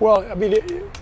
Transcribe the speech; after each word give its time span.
Well, 0.00 0.24
I 0.30 0.34
mean, 0.36 0.54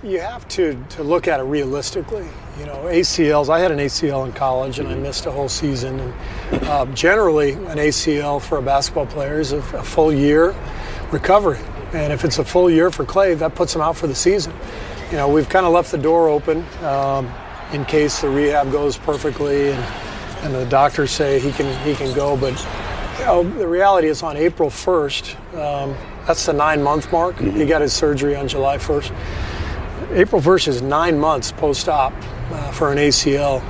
you 0.02 0.20
have 0.20 0.48
to, 0.48 0.82
to 0.91 1.02
look 1.02 1.28
at 1.28 1.38
it 1.38 1.42
realistically. 1.42 2.27
You 2.59 2.64
know, 2.64 2.77
ACLs, 2.84 3.50
I 3.50 3.58
had 3.58 3.70
an 3.70 3.78
ACL 3.78 4.25
in 4.25 4.33
college 4.33 4.78
and 4.78 4.88
I 4.88 4.94
missed 4.94 5.27
a 5.27 5.30
whole 5.30 5.50
season. 5.50 6.00
And 6.00 6.64
uh, 6.64 6.86
generally, 6.86 7.53
an 7.53 7.77
ACL 7.77 8.41
for 8.41 8.56
a 8.56 8.62
basketball 8.62 9.05
player 9.05 9.38
is 9.38 9.53
a, 9.53 9.58
a, 9.58 9.83
full 9.83 10.11
year 10.11 10.55
recovery. 11.12 11.58
And 11.92 12.11
if 12.11 12.25
it's 12.25 12.38
a 12.38 12.44
full 12.44 12.70
year 12.70 12.91
for 12.91 13.05
Klay, 13.05 13.38
that 13.38 13.55
puts 13.55 13.75
him 13.75 13.83
out 13.83 13.98
for 13.98 14.06
the 14.06 14.14
season. 14.14 14.55
You 15.10 15.19
know, 15.19 15.28
we've 15.28 15.48
kind 15.48 15.66
of 15.66 15.75
left 15.75 15.91
the 15.91 15.98
door 15.98 16.31
open 16.31 16.64
um, 16.83 17.31
in 17.72 17.84
case 17.84 18.22
the 18.22 18.31
rehab 18.31 18.72
goes 18.72 18.97
perfectly 18.97 19.72
and, 19.72 19.84
and 20.42 20.55
the 20.55 20.64
doctors 20.64 21.10
say 21.10 21.38
he 21.38 21.53
can, 21.53 21.86
he 21.86 21.94
can 21.94 22.14
go. 22.14 22.34
But 22.34 22.58
you 23.19 23.27
know, 23.27 23.42
the 23.42 23.69
reality 23.69 24.08
is 24.08 24.22
on 24.22 24.38
April 24.38 24.70
1st, 24.70 25.55
um, 25.58 25.94
that's 26.27 26.44
the 26.44 26.52
nine 26.52 26.82
month 26.82 27.10
mark. 27.12 27.36
Mm-hmm. 27.36 27.56
He 27.56 27.66
got 27.66 27.80
his 27.82 27.92
surgery 27.92 28.34
on 28.34 28.48
July 28.48 28.78
1st. 28.78 29.12
April 30.12 30.41
1st 30.42 30.69
is 30.69 30.82
nine 30.82 31.19
months 31.19 31.52
post 31.52 31.88
op 31.88 32.12
uh, 32.52 32.70
for 32.72 32.92
an 32.92 32.98
ACL. 32.98 33.62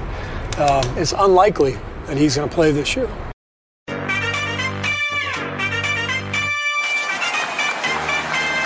Uh, 0.59 0.95
it's 0.97 1.13
unlikely 1.19 1.77
that 2.07 2.17
he's 2.17 2.37
going 2.37 2.49
to 2.49 2.55
play 2.55 2.73
this 2.73 2.97
year. 2.97 3.09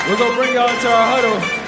We're 0.08 0.18
going 0.18 0.30
to 0.30 0.36
bring 0.36 0.54
y'all 0.54 0.68
into 0.68 0.88
our 0.88 1.20
huddle. 1.20 1.59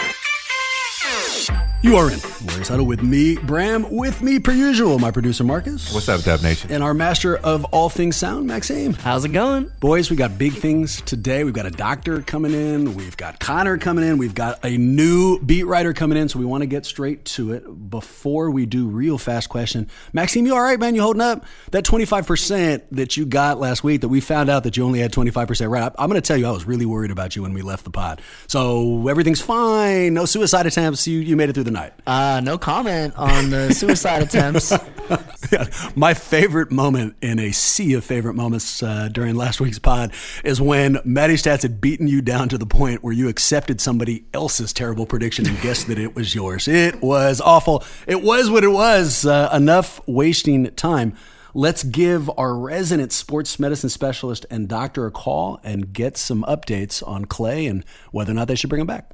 You 1.82 1.96
are 1.96 2.12
in 2.12 2.20
Warriors 2.46 2.68
Huddle 2.68 2.86
with 2.86 3.02
me, 3.02 3.34
Bram, 3.34 3.90
with 3.90 4.22
me 4.22 4.38
per 4.38 4.52
usual, 4.52 5.00
my 5.00 5.10
producer 5.10 5.42
Marcus. 5.42 5.92
What's 5.92 6.08
up, 6.08 6.22
Dub 6.22 6.40
Nation? 6.40 6.70
And 6.70 6.80
our 6.80 6.94
master 6.94 7.36
of 7.38 7.64
all 7.66 7.88
things 7.88 8.14
sound, 8.14 8.46
Maxime. 8.46 8.92
How's 8.92 9.24
it 9.24 9.30
going? 9.30 9.68
Boys, 9.80 10.08
we 10.08 10.14
got 10.14 10.38
big 10.38 10.52
things 10.52 11.02
today. 11.02 11.42
We've 11.42 11.52
got 11.52 11.66
a 11.66 11.72
doctor 11.72 12.22
coming 12.22 12.52
in, 12.52 12.94
we've 12.94 13.16
got 13.16 13.40
Connor 13.40 13.78
coming 13.78 14.04
in, 14.04 14.16
we've 14.16 14.32
got 14.32 14.64
a 14.64 14.76
new 14.76 15.40
beat 15.40 15.64
writer 15.64 15.92
coming 15.92 16.16
in, 16.16 16.28
so 16.28 16.38
we 16.38 16.44
want 16.44 16.62
to 16.62 16.68
get 16.68 16.86
straight 16.86 17.24
to 17.24 17.52
it 17.52 17.90
before 17.90 18.52
we 18.52 18.64
do 18.64 18.86
real 18.86 19.18
fast 19.18 19.48
question. 19.48 19.88
Maxime, 20.12 20.46
you 20.46 20.54
all 20.54 20.62
right, 20.62 20.78
man? 20.78 20.94
You 20.94 21.02
holding 21.02 21.20
up? 21.20 21.44
That 21.72 21.82
25% 21.82 22.82
that 22.92 23.16
you 23.16 23.26
got 23.26 23.58
last 23.58 23.82
week 23.82 24.02
that 24.02 24.08
we 24.08 24.20
found 24.20 24.48
out 24.48 24.62
that 24.62 24.76
you 24.76 24.84
only 24.84 25.00
had 25.00 25.12
25% 25.12 25.68
right. 25.68 25.92
I'm 25.98 26.08
going 26.08 26.22
to 26.22 26.24
tell 26.24 26.36
you, 26.36 26.46
I 26.46 26.52
was 26.52 26.64
really 26.64 26.86
worried 26.86 27.10
about 27.10 27.34
you 27.34 27.42
when 27.42 27.54
we 27.54 27.62
left 27.62 27.82
the 27.82 27.90
pod. 27.90 28.22
So 28.46 29.08
everything's 29.08 29.40
fine. 29.40 30.14
No 30.14 30.26
suicide 30.26 30.66
attempts. 30.66 31.08
You, 31.08 31.18
you 31.18 31.34
made 31.34 31.50
it 31.50 31.54
through 31.54 31.64
the 31.64 31.71
night. 31.72 31.92
Uh, 32.06 32.40
no 32.42 32.58
comment 32.58 33.14
on 33.16 33.50
the 33.50 33.72
suicide 33.72 34.22
attempts. 34.22 34.70
yeah, 35.52 35.66
my 35.94 36.14
favorite 36.14 36.70
moment 36.70 37.16
in 37.20 37.38
a 37.38 37.52
sea 37.52 37.94
of 37.94 38.04
favorite 38.04 38.34
moments 38.34 38.82
uh, 38.82 39.08
during 39.10 39.34
last 39.34 39.60
week's 39.60 39.78
pod 39.78 40.12
is 40.44 40.60
when 40.60 40.98
Matty 41.04 41.34
Stats 41.34 41.62
had 41.62 41.80
beaten 41.80 42.06
you 42.06 42.22
down 42.22 42.48
to 42.48 42.58
the 42.58 42.66
point 42.66 43.02
where 43.02 43.12
you 43.12 43.28
accepted 43.28 43.80
somebody 43.80 44.24
else's 44.32 44.72
terrible 44.72 45.06
prediction 45.06 45.46
and 45.46 45.60
guessed 45.60 45.86
that 45.88 45.98
it 45.98 46.14
was 46.14 46.34
yours. 46.34 46.68
It 46.68 47.02
was 47.02 47.40
awful. 47.40 47.84
It 48.06 48.22
was 48.22 48.50
what 48.50 48.64
it 48.64 48.68
was. 48.68 49.26
Uh, 49.26 49.50
enough 49.52 50.00
wasting 50.06 50.70
time. 50.72 51.16
Let's 51.54 51.82
give 51.82 52.30
our 52.38 52.56
resident 52.56 53.12
sports 53.12 53.58
medicine 53.58 53.90
specialist 53.90 54.46
and 54.50 54.68
doctor 54.68 55.06
a 55.06 55.10
call 55.10 55.60
and 55.62 55.92
get 55.92 56.16
some 56.16 56.44
updates 56.44 57.06
on 57.06 57.26
Klay 57.26 57.68
and 57.68 57.84
whether 58.10 58.32
or 58.32 58.34
not 58.34 58.48
they 58.48 58.54
should 58.54 58.70
bring 58.70 58.80
him 58.80 58.86
back. 58.86 59.10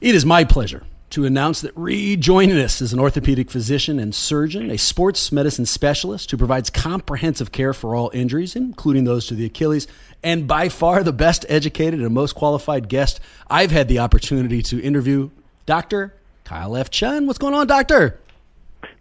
It 0.00 0.14
is 0.14 0.24
my 0.24 0.44
pleasure 0.44 0.84
to 1.10 1.24
announce 1.24 1.60
that 1.62 1.76
rejoining 1.76 2.56
us 2.58 2.80
is 2.80 2.92
an 2.92 3.00
orthopedic 3.00 3.50
physician 3.50 3.98
and 3.98 4.14
surgeon, 4.14 4.70
a 4.70 4.78
sports 4.78 5.32
medicine 5.32 5.66
specialist 5.66 6.30
who 6.30 6.36
provides 6.36 6.70
comprehensive 6.70 7.50
care 7.50 7.74
for 7.74 7.96
all 7.96 8.10
injuries, 8.14 8.54
including 8.54 9.04
those 9.04 9.26
to 9.26 9.34
the 9.34 9.44
Achilles, 9.44 9.88
and 10.22 10.46
by 10.46 10.68
far 10.68 11.02
the 11.02 11.12
best 11.12 11.44
educated 11.48 12.00
and 12.00 12.14
most 12.14 12.34
qualified 12.34 12.88
guest 12.88 13.18
I've 13.48 13.72
had 13.72 13.88
the 13.88 13.98
opportunity 13.98 14.62
to 14.62 14.80
interview, 14.80 15.30
Dr. 15.66 16.14
Kyle 16.44 16.76
F. 16.76 16.90
Chun. 16.90 17.26
What's 17.26 17.38
going 17.38 17.54
on, 17.54 17.66
Doctor? 17.66 18.19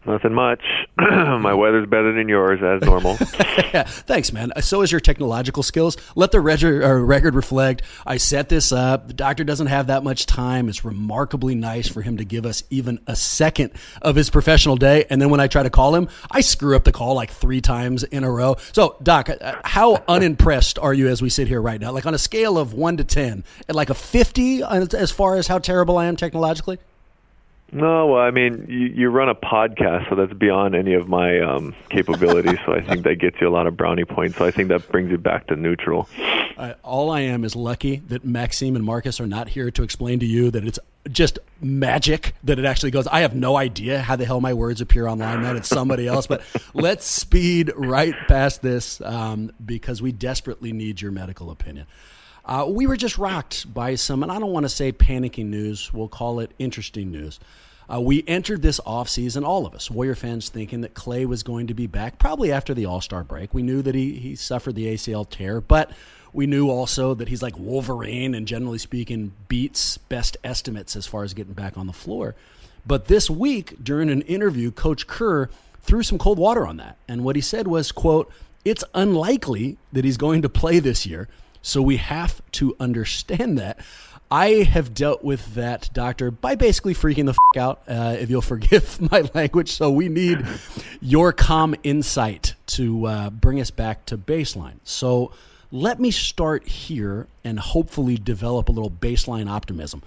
Nothing 0.06 0.34
much. 0.34 0.62
My 0.98 1.54
weather's 1.54 1.88
better 1.88 2.14
than 2.14 2.30
yours, 2.30 2.62
as 2.64 2.82
normal. 2.88 3.16
Thanks, 3.18 4.32
man. 4.32 4.52
So 4.62 4.82
is 4.82 4.92
your 4.92 5.02
technological 5.02 5.62
skills. 5.62 5.98
Let 6.16 6.32
the 6.32 6.40
record 6.40 7.36
reflect. 7.36 7.82
I 8.08 8.16
set 8.18 8.48
this 8.48 8.72
up. 8.72 9.08
The 9.08 9.14
doctor 9.14 9.44
doesn't 9.44 9.68
have 9.68 9.88
that 9.88 10.04
much 10.04 10.26
time. 10.26 10.70
It's 10.70 10.86
remarkably 10.86 11.54
nice 11.54 11.90
for 11.90 12.02
him 12.02 12.16
to 12.18 12.24
give 12.24 12.46
us 12.46 12.64
even 12.70 13.00
a 13.08 13.16
second 13.16 13.72
of 14.02 14.16
his 14.16 14.30
professional 14.30 14.78
day. 14.78 15.06
And 15.10 15.22
then 15.22 15.30
when 15.30 15.42
I 15.42 15.48
try 15.48 15.64
to 15.64 15.70
call 15.70 15.94
him, 15.96 16.08
I 16.32 16.42
screw 16.42 16.78
up 16.78 16.86
the 16.86 16.94
call 16.94 17.14
like 17.14 17.32
three 17.32 17.60
times 17.60 18.04
in 18.04 18.24
a 18.24 18.32
row. 18.32 18.56
So, 18.72 18.96
Doc, 19.04 19.30
uh, 19.30 19.56
how 19.66 20.04
unimpressed 20.08 20.80
are 20.80 20.94
you 20.94 21.10
as 21.10 21.22
we 21.22 21.30
sit 21.30 21.50
here 21.50 21.62
right 21.62 21.80
now? 21.80 21.92
Like 21.92 22.06
on 22.06 22.14
a 22.14 22.20
scale 22.20 22.58
of 22.58 22.74
one 22.74 22.96
to 22.98 23.04
10, 23.04 23.44
at 23.68 23.76
like 23.76 23.90
a 23.90 23.96
50 23.96 24.64
as 24.64 25.12
far 25.12 25.36
as 25.36 25.48
how 25.48 25.60
terrible 25.60 25.98
I 25.98 26.06
am 26.06 26.16
technologically? 26.16 26.80
No, 27.72 28.08
well, 28.08 28.22
I 28.22 28.32
mean, 28.32 28.66
you, 28.68 28.88
you 28.88 29.10
run 29.10 29.30
a 29.30 29.36
podcast, 29.36 30.10
so 30.10 30.16
that's 30.16 30.34
beyond 30.34 30.76
any 30.76 30.94
of 30.94 31.08
my 31.08 31.40
um, 31.40 31.76
capabilities. 31.90 32.58
so 32.66 32.74
I 32.74 32.82
think 32.82 33.04
that 33.04 33.16
gets 33.16 33.40
you 33.40 33.48
a 33.48 33.52
lot 33.52 33.68
of 33.68 33.78
brownie 33.78 34.06
points. 34.06 34.38
So 34.38 34.46
I 34.46 34.52
think 34.52 34.70
that 34.70 34.90
brings 34.90 35.12
you 35.12 35.18
back 35.18 35.48
to 35.48 35.56
neutral. 35.56 36.10
Uh, 36.58 36.74
all 36.84 37.12
I 37.12 37.22
am 37.22 37.44
is 37.44 37.56
lucky 37.56 37.98
that 38.08 38.26
Maxime 38.26 38.76
and 38.76 38.84
Marcus 38.84 39.20
are 39.20 39.28
not 39.28 39.50
here 39.50 39.70
to 39.72 39.84
explain 39.84 40.20
to 40.20 40.26
you 40.26 40.52
that 40.52 40.66
it's 40.66 40.80
just 41.10 41.40
magic 41.62 42.34
that 42.44 42.60
it 42.60 42.66
actually 42.66 42.92
goes. 42.92 43.08
I 43.08 43.22
have 43.22 43.36
no 43.36 43.56
idea 43.56 44.02
how 44.02 44.16
the 44.16 44.26
hell 44.26 44.42
my 44.42 44.54
words 44.54 44.82
appear 44.82 45.08
online, 45.08 45.42
man. 45.42 45.56
It's 45.56 45.70
somebody 45.70 46.08
else. 46.08 46.28
But 46.28 46.42
let's 46.74 47.06
speed 47.06 47.72
right 47.76 48.16
past 48.28 48.62
this 48.62 49.00
um, 49.02 49.52
because 49.64 50.02
we 50.02 50.12
desperately 50.12 50.74
need 50.74 51.02
your 51.02 51.12
medical 51.12 51.52
opinion. 51.52 51.86
Uh, 52.46 52.66
we 52.68 52.88
were 52.88 52.98
just 52.98 53.18
rocked 53.20 53.72
by 53.72 53.94
some, 53.94 54.24
and 54.24 54.32
I 54.32 54.40
don't 54.40 54.52
want 54.52 54.64
to 54.64 54.70
say 54.70 54.92
panicking 54.92 55.46
news, 55.48 55.94
we'll 55.94 56.08
call 56.08 56.40
it 56.40 56.52
interesting 56.58 57.12
news. 57.12 57.40
Uh, 57.92 58.00
we 58.00 58.24
entered 58.28 58.62
this 58.62 58.80
offseason, 58.82 59.44
all 59.44 59.66
of 59.66 59.74
us, 59.74 59.90
Warrior 59.90 60.16
fans, 60.16 60.50
thinking 60.50 60.82
that 60.82 60.94
Klay 60.94 61.26
was 61.26 61.42
going 61.42 61.68
to 61.68 61.74
be 61.74 61.88
back 61.88 62.20
probably 62.20 62.52
after 62.52 62.74
the 62.74 62.86
All 62.86 63.02
Star 63.02 63.24
break. 63.24 63.54
We 63.54 63.64
knew 63.64 63.82
that 63.82 63.96
he, 63.96 64.14
he 64.14 64.36
suffered 64.36 64.76
the 64.76 64.94
ACL 64.94 65.28
tear, 65.28 65.60
but 65.60 65.92
we 66.32 66.46
knew 66.46 66.70
also 66.70 67.16
that 67.16 67.30
he's 67.30 67.42
like 67.42 67.58
Wolverine 67.58 68.36
and 68.36 68.48
generally 68.48 68.78
speaking 68.78 69.32
beats 69.48 69.98
best 69.98 70.38
estimates 70.44 70.96
as 70.96 71.08
far 71.08 71.24
as 71.24 71.34
getting 71.34 71.54
back 71.54 71.78
on 71.78 71.88
the 71.88 71.94
floor. 71.94 72.36
But 72.86 73.06
this 73.06 73.30
week, 73.30 73.84
during 73.84 74.10
an 74.10 74.22
interview, 74.22 74.72
Coach 74.72 75.08
Kerr 75.08 75.50
threw 75.82 76.04
some 76.04 76.20
cold 76.20 76.38
water 76.38 76.68
on 76.68 76.78
that. 76.78 76.98
And 77.08 77.24
what 77.24 77.36
he 77.36 77.42
said 77.42 77.68
was, 77.68 77.92
quote, 77.92 78.32
it's 78.64 78.84
unlikely 78.94 79.78
that 79.94 80.06
he's 80.06 80.18
going 80.18 80.44
to 80.44 80.50
play 80.50 80.80
this 80.80 81.06
year 81.06 81.28
so 81.62 81.82
we 81.82 81.98
have 81.98 82.42
to 82.54 82.76
understand 82.80 83.58
that. 83.58 83.80
I 84.32 84.64
have 84.64 84.94
dealt 84.94 85.24
with 85.24 85.56
that 85.56 85.90
doctor 85.92 86.30
by 86.30 86.56
basically 86.56 86.94
freaking 86.94 87.26
the 87.26 87.32
f- 87.32 87.58
out, 87.58 87.82
uh, 87.88 88.16
if 88.20 88.30
you'll 88.30 88.42
forgive 88.56 89.12
my 89.12 89.30
language. 89.34 89.72
So 89.72 89.90
we 89.90 90.08
need 90.08 90.46
your 91.02 91.34
calm 91.34 91.76
insight 91.84 92.54
to 92.68 93.06
uh, 93.06 93.30
bring 93.32 93.60
us 93.60 93.72
back 93.72 94.06
to 94.06 94.18
baseline. 94.18 94.80
So 94.84 95.32
let 95.72 96.00
me 96.00 96.12
start 96.12 96.68
here 96.68 97.28
and 97.44 97.60
hopefully 97.60 98.18
develop 98.18 98.70
a 98.70 98.72
little 98.72 98.92
baseline 98.92 99.50
optimism. 99.50 100.04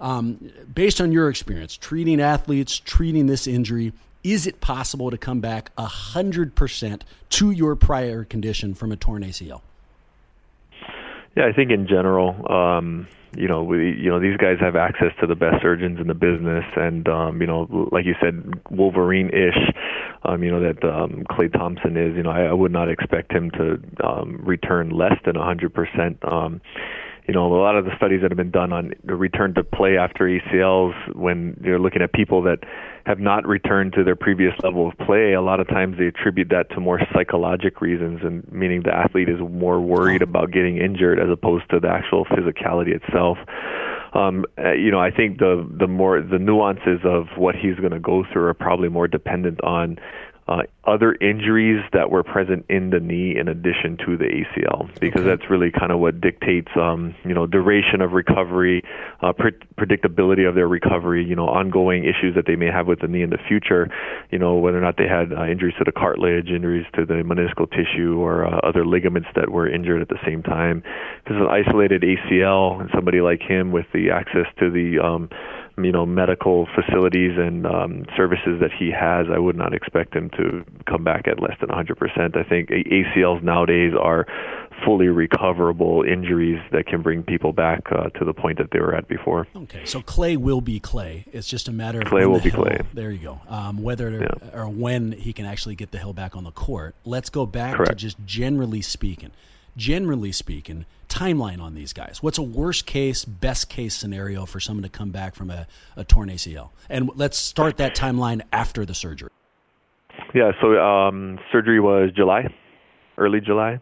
Um, 0.00 0.50
based 0.74 1.00
on 1.00 1.12
your 1.12 1.28
experience 1.28 1.76
treating 1.76 2.20
athletes, 2.20 2.78
treating 2.78 3.26
this 3.26 3.46
injury, 3.46 3.92
is 4.22 4.46
it 4.46 4.60
possible 4.60 5.10
to 5.10 5.18
come 5.18 5.40
back 5.40 5.74
100% 5.76 7.02
to 7.30 7.50
your 7.50 7.76
prior 7.76 8.24
condition 8.24 8.74
from 8.74 8.90
a 8.90 8.96
torn 8.96 9.22
ACL? 9.22 9.60
Yeah, 11.36 11.44
I 11.46 11.52
think 11.52 11.70
in 11.70 11.86
general, 11.86 12.34
um, 12.50 13.06
you 13.36 13.46
know, 13.46 13.62
we, 13.62 13.92
you 13.92 14.08
know, 14.08 14.18
these 14.18 14.38
guys 14.38 14.56
have 14.60 14.74
access 14.74 15.12
to 15.20 15.26
the 15.26 15.34
best 15.34 15.60
surgeons 15.60 16.00
in 16.00 16.06
the 16.06 16.14
business, 16.14 16.64
and 16.76 17.06
um, 17.08 17.40
you 17.42 17.46
know, 17.46 17.88
like 17.92 18.06
you 18.06 18.14
said, 18.20 18.54
Wolverine-ish. 18.70 19.72
Um, 20.24 20.42
you 20.42 20.50
know 20.50 20.60
that 20.60 20.82
um, 20.82 21.24
Klay 21.30 21.52
Thompson 21.52 21.96
is. 21.96 22.16
You 22.16 22.22
know, 22.22 22.30
I, 22.30 22.44
I 22.44 22.52
would 22.52 22.72
not 22.72 22.88
expect 22.88 23.32
him 23.32 23.50
to 23.52 23.78
um, 24.02 24.40
return 24.42 24.90
less 24.90 25.14
than 25.26 25.36
100 25.36 25.74
percent. 25.74 26.18
Um, 26.24 26.62
you 27.26 27.34
know, 27.34 27.46
a 27.52 27.60
lot 27.60 27.76
of 27.76 27.84
the 27.84 27.96
studies 27.96 28.22
that 28.22 28.30
have 28.30 28.36
been 28.36 28.52
done 28.52 28.72
on 28.72 28.92
the 29.04 29.16
return 29.16 29.54
to 29.54 29.64
play 29.64 29.98
after 29.98 30.24
ACLs, 30.24 30.94
when 31.16 31.60
you're 31.64 31.80
looking 31.80 32.00
at 32.02 32.12
people 32.12 32.42
that 32.42 32.60
have 33.04 33.18
not 33.18 33.46
returned 33.46 33.92
to 33.94 34.04
their 34.04 34.14
previous 34.14 34.52
level 34.62 34.88
of 34.88 34.96
play, 34.98 35.32
a 35.32 35.40
lot 35.40 35.58
of 35.58 35.66
times 35.68 35.96
they 35.98 36.06
attribute 36.06 36.48
that 36.50 36.70
to 36.70 36.80
more 36.80 37.00
psychologic 37.12 37.80
reasons, 37.80 38.20
and 38.22 38.50
meaning 38.52 38.82
the 38.82 38.94
athlete 38.94 39.28
is 39.28 39.40
more 39.40 39.80
worried 39.80 40.22
about 40.22 40.52
getting 40.52 40.78
injured 40.78 41.18
as 41.18 41.28
opposed 41.30 41.68
to 41.70 41.80
the 41.80 41.88
actual 41.88 42.24
physicality 42.26 42.94
itself. 42.94 43.38
Um, 44.12 44.44
uh, 44.58 44.72
you 44.72 44.90
know, 44.90 45.00
I 45.00 45.10
think 45.10 45.38
the 45.38 45.68
the 45.78 45.86
more 45.86 46.22
the 46.22 46.38
nuances 46.38 47.00
of 47.04 47.26
what 47.36 47.54
he's 47.54 47.76
going 47.76 47.92
to 47.92 48.00
go 48.00 48.24
through 48.32 48.46
are 48.46 48.54
probably 48.54 48.88
more 48.88 49.08
dependent 49.08 49.62
on 49.62 49.98
uh, 50.48 50.62
other 50.84 51.14
injuries 51.20 51.82
that 51.92 52.10
were 52.10 52.22
present 52.22 52.64
in 52.68 52.90
the 52.90 53.00
knee 53.00 53.36
in 53.36 53.48
addition 53.48 53.96
to 53.96 54.16
the 54.16 54.24
ACL, 54.26 54.88
because 55.00 55.22
okay. 55.22 55.28
that's 55.28 55.50
really 55.50 55.72
kind 55.72 55.90
of 55.90 55.98
what 55.98 56.20
dictates, 56.20 56.70
um, 56.76 57.14
you 57.24 57.34
know, 57.34 57.46
duration 57.46 58.00
of 58.00 58.12
recovery, 58.12 58.82
uh, 59.22 59.32
pre- 59.32 59.58
predictability 59.76 60.48
of 60.48 60.54
their 60.54 60.68
recovery, 60.68 61.24
you 61.24 61.34
know, 61.34 61.48
ongoing 61.48 62.04
issues 62.04 62.36
that 62.36 62.46
they 62.46 62.54
may 62.54 62.66
have 62.66 62.86
with 62.86 63.00
the 63.00 63.08
knee 63.08 63.22
in 63.22 63.30
the 63.30 63.38
future, 63.48 63.90
you 64.30 64.38
know, 64.38 64.54
whether 64.54 64.78
or 64.78 64.82
not 64.82 64.96
they 64.96 65.08
had 65.08 65.32
uh, 65.32 65.46
injuries 65.46 65.74
to 65.78 65.84
the 65.84 65.92
cartilage, 65.92 66.48
injuries 66.48 66.86
to 66.94 67.04
the 67.04 67.14
meniscal 67.14 67.68
tissue, 67.68 68.18
or 68.18 68.46
uh, 68.46 68.60
other 68.60 68.86
ligaments 68.86 69.28
that 69.34 69.50
were 69.50 69.68
injured 69.68 70.00
at 70.00 70.08
the 70.08 70.18
same 70.24 70.44
time. 70.44 70.82
It's 71.26 71.34
an 71.34 71.48
isolated 71.50 72.02
ACL, 72.02 72.80
and 72.80 72.88
somebody 72.94 73.20
like 73.20 73.42
him 73.42 73.72
with 73.72 73.86
the 73.92 74.10
access 74.10 74.46
to 74.60 74.70
the 74.70 75.00
um, 75.04 75.28
you 75.78 75.92
know 75.92 76.06
medical 76.06 76.66
facilities 76.74 77.32
and 77.36 77.66
um, 77.66 78.04
services 78.16 78.60
that 78.60 78.70
he 78.78 78.90
has, 78.90 79.26
I 79.32 79.38
would 79.38 79.56
not 79.56 79.74
expect 79.74 80.14
him 80.14 80.30
to 80.30 80.64
come 80.86 81.04
back 81.04 81.28
at 81.28 81.40
less 81.40 81.56
than 81.60 81.68
100%. 81.68 82.36
I 82.36 82.48
think 82.48 82.70
ACLs 82.70 83.42
nowadays 83.42 83.92
are 84.00 84.26
fully 84.84 85.08
recoverable 85.08 86.02
injuries 86.02 86.60
that 86.72 86.86
can 86.86 87.02
bring 87.02 87.22
people 87.22 87.52
back 87.52 87.82
uh, 87.92 88.08
to 88.10 88.24
the 88.24 88.32
point 88.32 88.58
that 88.58 88.70
they 88.72 88.80
were 88.80 88.94
at 88.94 89.08
before. 89.08 89.46
Okay, 89.54 89.84
so 89.84 90.00
Klay 90.00 90.36
will 90.36 90.60
be 90.60 90.80
Klay. 90.80 91.24
It's 91.32 91.46
just 91.46 91.68
a 91.68 91.72
matter 91.72 92.00
of 92.00 92.08
Klay 92.08 92.26
will 92.30 92.40
be 92.40 92.50
Klay. 92.50 92.84
There 92.92 93.10
you 93.10 93.18
go. 93.18 93.40
Um, 93.48 93.82
whether 93.82 94.10
yeah. 94.10 94.58
or 94.58 94.68
when 94.68 95.12
he 95.12 95.32
can 95.32 95.46
actually 95.46 95.74
get 95.74 95.90
the 95.90 95.98
hill 95.98 96.12
back 96.12 96.36
on 96.36 96.44
the 96.44 96.50
court. 96.50 96.94
Let's 97.04 97.30
go 97.30 97.46
back 97.46 97.76
Correct. 97.76 97.90
to 97.90 97.96
just 97.96 98.16
generally 98.24 98.82
speaking. 98.82 99.30
Generally 99.76 100.32
speaking, 100.32 100.86
timeline 101.08 101.60
on 101.60 101.74
these 101.74 101.92
guys? 101.92 102.22
What's 102.22 102.38
a 102.38 102.42
worst 102.42 102.86
case, 102.86 103.24
best 103.24 103.68
case 103.68 103.94
scenario 103.94 104.46
for 104.46 104.60
someone 104.60 104.82
to 104.82 104.88
come 104.88 105.10
back 105.10 105.34
from 105.34 105.50
a, 105.50 105.66
a 105.96 106.04
torn 106.04 106.28
ACL? 106.30 106.70
And 106.88 107.10
let's 107.14 107.36
start 107.36 107.76
that 107.76 107.94
timeline 107.94 108.42
after 108.52 108.84
the 108.84 108.94
surgery. 108.94 109.30
Yeah, 110.34 110.52
so 110.60 110.78
um, 110.78 111.38
surgery 111.52 111.80
was 111.80 112.10
July, 112.14 112.52
early 113.18 113.40
July. 113.40 113.80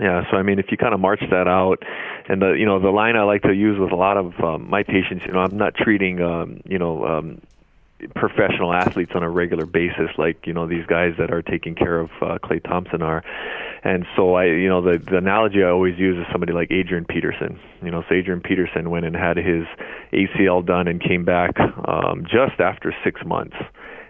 Yeah, 0.00 0.22
so 0.30 0.36
I 0.36 0.42
mean, 0.42 0.58
if 0.58 0.66
you 0.70 0.76
kind 0.76 0.94
of 0.94 1.00
march 1.00 1.20
that 1.30 1.46
out, 1.46 1.82
and 2.28 2.40
the 2.40 2.52
you 2.52 2.64
know 2.64 2.80
the 2.80 2.90
line 2.90 3.14
I 3.14 3.22
like 3.22 3.42
to 3.42 3.52
use 3.52 3.78
with 3.78 3.92
a 3.92 3.96
lot 3.96 4.16
of 4.16 4.32
um, 4.40 4.70
my 4.70 4.82
patients, 4.82 5.24
you 5.26 5.32
know, 5.32 5.40
I'm 5.40 5.56
not 5.56 5.74
treating 5.74 6.22
um, 6.22 6.60
you 6.64 6.78
know 6.78 7.04
um, 7.04 7.42
professional 8.14 8.72
athletes 8.72 9.12
on 9.14 9.22
a 9.22 9.30
regular 9.30 9.66
basis, 9.66 10.10
like 10.18 10.46
you 10.46 10.52
know 10.52 10.66
these 10.66 10.86
guys 10.86 11.14
that 11.18 11.32
are 11.32 11.42
taking 11.42 11.74
care 11.74 12.00
of 12.00 12.10
uh, 12.20 12.38
Klay 12.42 12.62
Thompson 12.62 13.02
are. 13.02 13.22
And 13.84 14.06
so 14.16 14.34
I, 14.34 14.46
you 14.46 14.68
know, 14.68 14.82
the 14.82 14.98
the 14.98 15.16
analogy 15.18 15.62
I 15.62 15.70
always 15.70 15.98
use 15.98 16.16
is 16.18 16.26
somebody 16.30 16.52
like 16.52 16.70
Adrian 16.70 17.04
Peterson. 17.04 17.58
You 17.82 17.90
know, 17.90 18.02
so 18.08 18.14
Adrian 18.14 18.40
Peterson 18.40 18.90
went 18.90 19.06
and 19.06 19.16
had 19.16 19.36
his 19.36 19.64
ACL 20.12 20.64
done 20.64 20.88
and 20.88 21.02
came 21.02 21.24
back 21.24 21.58
um, 21.60 22.24
just 22.24 22.60
after 22.60 22.94
six 23.04 23.20
months 23.24 23.56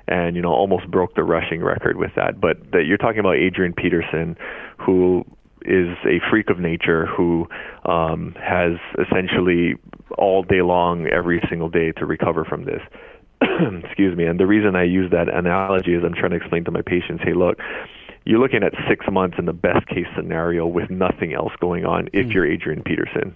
and 0.08 0.36
you 0.36 0.42
know 0.42 0.52
almost 0.52 0.90
broke 0.90 1.14
the 1.14 1.22
rushing 1.22 1.62
record 1.62 1.96
with 1.96 2.10
that. 2.16 2.40
But 2.40 2.72
that 2.72 2.84
you're 2.86 2.98
talking 2.98 3.20
about 3.20 3.36
Adrian 3.36 3.72
Peterson, 3.72 4.36
who 4.78 5.24
is 5.64 5.96
a 6.04 6.18
freak 6.30 6.50
of 6.50 6.58
nature 6.58 7.06
who 7.06 7.46
um, 7.84 8.34
has 8.40 8.72
essentially 8.98 9.74
all 10.18 10.42
day 10.42 10.62
long, 10.62 11.06
every 11.06 11.42
single 11.48 11.68
day 11.68 11.92
to 11.92 12.06
recover 12.06 12.44
from 12.44 12.64
this. 12.64 12.80
Excuse 13.84 14.16
me. 14.16 14.24
And 14.26 14.38
the 14.38 14.46
reason 14.46 14.76
I 14.76 14.84
use 14.84 15.10
that 15.10 15.28
analogy 15.28 15.94
is 15.94 16.02
I'm 16.04 16.14
trying 16.14 16.30
to 16.30 16.36
explain 16.36 16.64
to 16.64 16.70
my 16.70 16.82
patients, 16.82 17.22
hey, 17.24 17.34
look, 17.34 17.58
you're 18.24 18.38
looking 18.38 18.62
at 18.62 18.72
six 18.88 19.06
months 19.10 19.36
in 19.38 19.46
the 19.46 19.52
best 19.52 19.86
case 19.88 20.06
scenario 20.16 20.66
with 20.66 20.90
nothing 20.90 21.34
else 21.34 21.52
going 21.60 21.84
on 21.84 22.08
if 22.12 22.26
mm. 22.26 22.34
you're 22.34 22.46
Adrian 22.46 22.82
Peterson. 22.82 23.34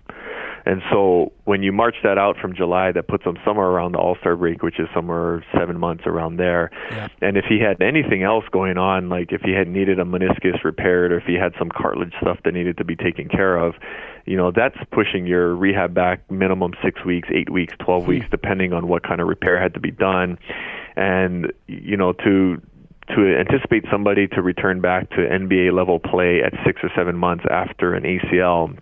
And 0.66 0.82
so 0.90 1.32
when 1.44 1.62
you 1.62 1.70
march 1.70 1.94
that 2.02 2.18
out 2.18 2.36
from 2.38 2.52
July, 2.54 2.90
that 2.90 3.06
puts 3.06 3.22
him 3.22 3.38
somewhere 3.44 3.68
around 3.68 3.92
the 3.92 3.98
All 3.98 4.16
Star 4.20 4.34
break, 4.34 4.64
which 4.64 4.80
is 4.80 4.88
somewhere 4.92 5.44
seven 5.56 5.78
months 5.78 6.02
around 6.06 6.38
there. 6.38 6.70
Yeah. 6.90 7.06
And 7.22 7.36
if 7.36 7.44
he 7.48 7.60
had 7.60 7.80
anything 7.80 8.24
else 8.24 8.44
going 8.50 8.76
on, 8.76 9.08
like 9.08 9.30
if 9.30 9.42
he 9.42 9.52
had 9.52 9.68
needed 9.68 10.00
a 10.00 10.04
meniscus 10.04 10.64
repaired 10.64 11.12
or 11.12 11.18
if 11.18 11.24
he 11.24 11.34
had 11.34 11.52
some 11.56 11.68
cartilage 11.70 12.12
stuff 12.20 12.38
that 12.44 12.52
needed 12.52 12.78
to 12.78 12.84
be 12.84 12.96
taken 12.96 13.28
care 13.28 13.56
of, 13.56 13.74
you 14.26 14.36
know, 14.36 14.50
that's 14.50 14.76
pushing 14.90 15.24
your 15.24 15.54
rehab 15.54 15.94
back 15.94 16.28
minimum 16.32 16.72
six 16.84 17.04
weeks, 17.04 17.28
eight 17.32 17.48
weeks, 17.48 17.72
12 17.78 18.02
mm. 18.02 18.06
weeks, 18.08 18.26
depending 18.32 18.72
on 18.72 18.88
what 18.88 19.04
kind 19.04 19.20
of 19.20 19.28
repair 19.28 19.62
had 19.62 19.72
to 19.74 19.80
be 19.80 19.92
done. 19.92 20.36
And, 20.96 21.52
you 21.68 21.96
know, 21.96 22.12
to 22.12 22.60
to 23.08 23.36
anticipate 23.38 23.84
somebody 23.88 24.26
to 24.26 24.42
return 24.42 24.80
back 24.80 25.10
to 25.10 25.16
NBA 25.18 25.72
level 25.72 26.00
play 26.00 26.42
at 26.44 26.52
six 26.66 26.80
or 26.82 26.90
seven 26.96 27.16
months 27.16 27.44
after 27.48 27.94
an 27.94 28.02
ACL 28.02 28.76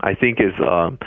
I 0.00 0.14
think 0.14 0.40
is 0.40 0.54
um, 0.60 0.98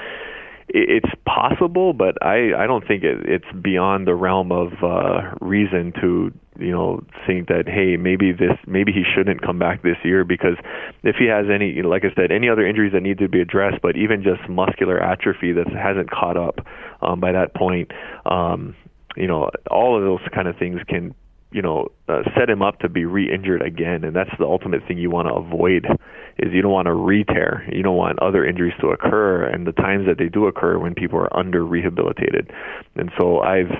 it's 0.69 1.09
possible, 1.25 1.93
but 1.93 2.21
I 2.21 2.53
I 2.53 2.67
don't 2.67 2.85
think 2.85 3.03
it, 3.03 3.19
it's 3.25 3.61
beyond 3.61 4.05
the 4.05 4.15
realm 4.15 4.51
of 4.51 4.73
uh, 4.83 5.33
reason 5.39 5.93
to 6.01 6.31
you 6.59 6.71
know 6.71 7.03
think 7.25 7.47
that 7.47 7.63
hey 7.67 7.95
maybe 7.95 8.33
this 8.33 8.57
maybe 8.65 8.91
he 8.91 9.03
shouldn't 9.15 9.41
come 9.41 9.59
back 9.59 9.81
this 9.83 9.95
year 10.03 10.25
because 10.25 10.57
if 11.03 11.15
he 11.17 11.25
has 11.27 11.45
any 11.53 11.81
like 11.83 12.03
I 12.03 12.13
said 12.15 12.31
any 12.31 12.49
other 12.49 12.67
injuries 12.67 12.91
that 12.93 13.01
need 13.01 13.19
to 13.19 13.29
be 13.29 13.39
addressed, 13.39 13.81
but 13.81 13.95
even 13.95 14.23
just 14.23 14.49
muscular 14.49 15.01
atrophy 15.01 15.53
that 15.53 15.67
hasn't 15.67 16.11
caught 16.11 16.35
up 16.35 16.59
um, 17.01 17.21
by 17.21 17.31
that 17.31 17.55
point, 17.55 17.91
um, 18.25 18.75
you 19.15 19.27
know 19.27 19.49
all 19.71 19.97
of 19.97 20.03
those 20.03 20.27
kind 20.33 20.49
of 20.49 20.57
things 20.57 20.81
can 20.89 21.15
you 21.51 21.61
know 21.61 21.87
uh, 22.07 22.21
set 22.37 22.49
him 22.49 22.61
up 22.61 22.79
to 22.79 22.89
be 22.89 23.05
re-injured 23.05 23.61
again 23.61 24.03
and 24.03 24.15
that's 24.15 24.31
the 24.39 24.45
ultimate 24.45 24.81
thing 24.87 24.97
you 24.97 25.09
want 25.09 25.27
to 25.27 25.33
avoid 25.33 25.85
is 26.39 26.53
you 26.53 26.61
don't 26.61 26.71
want 26.71 26.85
to 26.85 26.93
re-tear. 26.93 27.67
You 27.71 27.81
don't 27.81 27.95
want 27.95 28.19
other 28.19 28.45
injuries 28.45 28.73
to 28.81 28.89
occur 28.89 29.43
and 29.43 29.65
the 29.65 29.71
times 29.71 30.05
that 30.07 30.17
they 30.19 30.29
do 30.29 30.45
occur 30.45 30.77
when 30.77 30.93
people 30.93 31.17
are 31.19 31.35
under 31.35 31.65
rehabilitated. 31.65 32.51
And 32.95 33.11
so 33.17 33.39
i've 33.39 33.71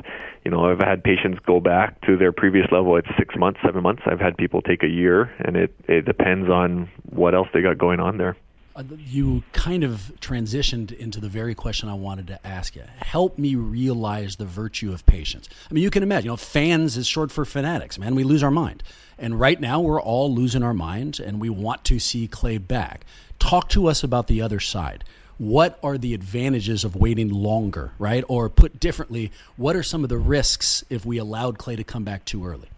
you 0.43 0.51
know 0.51 0.69
i've 0.71 0.79
had 0.79 1.03
patients 1.03 1.39
go 1.45 1.59
back 1.59 1.99
to 2.01 2.17
their 2.17 2.31
previous 2.31 2.67
level 2.71 2.97
at 2.97 3.03
6 3.17 3.35
months 3.37 3.59
7 3.65 3.81
months. 3.81 4.01
I've 4.05 4.19
had 4.19 4.37
people 4.37 4.61
take 4.61 4.83
a 4.83 4.87
year 4.87 5.31
and 5.39 5.55
it 5.55 5.75
it 5.87 6.05
depends 6.05 6.49
on 6.49 6.89
what 7.09 7.35
else 7.35 7.47
they 7.53 7.61
got 7.61 7.77
going 7.77 7.99
on 7.99 8.17
there 8.17 8.35
Uh, 8.77 8.83
you 8.99 9.43
kind 9.53 9.83
of 9.83 10.11
transitioned 10.21 10.95
into 10.95 11.19
the 11.19 11.27
very 11.27 11.55
question 11.55 11.89
I 11.89 11.95
wanted 11.95 12.27
to 12.27 12.45
ask 12.45 12.75
you. 12.75 12.83
Help 12.97 13.39
me 13.39 13.55
realize 13.55 14.35
the 14.35 14.45
virtue 14.45 14.93
of 14.93 15.03
patience. 15.07 15.49
I 15.69 15.73
mean, 15.73 15.83
you 15.83 15.89
can 15.89 16.03
imagine, 16.03 16.25
you 16.25 16.31
know, 16.31 16.37
fans 16.37 16.95
is 16.95 17.07
short 17.07 17.31
for 17.31 17.43
fanatics, 17.43 17.97
man. 17.97 18.13
We 18.13 18.23
lose 18.23 18.43
our 18.43 18.51
mind. 18.51 18.83
And 19.17 19.39
right 19.39 19.59
now, 19.59 19.81
we're 19.81 19.99
all 19.99 20.31
losing 20.31 20.61
our 20.61 20.75
minds, 20.75 21.19
and 21.19 21.41
we 21.41 21.49
want 21.49 21.85
to 21.85 21.97
see 21.97 22.27
Klay 22.27 22.65
back. 22.65 23.03
Talk 23.39 23.67
to 23.69 23.87
us 23.87 24.03
about 24.03 24.27
the 24.27 24.43
other 24.43 24.59
side. 24.59 25.03
What 25.39 25.79
are 25.81 25.97
the 25.97 26.13
advantages 26.13 26.83
of 26.83 26.95
waiting 26.95 27.29
longer, 27.29 27.93
right? 27.97 28.23
Or 28.27 28.47
put 28.47 28.79
differently, 28.79 29.31
what 29.55 29.75
are 29.75 29.81
some 29.81 30.03
of 30.03 30.09
the 30.09 30.19
risks 30.19 30.83
if 30.87 31.03
we 31.03 31.17
allowed 31.17 31.57
Klay 31.57 31.77
to 31.77 31.83
come 31.83 32.03
back 32.03 32.25
too 32.25 32.45
early? 32.45 32.69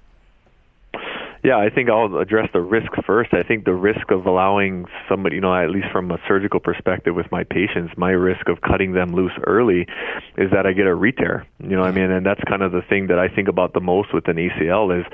Yeah, 1.43 1.57
I 1.57 1.69
think 1.69 1.89
I'll 1.89 2.17
address 2.17 2.49
the 2.51 2.59
risk 2.59 2.91
first. 3.05 3.33
I 3.33 3.43
think 3.43 3.63
the 3.63 3.73
risk 3.73 4.11
of 4.11 4.25
allowing 4.25 4.85
somebody, 5.07 5.35
you 5.35 5.41
know, 5.41 5.55
at 5.55 5.69
least 5.69 5.87
from 5.91 6.11
a 6.11 6.17
surgical 6.27 6.59
perspective 6.59 7.15
with 7.15 7.31
my 7.31 7.45
patients, 7.45 7.93
my 7.95 8.11
risk 8.11 8.49
of 8.49 8.59
cutting 8.61 8.91
them 8.91 9.13
loose 9.13 9.31
early 9.47 9.87
is 10.37 10.51
that 10.51 10.65
I 10.65 10.73
get 10.73 10.85
a 10.85 10.93
re-tear. 10.93 11.45
You 11.59 11.69
know 11.69 11.81
what 11.81 11.87
I 11.87 11.91
mean? 11.91 12.11
And 12.11 12.25
that's 12.25 12.41
kind 12.47 12.61
of 12.61 12.73
the 12.73 12.81
thing 12.89 13.07
that 13.07 13.19
I 13.19 13.29
think 13.29 13.47
about 13.47 13.73
the 13.73 13.79
most 13.79 14.13
with 14.13 14.27
an 14.27 14.35
ACL 14.35 14.99
is 14.99 15.05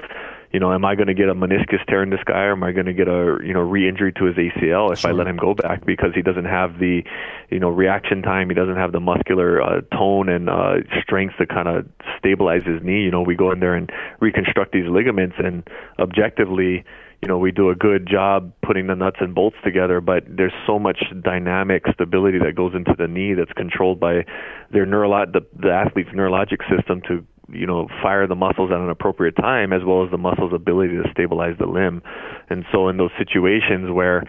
you 0.56 0.60
know, 0.62 0.72
am 0.72 0.86
I 0.86 0.96
going 0.96 1.08
to 1.08 1.14
get 1.14 1.28
a 1.28 1.36
meniscus 1.36 1.86
tear 1.86 2.02
in 2.02 2.12
this 2.12 2.24
guy, 2.24 2.44
or 2.44 2.54
am 2.54 2.64
I 2.64 2.72
going 2.72 2.86
to 2.86 2.94
get 2.94 3.10
a 3.10 3.38
you 3.44 3.54
know 3.54 3.60
re-injury 3.60 4.14
to 4.14 4.24
his 4.24 4.38
ACL 4.38 4.94
if 4.94 5.00
sure. 5.00 5.10
I 5.10 5.14
let 5.14 5.28
him 5.28 5.36
go 5.36 5.54
back 5.54 5.86
because 5.86 6.12
he 6.16 6.22
doesn't 6.22 6.46
have 6.46 6.80
the 6.80 7.04
you 7.50 7.60
know 7.60 7.68
reaction 7.68 8.22
time, 8.22 8.48
he 8.48 8.56
doesn't 8.56 8.78
have 8.78 8.94
the 8.94 9.02
muscular 9.02 9.62
uh, 9.62 9.82
tone 9.92 10.30
and 10.30 10.50
uh, 10.50 10.76
strength 11.04 11.34
to 11.40 11.46
kind 11.46 11.68
of 11.68 11.86
stabilize 12.18 12.64
his 12.64 12.82
knee. 12.82 13.02
You 13.02 13.12
know, 13.12 13.22
we 13.22 13.36
go 13.36 13.52
in 13.52 13.60
there 13.60 13.76
and 13.76 13.92
reconstruct 14.22 14.72
these 14.72 14.88
ligaments, 14.88 15.36
and 15.40 15.68
objectively, 16.00 16.86
you 17.22 17.28
know, 17.28 17.38
we 17.38 17.52
do 17.52 17.70
a 17.70 17.76
good 17.76 18.08
job 18.08 18.54
putting 18.62 18.88
the 18.88 18.96
nuts 18.96 19.18
and 19.20 19.36
bolts 19.36 19.58
together, 19.62 20.00
but 20.00 20.24
there's 20.30 20.54
so 20.66 20.80
much 20.80 21.04
dynamic 21.22 21.84
stability 21.94 22.40
that 22.40 22.56
goes 22.56 22.74
into 22.74 22.94
the 22.98 23.08
knee 23.08 23.34
that's 23.34 23.52
controlled 23.58 24.00
by 24.00 24.24
their 24.72 24.86
neurolo- 24.86 25.34
the, 25.34 25.42
the 25.60 25.72
athlete's 25.72 26.12
neurologic 26.12 26.60
system 26.70 27.02
to 27.10 27.26
you 27.50 27.66
know 27.66 27.88
fire 28.02 28.28
the 28.28 28.36
muscles 28.36 28.72
at 28.72 28.80
an 28.80 28.90
appropriate 28.90 29.36
time 29.36 29.74
as 29.74 29.84
well 29.86 30.04
as 30.04 30.12
the 30.12 30.18
muscle's 30.18 30.54
ability 30.54 30.96
to 30.96 31.04
stabilize 31.12 31.56
the 31.60 31.68
limb. 31.68 32.02
And 32.50 32.66
so 32.72 32.88
in 32.90 32.98
those 32.98 33.12
situations 33.18 33.92
where 33.92 34.24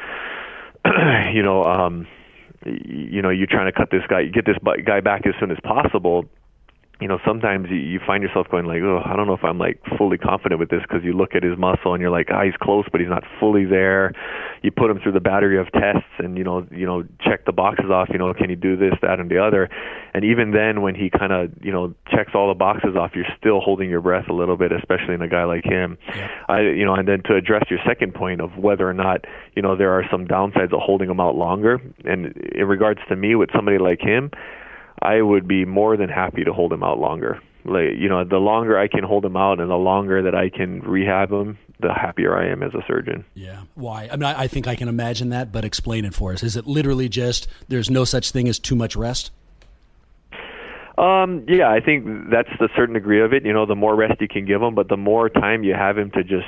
you 1.33 1.43
know 1.43 1.65
um 1.65 2.07
you 2.65 3.23
know 3.23 3.31
you're 3.31 3.47
trying 3.47 3.67
to 3.67 3.73
cut 3.73 3.91
this 3.91 4.03
guy, 4.09 4.25
get 4.25 4.47
this 4.47 4.57
guy 4.85 5.01
back 5.01 5.27
as 5.27 5.35
soon 5.39 5.51
as 5.51 5.59
possible 5.63 6.25
you 7.01 7.09
know, 7.09 7.19
sometimes 7.27 7.69
you, 7.71 7.77
you 7.77 8.01
find 8.07 8.23
yourself 8.23 8.47
going 8.51 8.65
like, 8.65 8.81
oh, 8.83 9.03
I 9.05 9.17
don't 9.17 9.27
know 9.27 9.35
if 9.35 9.45
I'm 9.45 9.59
like 9.59 9.81
fully 9.99 10.17
confident 10.17 10.59
with 10.59 10.71
this 10.71 10.81
because 10.81 11.05
you 11.05 11.13
look 11.13 11.35
at 11.35 11.43
his 11.43 11.59
muscle 11.59 11.93
and 11.93 12.01
you're 12.01 12.11
like, 12.11 12.29
ah, 12.33 12.43
he's 12.43 12.57
close, 12.61 12.87
but 12.91 13.01
he's 13.01 13.11
not 13.11 13.23
fully 13.39 13.67
there. 13.67 14.13
You 14.63 14.71
put 14.71 14.91
him 14.91 14.99
through 15.03 15.13
the 15.13 15.21
battery 15.21 15.59
of 15.59 15.71
tests 15.73 16.09
and 16.19 16.39
you 16.39 16.45
know, 16.45 16.67
you 16.71 16.87
know, 16.87 17.05
check 17.21 17.45
the 17.45 17.53
boxes 17.53 17.91
off. 17.91 18.09
You 18.11 18.19
know, 18.19 18.33
can 18.33 18.49
he 18.49 18.57
do 18.57 18.77
this, 18.77 18.95
that, 19.03 19.21
and 19.21 19.31
the 19.31 19.39
other? 19.39 19.69
And 20.15 20.25
even 20.25 20.53
then, 20.53 20.81
when 20.81 20.95
he 20.95 21.11
kind 21.11 21.33
of 21.33 21.51
you 21.61 21.71
know 21.71 21.95
checks 22.11 22.33
all 22.35 22.49
the 22.49 22.55
boxes 22.55 22.97
off, 22.97 23.11
you're 23.15 23.27
still 23.39 23.61
holding 23.61 23.91
your 23.91 24.01
breath 24.01 24.29
a 24.31 24.33
little 24.33 24.57
bit, 24.57 24.73
especially 24.73 25.13
in 25.13 25.21
a 25.21 25.29
guy 25.29 25.45
like 25.45 25.65
him. 25.65 25.99
Yeah. 26.09 26.29
I, 26.49 26.61
you 26.61 26.87
know, 26.87 26.95
and 26.95 27.07
then 27.07 27.23
to 27.25 27.37
address 27.37 27.65
your 27.69 27.81
second 27.87 28.15
point 28.15 28.41
of 28.41 28.57
whether 28.57 28.89
or 28.89 28.95
not 28.95 29.27
you 29.55 29.61
know 29.61 29.77
there 29.77 29.93
are 29.93 30.05
some 30.11 30.27
downsides 30.27 30.73
of 30.73 30.81
holding 30.81 31.11
him 31.11 31.21
out 31.21 31.37
longer, 31.37 31.79
and 32.05 32.35
in 32.55 32.67
regards 32.67 33.01
to 33.11 33.17
me 33.17 33.35
with 33.35 33.51
somebody 33.55 33.77
like 33.77 34.01
him. 34.01 34.31
I 35.07 35.23
would 35.23 35.47
be 35.47 35.65
more 35.65 35.97
than 35.97 36.09
happy 36.09 36.45
to 36.45 36.53
hold 36.53 36.73
him 36.73 36.83
out 36.83 36.99
longer. 36.99 37.41
Like 37.65 37.97
you 37.99 38.09
know, 38.09 38.25
the 38.25 38.39
longer 38.39 38.79
I 38.79 38.89
can 38.89 39.05
hold 39.05 39.25
him 39.25 39.37
out 39.37 39.61
and 39.61 39.71
the 39.71 39.77
longer 39.77 40.23
that 40.23 40.35
I 40.35 40.51
can 40.51 40.81
rehab 40.81 41.31
him, 41.33 41.59
the 41.81 41.93
happier 41.93 42.37
I 42.37 42.49
am 42.49 42.63
as 42.63 42.75
a 42.75 42.83
surgeon. 42.87 43.25
Yeah. 43.35 43.63
Why? 43.75 44.09
I 44.11 44.17
mean, 44.17 44.25
I, 44.25 44.43
I 44.43 44.49
think 44.49 44.67
I 44.67 44.77
can 44.77 44.89
imagine 44.89 45.31
that, 45.31 45.53
but 45.53 45.65
explain 45.65 46.05
it 46.05 46.15
for 46.15 46.33
us. 46.33 46.43
Is 46.43 46.57
it 46.57 46.67
literally 46.67 47.09
just 47.09 47.49
there's 47.69 47.91
no 47.91 48.05
such 48.05 48.31
thing 48.31 48.49
as 48.49 48.59
too 48.59 48.77
much 48.77 48.97
rest? 48.97 49.31
Um, 50.99 51.45
yeah, 51.47 51.71
I 51.71 51.81
think 51.81 52.31
that's 52.31 52.49
the 52.59 52.69
certain 52.75 52.95
degree 52.95 53.21
of 53.21 53.35
it. 53.35 53.45
You 53.45 53.53
know, 53.53 53.67
the 53.67 53.75
more 53.75 53.95
rest 53.95 54.21
you 54.21 54.29
can 54.29 54.47
give 54.47 54.63
him, 54.63 54.75
but 54.75 54.89
the 54.89 54.97
more 54.97 55.29
time 55.29 55.63
you 55.63 55.75
have 55.75 55.99
him 55.99 56.11
to 56.13 56.23
just 56.25 56.47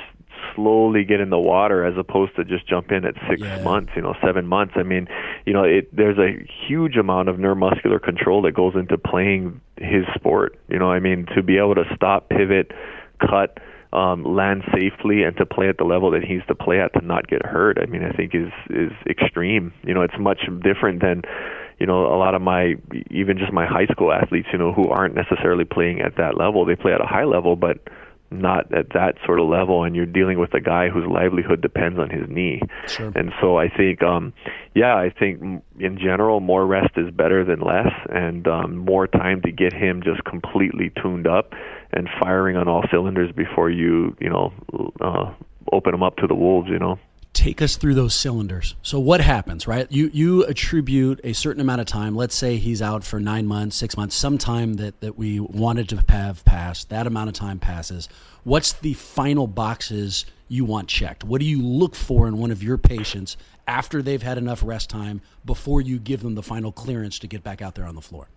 slowly 0.55 1.03
get 1.03 1.19
in 1.19 1.29
the 1.29 1.39
water 1.39 1.85
as 1.85 1.97
opposed 1.97 2.35
to 2.35 2.43
just 2.43 2.67
jump 2.67 2.91
in 2.91 3.05
at 3.05 3.15
six 3.29 3.41
yeah. 3.41 3.61
months, 3.61 3.91
you 3.95 4.01
know, 4.01 4.15
seven 4.23 4.47
months. 4.47 4.73
I 4.75 4.83
mean, 4.83 5.07
you 5.45 5.53
know, 5.53 5.63
it 5.63 5.95
there's 5.95 6.17
a 6.17 6.45
huge 6.67 6.95
amount 6.97 7.29
of 7.29 7.37
neuromuscular 7.37 8.01
control 8.01 8.41
that 8.43 8.53
goes 8.53 8.73
into 8.75 8.97
playing 8.97 9.61
his 9.77 10.05
sport. 10.15 10.59
You 10.67 10.79
know, 10.79 10.91
I 10.91 10.99
mean, 10.99 11.25
to 11.35 11.43
be 11.43 11.57
able 11.57 11.75
to 11.75 11.85
stop, 11.95 12.29
pivot, 12.29 12.71
cut, 13.19 13.57
um, 13.91 14.23
land 14.23 14.63
safely, 14.73 15.23
and 15.23 15.35
to 15.37 15.45
play 15.45 15.69
at 15.69 15.77
the 15.77 15.83
level 15.83 16.11
that 16.11 16.23
he 16.23 16.35
needs 16.35 16.47
to 16.47 16.55
play 16.55 16.79
at 16.79 16.93
to 16.93 17.05
not 17.05 17.27
get 17.27 17.45
hurt. 17.45 17.79
I 17.81 17.85
mean, 17.85 18.03
I 18.03 18.11
think 18.11 18.35
is 18.35 18.51
is 18.69 18.91
extreme. 19.09 19.73
You 19.83 19.93
know, 19.93 20.01
it's 20.01 20.17
much 20.19 20.41
different 20.63 21.01
than 21.01 21.23
you 21.79 21.87
know 21.87 22.05
a 22.13 22.17
lot 22.17 22.35
of 22.35 22.41
my 22.41 22.75
even 23.09 23.37
just 23.37 23.51
my 23.51 23.65
high 23.65 23.87
school 23.87 24.11
athletes 24.11 24.49
you 24.51 24.59
know 24.59 24.73
who 24.73 24.89
aren't 24.89 25.15
necessarily 25.15 25.63
playing 25.63 26.01
at 26.01 26.17
that 26.17 26.37
level 26.37 26.65
they 26.65 26.75
play 26.75 26.93
at 26.93 27.01
a 27.01 27.07
high 27.07 27.23
level 27.23 27.55
but 27.55 27.77
not 28.31 28.73
at 28.73 28.89
that 28.93 29.15
sort 29.25 29.39
of 29.39 29.47
level 29.47 29.83
and 29.83 29.95
you're 29.95 30.05
dealing 30.05 30.39
with 30.39 30.53
a 30.53 30.59
guy 30.59 30.89
whose 30.89 31.05
livelihood 31.07 31.61
depends 31.61 31.97
on 31.99 32.09
his 32.09 32.29
knee. 32.29 32.61
Sure. 32.87 33.11
And 33.15 33.31
so 33.41 33.57
I 33.57 33.69
think 33.69 34.03
um 34.03 34.33
yeah, 34.75 34.95
I 34.95 35.09
think 35.09 35.63
in 35.79 35.97
general 35.97 36.39
more 36.39 36.65
rest 36.65 36.91
is 36.97 37.11
better 37.11 37.43
than 37.43 37.61
less 37.61 37.91
and 38.09 38.47
um 38.47 38.77
more 38.77 39.07
time 39.07 39.41
to 39.41 39.51
get 39.51 39.73
him 39.73 40.01
just 40.03 40.23
completely 40.23 40.91
tuned 41.01 41.27
up 41.27 41.53
and 41.91 42.07
firing 42.21 42.55
on 42.55 42.67
all 42.67 42.83
cylinders 42.91 43.31
before 43.31 43.69
you, 43.69 44.15
you 44.19 44.29
know, 44.29 44.53
uh 45.01 45.33
open 45.71 45.93
him 45.93 46.03
up 46.03 46.17
to 46.17 46.27
the 46.27 46.35
wolves, 46.35 46.67
you 46.69 46.79
know 46.79 46.99
take 47.33 47.61
us 47.61 47.77
through 47.77 47.93
those 47.93 48.13
cylinders. 48.13 48.75
So 48.81 48.99
what 48.99 49.21
happens, 49.21 49.67
right? 49.67 49.89
You 49.91 50.09
you 50.13 50.43
attribute 50.45 51.21
a 51.23 51.33
certain 51.33 51.61
amount 51.61 51.81
of 51.81 51.87
time. 51.87 52.15
Let's 52.15 52.35
say 52.35 52.57
he's 52.57 52.81
out 52.81 53.03
for 53.03 53.19
nine 53.19 53.45
months, 53.45 53.75
six 53.75 53.95
months, 53.95 54.15
some 54.15 54.37
time 54.37 54.75
that 54.75 54.99
that 55.01 55.17
we 55.17 55.39
wanted 55.39 55.89
to 55.89 56.03
have 56.09 56.43
passed. 56.45 56.89
That 56.89 57.07
amount 57.07 57.29
of 57.29 57.35
time 57.35 57.59
passes. 57.59 58.09
What's 58.43 58.73
the 58.73 58.93
final 58.93 59.47
boxes 59.47 60.25
you 60.47 60.65
want 60.65 60.87
checked? 60.87 61.23
What 61.23 61.39
do 61.39 61.45
you 61.45 61.61
look 61.61 61.95
for 61.95 62.27
in 62.27 62.37
one 62.37 62.51
of 62.51 62.63
your 62.63 62.77
patients 62.77 63.37
after 63.67 64.01
they've 64.01 64.23
had 64.23 64.37
enough 64.37 64.63
rest 64.63 64.89
time 64.89 65.21
before 65.45 65.81
you 65.81 65.99
give 65.99 66.21
them 66.21 66.35
the 66.35 66.43
final 66.43 66.71
clearance 66.71 67.19
to 67.19 67.27
get 67.27 67.43
back 67.43 67.61
out 67.61 67.75
there 67.75 67.85
on 67.85 67.95
the 67.95 68.01
floor? 68.01 68.29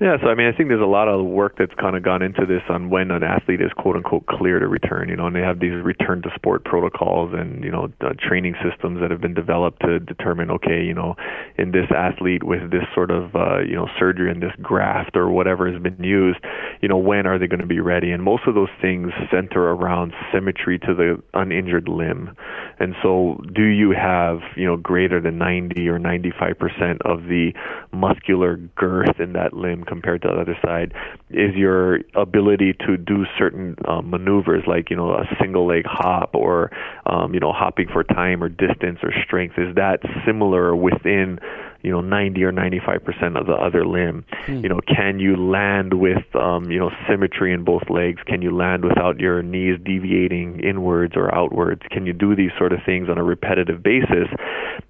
Yeah, 0.00 0.16
so 0.22 0.28
I 0.28 0.34
mean, 0.34 0.46
I 0.46 0.56
think 0.56 0.70
there's 0.70 0.80
a 0.80 0.88
lot 0.88 1.08
of 1.08 1.26
work 1.26 1.56
that's 1.58 1.74
kind 1.78 1.94
of 1.94 2.02
gone 2.02 2.22
into 2.22 2.46
this 2.46 2.62
on 2.70 2.88
when 2.88 3.10
an 3.10 3.22
athlete 3.22 3.60
is 3.60 3.70
quote 3.76 3.96
unquote 3.96 4.24
clear 4.24 4.58
to 4.58 4.66
return. 4.66 5.10
You 5.10 5.16
know, 5.16 5.26
and 5.26 5.36
they 5.36 5.42
have 5.42 5.60
these 5.60 5.76
return 5.84 6.22
to 6.22 6.30
sport 6.34 6.64
protocols 6.64 7.34
and 7.34 7.62
you 7.62 7.70
know 7.70 7.92
uh, 8.00 8.14
training 8.18 8.54
systems 8.64 9.02
that 9.02 9.10
have 9.10 9.20
been 9.20 9.34
developed 9.34 9.82
to 9.82 10.00
determine, 10.00 10.50
okay, 10.52 10.82
you 10.82 10.94
know, 10.94 11.16
in 11.58 11.72
this 11.72 11.84
athlete 11.94 12.42
with 12.42 12.70
this 12.70 12.84
sort 12.94 13.10
of 13.10 13.36
uh, 13.36 13.58
you 13.58 13.74
know 13.74 13.88
surgery 13.98 14.30
and 14.30 14.42
this 14.42 14.52
graft 14.62 15.18
or 15.18 15.30
whatever 15.30 15.70
has 15.70 15.82
been 15.82 16.02
used, 16.02 16.38
you 16.80 16.88
know, 16.88 16.96
when 16.96 17.26
are 17.26 17.38
they 17.38 17.46
going 17.46 17.60
to 17.60 17.66
be 17.66 17.80
ready? 17.80 18.10
And 18.10 18.22
most 18.22 18.44
of 18.46 18.54
those 18.54 18.72
things 18.80 19.12
center 19.30 19.60
around 19.60 20.14
symmetry 20.32 20.78
to 20.78 20.94
the 20.94 21.22
uninjured 21.34 21.88
limb. 21.88 22.34
And 22.78 22.94
so, 23.02 23.38
do 23.54 23.64
you 23.64 23.90
have 23.90 24.38
you 24.56 24.64
know 24.64 24.78
greater 24.78 25.20
than 25.20 25.36
90 25.36 25.86
or 25.90 25.98
95 25.98 26.58
percent 26.58 27.02
of 27.04 27.24
the 27.24 27.52
muscular 27.92 28.56
girth 28.56 29.20
in 29.20 29.34
that 29.34 29.52
limb? 29.52 29.84
Compared 29.90 30.22
to 30.22 30.28
the 30.28 30.40
other 30.40 30.56
side 30.64 30.94
is 31.30 31.54
your 31.56 31.98
ability 32.14 32.72
to 32.86 32.96
do 32.96 33.24
certain 33.36 33.74
um, 33.88 34.08
maneuvers 34.08 34.62
like 34.66 34.88
you 34.88 34.96
know 34.96 35.10
a 35.10 35.24
single 35.40 35.66
leg 35.66 35.84
hop 35.84 36.30
or 36.34 36.70
um, 37.06 37.34
you 37.34 37.40
know 37.40 37.52
hopping 37.52 37.88
for 37.92 38.04
time 38.04 38.42
or 38.42 38.48
distance 38.48 39.00
or 39.02 39.12
strength. 39.26 39.58
Is 39.58 39.74
that 39.74 39.98
similar 40.24 40.74
within 40.74 41.40
you 41.82 41.90
know 41.90 42.00
90 42.00 42.42
or 42.44 42.52
95 42.52 43.04
percent 43.04 43.36
of 43.36 43.46
the 43.46 43.54
other 43.54 43.86
limb. 43.86 44.24
Hmm. 44.46 44.60
you 44.60 44.68
know 44.68 44.80
can 44.86 45.18
you 45.18 45.36
land 45.36 45.94
with 45.94 46.24
um, 46.34 46.70
you 46.70 46.78
know 46.78 46.90
symmetry 47.08 47.52
in 47.52 47.64
both 47.64 47.88
legs? 47.88 48.20
Can 48.26 48.42
you 48.42 48.54
land 48.54 48.84
without 48.84 49.18
your 49.18 49.42
knees 49.42 49.78
deviating 49.84 50.60
inwards 50.60 51.14
or 51.16 51.34
outwards? 51.34 51.82
Can 51.90 52.06
you 52.06 52.12
do 52.12 52.34
these 52.34 52.50
sort 52.58 52.72
of 52.72 52.80
things 52.84 53.08
on 53.08 53.18
a 53.18 53.24
repetitive 53.24 53.82
basis? 53.82 54.28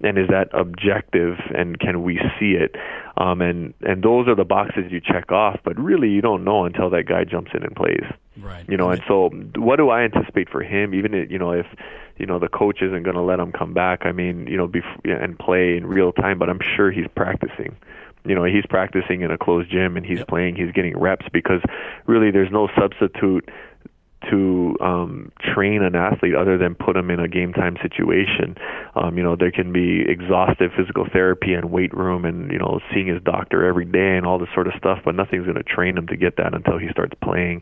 And 0.03 0.17
is 0.17 0.27
that 0.29 0.49
objective 0.53 1.37
and 1.55 1.79
can 1.79 2.03
we 2.03 2.19
see 2.39 2.53
it? 2.53 2.75
Um, 3.17 3.41
and 3.41 3.73
and 3.81 4.03
those 4.03 4.27
are 4.27 4.35
the 4.35 4.45
boxes 4.45 4.85
you 4.89 5.01
check 5.01 5.31
off 5.31 5.59
but 5.63 5.77
really 5.77 6.09
you 6.09 6.21
don't 6.21 6.43
know 6.43 6.65
until 6.65 6.89
that 6.89 7.03
guy 7.07 7.23
jumps 7.23 7.51
in 7.53 7.63
and 7.63 7.75
plays. 7.75 8.05
Right. 8.37 8.65
You 8.67 8.77
know 8.77 8.89
and 8.89 9.01
so 9.07 9.29
what 9.55 9.77
do 9.77 9.89
I 9.89 10.03
anticipate 10.03 10.49
for 10.49 10.63
him? 10.63 10.93
Even 10.93 11.13
you 11.29 11.37
know 11.37 11.51
if 11.51 11.65
you 12.21 12.27
know 12.27 12.37
the 12.37 12.47
coach 12.47 12.81
isn't 12.81 13.01
going 13.01 13.15
to 13.15 13.21
let 13.21 13.39
him 13.39 13.51
come 13.51 13.73
back. 13.73 14.05
I 14.05 14.11
mean, 14.11 14.45
you 14.45 14.55
know, 14.55 14.67
bef- 14.67 15.03
and 15.03 15.37
play 15.37 15.75
in 15.75 15.87
real 15.87 16.13
time, 16.13 16.37
but 16.37 16.49
I'm 16.49 16.59
sure 16.75 16.91
he's 16.91 17.07
practicing. 17.15 17.75
You 18.23 18.35
know, 18.35 18.43
he's 18.43 18.65
practicing 18.69 19.21
in 19.21 19.31
a 19.31 19.37
closed 19.37 19.71
gym 19.71 19.97
and 19.97 20.05
he's 20.05 20.19
yep. 20.19 20.27
playing. 20.27 20.55
He's 20.55 20.71
getting 20.71 20.95
reps 20.95 21.25
because 21.33 21.61
really 22.05 22.29
there's 22.29 22.51
no 22.51 22.69
substitute 22.79 23.49
to 24.31 24.75
um, 24.81 25.31
train 25.53 25.83
an 25.83 25.95
athlete 25.95 26.35
other 26.35 26.57
than 26.57 26.73
put 26.75 26.93
them 26.93 27.11
in 27.11 27.19
a 27.19 27.27
game 27.27 27.53
time 27.53 27.77
situation. 27.81 28.55
Um, 28.95 29.17
you 29.17 29.23
know, 29.23 29.35
there 29.35 29.51
can 29.51 29.71
be 29.71 30.01
exhaustive 30.07 30.71
physical 30.75 31.05
therapy 31.11 31.53
and 31.53 31.71
weight 31.71 31.93
room 31.93 32.25
and, 32.25 32.51
you 32.51 32.57
know, 32.57 32.79
seeing 32.93 33.07
his 33.07 33.21
doctor 33.23 33.67
every 33.67 33.85
day 33.85 34.17
and 34.17 34.25
all 34.25 34.39
this 34.39 34.49
sort 34.53 34.67
of 34.67 34.73
stuff, 34.77 34.99
but 35.05 35.15
nothing's 35.15 35.45
going 35.45 35.57
to 35.57 35.63
train 35.63 35.97
him 35.97 36.07
to 36.07 36.17
get 36.17 36.37
that 36.37 36.53
until 36.53 36.77
he 36.77 36.87
starts 36.89 37.13
playing. 37.21 37.61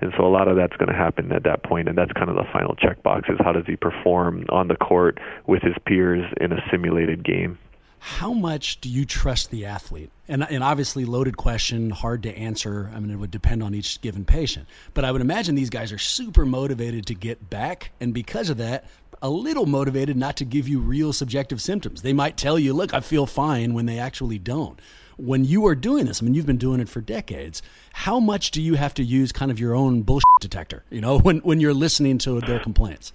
And 0.00 0.12
so 0.16 0.24
a 0.24 0.30
lot 0.30 0.48
of 0.48 0.56
that's 0.56 0.76
going 0.76 0.90
to 0.90 0.96
happen 0.96 1.32
at 1.32 1.44
that 1.44 1.64
point, 1.64 1.88
and 1.88 1.96
that's 1.96 2.12
kind 2.12 2.30
of 2.30 2.36
the 2.36 2.46
final 2.52 2.76
checkbox 2.76 3.30
is 3.30 3.38
how 3.40 3.52
does 3.52 3.64
he 3.66 3.76
perform 3.76 4.44
on 4.50 4.68
the 4.68 4.76
court 4.76 5.18
with 5.46 5.62
his 5.62 5.74
peers 5.86 6.24
in 6.40 6.52
a 6.52 6.60
simulated 6.70 7.24
game 7.24 7.58
how 8.02 8.32
much 8.32 8.80
do 8.80 8.88
you 8.88 9.04
trust 9.04 9.50
the 9.50 9.66
athlete? 9.66 10.10
And, 10.26 10.42
and 10.42 10.64
obviously, 10.64 11.04
loaded 11.04 11.36
question, 11.36 11.90
hard 11.90 12.22
to 12.22 12.34
answer. 12.34 12.90
I 12.94 12.98
mean, 12.98 13.10
it 13.10 13.16
would 13.16 13.30
depend 13.30 13.62
on 13.62 13.74
each 13.74 14.00
given 14.00 14.24
patient. 14.24 14.66
But 14.94 15.04
I 15.04 15.12
would 15.12 15.20
imagine 15.20 15.54
these 15.54 15.70
guys 15.70 15.92
are 15.92 15.98
super 15.98 16.46
motivated 16.46 17.04
to 17.06 17.14
get 17.14 17.50
back. 17.50 17.92
And 18.00 18.14
because 18.14 18.48
of 18.48 18.56
that, 18.56 18.86
a 19.20 19.28
little 19.28 19.66
motivated 19.66 20.16
not 20.16 20.36
to 20.38 20.46
give 20.46 20.66
you 20.66 20.80
real 20.80 21.12
subjective 21.12 21.60
symptoms. 21.60 22.00
They 22.00 22.14
might 22.14 22.38
tell 22.38 22.58
you, 22.58 22.72
look, 22.72 22.94
I 22.94 23.00
feel 23.00 23.26
fine 23.26 23.74
when 23.74 23.84
they 23.84 23.98
actually 23.98 24.38
don't. 24.38 24.80
When 25.18 25.44
you 25.44 25.66
are 25.66 25.74
doing 25.74 26.06
this, 26.06 26.22
I 26.22 26.24
mean, 26.24 26.32
you've 26.32 26.46
been 26.46 26.56
doing 26.56 26.80
it 26.80 26.88
for 26.88 27.02
decades. 27.02 27.60
How 27.92 28.18
much 28.18 28.50
do 28.50 28.62
you 28.62 28.76
have 28.76 28.94
to 28.94 29.04
use 29.04 29.30
kind 29.32 29.50
of 29.50 29.60
your 29.60 29.74
own 29.74 30.00
bullshit 30.00 30.24
detector, 30.40 30.84
you 30.88 31.02
know, 31.02 31.18
when, 31.20 31.40
when 31.40 31.60
you're 31.60 31.74
listening 31.74 32.16
to 32.18 32.40
their 32.40 32.60
complaints? 32.60 33.12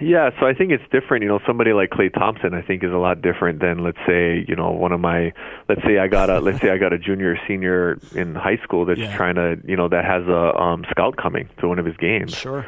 Yeah, 0.00 0.30
so 0.38 0.46
I 0.46 0.54
think 0.54 0.70
it's 0.70 0.84
different. 0.90 1.22
You 1.22 1.28
know, 1.28 1.40
somebody 1.46 1.72
like 1.72 1.90
Klay 1.90 2.12
Thompson, 2.12 2.54
I 2.54 2.62
think, 2.62 2.84
is 2.84 2.92
a 2.92 2.96
lot 2.96 3.22
different 3.22 3.60
than 3.60 3.82
let's 3.82 3.98
say, 4.06 4.44
you 4.46 4.54
know, 4.54 4.70
one 4.70 4.92
of 4.92 5.00
my, 5.00 5.32
let's 5.68 5.82
say 5.82 5.98
I 5.98 6.08
got 6.08 6.30
a, 6.30 6.40
let's 6.40 6.60
say 6.60 6.70
I 6.70 6.78
got 6.78 6.92
a 6.92 6.98
junior, 6.98 7.32
or 7.32 7.38
senior 7.46 7.98
in 8.14 8.34
high 8.34 8.58
school 8.62 8.84
that's 8.84 9.00
yeah. 9.00 9.16
trying 9.16 9.34
to, 9.36 9.58
you 9.64 9.76
know, 9.76 9.88
that 9.88 10.04
has 10.04 10.26
a 10.26 10.56
um, 10.56 10.84
scout 10.90 11.16
coming 11.16 11.48
to 11.60 11.68
one 11.68 11.78
of 11.78 11.86
his 11.86 11.96
games. 11.96 12.34
Sure. 12.34 12.66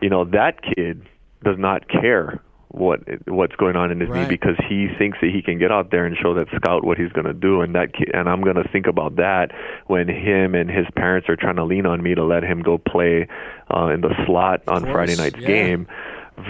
You 0.00 0.10
know, 0.10 0.24
that 0.26 0.60
kid 0.62 1.06
does 1.44 1.58
not 1.58 1.88
care 1.88 2.40
what 2.72 3.00
what's 3.28 3.54
going 3.56 3.76
on 3.76 3.90
in 3.90 4.00
his 4.00 4.08
right. 4.08 4.22
knee 4.22 4.28
because 4.28 4.56
he 4.66 4.88
thinks 4.98 5.18
that 5.20 5.30
he 5.30 5.42
can 5.42 5.58
get 5.58 5.70
out 5.70 5.90
there 5.90 6.06
and 6.06 6.16
show 6.16 6.34
that 6.34 6.46
scout 6.56 6.84
what 6.84 6.96
he's 6.96 7.12
going 7.12 7.26
to 7.26 7.34
do 7.34 7.60
and 7.60 7.74
that 7.74 7.92
kid, 7.92 8.10
and 8.14 8.28
I'm 8.28 8.42
going 8.42 8.56
to 8.56 8.66
think 8.72 8.86
about 8.86 9.16
that 9.16 9.50
when 9.88 10.08
him 10.08 10.54
and 10.54 10.70
his 10.70 10.86
parents 10.96 11.28
are 11.28 11.36
trying 11.36 11.56
to 11.56 11.64
lean 11.64 11.84
on 11.84 12.02
me 12.02 12.14
to 12.14 12.24
let 12.24 12.42
him 12.42 12.62
go 12.62 12.78
play 12.78 13.28
uh, 13.74 13.88
in 13.88 14.00
the 14.00 14.14
slot 14.26 14.66
on 14.68 14.84
Friday 14.84 15.16
night's 15.16 15.38
yeah. 15.38 15.46
game 15.46 15.86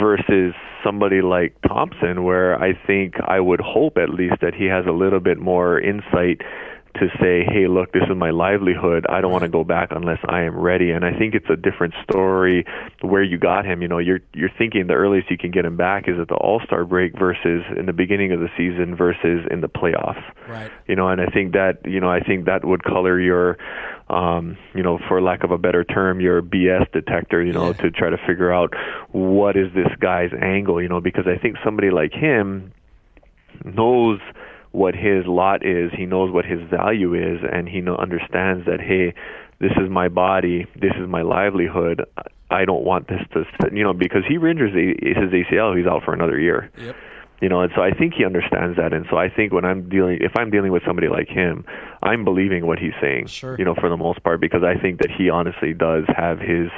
versus 0.00 0.54
somebody 0.84 1.22
like 1.22 1.54
Thompson, 1.66 2.24
where 2.24 2.60
I 2.60 2.72
think 2.86 3.14
I 3.26 3.40
would 3.40 3.60
hope 3.60 3.96
at 3.96 4.10
least 4.10 4.36
that 4.40 4.54
he 4.54 4.66
has 4.66 4.84
a 4.86 4.92
little 4.92 5.20
bit 5.20 5.38
more 5.38 5.80
insight 5.80 6.40
to 6.94 7.08
say, 7.20 7.44
hey, 7.44 7.66
look, 7.68 7.92
this 7.92 8.02
is 8.02 8.16
my 8.16 8.30
livelihood. 8.30 9.06
I 9.08 9.20
don't 9.20 9.32
want 9.32 9.42
to 9.42 9.48
go 9.48 9.64
back 9.64 9.88
unless 9.92 10.18
I 10.28 10.42
am 10.42 10.56
ready. 10.56 10.90
And 10.90 11.04
I 11.04 11.12
think 11.16 11.34
it's 11.34 11.48
a 11.48 11.56
different 11.56 11.94
story 12.02 12.64
where 13.00 13.22
you 13.22 13.38
got 13.38 13.64
him. 13.64 13.80
You 13.82 13.88
know, 13.88 13.98
you're 13.98 14.20
you're 14.34 14.50
thinking 14.58 14.86
the 14.86 14.94
earliest 14.94 15.30
you 15.30 15.38
can 15.38 15.50
get 15.50 15.64
him 15.64 15.76
back 15.76 16.08
is 16.08 16.18
at 16.20 16.28
the 16.28 16.34
All 16.34 16.60
Star 16.66 16.84
break 16.84 17.18
versus 17.18 17.64
in 17.78 17.86
the 17.86 17.92
beginning 17.92 18.32
of 18.32 18.40
the 18.40 18.48
season 18.56 18.94
versus 18.94 19.46
in 19.50 19.60
the 19.62 19.68
playoffs. 19.68 20.22
Right. 20.48 20.70
You 20.86 20.96
know, 20.96 21.08
and 21.08 21.20
I 21.20 21.26
think 21.26 21.52
that 21.52 21.78
you 21.84 22.00
know 22.00 22.10
I 22.10 22.20
think 22.20 22.44
that 22.46 22.64
would 22.64 22.84
color 22.84 23.20
your 23.20 23.56
um, 24.10 24.58
you 24.74 24.82
know, 24.82 24.98
for 25.08 25.22
lack 25.22 25.42
of 25.42 25.50
a 25.52 25.58
better 25.58 25.84
term, 25.84 26.20
your 26.20 26.42
BS 26.42 26.90
detector, 26.92 27.42
you 27.42 27.52
know, 27.52 27.68
Yeah. 27.68 27.72
to 27.74 27.90
try 27.90 28.10
to 28.10 28.18
figure 28.26 28.52
out 28.52 28.74
what 29.12 29.56
is 29.56 29.72
this 29.72 29.88
guy's 30.00 30.32
angle, 30.38 30.82
you 30.82 30.88
know, 30.88 31.00
because 31.00 31.26
I 31.26 31.38
think 31.38 31.56
somebody 31.64 31.90
like 31.90 32.12
him 32.12 32.72
knows 33.64 34.20
what 34.72 34.94
his 34.94 35.26
lot 35.26 35.64
is, 35.64 35.90
he 35.96 36.06
knows 36.06 36.32
what 36.32 36.44
his 36.44 36.60
value 36.68 37.14
is, 37.14 37.40
and 37.50 37.68
he 37.68 37.80
know, 37.80 37.96
understands 37.96 38.66
that 38.66 38.80
hey, 38.80 39.14
this 39.60 39.72
is 39.80 39.88
my 39.88 40.08
body, 40.08 40.66
this 40.74 40.92
is 41.00 41.08
my 41.08 41.22
livelihood. 41.22 42.04
I 42.50 42.64
don't 42.64 42.84
want 42.84 43.08
this 43.08 43.20
to, 43.32 43.44
you 43.74 43.82
know, 43.84 43.92
because 43.94 44.22
he 44.28 44.34
injures 44.34 44.72
his 44.74 45.30
ACL, 45.30 45.76
he's 45.76 45.86
out 45.86 46.02
for 46.04 46.12
another 46.12 46.38
year 46.38 46.70
Yep. 46.76 46.96
you 47.40 47.48
know 47.48 47.60
and 47.62 47.72
so 47.74 47.82
i 47.82 47.90
think 47.90 48.14
he 48.14 48.24
understands 48.24 48.76
that 48.76 48.92
and 48.92 49.04
so 49.10 49.16
i 49.16 49.28
think 49.28 49.52
when 49.52 49.64
i'm 49.64 49.88
dealing 49.88 50.18
if 50.20 50.32
i'm 50.36 50.50
dealing 50.50 50.70
with 50.70 50.82
somebody 50.86 51.08
like 51.08 51.28
him 51.28 51.64
i'm 52.02 52.24
believing 52.24 52.66
what 52.66 52.78
he's 52.78 52.92
saying 53.00 53.26
Sure. 53.26 53.56
you 53.58 53.64
know 53.64 53.74
for 53.74 53.88
the 53.88 53.96
most 53.96 54.22
part 54.22 54.40
because 54.40 54.62
i 54.62 54.74
think 54.80 55.00
that 55.00 55.10
he 55.10 55.28
honestly 55.30 55.72
does 55.74 56.04
have 56.16 56.38
his 56.38 56.68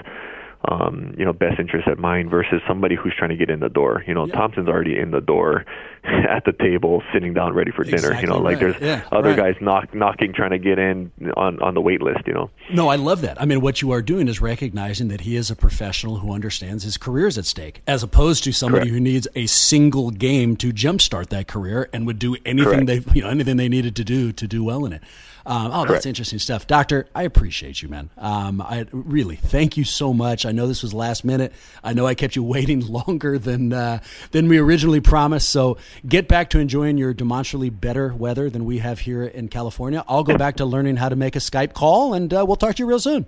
um 0.68 1.14
you 1.18 1.25
know 1.25 1.33
best 1.33 1.59
interest 1.59 1.87
at 1.88 1.99
mind 1.99 2.30
versus 2.30 2.61
somebody 2.66 2.94
who's 2.94 3.12
trying 3.16 3.30
to 3.30 3.37
get 3.37 3.50
in 3.50 3.61
the 3.61 3.68
door 3.68 4.02
you 4.06 4.14
know 4.14 4.26
Yeah. 4.26 4.35
thompson's 4.35 4.68
already 4.68 4.99
in 4.99 5.11
the 5.11 5.21
door 5.21 5.64
at 6.04 6.44
the 6.44 6.52
table 6.52 7.02
sitting 7.12 7.35
down 7.35 7.52
ready 7.54 7.71
for 7.71 7.85
dinner 7.85 8.18
you 8.21 8.26
know 8.26 8.37
Exactly 8.37 8.42
like 8.42 8.61
right. 8.62 8.78
there's 8.78 8.80
Yeah, 8.80 9.09
other 9.12 9.30
right. 9.30 9.37
guys 9.37 9.54
knock 9.61 9.94
knocking 9.94 10.33
trying 10.33 10.50
to 10.50 10.59
get 10.59 10.78
in 10.78 11.11
on 11.37 11.61
on 11.62 11.75
the 11.75 11.80
wait 11.80 12.02
list 12.02 12.26
you 12.26 12.33
know 12.35 12.50
No, 12.73 12.88
I 12.88 12.97
love 12.97 13.21
that. 13.23 13.40
I 13.40 13.44
mean, 13.44 13.61
what 13.61 13.83
you 13.83 13.90
are 13.92 14.00
doing 14.02 14.26
is 14.28 14.40
recognizing 14.40 15.09
that 15.09 15.23
he 15.23 15.37
is 15.37 15.50
a 15.50 15.56
professional 15.56 16.16
who 16.18 16.33
understands 16.33 16.83
his 16.85 16.97
career 16.97 17.26
is 17.26 17.37
at 17.38 17.44
stake, 17.44 17.83
as 17.87 18.02
opposed 18.02 18.42
to 18.44 18.52
somebody 18.52 18.87
Correct. 18.87 18.94
who 18.94 19.00
needs 19.00 19.28
a 19.35 19.47
single 19.47 20.11
game 20.11 20.56
to 20.56 20.73
jumpstart 20.73 21.28
that 21.28 21.47
career 21.47 21.88
and 21.92 22.06
would 22.06 22.18
do 22.18 22.37
anything 22.47 22.87
Correct. 22.87 23.06
they, 23.06 23.14
you 23.14 23.23
know, 23.23 23.28
anything 23.28 23.56
they 23.59 23.68
needed 23.68 23.94
to 23.97 24.04
do 24.04 24.33
to 24.33 24.47
do 24.47 24.64
well 24.64 24.85
in 24.87 24.92
it. 24.94 25.02
Um, 25.47 25.66
oh, 25.66 25.80
that's 25.80 25.88
Correct. 25.88 26.06
interesting 26.06 26.38
stuff, 26.38 26.66
Doctor. 26.66 27.06
I 27.14 27.23
appreciate 27.25 27.83
you, 27.83 27.88
man. 27.90 28.09
Um, 28.16 28.62
I 28.62 28.87
really 28.92 29.37
thank 29.37 29.76
you 29.76 29.85
so 29.85 30.14
much. 30.14 30.47
I 30.47 30.52
know 30.55 30.67
this 30.67 30.83
was 30.83 30.95
last 30.95 31.25
minute. 31.25 31.53
I 31.83 31.93
know 31.93 32.07
I 32.07 32.15
kept 32.15 32.37
you 32.37 32.43
waiting 32.55 32.81
longer 32.87 33.39
than 33.39 33.73
uh, 33.73 34.01
than 34.31 34.49
we 34.49 34.59
originally 34.59 35.01
promised. 35.01 35.51
So 35.51 35.77
get 36.07 36.29
back 36.29 36.51
to 36.51 36.59
enjoying 36.59 36.97
your 36.99 37.13
demonstrably 37.13 37.71
better 37.71 38.15
weather 38.15 38.49
than 38.49 38.65
we 38.65 38.79
have 38.79 39.01
here 39.01 39.25
in 39.25 39.49
California. 39.49 40.05
I'll 40.09 40.25
go 40.25 40.37
back 40.45 40.57
to 40.57 40.65
learning 40.65 40.97
how 40.97 41.09
to 41.09 41.17
make 41.17 41.37
a 41.37 41.41
Skype 41.41 41.73
call, 41.75 42.15
and 42.15 42.33
uh, 42.33 42.45
we'll 42.47 42.57
talk 42.57 42.77
to 42.77 42.83
you 42.83 42.87
real 42.87 43.01
soon. 43.01 43.27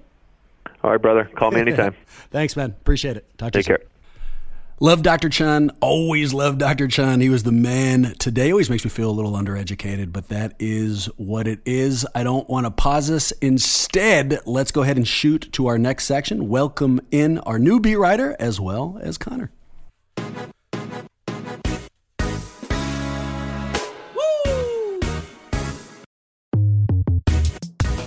all 0.82 0.90
right 0.90 1.02
brother 1.02 1.30
call 1.36 1.50
me 1.50 1.60
anytime 1.66 1.94
Thanks, 2.30 2.56
man. 2.56 2.70
Appreciate 2.70 3.16
it. 3.16 3.24
Talk 3.38 3.52
to 3.52 3.58
take 3.58 3.68
you 3.68 3.74
soon. 3.74 3.78
care 3.78 3.95
Love 4.78 5.02
Dr. 5.02 5.30
Chun. 5.30 5.70
Always 5.80 6.34
love 6.34 6.58
Dr. 6.58 6.86
Chun. 6.86 7.22
He 7.22 7.30
was 7.30 7.44
the 7.44 7.52
man. 7.52 8.14
Today 8.18 8.50
always 8.50 8.68
makes 8.68 8.84
me 8.84 8.90
feel 8.90 9.08
a 9.08 9.10
little 9.10 9.32
undereducated, 9.32 10.12
but 10.12 10.28
that 10.28 10.52
is 10.58 11.06
what 11.16 11.48
it 11.48 11.60
is. 11.64 12.06
I 12.14 12.24
don't 12.24 12.46
want 12.50 12.66
to 12.66 12.70
pause 12.70 13.10
us. 13.10 13.30
Instead, 13.40 14.38
let's 14.44 14.72
go 14.72 14.82
ahead 14.82 14.98
and 14.98 15.08
shoot 15.08 15.50
to 15.52 15.68
our 15.68 15.78
next 15.78 16.04
section. 16.04 16.50
Welcome 16.50 17.00
in 17.10 17.38
our 17.38 17.58
new 17.58 17.80
beat 17.80 17.96
writer 17.96 18.36
as 18.38 18.60
well 18.60 18.98
as 19.00 19.16
Connor. 19.16 19.50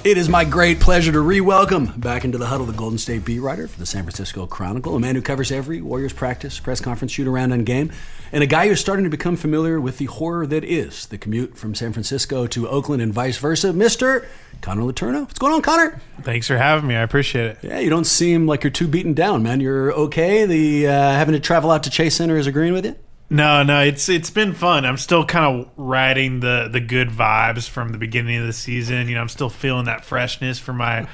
It 0.01 0.17
is 0.17 0.29
my 0.29 0.45
great 0.45 0.79
pleasure 0.79 1.11
to 1.11 1.19
re-welcome 1.19 1.87
back 1.97 2.23
into 2.23 2.37
the 2.37 2.45
huddle 2.45 2.65
the 2.65 2.71
Golden 2.71 2.97
State 2.97 3.25
beat 3.25 3.39
writer 3.39 3.67
for 3.67 3.77
the 3.77 3.85
San 3.85 4.03
Francisco 4.03 4.47
Chronicle, 4.47 4.95
a 4.95 4.99
man 4.99 5.13
who 5.13 5.21
covers 5.21 5.51
every 5.51 5.81
Warriors 5.81 6.13
practice, 6.13 6.57
press 6.57 6.79
conference, 6.79 7.11
shoot 7.11 7.27
around, 7.27 7.51
and 7.51 7.65
game, 7.65 7.91
and 8.31 8.41
a 8.41 8.47
guy 8.47 8.69
who's 8.69 8.79
starting 8.79 9.03
to 9.03 9.09
become 9.09 9.35
familiar 9.35 9.79
with 9.81 9.97
the 9.97 10.05
horror 10.05 10.47
that 10.47 10.63
is 10.63 11.07
the 11.07 11.17
commute 11.17 11.57
from 11.57 11.75
San 11.75 11.91
Francisco 11.91 12.47
to 12.47 12.69
Oakland 12.69 13.01
and 13.01 13.13
vice 13.13 13.37
versa. 13.39 13.73
Mister 13.73 14.25
Connor 14.61 14.83
Letourneau, 14.83 15.23
what's 15.23 15.37
going 15.37 15.51
on, 15.51 15.61
Connor? 15.61 15.99
Thanks 16.21 16.47
for 16.47 16.55
having 16.55 16.87
me. 16.87 16.95
I 16.95 17.01
appreciate 17.01 17.47
it. 17.47 17.57
Yeah, 17.61 17.79
you 17.79 17.89
don't 17.89 18.05
seem 18.05 18.47
like 18.47 18.63
you're 18.63 18.71
too 18.71 18.87
beaten 18.87 19.13
down, 19.13 19.43
man. 19.43 19.59
You're 19.59 19.91
okay. 19.91 20.45
The 20.45 20.87
uh, 20.87 20.91
having 20.91 21.33
to 21.33 21.41
travel 21.41 21.71
out 21.71 21.83
to 21.83 21.89
Chase 21.89 22.15
Center 22.15 22.37
is 22.37 22.47
agreeing 22.47 22.71
with 22.71 22.85
you. 22.85 22.95
No, 23.29 23.61
no, 23.61 23.81
it's 23.81 24.09
it's 24.09 24.31
been 24.31 24.53
fun. 24.53 24.85
I'm 24.85 24.97
still 24.97 25.23
kind 25.23 25.61
of 25.61 25.69
riding 25.77 26.39
the 26.39 26.67
the 26.71 26.79
good 26.79 27.09
vibes 27.09 27.69
from 27.69 27.89
the 27.89 27.99
beginning 27.99 28.39
of 28.39 28.47
the 28.47 28.53
season. 28.53 29.07
You 29.07 29.15
know, 29.15 29.21
I'm 29.21 29.29
still 29.29 29.49
feeling 29.51 29.85
that 29.85 30.03
freshness 30.03 30.57
for 30.57 30.73
my 30.73 31.07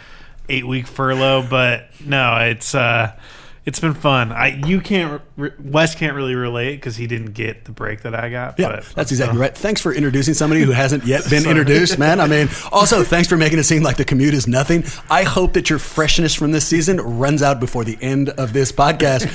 eight 0.47 0.65
week 0.65 0.87
furlough. 0.87 1.45
But 1.49 1.89
no, 1.99 2.37
it's 2.37 2.73
uh, 2.73 3.13
it's 3.65 3.79
been 3.79 3.95
fun. 3.95 4.31
I 4.31 4.49
you 4.67 4.79
can't 4.79 5.21
re- 5.37 5.51
Wes 5.59 5.95
can't 5.95 6.15
really 6.15 6.35
relate 6.35 6.75
because 6.75 6.95
he 6.97 7.07
didn't 7.07 7.33
get 7.33 7.65
the 7.65 7.71
break 7.71 8.01
that 8.01 8.13
I 8.13 8.29
got. 8.29 8.59
Yeah, 8.59 8.69
but 8.69 8.85
that's 8.95 9.11
exactly 9.11 9.39
right. 9.39 9.55
Thanks 9.57 9.81
for 9.81 9.91
introducing 9.91 10.35
somebody 10.35 10.61
who 10.61 10.71
hasn't 10.71 11.05
yet 11.05 11.27
been 11.29 11.45
introduced, 11.49 11.97
man. 11.97 12.19
I 12.19 12.27
mean, 12.27 12.47
also 12.71 13.03
thanks 13.03 13.27
for 13.27 13.37
making 13.37 13.57
it 13.57 13.63
seem 13.63 13.81
like 13.81 13.97
the 13.97 14.05
commute 14.05 14.35
is 14.35 14.47
nothing. 14.47 14.83
I 15.09 15.23
hope 15.23 15.53
that 15.53 15.69
your 15.69 15.79
freshness 15.79 16.35
from 16.35 16.51
this 16.51 16.67
season 16.67 17.01
runs 17.01 17.41
out 17.41 17.59
before 17.59 17.83
the 17.83 17.97
end 18.01 18.29
of 18.29 18.53
this 18.53 18.71
podcast. 18.71 19.25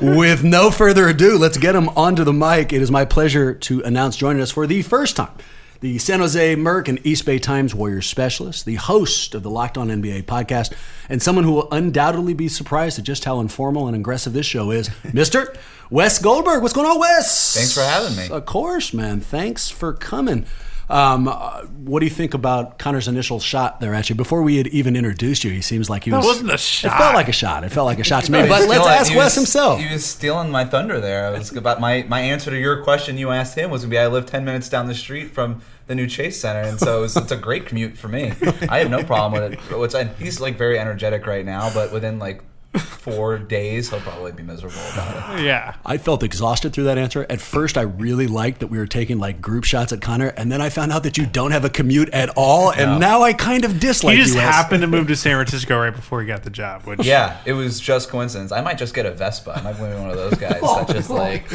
With 0.16 0.44
no 0.44 0.70
further 0.70 1.08
ado, 1.08 1.36
let's 1.36 1.58
get 1.58 1.74
him 1.74 1.88
onto 1.90 2.22
the 2.22 2.32
mic. 2.32 2.72
It 2.72 2.82
is 2.82 2.90
my 2.92 3.04
pleasure 3.04 3.54
to 3.54 3.82
announce 3.82 4.16
joining 4.16 4.40
us 4.40 4.52
for 4.52 4.66
the 4.68 4.82
first 4.82 5.16
time. 5.16 5.32
The 5.80 5.96
San 5.96 6.20
Jose 6.20 6.56
Merc 6.56 6.88
and 6.88 7.04
East 7.06 7.24
Bay 7.24 7.38
Times 7.38 7.74
Warriors 7.74 8.06
specialist, 8.06 8.66
the 8.66 8.74
host 8.74 9.34
of 9.34 9.42
the 9.42 9.48
Locked 9.48 9.78
On 9.78 9.88
NBA 9.88 10.24
podcast, 10.24 10.74
and 11.08 11.22
someone 11.22 11.44
who 11.44 11.52
will 11.52 11.68
undoubtedly 11.72 12.34
be 12.34 12.48
surprised 12.48 12.98
at 12.98 13.06
just 13.06 13.24
how 13.24 13.40
informal 13.40 13.86
and 13.86 13.96
aggressive 13.96 14.34
this 14.34 14.44
show 14.44 14.70
is, 14.72 14.88
Mr. 15.04 15.56
Wes 15.88 16.18
Goldberg. 16.18 16.60
What's 16.60 16.74
going 16.74 16.86
on, 16.86 16.98
Wes? 16.98 17.54
Thanks 17.54 17.72
for 17.72 17.80
having 17.80 18.14
me. 18.14 18.28
Of 18.28 18.44
course, 18.44 18.92
man. 18.92 19.20
Thanks 19.20 19.70
for 19.70 19.94
coming. 19.94 20.44
Um, 20.90 21.28
uh, 21.28 21.62
what 21.66 22.00
do 22.00 22.06
you 22.06 22.10
think 22.10 22.34
about 22.34 22.78
Connor's 22.78 23.06
initial 23.06 23.38
shot 23.38 23.80
there 23.80 23.94
at 23.94 24.08
you? 24.08 24.16
Before 24.16 24.42
we 24.42 24.56
had 24.56 24.66
even 24.68 24.96
introduced 24.96 25.44
you, 25.44 25.50
he 25.52 25.60
seems 25.60 25.88
like 25.88 26.04
he 26.04 26.10
was. 26.10 26.24
It 26.24 26.28
wasn't 26.28 26.50
a 26.50 26.54
It 26.54 26.98
felt 26.98 27.14
like 27.14 27.28
a 27.28 27.32
shot. 27.32 27.62
It 27.62 27.68
felt 27.70 27.86
like 27.86 28.00
a 28.00 28.04
shot 28.10 28.24
to 28.24 28.32
me. 28.32 28.40
But 28.40 28.68
let's 28.68 28.86
ask 28.86 29.14
Wes 29.14 29.36
himself. 29.36 29.80
He 29.80 29.92
was 29.92 30.04
stealing 30.04 30.50
my 30.50 30.64
thunder 30.64 31.00
there. 31.00 31.26
I 31.26 31.30
was 31.30 31.56
about 31.56 31.80
my 31.80 32.04
my 32.08 32.20
answer 32.20 32.50
to 32.50 32.58
your 32.58 32.82
question. 32.82 33.18
You 33.18 33.30
asked 33.30 33.56
him 33.56 33.70
was 33.70 33.82
gonna 33.82 33.90
be 33.90 33.98
I 33.98 34.08
live 34.08 34.26
ten 34.26 34.44
minutes 34.44 34.68
down 34.68 34.88
the 34.88 34.94
street 34.94 35.30
from 35.30 35.62
the 35.86 35.94
new 35.94 36.06
Chase 36.06 36.40
Center, 36.40 36.60
and 36.60 36.78
so 36.78 36.98
it 36.98 37.00
was, 37.02 37.16
it's 37.16 37.32
a 37.32 37.36
great 37.36 37.66
commute 37.66 37.96
for 37.96 38.08
me. 38.08 38.32
I 38.68 38.78
have 38.78 38.90
no 38.90 39.02
problem 39.04 39.40
with 39.40 39.52
it. 39.52 39.78
Which 39.78 39.94
he's 40.18 40.40
like 40.40 40.56
very 40.56 40.78
energetic 40.78 41.26
right 41.26 41.44
now, 41.44 41.72
but 41.72 41.92
within 41.92 42.18
like 42.18 42.42
four 42.78 43.38
days, 43.38 43.90
he'll 43.90 44.00
probably 44.00 44.30
be 44.32 44.42
miserable 44.42 44.76
about 44.92 45.40
it. 45.40 45.42
yeah. 45.44 45.74
I 45.84 45.98
felt 45.98 46.22
exhausted 46.22 46.72
through 46.72 46.84
that 46.84 46.98
answer. 46.98 47.26
At 47.28 47.40
first, 47.40 47.76
I 47.76 47.82
really 47.82 48.26
liked 48.28 48.60
that 48.60 48.68
we 48.68 48.78
were 48.78 48.86
taking 48.86 49.18
like 49.18 49.40
group 49.40 49.64
shots 49.64 49.92
at 49.92 50.00
Connor, 50.00 50.28
and 50.36 50.52
then 50.52 50.60
I 50.60 50.68
found 50.70 50.92
out 50.92 51.02
that 51.02 51.18
you 51.18 51.26
don't 51.26 51.50
have 51.50 51.64
a 51.64 51.70
commute 51.70 52.08
at 52.10 52.30
all, 52.36 52.70
and 52.70 52.92
No. 52.92 52.98
now 52.98 53.22
I 53.22 53.32
kind 53.32 53.64
of 53.64 53.80
dislike 53.80 54.16
He 54.16 54.22
just 54.22 54.34
you. 54.34 54.40
Wes. 54.40 54.54
happened 54.54 54.82
to 54.82 54.86
move 54.86 55.08
to 55.08 55.16
San 55.16 55.34
Francisco 55.36 55.78
right 55.80 55.94
before 55.94 56.20
he 56.20 56.26
got 56.26 56.44
the 56.44 56.50
job, 56.50 56.82
which 56.84 57.04
Yeah, 57.04 57.38
it 57.44 57.54
was 57.54 57.80
just 57.80 58.08
coincidence. 58.08 58.52
I 58.52 58.60
might 58.60 58.78
just 58.78 58.94
get 58.94 59.04
a 59.06 59.10
Vespa. 59.10 59.52
I 59.58 59.62
might 59.62 59.74
be 59.76 59.82
one 59.82 60.10
of 60.10 60.16
those 60.16 60.34
guys 60.34 60.60
that 60.60 60.88
just 60.90 61.10
like 61.10 61.50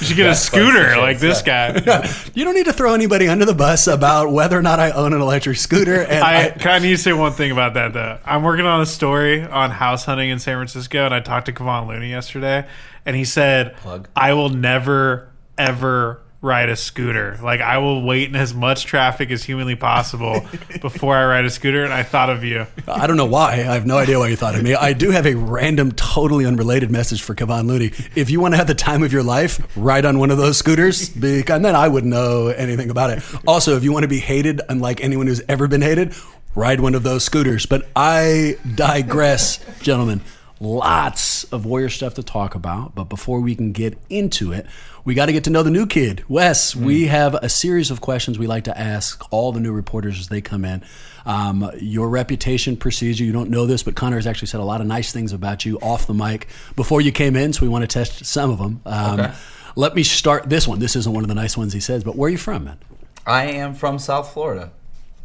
you 0.00 0.06
should 0.06 0.16
get 0.16 0.30
a 0.30 0.34
scooter 0.34 0.96
like 0.96 1.18
this 1.18 1.42
guy. 1.42 1.80
You 2.34 2.44
don't 2.44 2.54
need 2.54 2.66
to 2.66 2.72
throw 2.72 2.94
anybody 2.94 3.28
under 3.28 3.44
the 3.44 3.54
bus 3.54 3.86
about 3.86 4.30
whether 4.32 4.58
or 4.58 4.62
not 4.62 4.78
I 4.78 4.92
own 4.92 5.12
an 5.12 5.20
electric 5.20 5.56
scooter. 5.56 6.02
And 6.02 6.24
I, 6.24 6.46
I, 6.46 6.50
can 6.50 6.70
I 6.70 6.78
need 6.78 6.90
to 6.90 6.98
say 6.98 7.12
one 7.12 7.32
thing 7.32 7.50
about 7.50 7.74
that 7.74 7.92
though. 7.92 8.18
I'm 8.24 8.42
working 8.42 8.66
on 8.66 8.80
a 8.80 8.86
story 8.86 9.42
on 9.42 9.70
house 9.70 10.04
hunting 10.04 10.30
in 10.30 10.38
San 10.38 10.56
Francisco, 10.56 11.04
and 11.04 11.14
I 11.14 11.20
talked 11.20 11.46
to 11.46 11.52
Kevon 11.52 11.88
Looney 11.88 12.08
yesterday, 12.08 12.66
and 13.04 13.16
he 13.16 13.24
said, 13.24 13.76
Plug. 13.78 14.08
"I 14.14 14.32
will 14.32 14.48
never 14.48 15.28
ever 15.58 16.22
ride 16.42 16.68
a 16.68 16.76
scooter. 16.76 17.38
Like 17.42 17.60
I 17.60 17.78
will 17.78 18.02
wait 18.02 18.28
in 18.28 18.36
as 18.36 18.52
much 18.52 18.86
traffic 18.86 19.30
as 19.30 19.44
humanly 19.44 19.76
possible 19.76 20.44
before 20.80 21.16
I 21.16 21.24
ride 21.24 21.44
a 21.44 21.50
scooter." 21.50 21.84
And 21.84 21.92
I 21.92 22.02
thought 22.02 22.30
of 22.30 22.42
you. 22.42 22.66
I 22.88 23.06
don't 23.06 23.16
know 23.16 23.26
why. 23.26 23.52
I 23.52 23.74
have 23.74 23.86
no 23.86 23.98
idea 23.98 24.18
why 24.18 24.28
you 24.28 24.36
thought 24.36 24.54
of 24.56 24.62
me. 24.62 24.74
I 24.74 24.92
do 24.92 25.10
have 25.10 25.26
a 25.26 25.34
random, 25.34 25.92
totally 25.92 26.46
unrelated 26.46 26.90
message 26.90 27.22
for 27.22 27.34
Kevon 27.34 27.66
Looney. 27.66 27.92
If 28.14 28.30
you 28.30 28.40
want 28.40 28.54
to 28.54 28.58
have 28.58 28.66
the 28.66 28.74
time 28.74 29.02
of 29.02 29.12
your 29.12 29.22
life, 29.22 29.60
ride 29.76 30.04
on 30.04 30.18
one 30.18 30.30
of 30.30 30.38
those 30.38 30.58
scooters, 30.58 31.08
because 31.08 31.60
and 31.60 31.64
then 31.66 31.76
I 31.76 31.88
wouldn't 31.88 32.10
know 32.10 32.48
anything 32.48 32.88
about 32.88 33.10
it. 33.10 33.22
Also, 33.46 33.76
if 33.76 33.84
you 33.84 33.92
want 33.92 34.04
to 34.04 34.08
be 34.08 34.18
hated, 34.18 34.62
unlike 34.70 35.02
anyone 35.02 35.26
who's 35.26 35.42
ever 35.46 35.68
been 35.68 35.82
hated, 35.82 36.14
ride 36.54 36.80
one 36.80 36.94
of 36.94 37.02
those 37.02 37.22
scooters. 37.22 37.66
But 37.66 37.86
I 37.94 38.56
digress, 38.74 39.58
gentlemen. 39.82 40.22
Lots 40.62 41.44
of 41.44 41.64
Warrior 41.64 41.88
stuff 41.88 42.14
to 42.14 42.22
talk 42.22 42.54
about, 42.54 42.94
but 42.94 43.04
before 43.04 43.40
we 43.40 43.54
can 43.54 43.72
get 43.72 43.96
into 44.10 44.52
it, 44.52 44.66
we 45.06 45.14
got 45.14 45.26
to 45.26 45.32
get 45.32 45.44
to 45.44 45.50
know 45.50 45.62
the 45.62 45.70
new 45.70 45.86
kid. 45.86 46.22
Wes, 46.28 46.76
we 46.76 47.06
have 47.06 47.34
a 47.34 47.48
series 47.48 47.90
of 47.90 48.02
questions 48.02 48.38
we 48.38 48.46
like 48.46 48.64
to 48.64 48.78
ask 48.78 49.26
all 49.32 49.52
the 49.52 49.60
new 49.60 49.72
reporters 49.72 50.20
as 50.20 50.28
they 50.28 50.42
come 50.42 50.66
in. 50.66 50.84
Um, 51.24 51.70
your 51.80 52.10
reputation 52.10 52.76
precedes 52.76 53.18
you. 53.18 53.26
You 53.26 53.32
don't 53.32 53.48
know 53.48 53.64
this, 53.64 53.82
but 53.82 53.94
Connor 53.94 54.16
has 54.16 54.26
actually 54.26 54.48
said 54.48 54.60
a 54.60 54.64
lot 54.64 54.82
of 54.82 54.86
nice 54.86 55.12
things 55.12 55.32
about 55.32 55.64
you 55.64 55.78
off 55.78 56.06
the 56.06 56.12
mic 56.12 56.46
before 56.76 57.00
you 57.00 57.10
came 57.10 57.36
in, 57.36 57.54
so 57.54 57.62
we 57.62 57.68
want 57.68 57.82
to 57.82 57.88
test 57.88 58.26
some 58.26 58.50
of 58.50 58.58
them. 58.58 58.82
Um, 58.84 59.20
Okay. 59.20 59.32
Let 59.76 59.94
me 59.94 60.02
start 60.02 60.48
this 60.50 60.66
one. 60.66 60.78
This 60.78 60.96
isn't 60.96 61.12
one 61.12 61.24
of 61.24 61.28
the 61.28 61.34
nice 61.34 61.56
ones 61.56 61.72
he 61.72 61.80
says, 61.80 62.04
but 62.04 62.16
where 62.16 62.26
are 62.26 62.30
you 62.30 62.38
from, 62.38 62.64
man? 62.64 62.78
I 63.26 63.44
am 63.44 63.74
from 63.74 63.98
South 63.98 64.32
Florida. 64.32 64.72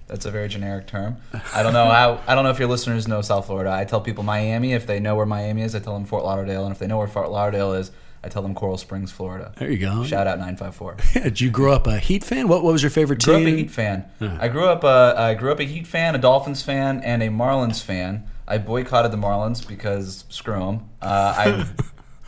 That's 0.08 0.26
a 0.26 0.32
very 0.32 0.48
generic 0.48 0.86
term. 0.88 1.18
I 1.54 1.64
don't 1.64 1.74
know 1.74 1.86
how. 1.90 2.22
I 2.28 2.36
don't 2.36 2.44
know 2.44 2.52
if 2.52 2.60
your 2.60 2.68
listeners 2.68 3.08
know 3.08 3.22
South 3.22 3.48
Florida. 3.48 3.72
I 3.72 3.86
tell 3.86 4.02
people 4.02 4.24
Miami. 4.24 4.74
If 4.74 4.86
they 4.86 5.00
know 5.00 5.16
where 5.16 5.26
Miami 5.26 5.64
is, 5.64 5.74
I 5.76 5.80
tell 5.80 5.94
them 5.94 6.06
Fort 6.06 6.24
Lauderdale. 6.24 6.64
And 6.66 6.72
if 6.72 6.78
they 6.80 6.86
know 6.88 7.00
where 7.00 7.08
Fort 7.08 7.32
Lauderdale 7.32 7.74
is, 7.74 7.92
I 8.24 8.28
tell 8.30 8.44
them 8.44 8.54
Coral 8.54 8.78
Springs, 8.78 9.12
Florida. 9.12 9.52
There 9.58 9.72
you 9.72 9.78
go. 9.80 10.04
Shout 10.04 10.28
out 10.28 10.38
nine 10.38 10.58
five 10.58 10.76
four. 10.76 10.96
Did 11.14 11.42
you 11.42 11.50
grow 11.50 11.74
up 11.74 11.88
a 11.88 11.98
Heat 11.98 12.24
fan? 12.24 12.48
What, 12.48 12.64
what 12.64 12.74
was 12.74 12.84
your 12.84 12.92
favorite 12.92 13.24
Grew 13.24 13.34
up 13.36 13.40
team? 13.40 13.54
a 13.56 13.58
Heat 13.58 13.72
fan. 13.72 14.06
I 14.22 14.48
grew 14.48 14.66
up 14.66 14.84
a 14.84 15.16
I 15.18 15.34
grew 15.34 15.52
up 15.52 15.60
a 15.60 15.64
Heat 15.64 15.88
fan, 15.88 16.14
a 16.14 16.20
Dolphins 16.20 16.62
fan, 16.62 17.02
and 17.02 17.24
a 17.24 17.30
Marlins 17.30 17.82
fan. 17.82 18.28
I 18.48 18.60
boycotted 18.60 19.12
the 19.12 19.18
Marlins 19.18 19.68
because 19.68 20.26
screw 20.30 20.60
them. 20.60 20.90
Uh, 21.02 21.34
I 21.36 21.66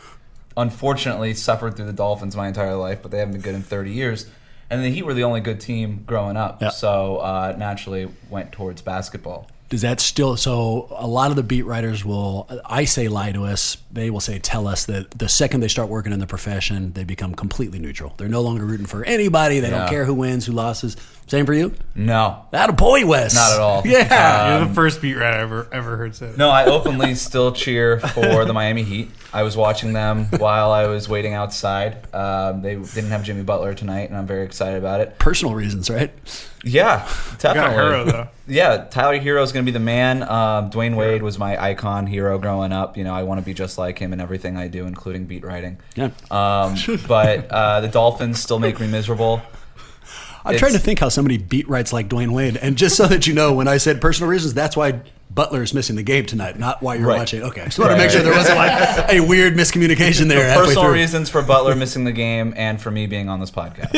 unfortunately 0.56 1.34
suffered 1.34 1.76
through 1.76 1.86
the 1.86 1.92
Dolphins 1.92 2.34
my 2.36 2.48
entire 2.48 2.74
life, 2.74 3.02
but 3.02 3.10
they 3.12 3.18
haven't 3.18 3.34
been 3.34 3.42
good 3.42 3.54
in 3.54 3.62
30 3.62 3.92
years. 3.92 4.28
And 4.70 4.84
the 4.84 4.90
Heat 4.90 5.02
were 5.04 5.14
the 5.14 5.24
only 5.24 5.40
good 5.40 5.60
team 5.60 6.04
growing 6.06 6.36
up, 6.36 6.60
Yeah. 6.60 6.68
so 6.70 7.18
uh, 7.18 7.54
naturally 7.58 8.08
went 8.28 8.52
towards 8.52 8.82
basketball. 8.82 9.48
Does 9.68 9.82
that 9.82 10.00
still? 10.00 10.36
So 10.38 10.88
a 10.96 11.06
lot 11.06 11.28
of 11.30 11.36
the 11.36 11.42
beat 11.42 11.62
writers 11.62 12.02
will, 12.02 12.48
I 12.64 12.86
say, 12.86 13.08
lie 13.08 13.32
to 13.32 13.44
us. 13.44 13.76
They 13.92 14.08
will 14.08 14.20
say, 14.20 14.38
tell 14.38 14.66
us 14.66 14.86
that 14.86 15.10
the 15.10 15.28
second 15.28 15.60
they 15.60 15.68
start 15.68 15.90
working 15.90 16.12
in 16.12 16.20
the 16.20 16.26
profession, 16.26 16.92
they 16.94 17.04
become 17.04 17.34
completely 17.34 17.78
neutral. 17.78 18.14
They're 18.16 18.28
no 18.28 18.40
longer 18.40 18.64
rooting 18.64 18.86
for 18.86 19.04
anybody. 19.04 19.60
They 19.60 19.68
don't 19.68 19.88
care 19.88 20.06
who 20.06 20.14
wins, 20.14 20.46
who 20.46 20.52
loses. 20.52 20.96
Same 21.26 21.44
for 21.44 21.52
you. 21.52 21.74
No, 21.94 22.46
That 22.52 22.70
a 22.70 22.72
boy, 22.72 23.04
Wes. 23.06 23.34
Not 23.34 23.52
at 23.52 23.60
all. 23.60 23.82
Yeah. 23.86 24.58
You're 24.58 24.68
the 24.68 24.74
first 24.74 25.02
beat 25.02 25.14
writer 25.16 25.36
I 25.36 25.42
ever 25.42 25.68
ever 25.72 25.96
heard 25.98 26.14
say. 26.14 26.28
that. 26.28 26.38
No, 26.38 26.48
I 26.48 26.64
openly 26.64 27.14
still 27.16 27.52
cheer 27.52 28.00
for 28.00 28.46
the 28.46 28.54
Miami 28.54 28.82
Heat. 28.82 29.10
I 29.34 29.42
was 29.42 29.54
watching 29.54 29.92
them 29.92 30.24
while 30.38 30.72
I 30.72 30.86
was 30.86 31.06
waiting 31.06 31.34
outside. 31.34 32.12
Um, 32.14 32.62
they 32.62 32.76
didn't 32.76 33.10
have 33.10 33.24
Jimmy 33.24 33.42
Butler 33.42 33.74
tonight, 33.74 34.08
and 34.08 34.16
I'm 34.16 34.26
very 34.26 34.44
excited 34.46 34.78
about 34.78 35.02
it. 35.02 35.18
Personal 35.18 35.54
reasons, 35.54 35.90
right? 35.90 36.10
Yeah, 36.64 37.08
definitely. 37.38 37.76
Herro 37.76 38.04
though. 38.10 38.28
Yeah, 38.46 38.86
Tyler 38.90 39.18
Herro 39.18 39.42
is 39.42 39.52
going 39.52 39.64
to 39.64 39.70
be 39.70 39.76
the 39.76 39.84
man. 39.84 40.22
Um, 40.22 40.70
Dwyane 40.70 40.96
Wade 40.96 41.22
was 41.22 41.38
my 41.38 41.62
icon 41.62 42.06
hero 42.06 42.38
growing 42.38 42.72
up. 42.72 42.96
You 42.96 43.04
know, 43.04 43.14
I 43.14 43.22
want 43.22 43.40
to 43.40 43.44
be 43.44 43.54
just 43.54 43.78
like 43.78 43.98
him 43.98 44.12
in 44.12 44.20
everything 44.20 44.56
I 44.56 44.68
do, 44.68 44.86
including 44.86 45.26
beat 45.26 45.44
writing. 45.44 45.78
Yeah. 45.94 46.10
Um, 46.30 46.76
but 47.06 47.50
uh, 47.50 47.80
the 47.80 47.88
Dolphins 47.88 48.40
still 48.40 48.58
make 48.58 48.80
me 48.80 48.86
miserable. 48.88 49.42
I'm 50.48 50.58
trying 50.58 50.72
to 50.72 50.78
think 50.78 50.98
how 50.98 51.08
somebody 51.08 51.38
beat 51.38 51.68
writes 51.68 51.92
like 51.92 52.08
Dwyane 52.08 52.30
Wade. 52.32 52.56
And 52.56 52.76
just 52.76 52.96
so 52.96 53.06
that 53.06 53.26
you 53.26 53.34
know, 53.34 53.52
when 53.52 53.68
I 53.68 53.76
said 53.76 54.00
personal 54.00 54.30
reasons, 54.30 54.54
that's 54.54 54.76
why 54.76 55.00
Butler 55.30 55.62
is 55.62 55.74
missing 55.74 55.94
the 55.94 56.02
game 56.02 56.24
tonight, 56.24 56.58
not 56.58 56.82
why 56.82 56.94
you're 56.94 57.06
Right. 57.06 57.18
watching. 57.18 57.42
Okay. 57.42 57.64
Just 57.66 57.78
want 57.78 57.90
to 57.90 57.94
Right, 57.96 58.02
make 58.04 58.10
sure 58.10 58.22
there 58.22 58.32
wasn't 58.32 58.56
like 58.56 59.12
a 59.12 59.20
weird 59.20 59.54
miscommunication 59.54 60.26
there. 60.28 60.42
halfway 60.48 60.64
Personal 60.64 60.84
through. 60.84 60.94
reasons 60.94 61.28
for 61.30 61.42
Butler 61.42 61.76
missing 61.76 62.04
the 62.04 62.12
game 62.12 62.54
and 62.56 62.80
for 62.80 62.90
me 62.90 63.06
being 63.06 63.28
on 63.28 63.38
this 63.38 63.50
podcast. 63.50 63.90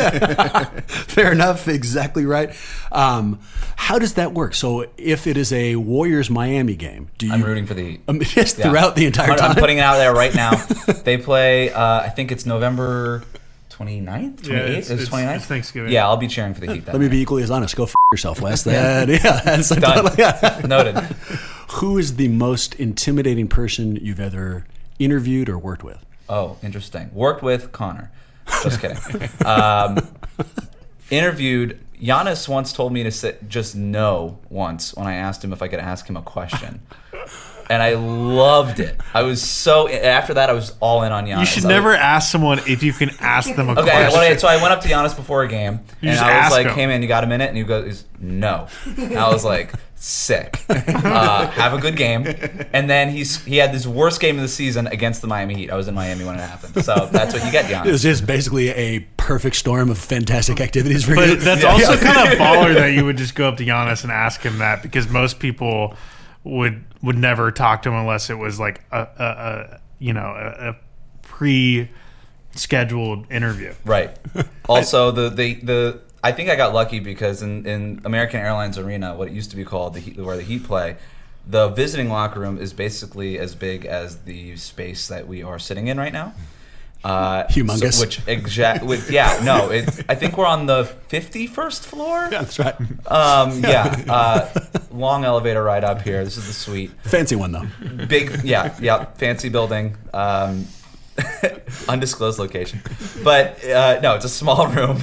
Fair 0.90 1.32
enough. 1.32 1.68
Exactly 1.68 2.26
right. 2.26 2.54
Um, 2.92 3.38
how 3.76 3.98
does 3.98 4.14
that 4.14 4.32
work? 4.34 4.54
So 4.54 4.86
if 4.98 5.26
it 5.28 5.36
is 5.36 5.52
a 5.52 5.76
Warriors 5.76 6.28
Miami 6.30 6.74
game, 6.74 7.08
do 7.16 7.26
you 7.26 7.32
I'm 7.32 7.42
rooting 7.42 7.64
for 7.66 7.74
the 7.74 7.82
Heat. 7.82 8.00
Um, 8.08 8.20
just 8.20 8.58
Yeah. 8.58 8.68
throughout 8.68 8.96
the 8.96 9.06
entire 9.06 9.30
I'm, 9.30 9.38
time? 9.38 9.50
I'm 9.52 9.56
putting 9.56 9.78
it 9.78 9.82
out 9.82 9.96
there 9.96 10.12
right 10.12 10.34
now. 10.34 10.56
they 11.04 11.16
play, 11.16 11.70
uh, 11.72 12.00
I 12.00 12.08
think 12.08 12.32
it's 12.32 12.44
November 12.44 13.22
29th? 13.80 14.42
28th? 14.42 14.46
Yeah, 14.48 14.56
it's- 14.58 14.84
Is 14.84 14.90
it 14.90 14.94
it's- 14.94 15.08
29th? 15.08 15.36
it's 15.36 15.46
Thanksgiving. 15.46 15.92
Yeah, 15.92 16.06
I'll 16.06 16.16
be 16.16 16.28
cheering 16.28 16.54
for 16.54 16.60
the 16.60 16.72
Heat. 16.72 16.84
That 16.86 16.92
Let 16.92 17.00
me 17.00 17.06
night. 17.06 17.12
be 17.12 17.20
equally 17.20 17.42
as 17.42 17.50
honest. 17.50 17.74
Go 17.76 17.84
f- 17.84 17.94
yourself, 18.12 18.40
Wes. 18.40 18.62
That, 18.64 19.08
yeah, 19.08 19.40
that's 19.44 19.70
Done. 19.70 20.14
yeah. 20.18 20.60
Noted. 20.66 20.96
Who 21.72 21.98
is 21.98 22.16
the 22.16 22.28
most 22.28 22.74
intimidating 22.74 23.48
person 23.48 23.96
you've 23.96 24.20
ever 24.20 24.66
interviewed 24.98 25.48
or 25.48 25.58
worked 25.58 25.82
with? 25.84 26.04
Oh, 26.28 26.56
interesting. 26.62 27.10
Worked 27.14 27.42
with 27.42 27.72
Connor. 27.72 28.10
Just 28.62 28.80
kidding. 28.80 28.98
Um, 29.46 29.98
interviewed. 31.10 31.78
Giannis 32.00 32.48
once 32.48 32.72
told 32.72 32.92
me 32.94 33.02
to 33.02 33.10
sit 33.10 33.46
just 33.48 33.76
no 33.76 34.38
once 34.48 34.94
when 34.94 35.06
I 35.06 35.14
asked 35.16 35.44
him 35.44 35.52
if 35.52 35.60
I 35.60 35.68
could 35.68 35.80
ask 35.80 36.06
him 36.08 36.16
a 36.16 36.22
question. 36.22 36.80
And 37.70 37.80
I 37.82 37.94
loved 37.94 38.80
it. 38.80 39.00
I 39.14 39.22
was 39.22 39.40
so 39.40 39.88
after 39.88 40.34
that 40.34 40.50
I 40.50 40.54
was 40.54 40.72
all 40.80 41.04
in 41.04 41.12
on 41.12 41.24
Giannis. 41.24 41.38
You 41.40 41.46
should 41.46 41.64
I 41.64 41.68
was- 41.68 41.74
never 41.76 41.94
ask 41.94 42.30
someone 42.30 42.58
if 42.66 42.82
you 42.82 42.92
can 42.92 43.10
ask 43.20 43.54
them 43.54 43.68
a 43.68 43.72
Okay, 43.72 43.82
question. 43.82 44.12
well, 44.20 44.38
so 44.38 44.48
I 44.48 44.56
went 44.56 44.72
up 44.72 44.80
to 44.80 44.88
Giannis 44.88 45.14
before 45.14 45.44
a 45.44 45.48
game, 45.48 45.78
You 46.00 46.10
and 46.10 46.18
I 46.18 46.42
was 46.48 46.50
like, 46.50 46.66
him. 46.66 46.74
"Hey 46.74 46.86
man, 46.86 47.00
you 47.00 47.06
got 47.06 47.22
a 47.22 47.28
minute?" 47.28 47.48
And 47.48 47.56
he 47.56 47.62
goes, 47.62 48.04
"No." 48.18 48.66
And 48.98 49.16
I 49.16 49.28
was 49.28 49.44
like, 49.44 49.72
"Sick. 49.94 50.64
Uh, 50.68 51.46
have 51.46 51.72
a 51.72 51.78
good 51.78 51.94
game." 51.96 52.26
And 52.72 52.90
then 52.90 53.10
he's 53.10 53.44
he 53.44 53.58
had 53.58 53.72
this 53.72 53.86
worst 53.86 54.20
game 54.20 54.34
of 54.34 54.42
the 54.42 54.48
season 54.48 54.88
against 54.88 55.20
the 55.22 55.28
Miami 55.28 55.54
Heat. 55.54 55.70
I 55.70 55.76
was 55.76 55.86
in 55.86 55.94
Miami 55.94 56.24
when 56.24 56.34
it 56.34 56.40
happened, 56.40 56.84
so 56.84 57.08
that's 57.12 57.32
what 57.34 57.44
you 57.44 57.52
get, 57.52 57.66
Giannis. 57.66 57.70
It 57.84 57.88
Giannis. 57.88 57.92
was 57.92 58.02
just 58.02 58.26
basically 58.26 58.70
a 58.70 58.98
perfect 59.16 59.54
storm 59.54 59.90
of 59.90 59.98
fantastic 59.98 60.60
activities 60.60 61.04
for 61.04 61.12
you. 61.14 61.36
But 61.36 61.40
that's 61.44 61.62
Yeah. 61.62 61.70
also 61.70 61.92
Yeah. 62.02 62.12
kind 62.12 62.32
of 62.32 62.38
baller 62.38 62.74
that 62.74 62.94
you 62.94 63.04
would 63.04 63.16
just 63.16 63.36
go 63.36 63.46
up 63.48 63.58
to 63.58 63.64
Giannis 63.64 64.02
and 64.02 64.10
ask 64.10 64.42
him 64.42 64.58
that 64.58 64.82
because 64.82 65.08
most 65.08 65.38
people 65.38 65.94
would 66.44 66.84
would 67.02 67.16
never 67.16 67.50
talk 67.50 67.82
to 67.82 67.88
him 67.90 67.94
unless 67.94 68.30
it 68.30 68.38
was 68.38 68.58
like 68.58 68.84
a, 68.90 69.00
a, 69.00 69.24
a 69.24 69.80
you 69.98 70.12
know 70.12 70.34
a, 70.36 70.70
a 70.70 70.76
pre 71.22 71.88
scheduled 72.52 73.30
interview. 73.30 73.74
Right. 73.84 74.16
Also, 74.68 75.10
the, 75.10 75.28
the 75.30 75.54
the 75.54 76.00
I 76.22 76.30
think 76.30 76.48
I 76.48 76.54
got 76.54 76.72
lucky 76.72 77.00
because 77.00 77.42
in, 77.42 77.66
in 77.66 78.00
American 78.04 78.38
Airlines 78.38 78.78
Arena, 78.78 79.16
what 79.16 79.26
it 79.26 79.34
used 79.34 79.50
to 79.50 79.56
be 79.56 79.64
called, 79.64 79.94
the 79.94 79.98
Heat, 79.98 80.16
where 80.16 80.36
the 80.36 80.44
Heat 80.44 80.62
play, 80.62 80.96
the 81.44 81.70
visiting 81.70 82.08
locker 82.08 82.38
room 82.38 82.56
is 82.56 82.72
basically 82.72 83.36
as 83.36 83.56
big 83.56 83.84
as 83.84 84.18
the 84.18 84.56
space 84.56 85.08
that 85.08 85.26
we 85.26 85.42
are 85.42 85.58
sitting 85.58 85.88
in 85.88 85.98
right 85.98 86.12
now. 86.12 86.34
Uh, 87.02 87.44
Humongous. 87.44 87.94
so- 87.94 88.00
which 88.04 88.20
exact? 88.26 88.84
With 88.84 89.10
yeah, 89.10 89.40
no. 89.42 89.70
It, 89.70 89.84
I 90.08 90.14
think 90.14 90.36
we're 90.36 90.46
on 90.46 90.66
the 90.66 90.84
fifty-first 91.08 91.86
floor. 91.86 92.28
Yeah, 92.30 92.42
that's 92.42 92.58
right. 92.58 92.74
Um, 93.06 93.60
yeah. 93.64 94.04
Uh, 94.08 94.48
long 94.92 95.24
elevator 95.24 95.62
ride 95.62 95.82
up 95.84 96.02
here. 96.02 96.22
This 96.24 96.36
is 96.36 96.46
the 96.46 96.52
suite 96.52 96.90
Fancy 97.04 97.36
one 97.36 97.52
though. 97.52 97.66
big 98.06 98.44
yeah 98.44 98.76
yeah 98.80 99.04
fancy 99.16 99.48
building 99.48 99.96
um 100.12 100.66
undisclosed 101.88 102.38
location 102.38 102.80
but 103.22 103.62
uh, 103.64 104.00
no 104.02 104.14
it's 104.16 104.24
a 104.24 104.28
small 104.28 104.66
room 104.68 105.02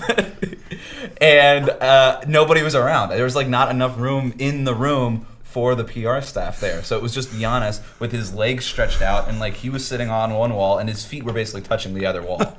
and 1.21 1.69
uh, 1.69 2.21
nobody 2.27 2.61
was 2.63 2.75
around 2.75 3.09
there 3.09 3.23
was 3.23 3.35
like 3.35 3.47
not 3.47 3.69
enough 3.71 3.97
room 3.99 4.33
in 4.39 4.63
the 4.65 4.73
room 4.73 5.25
for 5.57 5.73
the 5.73 5.83
PR 5.83 6.21
staff 6.21 6.59
there. 6.59 6.83
So 6.83 6.95
it 6.97 7.01
was 7.01 7.15
just 7.15 7.29
Giannis 7.29 7.81
with 7.99 8.11
his 8.11 8.31
legs 8.31 8.63
stretched 8.63 9.01
out 9.01 9.27
and 9.27 9.39
like 9.39 9.55
he 9.55 9.71
was 9.71 9.83
sitting 9.83 10.07
on 10.07 10.31
one 10.35 10.53
wall 10.53 10.77
and 10.77 10.87
his 10.87 11.03
feet 11.03 11.23
were 11.23 11.33
basically 11.33 11.63
touching 11.63 11.95
the 11.95 12.05
other 12.05 12.21
wall 12.21 12.55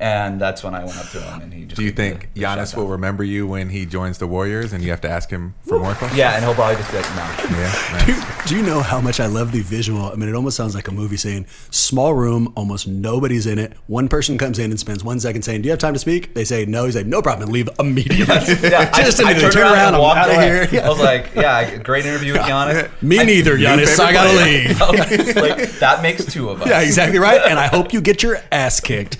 and 0.00 0.40
that's 0.40 0.62
when 0.62 0.74
I 0.74 0.84
went 0.84 0.98
up 0.98 1.08
to 1.10 1.20
him 1.20 1.40
and 1.42 1.52
he 1.52 1.64
just 1.64 1.76
Do 1.76 1.84
you 1.84 1.90
think 1.90 2.28
the- 2.34 2.40
the 2.40 2.46
Giannis 2.46 2.76
will 2.76 2.86
remember 2.88 3.24
you 3.24 3.46
when 3.46 3.68
he 3.70 3.84
joins 3.86 4.18
the 4.18 4.26
Warriors 4.26 4.72
and 4.72 4.82
you 4.84 4.90
have 4.90 5.00
to 5.02 5.10
ask 5.10 5.30
him 5.30 5.54
for 5.66 5.78
more 5.80 5.94
questions? 5.94 6.18
yeah 6.18 6.34
and 6.36 6.44
he'll 6.44 6.54
probably 6.54 6.76
just 6.76 6.90
be 6.90 6.98
like 6.98 7.10
no 7.16 7.58
Yeah. 7.58 7.72
nice. 8.06 8.48
Do 8.48 8.56
you 8.56 8.62
know 8.62 8.80
how 8.80 9.00
much 9.00 9.20
I 9.20 9.26
love 9.26 9.52
the 9.52 9.60
visual? 9.60 10.10
I 10.10 10.14
mean, 10.14 10.28
it 10.28 10.34
almost 10.34 10.56
sounds 10.56 10.74
like 10.74 10.88
a 10.88 10.92
movie 10.92 11.16
scene. 11.18 11.46
Small 11.70 12.14
room, 12.14 12.50
almost 12.56 12.88
nobody's 12.88 13.46
in 13.46 13.58
it. 13.58 13.74
One 13.88 14.08
person 14.08 14.38
comes 14.38 14.58
in 14.58 14.70
and 14.70 14.80
spends 14.80 15.04
one 15.04 15.20
second 15.20 15.42
saying, 15.42 15.60
"Do 15.62 15.66
you 15.66 15.70
have 15.72 15.78
time 15.78 15.92
to 15.92 15.98
speak?" 15.98 16.32
They 16.32 16.44
say 16.46 16.64
no. 16.64 16.86
He's 16.86 16.96
like, 16.96 17.04
"No 17.04 17.20
problem," 17.20 17.42
and 17.42 17.52
leave 17.52 17.68
immediately. 17.78 18.24
yeah, 18.70 18.90
Just 18.96 19.20
I, 19.20 19.28
I 19.28 19.32
immediately 19.32 19.40
turned 19.42 19.52
turn 19.52 19.62
around, 19.64 19.74
around, 19.74 19.94
and 19.94 20.02
walk 20.02 20.16
out 20.16 20.30
of 20.30 20.36
here. 20.40 20.66
Yeah. 20.72 20.86
I 20.86 20.88
was 20.88 20.98
like, 20.98 21.34
"Yeah, 21.34 21.76
great 21.76 22.06
interview 22.06 22.32
with 22.34 22.42
Giannis." 22.52 22.88
Me 23.02 23.18
I- 23.20 23.24
neither, 23.24 23.58
Giannis. 23.58 23.88
favorite 23.96 24.00
I 24.00 24.12
gotta 24.14 25.24
leave. 25.26 25.36
Like, 25.36 25.70
that 25.80 26.00
makes 26.02 26.24
two 26.24 26.48
of 26.48 26.62
us. 26.62 26.68
Yeah, 26.68 26.80
exactly 26.80 27.18
right. 27.18 27.42
And 27.44 27.58
I 27.58 27.66
hope 27.66 27.92
you 27.92 28.00
get 28.00 28.22
your 28.22 28.38
ass 28.50 28.80
kicked. 28.80 29.18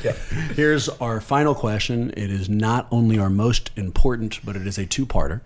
Here's 0.68 0.90
our 0.90 1.18
final 1.22 1.54
question. 1.54 2.10
It 2.10 2.30
is 2.30 2.46
not 2.46 2.88
only 2.90 3.18
our 3.18 3.30
most 3.30 3.70
important, 3.74 4.38
but 4.44 4.54
it 4.54 4.66
is 4.66 4.76
a 4.76 4.84
two 4.84 5.06
parter. 5.06 5.40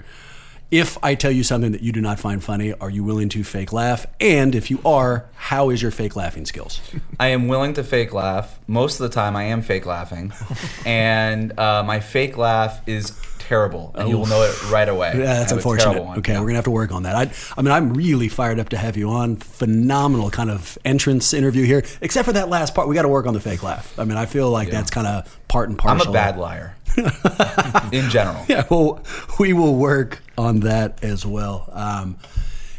If 0.72 0.98
I 1.00 1.14
tell 1.14 1.30
you 1.30 1.44
something 1.44 1.70
that 1.70 1.80
you 1.80 1.92
do 1.92 2.00
not 2.00 2.18
find 2.18 2.42
funny, 2.42 2.72
are 2.72 2.90
you 2.90 3.04
willing 3.04 3.28
to 3.28 3.44
fake 3.44 3.72
laugh? 3.72 4.04
And 4.20 4.52
if 4.52 4.68
you 4.68 4.80
are, 4.84 5.26
how 5.34 5.70
is 5.70 5.80
your 5.80 5.92
fake 5.92 6.16
laughing 6.16 6.44
skills? 6.44 6.80
I 7.20 7.28
am 7.28 7.46
willing 7.46 7.74
to 7.74 7.84
fake 7.84 8.12
laugh. 8.12 8.58
Most 8.66 8.98
of 8.98 9.08
the 9.08 9.14
time, 9.14 9.36
I 9.36 9.44
am 9.44 9.62
fake 9.62 9.86
laughing, 9.86 10.32
and 10.84 11.56
uh, 11.56 11.84
my 11.84 12.00
fake 12.00 12.36
laugh 12.36 12.80
is 12.88 13.12
terrible, 13.52 13.92
and 13.94 14.08
you 14.08 14.16
will 14.16 14.26
know 14.26 14.42
it 14.42 14.70
right 14.70 14.88
away. 14.88 15.12
Oh. 15.14 15.18
Yeah, 15.22 15.34
that's 15.34 15.52
unfortunate. 15.52 16.00
Okay, 16.18 16.32
Yeah. 16.32 16.40
we're 16.40 16.46
gonna 16.46 16.56
have 16.56 16.64
to 16.64 16.70
work 16.70 16.90
on 16.90 17.02
that. 17.02 17.14
I, 17.14 17.30
I 17.56 17.60
mean, 17.62 17.70
I'm 17.70 17.92
really 17.92 18.28
fired 18.28 18.58
up 18.58 18.70
to 18.70 18.78
have 18.78 18.96
you 18.96 19.10
on. 19.10 19.36
Phenomenal 19.36 20.30
kind 20.30 20.50
of 20.50 20.78
entrance 20.86 21.34
interview 21.34 21.64
here, 21.64 21.84
except 22.00 22.24
for 22.26 22.32
that 22.32 22.48
last 22.48 22.74
part. 22.74 22.88
We 22.88 22.94
got 22.94 23.02
to 23.02 23.08
work 23.08 23.26
on 23.26 23.34
the 23.34 23.40
fake 23.40 23.62
laugh. 23.62 23.98
I 23.98 24.04
mean, 24.04 24.16
I 24.16 24.24
feel 24.26 24.50
like 24.50 24.70
that's 24.70 24.90
kind 24.90 25.06
of 25.06 25.38
part 25.48 25.68
and 25.68 25.78
parcel. 25.78 26.06
I'm 26.06 26.10
a 26.10 26.12
bad 26.12 26.38
liar 26.38 26.74
in 27.92 28.08
general. 28.10 28.44
Yeah, 28.48 28.64
well, 28.70 29.02
we 29.38 29.52
will 29.52 29.76
work 29.76 30.22
on 30.38 30.60
that 30.60 31.04
as 31.04 31.26
well. 31.26 31.68
Um, 31.72 32.16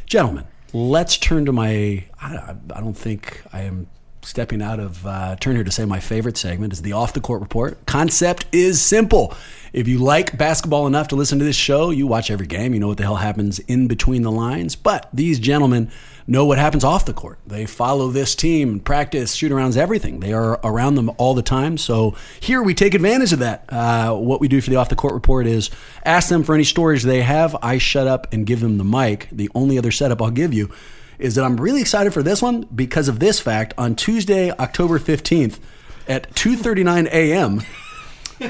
gentlemen, 0.07 0.45
let's 0.73 1.17
turn 1.17 1.45
to 1.45 1.51
my. 1.51 2.03
I, 2.19 2.55
I 2.75 2.79
don't 2.79 2.97
think 2.97 3.43
I 3.53 3.61
am 3.61 3.87
stepping 4.25 4.61
out 4.61 4.79
of 4.79 5.05
uh, 5.05 5.35
turn 5.37 5.55
here 5.55 5.63
to 5.63 5.71
say 5.71 5.85
my 5.85 5.99
favorite 5.99 6.37
segment 6.37 6.73
is 6.73 6.81
the 6.81 6.93
off 6.93 7.13
the 7.13 7.21
court 7.21 7.41
report. 7.41 7.85
Concept 7.85 8.45
is 8.51 8.81
simple. 8.81 9.33
If 9.73 9.87
you 9.87 9.97
like 9.97 10.37
basketball 10.37 10.85
enough 10.87 11.07
to 11.09 11.15
listen 11.15 11.39
to 11.39 11.45
this 11.45 11.55
show, 11.55 11.89
you 11.89 12.05
watch 12.05 12.29
every 12.29 12.47
game. 12.47 12.73
You 12.73 12.79
know 12.79 12.89
what 12.89 12.97
the 12.97 13.03
hell 13.03 13.15
happens 13.15 13.59
in 13.59 13.87
between 13.87 14.21
the 14.21 14.31
lines. 14.31 14.75
But 14.75 15.09
these 15.11 15.39
gentlemen 15.39 15.91
know 16.27 16.45
what 16.45 16.57
happens 16.57 16.83
off 16.83 17.05
the 17.05 17.13
court. 17.13 17.39
They 17.45 17.65
follow 17.65 18.09
this 18.09 18.35
team, 18.35 18.79
practice, 18.79 19.33
shoot 19.33 19.51
arounds, 19.51 19.75
everything. 19.75 20.19
They 20.19 20.31
are 20.31 20.59
around 20.63 20.95
them 20.95 21.11
all 21.17 21.33
the 21.33 21.41
time. 21.41 21.77
So 21.77 22.15
here 22.39 22.61
we 22.61 22.73
take 22.73 22.93
advantage 22.93 23.33
of 23.33 23.39
that. 23.39 23.65
Uh, 23.67 24.15
what 24.15 24.39
we 24.39 24.47
do 24.47 24.61
for 24.61 24.69
the 24.69 24.75
off 24.77 24.89
the 24.89 24.95
court 24.95 25.13
report 25.13 25.47
is 25.47 25.69
ask 26.05 26.29
them 26.29 26.43
for 26.43 26.55
any 26.55 26.63
stories 26.63 27.03
they 27.03 27.21
have. 27.21 27.55
I 27.61 27.77
shut 27.77 28.07
up 28.07 28.31
and 28.31 28.45
give 28.45 28.61
them 28.61 28.77
the 28.77 28.83
mic. 28.83 29.27
The 29.31 29.49
only 29.55 29.77
other 29.77 29.91
setup 29.91 30.21
I'll 30.21 30.31
give 30.31 30.53
you 30.53 30.69
is 31.23 31.35
that 31.35 31.45
I'm 31.45 31.55
really 31.55 31.79
excited 31.79 32.13
for 32.13 32.21
this 32.21 32.41
one 32.41 32.67
because 32.75 33.07
of 33.07 33.19
this 33.19 33.39
fact. 33.39 33.73
On 33.77 33.95
Tuesday, 33.95 34.51
October 34.51 34.99
15th 34.99 35.57
at 36.07 36.29
2:39 36.35 37.07
a.m., 37.07 37.61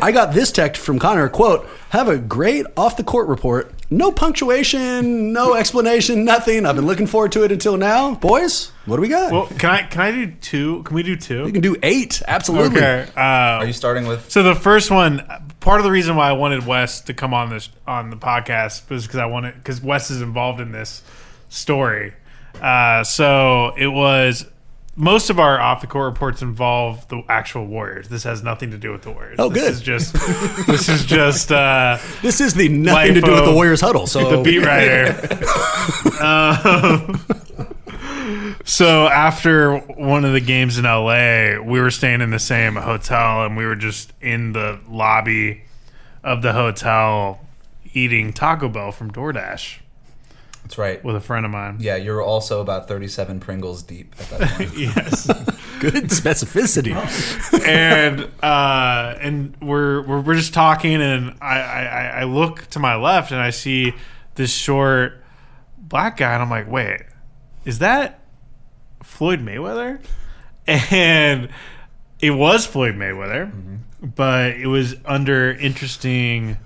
I 0.01 0.11
got 0.11 0.33
this 0.33 0.51
text 0.51 0.81
from 0.81 0.97
Connor, 0.97 1.29
quote, 1.29 1.69
have 1.89 2.09
a 2.09 2.17
great 2.17 2.65
off 2.75 2.97
the 2.97 3.03
court 3.03 3.27
report. 3.27 3.71
No 3.91 4.11
punctuation, 4.11 5.33
no 5.33 5.53
explanation, 5.53 6.25
nothing. 6.25 6.65
I've 6.65 6.75
been 6.75 6.87
looking 6.87 7.05
forward 7.05 7.31
to 7.33 7.43
it 7.43 7.51
until 7.51 7.77
now. 7.77 8.15
Boys, 8.15 8.71
what 8.87 8.95
do 8.95 9.03
we 9.03 9.07
got? 9.07 9.31
Well, 9.31 9.45
can 9.45 9.69
I 9.69 9.83
can 9.83 10.01
I 10.01 10.11
do 10.11 10.31
two? 10.31 10.81
Can 10.81 10.95
we 10.95 11.03
do 11.03 11.15
two? 11.15 11.45
we 11.45 11.51
can 11.51 11.61
do 11.61 11.75
eight. 11.83 12.23
Absolutely. 12.27 12.75
Okay. 12.75 13.07
Uh, 13.15 13.21
Are 13.21 13.65
you 13.67 13.73
starting 13.73 14.07
with? 14.07 14.31
So 14.31 14.41
the 14.41 14.55
first 14.55 14.89
one, 14.89 15.21
part 15.59 15.79
of 15.79 15.83
the 15.83 15.91
reason 15.91 16.15
why 16.15 16.29
I 16.29 16.33
wanted 16.33 16.65
Wes 16.65 17.01
to 17.01 17.13
come 17.13 17.35
on 17.35 17.51
this 17.51 17.69
on 17.85 18.09
the 18.09 18.17
podcast 18.17 18.89
was 18.89 19.05
because 19.05 19.19
I 19.19 19.27
wanted 19.27 19.53
because 19.53 19.79
Wes 19.79 20.09
is 20.09 20.21
involved 20.21 20.59
in 20.59 20.71
this 20.71 21.03
story. 21.49 22.13
Uh, 22.63 23.03
so 23.03 23.73
it 23.77 23.87
was 23.87 24.45
most 24.95 25.29
of 25.29 25.39
our 25.39 25.59
off 25.59 25.81
the 25.81 25.87
court 25.87 26.05
reports 26.05 26.41
involve 26.41 27.07
the 27.09 27.21
actual 27.27 27.65
Warriors. 27.65 28.07
This 28.07 28.23
has 28.23 28.41
nothing 28.41 28.71
to 28.71 28.77
do 28.77 28.91
with 28.91 29.01
the 29.01 29.11
Warriors. 29.11 29.35
Oh, 29.37 29.49
good. 29.49 29.73
this 29.73 29.81
good. 29.81 29.95
Is 29.95 30.11
just 30.11 30.13
this 30.67 30.89
is 30.89 31.05
just 31.05 31.51
uh, 31.51 31.97
This 32.21 32.39
is 32.39 32.53
the 32.53 32.69
nothing 32.69 33.15
to 33.15 33.21
do 33.21 33.31
with 33.31 33.45
the 33.45 33.51
Warriors 33.51 33.81
huddle. 33.81 34.07
So 34.07 34.37
the 34.37 34.41
beat 34.41 34.59
writer. 34.59 35.13
um, 36.23 37.25
so 38.65 39.07
after 39.07 39.79
one 39.79 40.23
of 40.23 40.31
the 40.31 40.39
games 40.39 40.77
in 40.77 40.85
LA, 40.85 41.61
we 41.61 41.81
were 41.81 41.91
staying 41.91 42.21
in 42.21 42.29
the 42.29 42.39
same 42.39 42.75
hotel, 42.77 43.43
and 43.43 43.57
we 43.57 43.65
were 43.65 43.75
just 43.75 44.13
in 44.21 44.53
the 44.53 44.79
lobby 44.87 45.63
of 46.23 46.41
the 46.41 46.53
hotel 46.53 47.41
eating 47.93 48.31
Taco 48.31 48.69
Bell 48.69 48.91
from 48.93 49.11
DoorDash 49.11 49.79
That's 50.63 50.77
right. 50.77 51.03
with 51.03 51.15
a 51.15 51.21
friend 51.21 51.45
of 51.45 51.51
mine. 51.51 51.77
Yeah, 51.79 51.97
you 51.97 52.11
were 52.11 52.21
also 52.21 52.61
about 52.61 52.87
37 52.87 53.39
Pringles 53.39 53.83
deep 53.83 54.15
at 54.19 54.29
that 54.29 54.49
point. 54.57 54.73
Yes. 54.77 55.27
good 55.79 56.05
specificity. 56.05 56.93
and 57.67 58.31
uh, 58.41 59.17
and 59.19 59.55
we're, 59.61 60.01
we're 60.07 60.21
we're 60.21 60.35
just 60.35 60.53
talking, 60.53 61.01
and 61.01 61.35
I, 61.41 61.59
I 61.59 62.05
I 62.21 62.23
look 62.23 62.67
to 62.71 62.79
my 62.79 62.95
left, 62.95 63.31
and 63.31 63.41
I 63.41 63.49
see 63.49 63.93
this 64.35 64.51
short 64.53 65.21
black 65.77 66.17
guy, 66.17 66.33
and 66.33 66.41
I'm 66.41 66.49
like, 66.49 66.69
wait, 66.71 67.01
is 67.65 67.79
that 67.79 68.21
Floyd 69.03 69.39
Mayweather? 69.41 69.99
And 70.65 71.49
it 72.21 72.31
was 72.31 72.65
Floyd 72.65 72.95
Mayweather, 72.95 73.51
but 74.01 74.51
it 74.55 74.67
was 74.67 74.95
under 75.03 75.51
interesting 75.51 76.57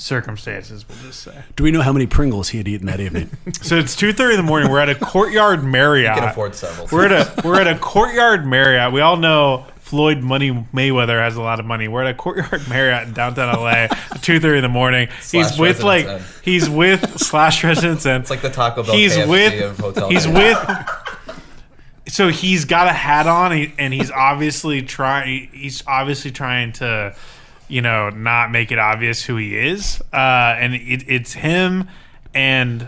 circumstances. 0.00 0.84
We'll 0.88 0.98
just 0.98 1.20
say. 1.20 1.42
Do 1.56 1.64
we 1.64 1.70
know 1.70 1.82
how 1.82 1.92
many 1.92 2.06
Pringles 2.06 2.48
he 2.50 2.58
had 2.58 2.66
eaten 2.68 2.86
that 2.86 3.00
evening? 3.00 3.30
So 3.62 3.76
it's 3.76 3.94
two 3.94 4.12
thirty 4.12 4.34
in 4.34 4.40
the 4.40 4.46
morning. 4.46 4.70
We're 4.70 4.78
at 4.80 4.88
a 4.88 4.94
Courtyard 4.94 5.62
Marriott. 5.62 6.14
You 6.16 6.20
can 6.22 6.30
afford 6.30 6.54
several. 6.54 6.88
We're 6.90 7.06
at 7.06 7.12
a 7.12 7.46
we're 7.46 7.60
at 7.60 7.66
a 7.66 7.78
Courtyard 7.78 8.46
Marriott. 8.46 8.92
We 8.92 9.00
all 9.02 9.16
know 9.16 9.66
Floyd 9.80 10.18
Money 10.22 10.50
Mayweather 10.72 11.18
has 11.20 11.36
a 11.36 11.42
lot 11.42 11.60
of 11.60 11.66
money. 11.66 11.88
We're 11.88 12.04
at 12.04 12.10
a 12.10 12.14
Courtyard 12.14 12.68
Marriott 12.68 13.08
in 13.08 13.12
downtown 13.14 13.54
LA 13.54 13.68
at 13.90 14.22
two 14.22 14.40
thirty 14.40 14.58
in 14.58 14.62
the 14.62 14.68
morning. 14.68 15.08
he's 15.18 15.28
Slash 15.48 15.58
with 15.58 15.82
like 15.82 16.06
Residence 16.06 16.36
Inn. 16.36 16.42
he's 16.44 16.70
with 16.70 17.18
slash 17.20 17.64
residence 17.64 18.06
and 18.06 18.22
It's 18.22 18.30
like 18.30 18.40
the 18.42 18.50
Taco 18.50 18.82
Bell 18.82 18.94
he's 18.94 19.16
KFC 19.16 19.28
with 19.28 19.62
of 19.62 19.78
hotel 19.78 20.08
he's 20.08 20.24
days. 20.26 20.34
with 20.34 21.36
so 22.08 22.28
he's 22.28 22.64
got 22.64 22.86
a 22.88 22.92
hat 22.92 23.26
on 23.26 23.52
and 23.78 23.92
he's 23.94 24.10
obviously 24.10 24.82
trying 24.82 25.48
he's 25.52 25.82
obviously 25.86 26.30
trying 26.30 26.72
to 26.72 27.14
you 27.70 27.80
know 27.80 28.10
not 28.10 28.50
make 28.50 28.72
it 28.72 28.78
obvious 28.78 29.24
who 29.24 29.36
he 29.36 29.56
is 29.56 30.02
uh, 30.12 30.56
and 30.58 30.74
it, 30.74 31.04
it's 31.06 31.32
him 31.34 31.88
and 32.34 32.86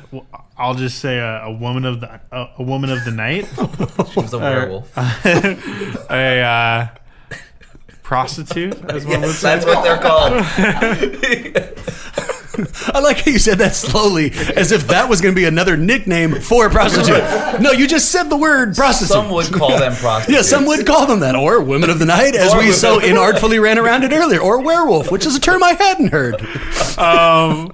I'll 0.57 0.75
just 0.75 0.99
say 0.99 1.19
a, 1.19 1.45
a 1.45 1.53
woman 1.53 1.85
of 1.85 2.01
the 2.01 2.21
a, 2.31 2.51
a 2.59 2.63
woman 2.63 2.91
of 2.91 3.05
the 3.05 3.11
night 3.11 3.47
She 4.13 4.21
was 4.21 4.33
a 4.33 4.39
werewolf. 4.39 4.97
a 6.11 6.41
uh, 6.41 6.89
prostitute 8.03 8.75
as 8.91 9.07
one 9.07 9.23
would 9.23 9.31
say 9.31 9.59
That's 9.59 9.67
what 9.67 9.83
they're 9.83 9.99
called. 9.99 10.45
I 12.87 13.01
like 13.01 13.25
how 13.25 13.31
you 13.31 13.39
said 13.39 13.59
that 13.59 13.75
slowly, 13.75 14.33
as 14.57 14.73
if 14.73 14.87
that 14.89 15.09
was 15.09 15.21
going 15.21 15.35
to 15.35 15.41
be 15.41 15.45
another 15.47 15.77
nickname 15.77 16.41
for 16.41 16.67
a 16.67 16.71
prostitute. 16.71 17.61
No, 17.61 17.71
you 17.73 17.87
just 17.87 18.11
said 18.11 18.25
the 18.25 18.37
word 18.37 18.75
prostitute. 18.75 19.13
Some 19.13 19.31
would 19.31 19.47
call 19.53 19.71
them 19.79 19.95
prostitutes. 19.95 20.29
Yeah, 20.37 20.43
some 20.43 20.67
would 20.67 20.87
call 20.87 21.07
them 21.07 21.21
that, 21.21 21.35
or 21.37 21.61
women 21.63 21.91
of 21.91 21.99
the 21.99 22.07
night, 22.07 22.35
as 22.35 22.53
Or 22.53 22.59
we 22.59 22.65
women- 22.67 22.75
so 22.75 23.01
inartfully 23.01 23.61
ran 23.63 23.79
around 23.79 24.05
it 24.05 24.13
earlier, 24.13 24.41
or 24.41 24.63
werewolf, 24.63 25.11
which 25.11 25.27
is 25.27 25.37
a 25.37 25.41
term 25.41 25.63
I 25.63 25.73
hadn't 25.73 26.09
heard. 26.09 26.41
um, 26.99 27.73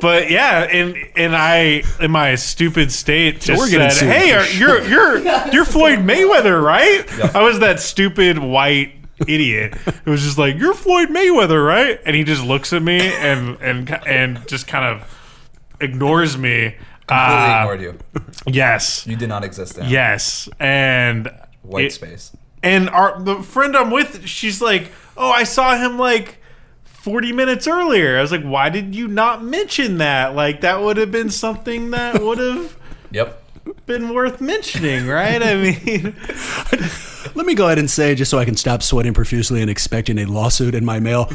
but 0.00 0.30
yeah, 0.30 0.62
and 0.62 0.96
and 1.16 1.36
I 1.36 1.82
in 2.00 2.10
my 2.10 2.34
stupid 2.36 2.90
state 2.90 3.40
just 3.40 3.58
we're 3.58 3.68
getting 3.68 3.90
said, 3.90 3.98
sued 3.98 4.08
"Hey, 4.08 4.30
for 4.32 4.38
are, 4.38 4.46
you're 4.48 4.82
you're 4.88 5.52
you're 5.52 5.64
Floyd 5.66 5.98
Mayweather, 5.98 6.62
right?" 6.62 7.04
Yeah. 7.18 7.32
I 7.34 7.42
was 7.42 7.58
that 7.58 7.80
stupid 7.80 8.38
white 8.38 8.94
idiot 9.28 9.74
who 10.04 10.10
was 10.12 10.22
just 10.22 10.38
like, 10.38 10.56
"You're 10.56 10.74
Floyd 10.74 11.08
Mayweather, 11.08 11.64
right?" 11.66 12.00
And 12.06 12.14
he 12.16 12.24
just 12.24 12.42
looks 12.44 12.72
at 12.72 12.82
me 12.82 13.00
and 13.00 13.56
and 13.60 13.90
and 14.06 14.46
just 14.48 14.66
kind 14.66 14.84
of 14.84 15.66
ignores 15.80 16.36
me. 16.38 16.76
Completely 17.06 17.44
Uh, 17.44 17.58
ignored 17.62 17.80
you. 17.82 17.98
Yes, 18.46 19.04
You 19.06 19.16
did 19.16 19.28
not 19.28 19.42
exist 19.44 19.76
now. 19.78 19.86
yes, 19.86 20.48
and 20.60 21.28
White 21.62 21.86
it- 21.86 21.92
space. 21.92 22.32
and 22.62 22.88
our 22.90 23.20
the 23.20 23.42
friend 23.42 23.76
I'm 23.76 23.90
with, 23.90 24.26
she's 24.26 24.60
like, 24.62 24.92
"Oh, 25.16 25.30
I 25.30 25.42
saw 25.44 25.76
him 25.76 25.98
like 25.98 26.38
40 26.84 27.32
minutes 27.32 27.66
earlier." 27.66 28.16
I 28.18 28.22
was 28.22 28.30
like, 28.30 28.42
"Why 28.44 28.68
did 28.68 28.94
you 28.94 29.08
not 29.08 29.42
mention 29.44 29.98
that? 29.98 30.34
Like 30.36 30.60
that 30.60 30.82
would 30.82 30.96
have 30.98 31.10
been 31.10 31.30
something 31.30 31.90
that 31.90 32.22
would 32.22 32.38
have 32.38 32.76
Yep. 33.10 33.42
been 33.86 34.14
worth 34.14 34.40
mentioning, 34.40 35.08
right? 35.08 35.42
I 35.42 35.54
mean, 35.56 36.14
Let 37.34 37.46
me 37.46 37.54
go 37.54 37.66
ahead 37.66 37.78
and 37.78 37.90
say, 37.90 38.14
just 38.14 38.30
so 38.30 38.38
I 38.38 38.44
can 38.44 38.56
stop 38.56 38.82
sweating 38.82 39.14
profusely 39.14 39.60
and 39.60 39.70
expecting 39.70 40.18
a 40.18 40.24
lawsuit 40.26 40.74
in 40.74 40.84
my 40.84 41.00
mail. 41.00 41.30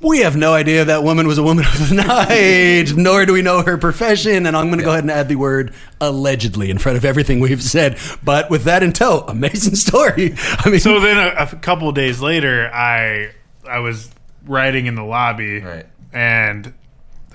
We 0.00 0.18
have 0.22 0.34
no 0.36 0.52
idea 0.52 0.80
if 0.80 0.86
that 0.88 1.04
woman 1.04 1.28
was 1.28 1.38
a 1.38 1.44
woman 1.44 1.64
of 1.64 1.88
the 1.88 1.94
night, 1.94 2.96
nor 2.96 3.24
do 3.24 3.32
we 3.32 3.40
know 3.42 3.62
her 3.62 3.78
profession. 3.78 4.46
And 4.46 4.56
I'm 4.56 4.66
going 4.66 4.80
to 4.80 4.84
go 4.84 4.90
ahead 4.90 5.04
and 5.04 5.10
add 5.12 5.28
the 5.28 5.36
word 5.36 5.72
allegedly 6.00 6.70
in 6.70 6.78
front 6.78 6.98
of 6.98 7.04
everything 7.04 7.38
we've 7.38 7.62
said. 7.62 7.98
But 8.24 8.50
with 8.50 8.64
that 8.64 8.82
in 8.82 8.92
tow, 8.92 9.20
amazing 9.28 9.76
story. 9.76 10.34
I 10.58 10.70
mean, 10.70 10.80
so 10.80 10.98
then 10.98 11.18
a, 11.18 11.42
a 11.42 11.56
couple 11.56 11.88
of 11.88 11.94
days 11.94 12.20
later, 12.20 12.68
I 12.74 13.30
I 13.68 13.78
was 13.78 14.10
writing 14.44 14.86
in 14.86 14.96
the 14.96 15.04
lobby, 15.04 15.60
Right. 15.60 15.86
and 16.12 16.74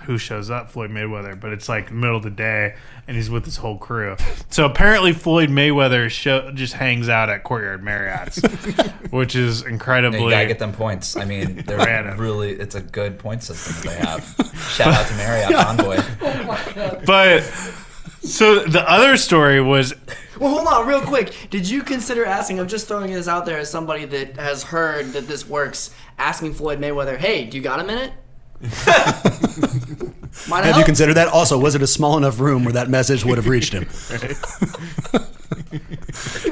who 0.08 0.18
shows 0.18 0.50
up? 0.50 0.72
Floyd 0.72 0.90
Mayweather, 0.90 1.40
but 1.40 1.54
it's 1.54 1.70
like 1.70 1.92
middle 1.92 2.18
of 2.18 2.24
the 2.24 2.30
day, 2.32 2.76
and 3.08 3.16
he's 3.16 3.30
with 3.30 3.46
his 3.46 3.58
whole 3.58 3.78
crew. 3.78 4.16
So 4.50 4.66
apparently, 4.66 5.14
Floyd 5.14 5.50
Mayweather 5.50 6.10
show, 6.10 6.50
just 6.52 6.74
hangs 6.74 7.08
out 7.10 7.30
at 7.30 7.44
Courtyard 7.44 7.84
Marriott's, 7.84 8.42
which 9.12 9.36
is 9.36 9.62
Yeah, 9.62 9.70
incredibly. 9.70 10.24
you 10.24 10.30
gotta 10.32 10.48
get 10.48 10.60
them 10.60 10.74
points. 10.74 11.16
I 11.16 11.26
mean, 11.26 11.64
they're 11.68 11.78
Random. 11.78 12.18
really. 12.20 12.52
It's 12.54 12.74
a 12.76 12.82
good 12.82 13.20
point 13.20 13.44
system 13.44 13.76
that 13.76 13.84
they 13.90 14.06
have. 14.08 14.52
Shout 14.72 14.94
out 14.94 15.06
to 15.08 15.14
Marriott 15.16 15.52
Bonvoy. 15.52 16.04
Oh 16.80 17.02
but 17.06 17.42
so 18.28 18.60
the 18.60 18.90
other 18.90 19.18
story 19.18 19.62
was 19.62 19.94
Well, 20.40 20.52
hold 20.56 20.68
on, 20.68 20.88
real 20.88 21.02
quick. 21.02 21.34
Did 21.50 21.70
you 21.70 21.82
consider 21.84 22.26
asking? 22.26 22.60
I'm 22.60 22.68
just 22.68 22.88
throwing 22.88 23.12
this 23.12 23.28
out 23.28 23.46
there 23.46 23.58
as 23.60 23.70
somebody 23.70 24.06
that 24.06 24.38
has 24.38 24.64
heard 24.64 25.08
that 25.14 25.28
this 25.28 25.48
works. 25.48 25.94
Asking 26.18 26.54
Floyd 26.54 26.80
Mayweather, 26.80 27.18
"Hey, 27.18 27.46
do 27.46 27.58
you 27.58 27.64
got 27.64 27.80
a 27.80 27.84
minute?" 27.84 28.12
Might 30.50 30.64
have 30.64 30.68
you 30.68 30.74
help. 30.74 30.86
considered 30.86 31.16
that? 31.16 31.28
Also, 31.28 31.60
was 31.60 31.76
it 31.76 31.82
a 31.82 31.88
small 31.88 32.18
enough 32.18 32.40
room 32.40 32.64
where 32.64 32.74
that 32.74 32.90
message 32.90 33.26
would 33.26 33.38
have 33.38 33.48
reached 33.48 33.74
him? 33.74 33.84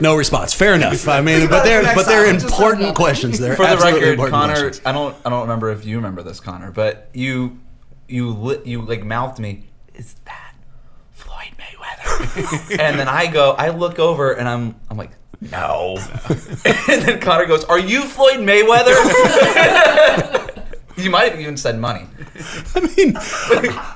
no 0.02 0.16
response. 0.16 0.54
Fair 0.54 0.76
enough. 0.76 1.08
I 1.08 1.22
mean, 1.22 1.50
but 1.50 1.64
they're 1.64 1.84
but 1.96 2.06
they're 2.06 2.30
important 2.30 2.96
questions. 2.96 3.40
They're 3.40 3.56
For 3.56 3.66
the 3.66 3.78
record, 3.78 4.18
Connor, 4.30 4.54
questions. 4.54 4.82
I 4.86 4.92
don't. 4.92 5.16
I 5.26 5.30
don't 5.30 5.42
remember 5.42 5.72
if 5.72 5.86
you 5.86 5.98
remember 5.98 6.24
this, 6.24 6.40
Connor, 6.40 6.72
but 6.72 7.10
you, 7.14 7.60
you, 8.08 8.30
li- 8.32 8.62
you 8.66 8.82
like 8.82 9.04
mouthed 9.04 9.40
me. 9.40 9.64
Is 9.94 10.16
that 10.26 10.56
Floyd 11.12 11.54
Mayweather? 11.58 12.72
and 12.80 13.00
then 13.00 13.08
I 13.08 13.28
go. 13.28 13.52
I 13.52 13.70
look 13.70 14.00
over 14.00 14.34
and 14.34 14.48
I'm. 14.48 14.76
I'm 14.90 14.98
like. 14.98 15.12
No. 15.42 15.98
and 16.88 17.02
then 17.04 17.20
Connor 17.20 17.46
goes, 17.46 17.66
"Are 17.66 17.80
you 17.80 18.04
Floyd 18.06 18.40
Mayweather?" 18.40 18.94
You 20.98 21.10
might 21.10 21.32
have 21.32 21.40
even 21.40 21.58
said 21.58 21.80
money. 21.80 22.08
I 22.76 22.80
mean, 22.96 23.16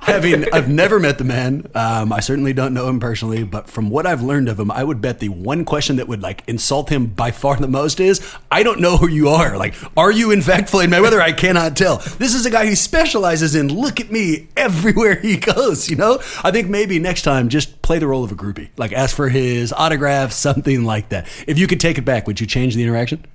having 0.02 0.52
I've 0.54 0.70
never 0.70 1.00
met 1.00 1.18
the 1.18 1.24
man. 1.24 1.68
Um, 1.74 2.12
I 2.12 2.20
certainly 2.20 2.54
don't 2.54 2.74
know 2.74 2.88
him 2.88 3.00
personally, 3.00 3.44
but 3.44 3.70
from 3.70 3.90
what 3.90 4.06
I've 4.06 4.22
learned 4.22 4.50
of 4.50 4.60
him, 4.60 4.72
I 4.72 4.84
would 4.84 5.02
bet 5.02 5.20
the 5.20 5.30
one 5.30 5.66
question 5.66 5.98
that 5.98 6.08
would 6.08 6.22
like 6.22 6.44
insult 6.48 6.90
him 6.90 7.08
by 7.08 7.32
far 7.32 7.56
the 7.56 7.68
most 7.68 8.00
is, 8.00 8.22
"I 8.52 8.64
don't 8.64 8.80
know 8.80 8.98
who 8.98 9.08
you 9.08 9.30
are. 9.30 9.58
Like, 9.58 9.76
are 9.98 10.12
you 10.12 10.32
in 10.32 10.42
fact 10.42 10.70
Floyd 10.70 10.90
Mayweather? 10.90 11.22
I 11.22 11.32
cannot 11.32 11.76
tell. 11.76 11.98
This 12.18 12.34
is 12.34 12.46
a 12.46 12.50
guy 12.52 12.68
who 12.68 12.76
specializes 12.76 13.56
in 13.56 13.70
look 13.74 14.00
at 14.00 14.12
me 14.12 14.48
everywhere 14.58 15.16
he 15.16 15.38
goes. 15.38 15.90
You 15.90 15.96
know, 15.96 16.20
I 16.44 16.52
think 16.52 16.70
maybe 16.70 17.00
next 17.00 17.24
time 17.24 17.50
just 17.50 17.82
play 17.82 18.00
the 18.00 18.08
role 18.08 18.24
of 18.24 18.32
a 18.32 18.36
groupie, 18.36 18.70
like 18.78 18.94
ask 18.94 19.16
for 19.16 19.30
his 19.30 19.74
autograph, 19.74 20.32
something 20.32 20.84
like 20.84 21.10
that. 21.10 21.28
If 21.48 21.58
you 21.58 21.68
could 21.68 21.80
take 21.80 21.98
it 21.98 22.06
back, 22.06 22.28
would 22.28 22.40
you 22.40 22.48
change 22.48 22.76
the 22.76 22.84
interaction? 22.84 23.26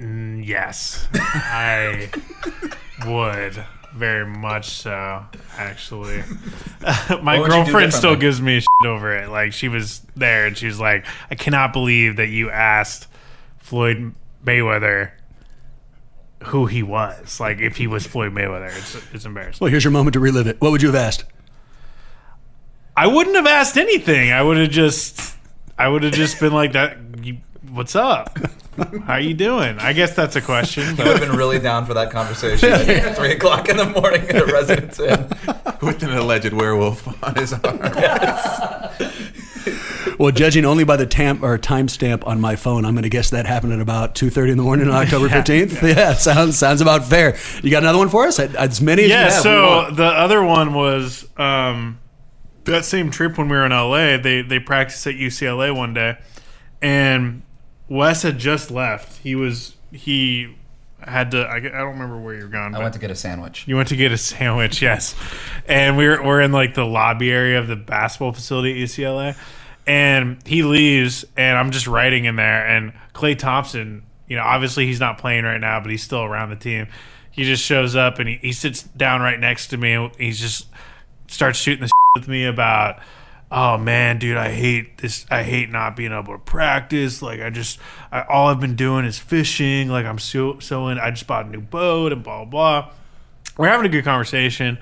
Mm, 0.00 0.46
yes, 0.46 1.06
I 1.14 2.08
would 3.06 3.64
very 3.94 4.26
much 4.26 4.70
so. 4.70 5.24
Actually, 5.56 6.22
my 7.22 7.38
What 7.38 7.40
would 7.40 7.42
you 7.42 7.42
do 7.42 7.48
girlfriend 7.48 7.92
still 7.92 8.14
differently? 8.14 8.20
gives 8.26 8.40
me 8.42 8.60
shit 8.60 8.86
over 8.88 9.12
it. 9.14 9.28
Like 9.28 9.52
she 9.52 9.68
was 9.68 10.00
there 10.16 10.46
and 10.46 10.56
she 10.56 10.66
was 10.66 10.80
like, 10.80 11.04
"I 11.30 11.34
cannot 11.34 11.72
believe 11.72 12.16
that 12.16 12.28
you 12.28 12.50
asked 12.50 13.08
Floyd 13.58 14.14
Mayweather." 14.44 15.10
Who 16.44 16.64
he 16.64 16.82
was, 16.82 17.38
like 17.38 17.58
if 17.60 17.76
he 17.76 17.86
was 17.86 18.06
Floyd 18.06 18.32
Mayweather, 18.32 18.68
it's 18.74 18.94
it's 19.12 19.24
embarrassing. 19.26 19.58
Well, 19.62 19.70
here's 19.70 19.84
your 19.84 19.90
moment 19.90 20.14
to 20.14 20.20
relive 20.20 20.46
it. 20.46 20.58
What 20.62 20.70
would 20.72 20.80
you 20.80 20.88
have 20.88 20.96
asked? 20.96 21.24
I 22.96 23.06
wouldn't 23.06 23.36
have 23.36 23.46
asked 23.46 23.76
anything. 23.76 24.32
I 24.32 24.42
would 24.42 24.56
have 24.56 24.70
just, 24.70 25.36
I 25.78 25.88
would 25.88 26.02
have 26.02 26.14
just 26.14 26.40
been 26.40 26.52
like, 26.54 26.72
"That, 26.72 26.96
you, 27.22 27.38
what's 27.72 27.94
up? 27.96 28.38
How 29.04 29.16
you 29.16 29.34
doing?" 29.34 29.78
I 29.78 29.92
guess 29.92 30.14
that's 30.14 30.36
a 30.36 30.40
question. 30.40 30.84
I 30.84 30.88
would 30.88 30.96
But 30.96 31.06
have 31.06 31.20
been 31.20 31.36
really 31.36 31.58
down 31.58 31.86
for 31.86 31.94
that 31.94 32.10
conversation 32.10 32.70
at 32.72 33.16
three 33.16 33.32
o'clock 33.32 33.68
in 33.68 33.76
the 33.76 33.86
morning 33.86 34.22
at 34.28 34.36
a 34.36 34.46
residence 34.46 34.98
inn. 35.00 35.28
with 35.82 36.02
an 36.02 36.10
alleged 36.10 36.52
werewolf 36.52 37.06
on 37.24 37.34
his 37.34 37.52
arm. 37.52 37.78
Well, 40.18 40.32
judging 40.32 40.66
only 40.66 40.84
by 40.84 40.96
the 40.96 41.06
tamp 41.06 41.42
or 41.42 41.56
timestamp 41.56 42.26
on 42.26 42.42
my 42.42 42.54
phone, 42.54 42.84
I'm 42.84 42.92
going 42.94 43.04
to 43.04 43.08
guess 43.08 43.30
that 43.30 43.46
happened 43.46 43.72
at 43.72 43.80
about 43.80 44.14
2:30 44.14 44.50
in 44.50 44.56
the 44.58 44.62
morning 44.62 44.88
on 44.88 44.94
October 45.02 45.28
15th. 45.28 45.80
Yeah, 45.96 46.12
sounds 46.12 46.58
sounds 46.58 46.82
about 46.82 47.06
fair. 47.06 47.38
You 47.62 47.70
got 47.70 47.82
another 47.82 47.98
one 47.98 48.10
for 48.10 48.26
us? 48.26 48.38
As 48.38 48.82
many 48.82 49.04
as 49.04 49.08
you 49.08 49.14
yeah. 49.14 49.22
have. 49.30 49.42
So 49.42 49.90
the 49.92 50.04
other 50.04 50.44
one 50.44 50.74
was 50.74 51.26
um, 51.38 52.00
that 52.64 52.84
same 52.84 53.10
trip 53.10 53.38
when 53.38 53.48
we 53.48 53.56
were 53.56 53.64
in 53.64 53.72
LA. 53.72 54.18
They 54.18 54.42
they 54.42 54.58
practiced 54.58 55.06
at 55.06 55.14
UCLA 55.14 55.74
one 55.74 55.94
day, 55.94 56.18
and 56.82 57.40
Wes 57.90 58.22
had 58.22 58.38
just 58.38 58.70
left. 58.70 59.18
He 59.18 59.34
was 59.34 59.74
he 59.92 60.56
had 61.02 61.32
to. 61.32 61.42
I, 61.42 61.56
I 61.56 61.60
don't 61.60 61.92
remember 61.92 62.18
where 62.18 62.34
you're 62.34 62.48
going. 62.48 62.74
I 62.74 62.78
went 62.78 62.94
to 62.94 63.00
get 63.00 63.10
a 63.10 63.16
sandwich. 63.16 63.66
You 63.66 63.76
went 63.76 63.88
to 63.88 63.96
get 63.96 64.12
a 64.12 64.16
sandwich, 64.16 64.80
yes. 64.82 65.14
And 65.66 65.98
we 65.98 66.08
we're 66.08 66.24
we're 66.24 66.40
in 66.40 66.52
like 66.52 66.74
the 66.74 66.86
lobby 66.86 67.30
area 67.30 67.58
of 67.58 67.66
the 67.66 67.76
basketball 67.76 68.32
facility 68.32 68.80
at 68.80 68.88
UCLA. 68.88 69.36
And 69.86 70.40
he 70.46 70.62
leaves 70.62 71.24
and 71.36 71.58
I'm 71.58 71.72
just 71.72 71.88
writing 71.88 72.26
in 72.26 72.36
there 72.36 72.64
and 72.64 72.92
Klay 73.12 73.36
Thompson, 73.36 74.04
you 74.28 74.36
know, 74.36 74.42
obviously 74.42 74.86
he's 74.86 75.00
not 75.00 75.18
playing 75.18 75.44
right 75.44 75.60
now, 75.60 75.80
but 75.80 75.90
he's 75.90 76.02
still 76.02 76.22
around 76.22 76.50
the 76.50 76.56
team. 76.56 76.86
He 77.32 77.42
just 77.42 77.64
shows 77.64 77.96
up 77.96 78.20
and 78.20 78.28
he, 78.28 78.36
he 78.36 78.52
sits 78.52 78.82
down 78.82 79.20
right 79.20 79.40
next 79.40 79.68
to 79.68 79.76
me 79.76 79.94
and 79.94 80.14
he's 80.16 80.38
just 80.38 80.68
starts 81.26 81.58
shooting 81.58 81.86
the 81.86 81.90
with 82.14 82.28
me 82.28 82.44
about 82.44 83.00
oh 83.50 83.76
man 83.76 84.18
dude 84.18 84.36
i 84.36 84.50
hate 84.50 84.98
this 84.98 85.26
i 85.30 85.42
hate 85.42 85.70
not 85.70 85.96
being 85.96 86.12
able 86.12 86.32
to 86.32 86.38
practice. 86.38 87.22
Like 87.22 87.40
i 87.40 87.50
just 87.50 87.78
I, 88.12 88.22
all 88.22 88.48
i've 88.48 88.60
been 88.60 88.76
doing 88.76 89.04
is 89.04 89.18
fishing. 89.18 89.88
Like 89.88 90.06
i'm 90.06 90.18
so 90.18 90.58
so 90.58 90.88
in 90.88 90.98
i 90.98 91.10
just 91.10 91.26
bought 91.26 91.46
a 91.46 91.48
new 91.48 91.60
boat 91.60 92.12
and 92.12 92.22
blah 92.22 92.44
blah 92.44 92.82
blah. 92.82 92.92
We're 93.56 93.68
having 93.68 93.86
a 93.86 93.90
good 93.90 94.04
conversation. 94.04 94.78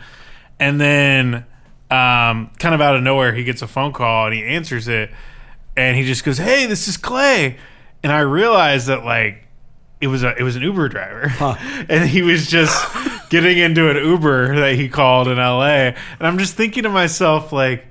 And 0.61 0.81
then 0.81 1.46
um, 1.90 2.50
kind 2.59 2.74
of 2.74 2.81
out 2.81 2.96
of 2.96 3.02
nowhere 3.02 3.33
he 3.33 3.44
gets 3.44 3.62
a 3.62 3.66
phone 3.66 3.92
call 3.92 4.26
and 4.26 4.35
he 4.35 4.44
answers 4.44 4.88
it. 4.88 5.11
And 5.76 5.96
he 5.96 6.04
just 6.04 6.24
goes 6.24 6.38
hey 6.38 6.66
this 6.66 6.88
is 6.88 6.96
Klay. 6.96 7.57
And 8.02 8.12
i 8.12 8.20
realized 8.20 8.87
that 8.88 9.04
like 9.04 9.48
it 10.00 10.07
was 10.07 10.22
a 10.22 10.37
it 10.37 10.42
was 10.42 10.57
an 10.57 10.62
Uber 10.62 10.88
driver, 10.88 11.33
and 11.88 12.09
he 12.09 12.22
was 12.22 12.46
just 12.46 12.87
getting 13.31 13.59
into 13.59 13.90
an 13.90 13.96
Uber 13.96 14.57
that 14.61 14.74
he 14.76 14.88
called 14.88 15.28
in 15.28 15.38
L.A. 15.38 15.94
And 16.18 16.26
I'm 16.26 16.38
just 16.38 16.54
thinking 16.54 16.85
to 16.85 16.88
myself, 16.88 17.52
like, 17.52 17.87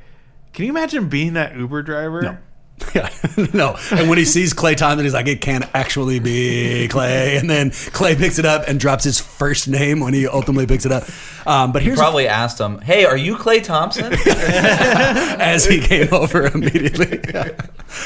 can 0.58 0.65
you 0.65 0.72
imagine 0.72 1.08
being 1.08 1.34
that 1.34 1.56
Uber 1.56 1.84
driver? 1.84 2.22
No. 2.24 2.38
Yeah, 2.96 3.10
no. 3.54 3.76
And 3.91 4.10
when 4.10 4.17
he 4.17 4.26
sees 4.26 4.54
Klay 4.56 4.76
Thompson, 4.76 5.04
he's 5.06 5.13
like, 5.13 5.28
it 5.28 5.39
can't 5.41 5.65
actually 5.76 6.20
be 6.20 6.88
Klay. 6.89 7.38
And 7.39 7.48
then 7.48 7.70
Klay 7.70 8.17
picks 8.17 8.39
it 8.39 8.46
up 8.46 8.67
and 8.67 8.80
drops 8.80 9.04
his 9.04 9.20
first 9.20 9.67
name 9.67 10.00
when 10.00 10.15
he 10.15 10.28
ultimately 10.28 10.65
picks 10.65 10.86
it 10.86 10.91
up. 10.91 11.04
Um, 11.46 11.74
but 11.74 11.84
here's 11.84 12.00
Probably 12.00 12.28
asked 12.28 12.60
him, 12.60 12.80
"Hey, 12.82 13.06
are 13.06 13.17
you 13.17 13.36
Klay 13.36 13.63
Thompson?" 13.63 14.13
as 14.15 15.65
he 15.65 15.80
came 15.80 16.12
over 16.12 16.48
immediately. 16.48 17.20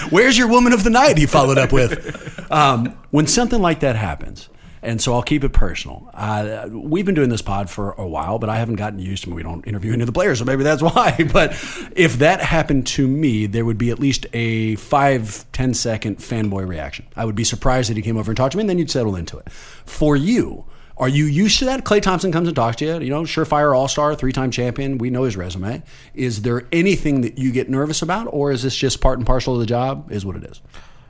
Where's 0.09 0.37
your 0.37 0.49
woman 0.49 0.73
of 0.73 0.83
the 0.83 0.89
night? 0.89 1.17
He 1.17 1.25
followed 1.25 1.57
up 1.57 1.71
with. 1.71 2.51
Um, 2.51 2.97
when 3.11 3.27
something 3.27 3.61
like 3.61 3.79
that 3.81 3.95
happens, 3.95 4.49
and 4.81 5.01
so 5.01 5.13
I'll 5.13 5.21
keep 5.21 5.43
it 5.43 5.53
personal. 5.53 6.09
Uh, 6.13 6.67
we've 6.71 7.05
been 7.05 7.15
doing 7.15 7.29
this 7.29 7.41
pod 7.41 7.69
for 7.69 7.91
a 7.93 8.07
while, 8.07 8.39
but 8.39 8.49
I 8.49 8.57
haven't 8.57 8.75
gotten 8.75 8.99
used 8.99 9.23
to. 9.25 9.33
We 9.33 9.43
don't 9.43 9.65
interview 9.67 9.93
any 9.93 10.01
of 10.01 10.07
the 10.07 10.13
players, 10.13 10.39
so 10.39 10.45
maybe 10.45 10.63
that's 10.63 10.81
why. 10.81 11.27
But 11.31 11.51
if 11.95 12.19
that 12.19 12.41
happened 12.41 12.87
to 12.87 13.07
me, 13.07 13.45
there 13.45 13.65
would 13.65 13.77
be 13.77 13.91
at 13.91 13.99
least 13.99 14.25
a 14.33 14.75
five, 14.75 15.45
ten 15.51 15.73
second 15.73 16.17
fanboy 16.17 16.67
reaction. 16.67 17.05
I 17.15 17.25
would 17.25 17.35
be 17.35 17.43
surprised 17.43 17.89
that 17.89 17.97
he 17.97 18.03
came 18.03 18.17
over 18.17 18.31
and 18.31 18.37
talked 18.37 18.53
to 18.53 18.57
me, 18.57 18.61
and 18.61 18.69
then 18.69 18.79
you'd 18.79 18.91
settle 18.91 19.15
into 19.15 19.37
it. 19.37 19.51
For 19.51 20.15
you. 20.15 20.65
Are 20.97 21.09
you 21.09 21.25
used 21.25 21.57
to 21.59 21.65
that? 21.65 21.83
Klay 21.83 21.99
Thompson 21.99 22.31
comes 22.31 22.47
and 22.47 22.55
talks 22.55 22.75
to 22.77 22.85
you. 22.85 22.99
You 22.99 23.09
know, 23.09 23.23
surefire 23.23 23.75
all 23.75 23.87
star, 23.87 24.13
three 24.13 24.31
time 24.31 24.51
champion. 24.51 24.99
We 24.99 25.09
know 25.09 25.23
his 25.23 25.35
resume. 25.35 25.81
Is 26.13 26.43
there 26.43 26.67
anything 26.71 27.21
that 27.21 27.39
you 27.39 27.51
get 27.51 27.69
nervous 27.69 28.03
about, 28.03 28.27
or 28.29 28.51
is 28.51 28.61
this 28.61 28.75
just 28.75 29.01
part 29.01 29.17
and 29.17 29.25
parcel 29.25 29.55
of 29.55 29.59
the 29.59 29.65
job? 29.65 30.11
Is 30.11 30.25
what 30.25 30.35
it 30.35 30.43
is. 30.43 30.61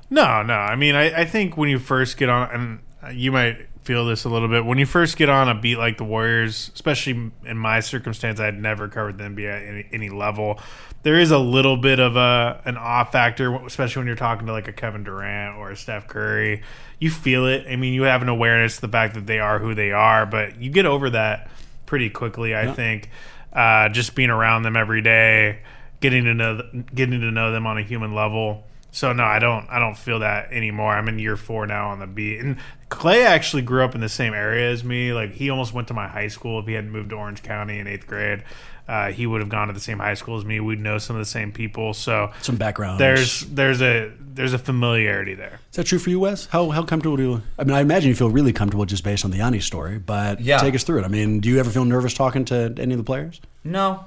No, 0.10 0.44
no. 0.44 0.54
I 0.54 0.76
mean, 0.76 0.96
I, 0.96 1.22
I 1.22 1.26
think 1.26 1.58
when 1.58 1.68
you 1.70 1.80
first 1.80 2.18
get 2.18 2.30
on, 2.30 2.50
and 2.52 2.80
you 3.14 3.32
might 3.32 3.68
feel 3.84 4.06
this 4.06 4.26
a 4.26 4.30
little 4.30 4.48
bit, 4.48 4.64
when 4.66 4.78
you 4.78 4.86
first 4.86 5.18
get 5.18 5.30
on 5.30 5.50
a 5.50 5.56
beat 5.56 5.78
like 5.78 5.98
the 5.98 6.04
Warriors, 6.04 6.72
especially 6.74 7.32
in 7.46 7.58
my 7.58 7.80
circumstance, 7.80 8.40
I 8.40 8.46
had 8.46 8.62
never 8.62 8.88
covered 8.88 9.18
the 9.18 9.24
NBA 9.24 9.50
at 9.50 9.68
any, 9.68 9.88
any 9.92 10.10
level. 10.10 10.60
There 11.04 11.18
is 11.20 11.32
a 11.32 11.40
little 11.40 11.78
bit 11.78 12.00
of 12.00 12.16
a 12.16 12.62
an 12.66 12.78
off 12.78 13.12
factor, 13.12 13.56
especially 13.66 14.02
when 14.02 14.08
you're 14.08 14.16
talking 14.16 14.46
to 14.46 14.54
like 14.54 14.68
a 14.68 14.74
Kevin 14.74 15.04
Durant 15.04 15.58
or 15.58 15.72
a 15.72 15.76
Steph 15.76 16.08
Curry. 16.08 16.62
You 17.00 17.10
feel 17.10 17.48
it. 17.48 17.66
I 17.68 17.76
mean, 17.76 17.94
you 17.94 18.04
have 18.04 18.22
an 18.22 18.30
awareness 18.30 18.76
of 18.76 18.82
the 18.82 18.90
fact 18.90 19.16
that 19.16 19.26
they 19.26 19.40
are 19.40 19.58
who 19.58 19.74
they 19.74 19.92
are, 19.92 20.28
but 20.28 20.62
you 20.62 20.70
get 20.70 20.86
over 20.86 21.10
that 21.10 21.50
pretty 21.88 22.12
quickly. 22.12 22.56
I 22.56 22.72
think 22.72 23.10
uh, 23.52 23.90
just 23.90 24.14
being 24.14 24.30
around 24.30 24.64
them 24.64 24.76
every 24.76 25.02
day, 25.02 25.62
getting 26.02 26.26
to 26.26 26.36
know 26.36 26.62
getting 26.94 27.20
to 27.20 27.32
know 27.32 27.52
them 27.52 27.66
on 27.66 27.80
a 27.80 27.82
human 27.82 28.14
level. 28.14 28.64
So 28.94 29.14
no, 29.14 29.24
I 29.24 29.40
don't. 29.40 29.66
I 29.70 29.80
don't 29.80 29.98
feel 29.98 30.20
that 30.20 30.52
anymore. 30.52 30.94
I'm 30.94 31.08
in 31.08 31.18
year 31.18 31.38
four 31.38 31.66
now 31.66 31.90
on 31.92 32.00
the 32.00 32.08
beat, 32.08 32.40
and 32.40 32.58
Klay 32.90 33.26
actually 33.26 33.62
grew 33.62 33.84
up 33.86 33.96
in 33.96 34.02
the 34.02 34.10
same 34.10 34.34
area 34.34 34.70
as 34.70 34.84
me. 34.84 35.14
Like 35.14 35.32
he 35.34 35.50
almost 35.50 35.74
went 35.74 35.88
to 35.88 35.94
my 35.94 36.08
high 36.10 36.28
school. 36.28 36.60
If 36.60 36.66
he 36.68 36.74
hadn't 36.74 36.92
moved 36.92 37.12
to 37.12 37.16
Orange 37.16 37.42
County 37.42 37.80
in 37.80 37.88
eighth 37.88 38.06
grade, 38.06 38.44
uh, 38.90 39.12
he 39.12 39.26
would 39.26 39.40
have 39.40 39.48
gone 39.50 39.68
to 39.70 39.74
the 39.74 39.80
same 39.80 40.00
high 40.00 40.16
school 40.16 40.38
as 40.38 40.44
me. 40.44 40.60
We'd 40.60 40.82
know 40.82 40.98
some 40.98 41.16
of 41.16 41.22
the 41.22 41.26
same 41.26 41.54
people. 41.54 41.94
So 41.94 42.32
Some 42.42 42.58
background. 42.58 43.00
there's 43.00 43.42
there's 43.42 43.82
a 43.82 44.12
there's 44.20 44.52
a 44.52 44.60
familiarity 44.60 45.36
there. 45.36 45.62
Is 45.72 45.78
that 45.78 45.86
true 45.86 45.98
for 46.00 46.10
you, 46.10 46.20
Wes? 46.20 46.48
How 46.48 46.70
how 46.72 46.84
comfortable 46.84 47.16
do 47.16 47.24
you? 47.24 47.42
I 47.58 47.64
mean, 47.64 47.76
I 47.76 47.80
imagine 47.80 48.10
you 48.10 48.16
feel 48.16 48.30
really 48.30 48.52
comfortable 48.52 48.84
just 48.86 49.06
based 49.06 49.24
on 49.24 49.32
the 49.32 49.38
Yanni 49.38 49.62
story, 49.62 50.00
but 50.00 50.42
Yeah. 50.42 50.58
take 50.58 50.76
us 50.76 50.84
through 50.84 51.00
it. 51.00 51.06
I 51.06 51.08
mean, 51.08 51.40
do 51.40 51.48
you 51.48 51.62
ever 51.62 51.70
feel 51.70 51.86
nervous 51.86 52.14
talking 52.14 52.44
to 52.46 52.76
any 52.78 52.94
of 52.94 52.98
the 52.98 53.06
players? 53.06 53.40
no. 53.64 54.04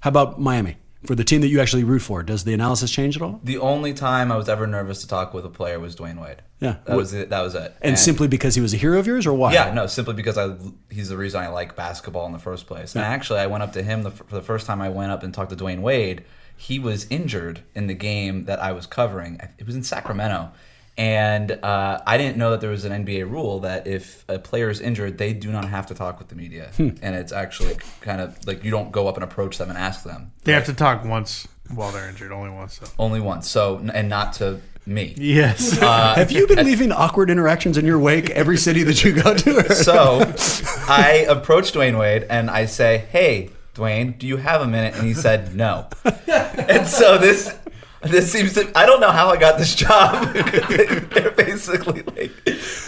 How 0.00 0.08
about 0.10 0.40
Miami? 0.40 0.76
For 1.08 1.14
the 1.14 1.24
team 1.24 1.40
that 1.40 1.48
you 1.48 1.58
actually 1.58 1.84
root 1.84 2.00
for, 2.00 2.22
does 2.22 2.44
the 2.44 2.52
analysis 2.52 2.90
change 2.90 3.16
at 3.16 3.22
all? 3.22 3.40
The 3.42 3.56
only 3.56 3.94
time 3.94 4.30
I 4.30 4.36
was 4.36 4.46
ever 4.46 4.66
nervous 4.66 5.00
to 5.00 5.08
talk 5.08 5.32
with 5.32 5.42
a 5.46 5.48
player 5.48 5.80
was 5.80 5.96
Dwyane 5.96 6.20
Wade. 6.20 6.42
Yeah. 6.60 6.76
that 6.84 6.98
was 6.98 7.14
it. 7.14 7.30
That 7.30 7.40
was 7.40 7.54
it. 7.54 7.74
And, 7.80 7.98
simply 7.98 8.28
because 8.28 8.56
he 8.56 8.60
was 8.60 8.74
a 8.74 8.76
hero 8.76 8.98
of 8.98 9.06
yours, 9.06 9.26
or 9.26 9.32
why? 9.32 9.54
Yeah, 9.54 9.72
no, 9.72 9.86
simply 9.86 10.12
because 10.12 10.36
I 10.36 10.54
he's 10.90 11.08
the 11.08 11.16
reason 11.16 11.40
I 11.40 11.48
like 11.48 11.74
basketball 11.74 12.26
in 12.26 12.32
the 12.32 12.38
first 12.38 12.66
place. 12.66 12.94
And 12.94 13.02
actually, 13.02 13.40
I 13.40 13.46
went 13.46 13.62
up 13.62 13.72
to 13.72 13.82
him 13.82 14.02
the, 14.02 14.10
for 14.10 14.34
the 14.34 14.42
first 14.42 14.66
time 14.66 14.82
I 14.82 14.90
went 14.90 15.10
up 15.10 15.22
and 15.22 15.32
talked 15.32 15.48
to 15.48 15.56
Dwyane 15.56 15.80
Wade. 15.80 16.24
He 16.54 16.78
was 16.78 17.06
injured 17.08 17.62
in 17.74 17.86
the 17.86 17.94
game 17.94 18.44
that 18.44 18.62
I 18.62 18.72
was 18.72 18.84
covering. 18.84 19.40
It 19.56 19.64
was 19.64 19.76
in 19.76 19.84
Sacramento. 19.84 20.52
And 20.98 21.52
uh, 21.52 22.00
I 22.04 22.18
didn't 22.18 22.36
know 22.36 22.50
that 22.50 22.60
there 22.60 22.70
was 22.70 22.84
an 22.84 23.04
NBA 23.04 23.30
rule 23.30 23.60
that 23.60 23.86
if 23.86 24.24
a 24.28 24.38
player 24.38 24.68
is 24.68 24.80
injured, 24.80 25.16
they 25.16 25.32
do 25.32 25.52
not 25.52 25.66
have 25.68 25.86
to 25.86 25.94
talk 25.94 26.18
with 26.18 26.26
the 26.28 26.34
media. 26.34 26.70
And 26.76 27.14
it's 27.14 27.30
actually 27.32 27.76
kind 28.00 28.20
of 28.20 28.44
like 28.46 28.64
you 28.64 28.72
don't 28.72 28.90
go 28.90 29.06
up 29.06 29.14
and 29.14 29.22
approach 29.22 29.58
them 29.58 29.70
and 29.70 29.78
ask 29.78 30.02
them. 30.02 30.32
They 30.42 30.52
have 30.52 30.66
to 30.66 30.74
talk 30.74 31.04
once 31.04 31.46
while 31.72 31.92
they're 31.92 32.08
injured, 32.08 32.32
only 32.32 32.50
once. 32.50 32.78
Though. 32.78 32.88
Only 32.98 33.20
once. 33.20 33.48
So, 33.48 33.80
and 33.94 34.08
not 34.08 34.32
to 34.34 34.60
me. 34.86 35.14
Yes. 35.16 35.72
Have 35.78 36.32
you 36.32 36.46
been 36.46 36.64
leaving 36.64 36.90
awkward 36.90 37.30
interactions 37.30 37.78
in 37.78 37.84
your 37.84 37.98
wake 37.98 38.30
every 38.30 38.56
city 38.56 38.82
that 38.82 39.04
you 39.04 39.22
go 39.22 39.34
to? 39.34 39.58
So 39.74 40.20
I 40.88 41.26
approached 41.28 41.74
Dwyane 41.74 41.98
Wade 41.98 42.24
and 42.28 42.50
I 42.50 42.66
say, 42.66 43.06
"Hey, 43.10 43.50
Dwyane, 43.74 44.18
do 44.18 44.26
you 44.26 44.38
have 44.38 44.60
a 44.60 44.66
minute?" 44.66 44.94
And 44.94 45.06
he 45.06 45.14
said, 45.14 45.54
"No." 45.54 45.86
and 46.26 46.86
so 46.86 47.18
this 47.18 47.56
this 48.02 48.30
seems 48.30 48.54
to 48.54 48.70
I 48.76 48.86
don't 48.86 49.00
know 49.00 49.10
how 49.10 49.28
I 49.28 49.36
got 49.36 49.58
this 49.58 49.74
job. 49.74 50.32
They're 50.34 51.30
basically 51.32 52.02
like 52.02 52.32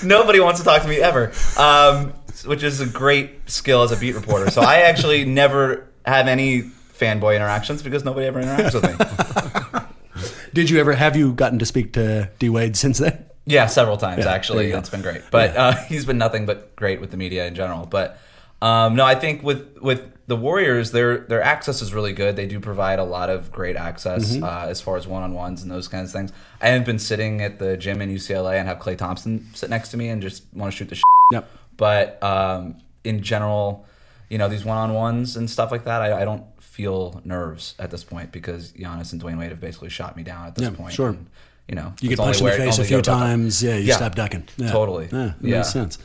nobody 0.05 0.41
wants 0.41 0.61
to 0.61 0.65
talk 0.65 0.83
to 0.83 0.89
me 0.89 0.99
ever. 0.99 1.33
Um, 1.59 2.13
which 2.47 2.63
is 2.63 2.81
a 2.81 2.87
great 2.87 3.51
skill 3.51 3.83
as 3.83 3.93
a 3.93 3.97
beat 3.97 4.15
reporter. 4.15 4.51
So 4.51 4.63
I 4.63 4.83
actually 4.83 5.25
never 5.27 5.89
have 6.07 6.29
any 6.29 6.63
fanboy 6.63 7.37
interactions 7.37 7.83
because 7.83 8.05
nobody 8.05 8.27
ever 8.27 8.43
interacts 8.43 8.75
with 8.75 8.85
me. 8.85 10.23
Did 10.53 10.71
you 10.71 10.81
ever 10.81 10.93
have 10.93 11.17
you 11.17 11.33
gotten 11.33 11.59
to 11.59 11.67
speak 11.67 11.93
to 11.95 12.31
D 12.39 12.49
Wade 12.49 12.77
since 12.77 12.99
then? 12.99 13.27
Yeah, 13.47 13.67
several 13.67 13.97
times 13.97 14.25
Yeah, 14.25 14.33
actually. 14.33 14.71
It's 14.71 14.91
been 14.91 15.03
great, 15.03 15.23
but 15.31 15.57
uh, 15.57 15.73
he's 15.85 16.05
been 16.05 16.19
nothing 16.19 16.47
but 16.47 16.77
great 16.77 17.01
with 17.01 17.11
the 17.11 17.17
media 17.17 17.47
in 17.47 17.55
general. 17.55 17.87
But 17.87 18.19
um, 18.63 18.95
no, 18.97 19.05
I 19.05 19.15
think 19.15 19.43
with 19.43 19.79
with 19.81 20.07
the 20.27 20.37
Warriors, 20.37 20.93
their 20.93 21.19
their 21.19 21.43
access 21.43 21.83
is 21.83 21.93
really 21.95 22.13
good. 22.13 22.37
They 22.37 22.47
do 22.47 22.61
provide 22.61 22.99
a 22.99 23.05
lot 23.05 23.31
of 23.31 23.51
great 23.51 23.77
access 23.77 24.35
Mm-hmm. 24.35 24.45
uh, 24.45 24.67
as 24.71 24.81
far 24.81 24.97
as 24.97 25.07
one 25.07 25.23
on 25.23 25.35
ones 25.35 25.63
and 25.63 25.71
those 25.71 25.89
kinds 25.89 26.11
of 26.11 26.13
things. 26.13 26.33
I 26.61 26.69
haven't 26.69 26.87
been 26.87 26.99
sitting 26.99 27.43
at 27.43 27.59
the 27.59 27.77
gym 27.77 28.01
in 28.03 28.11
UCLA 28.15 28.59
and 28.59 28.69
have 28.69 28.79
Klay 28.79 28.97
Thompson 28.97 29.49
sit 29.55 29.71
next 29.71 29.89
to 29.91 29.97
me 29.97 30.09
and 30.09 30.21
just 30.23 30.45
want 30.53 30.73
to 30.73 30.77
shoot 30.77 30.89
the. 30.89 30.95
Shit. 30.97 31.05
Yep. 31.33 31.49
But 31.77 32.23
um, 32.23 32.77
in 33.05 33.23
general, 33.23 33.87
you 34.29 34.39
know, 34.39 34.49
these 34.49 34.65
one 34.65 34.77
on 34.77 34.93
ones 34.95 35.37
and 35.37 35.49
stuff 35.49 35.71
like 35.73 35.85
that, 35.85 36.03
I, 36.03 36.23
I 36.23 36.25
don't 36.25 36.45
feel 36.63 37.21
nerves 37.25 37.75
at 37.79 37.91
this 37.91 38.05
point 38.05 38.31
because 38.31 38.73
Giannis 38.73 39.13
and 39.13 39.21
Dwyane 39.23 39.39
Wade 39.39 39.51
have 39.51 39.61
basically 39.61 39.89
shot 39.91 40.17
me 40.17 40.23
down 40.23 40.47
at 40.47 40.55
this 40.55 40.69
Yeah, 40.69 40.77
point. 40.77 40.93
sure. 40.93 41.09
And, 41.11 41.27
you 41.69 41.75
know, 41.77 41.93
You 42.01 42.09
get 42.11 42.19
punched 42.19 42.41
in 42.41 42.47
the 42.47 42.53
face 42.53 42.79
a 42.79 42.85
few 42.85 43.01
times. 43.03 43.63
Yeah, 43.63 43.75
you 43.77 43.85
Yeah. 43.87 43.97
stop 43.97 44.15
ducking. 44.15 44.45
Yeah. 44.57 44.71
Totally. 44.71 45.09
Yeah, 45.11 45.33
Yeah. 45.41 45.57
makes 45.57 45.71
sense. 45.73 45.99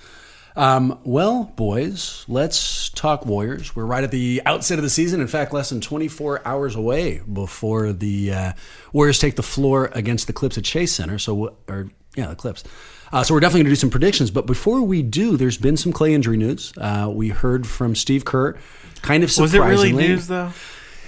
Um, 0.56 1.00
well, 1.04 1.52
boys, 1.56 2.24
let's 2.28 2.90
talk 2.90 3.26
Warriors. 3.26 3.76
We're 3.76 3.86
right 3.86 4.04
at 4.04 4.12
the 4.12 4.42
outset 4.46 4.80
of 4.80 4.84
the 4.84 4.90
season. 4.90 5.20
In 5.20 5.28
fact, 5.28 5.54
less 5.54 5.70
than 5.70 5.82
24 5.82 6.48
hours 6.48 6.76
away 6.76 7.22
before 7.32 7.92
the 7.92 8.32
uh, 8.32 8.54
Warriors 8.94 9.20
take 9.20 9.36
the 9.36 9.44
floor 9.44 9.92
against 9.94 10.28
the 10.28 10.34
Clips 10.34 10.58
at 10.58 10.64
Chase 10.64 10.94
Center. 10.94 11.20
So, 11.20 11.58
or 11.68 11.90
yeah, 12.16 12.28
the 12.28 12.36
Clips. 12.36 12.64
Uh, 13.12 13.24
so 13.24 13.34
we're 13.34 13.40
definitely 13.40 13.62
going 13.62 13.66
to 13.66 13.72
do 13.72 13.76
some 13.76 13.90
predictions. 13.90 14.32
But 14.32 14.46
before 14.46 14.82
we 14.82 15.04
do, 15.04 15.38
there's 15.38 15.58
been 15.58 15.78
some 15.78 15.92
Klay 15.92 16.12
injury 16.12 16.38
news. 16.38 16.74
Uh, 16.78 17.12
we 17.14 17.30
heard 17.30 17.68
from 17.68 17.94
Steve 17.94 18.26
Kerr, 18.26 18.58
kind 19.02 19.24
of 19.24 19.32
surprisingly. 19.32 19.60
Was 19.60 19.84
it 19.84 19.94
really 19.94 20.08
news 20.08 20.28
though? 20.28 20.52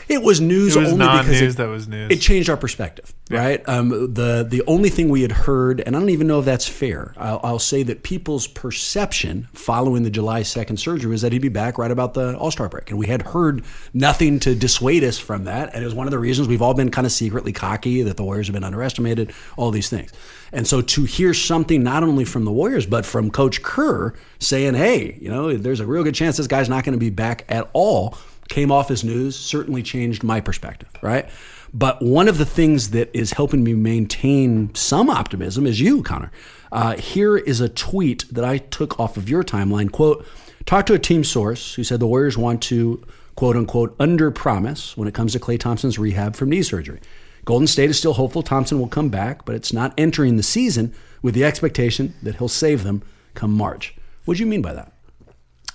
It 0.09 0.23
was 0.23 0.39
news 0.39 0.75
It 0.75 0.79
was 0.79 0.93
only 0.93 1.05
because 1.05 1.41
it, 1.41 1.57
that 1.57 1.67
was 1.67 1.87
news. 1.87 2.11
It 2.11 2.21
changed 2.21 2.49
our 2.49 2.57
perspective, 2.57 3.13
right? 3.29 3.61
Um, 3.67 4.13
the 4.13 4.45
the 4.47 4.63
only 4.67 4.89
thing 4.89 5.09
we 5.09 5.21
had 5.21 5.31
heard, 5.31 5.81
and 5.81 5.95
I 5.95 5.99
don't 5.99 6.09
even 6.09 6.27
know 6.27 6.39
if 6.39 6.45
that's 6.45 6.67
fair. 6.67 7.13
I'll, 7.17 7.39
I'll 7.43 7.59
say 7.59 7.83
that 7.83 8.03
people's 8.03 8.47
perception 8.47 9.47
following 9.53 10.03
the 10.03 10.09
July 10.09 10.43
second 10.43 10.77
surgery 10.77 11.11
was 11.11 11.21
that 11.21 11.33
he'd 11.33 11.41
be 11.41 11.49
back 11.49 11.77
right 11.77 11.91
about 11.91 12.13
the 12.13 12.37
All 12.37 12.51
Star 12.51 12.69
break, 12.69 12.89
and 12.89 12.97
we 12.97 13.07
had 13.07 13.21
heard 13.21 13.63
nothing 13.93 14.39
to 14.41 14.55
dissuade 14.55 15.03
us 15.03 15.19
from 15.19 15.43
that. 15.43 15.73
And 15.73 15.83
it 15.83 15.85
was 15.85 15.95
one 15.95 16.07
of 16.07 16.11
the 16.11 16.19
reasons 16.19 16.47
we've 16.47 16.61
all 16.61 16.73
been 16.73 16.91
kind 16.91 17.05
of 17.05 17.11
secretly 17.11 17.51
cocky 17.51 18.01
that 18.03 18.15
the 18.17 18.23
Warriors 18.23 18.47
have 18.47 18.53
been 18.53 18.63
underestimated, 18.63 19.33
all 19.57 19.71
these 19.71 19.89
things. 19.89 20.11
And 20.53 20.65
so 20.65 20.81
to 20.81 21.03
hear 21.03 21.33
something 21.33 21.83
not 21.83 22.03
only 22.03 22.23
from 22.23 22.45
the 22.45 22.51
Warriors 22.51 22.85
but 22.85 23.05
from 23.05 23.29
Coach 23.29 23.61
Kerr 23.61 24.13
saying, 24.39 24.75
"Hey, 24.75 25.17
you 25.21 25.29
know, 25.29 25.57
there's 25.57 25.81
a 25.81 25.85
real 25.85 26.03
good 26.03 26.15
chance 26.15 26.37
this 26.37 26.47
guy's 26.47 26.69
not 26.69 26.85
going 26.85 26.93
to 26.93 26.99
be 26.99 27.09
back 27.09 27.43
at 27.49 27.69
all." 27.73 28.17
Came 28.49 28.71
off 28.71 28.89
as 28.91 29.03
news 29.03 29.35
certainly 29.35 29.83
changed 29.83 30.23
my 30.23 30.41
perspective, 30.41 30.89
right? 31.01 31.29
But 31.73 32.01
one 32.01 32.27
of 32.27 32.37
the 32.37 32.45
things 32.45 32.91
that 32.91 33.09
is 33.13 33.33
helping 33.33 33.63
me 33.63 33.73
maintain 33.73 34.73
some 34.73 35.09
optimism 35.09 35.67
is 35.67 35.79
you, 35.79 36.01
Connor. 36.01 36.31
Uh, 36.71 36.95
here 36.95 37.37
is 37.37 37.59
a 37.59 37.69
tweet 37.69 38.25
that 38.31 38.45
I 38.45 38.57
took 38.57 38.99
off 38.99 39.17
of 39.17 39.29
your 39.29 39.43
timeline. 39.43 39.91
Quote, 39.91 40.25
talked 40.65 40.87
to 40.87 40.93
a 40.93 40.99
team 40.99 41.23
source 41.23 41.75
who 41.75 41.83
said 41.83 41.99
the 41.99 42.07
Warriors 42.07 42.37
want 42.37 42.61
to, 42.63 43.03
quote 43.35 43.55
unquote, 43.55 43.95
under 43.99 44.31
promise 44.31 44.95
when 44.95 45.07
it 45.07 45.13
comes 45.13 45.33
to 45.33 45.39
Klay 45.39 45.59
Thompson's 45.59 45.99
rehab 45.99 46.35
from 46.35 46.49
knee 46.49 46.63
surgery. 46.63 46.99
Golden 47.45 47.67
State 47.67 47.89
is 47.89 47.97
still 47.97 48.13
hopeful 48.13 48.43
Thompson 48.43 48.79
will 48.79 48.87
come 48.87 49.09
back, 49.09 49.45
but 49.45 49.55
it's 49.55 49.71
not 49.71 49.93
entering 49.97 50.35
the 50.35 50.43
season 50.43 50.93
with 51.21 51.33
the 51.33 51.45
expectation 51.45 52.13
that 52.21 52.35
he'll 52.35 52.49
save 52.49 52.83
them 52.83 53.01
come 53.35 53.51
March. 53.51 53.95
What 54.25 54.37
do 54.37 54.43
you 54.43 54.49
mean 54.49 54.61
by 54.61 54.73
that? 54.73 54.91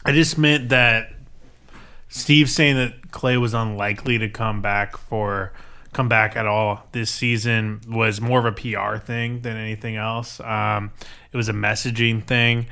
I 0.05 0.13
just 0.13 0.37
meant 0.37 0.69
that 0.69 1.15
Steve 2.15 2.51
saying 2.51 2.77
that 2.77 3.11
Klay 3.11 3.41
was 3.41 3.55
unlikely 3.55 4.19
to 4.19 4.29
come 4.29 4.61
back 4.61 4.99
for 4.99 5.51
come 5.95 6.11
back 6.11 6.37
at 6.37 6.47
all 6.47 6.87
this 6.93 7.11
season 7.11 7.81
was 7.89 8.21
more 8.21 8.39
of 8.39 8.45
a 8.45 8.53
PR 8.53 8.99
thing 8.99 9.41
than 9.41 9.57
anything 9.57 9.97
else. 9.97 10.39
Um, 10.41 10.91
it 11.33 11.37
was 11.39 11.49
a 11.49 11.55
messaging 11.55 12.23
thing. 12.23 12.67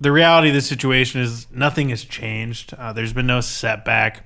The 0.00 0.10
reality 0.10 0.48
of 0.48 0.54
the 0.54 0.62
situation 0.62 1.20
is 1.20 1.46
nothing 1.50 1.90
has 1.90 2.02
changed. 2.02 2.72
Uh, 2.72 2.94
there's 2.94 3.12
been 3.12 3.26
no 3.26 3.42
setback 3.42 4.24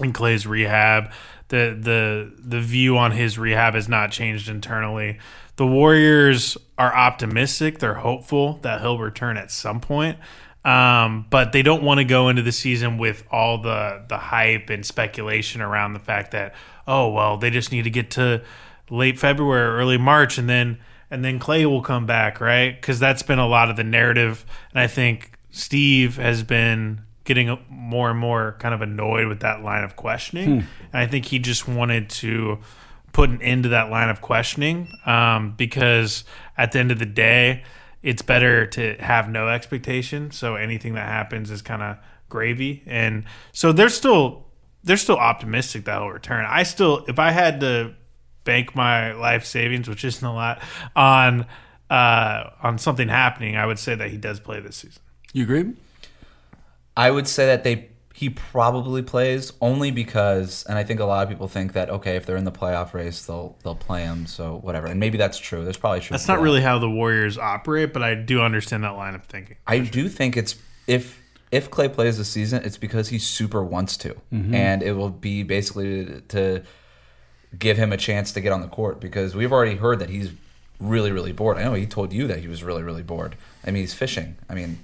in 0.00 0.12
Klay's 0.12 0.48
rehab. 0.48 1.12
The 1.48 1.78
the 1.80 2.32
the 2.36 2.60
view 2.60 2.98
on 2.98 3.12
his 3.12 3.38
rehab 3.38 3.74
has 3.74 3.88
not 3.88 4.10
changed 4.10 4.48
internally. 4.48 5.20
The 5.56 5.66
Warriors 5.66 6.56
are 6.76 6.92
optimistic. 6.92 7.78
They're 7.78 7.94
hopeful 7.94 8.54
that 8.62 8.80
he'll 8.80 8.98
return 8.98 9.36
at 9.36 9.52
some 9.52 9.80
point. 9.80 10.18
Um, 10.64 11.26
but 11.28 11.52
they 11.52 11.62
don't 11.62 11.82
want 11.82 11.98
to 11.98 12.04
go 12.04 12.28
into 12.28 12.42
the 12.42 12.52
season 12.52 12.96
with 12.96 13.24
all 13.32 13.58
the 13.58 14.04
the 14.08 14.18
hype 14.18 14.70
and 14.70 14.86
speculation 14.86 15.60
around 15.60 15.92
the 15.92 15.98
fact 15.98 16.30
that 16.30 16.54
oh 16.86 17.10
well 17.10 17.36
they 17.36 17.50
just 17.50 17.72
need 17.72 17.82
to 17.82 17.90
get 17.90 18.12
to 18.12 18.42
late 18.88 19.18
February 19.18 19.66
early 19.68 19.98
March 19.98 20.38
and 20.38 20.48
then 20.48 20.78
and 21.10 21.24
then 21.24 21.40
Klay 21.40 21.66
will 21.66 21.82
come 21.82 22.06
back 22.06 22.40
right? 22.40 22.80
Because 22.80 23.00
that's 23.00 23.22
been 23.24 23.40
a 23.40 23.46
lot 23.46 23.70
of 23.70 23.76
the 23.76 23.82
narrative. 23.84 24.46
And 24.72 24.80
I 24.80 24.86
think 24.86 25.32
Steve 25.50 26.16
has 26.16 26.44
been 26.44 27.02
getting 27.24 27.58
more 27.68 28.10
and 28.10 28.18
more 28.18 28.56
kind 28.58 28.74
of 28.74 28.82
annoyed 28.82 29.26
with 29.26 29.40
that 29.40 29.62
line 29.62 29.84
of 29.84 29.96
questioning. 29.96 30.48
And 30.92 31.02
I 31.02 31.06
think 31.06 31.26
he 31.26 31.38
just 31.38 31.66
wanted 31.68 32.08
to 32.10 32.58
put 33.12 33.30
an 33.30 33.42
end 33.42 33.64
to 33.64 33.68
that 33.70 33.90
line 33.90 34.08
of 34.08 34.20
questioning 34.20 34.88
um, 35.06 35.54
because 35.56 36.24
at 36.56 36.72
the 36.72 36.78
end 36.78 36.90
of 36.90 36.98
the 36.98 37.06
day 37.06 37.62
it's 38.02 38.22
better 38.22 38.66
to 38.66 38.96
have 38.96 39.28
no 39.28 39.48
expectation. 39.48 40.30
So 40.30 40.56
anything 40.56 40.94
that 40.94 41.06
happens 41.06 41.50
is 41.50 41.62
kind 41.62 41.82
of 41.82 41.98
gravy. 42.28 42.82
And 42.86 43.24
so 43.52 43.72
they're 43.72 43.88
still 43.88 44.46
they're 44.84 44.96
still 44.96 45.18
optimistic 45.18 45.84
that 45.84 45.98
he'll 45.98 46.10
return. 46.10 46.44
I 46.48 46.64
still, 46.64 47.04
if 47.06 47.18
I 47.18 47.30
had 47.30 47.60
to 47.60 47.94
bank 48.44 48.74
my 48.74 49.12
life 49.12 49.44
savings, 49.44 49.88
which 49.88 50.04
isn't 50.04 50.26
a 50.26 50.34
lot, 50.34 50.60
on 50.96 51.46
uh, 51.88 52.50
on 52.62 52.78
something 52.78 53.08
happening, 53.08 53.56
I 53.56 53.66
would 53.66 53.78
say 53.78 53.94
that 53.94 54.10
he 54.10 54.16
does 54.16 54.40
play 54.40 54.60
this 54.60 54.76
season. 54.76 55.02
You 55.32 55.44
agree? 55.44 55.74
I 56.96 57.10
would 57.10 57.28
say 57.28 57.46
that 57.46 57.64
they 57.64 57.90
he 58.22 58.30
probably 58.30 59.02
plays 59.02 59.52
only 59.60 59.90
because, 59.90 60.64
and 60.68 60.78
I 60.78 60.84
think 60.84 61.00
a 61.00 61.04
lot 61.04 61.24
of 61.24 61.28
people 61.28 61.48
think 61.48 61.72
that 61.72 61.90
okay, 61.90 62.14
if 62.14 62.24
they're 62.24 62.36
in 62.36 62.44
the 62.44 62.52
playoff 62.52 62.94
race, 62.94 63.26
they'll 63.26 63.56
they'll 63.64 63.74
play 63.74 64.02
him. 64.02 64.26
So 64.26 64.58
whatever, 64.58 64.86
and 64.86 65.00
maybe 65.00 65.18
that's 65.18 65.38
true. 65.38 65.64
There's 65.64 65.76
probably 65.76 65.98
true. 65.98 66.14
That's 66.14 66.28
not 66.28 66.40
really 66.40 66.60
how 66.60 66.78
the 66.78 66.88
Warriors 66.88 67.36
operate, 67.36 67.92
but 67.92 68.04
I 68.04 68.14
do 68.14 68.40
understand 68.40 68.84
that 68.84 68.90
line 68.90 69.16
of 69.16 69.24
thinking. 69.24 69.56
I 69.66 69.80
do 69.80 70.08
think 70.08 70.36
it's 70.36 70.54
if 70.86 71.20
if 71.50 71.68
Klay 71.68 71.92
plays 71.92 72.16
this 72.16 72.28
season, 72.28 72.62
it's 72.62 72.76
because 72.76 73.08
he 73.08 73.18
super 73.18 73.64
wants 73.64 73.96
to, 73.96 74.14
mm-hmm. 74.32 74.54
and 74.54 74.84
it 74.84 74.92
will 74.92 75.10
be 75.10 75.42
basically 75.42 76.04
to, 76.04 76.20
to 76.20 76.62
give 77.58 77.76
him 77.76 77.92
a 77.92 77.96
chance 77.96 78.30
to 78.34 78.40
get 78.40 78.52
on 78.52 78.60
the 78.60 78.68
court 78.68 79.00
because 79.00 79.34
we've 79.34 79.52
already 79.52 79.74
heard 79.74 79.98
that 79.98 80.10
he's 80.10 80.30
really 80.78 81.10
really 81.10 81.32
bored. 81.32 81.58
I 81.58 81.64
know 81.64 81.74
he 81.74 81.86
told 81.86 82.12
you 82.12 82.28
that 82.28 82.38
he 82.38 82.46
was 82.46 82.62
really 82.62 82.84
really 82.84 83.02
bored. 83.02 83.34
I 83.66 83.72
mean, 83.72 83.82
he's 83.82 83.94
fishing. 83.94 84.36
I 84.48 84.54
mean, 84.54 84.78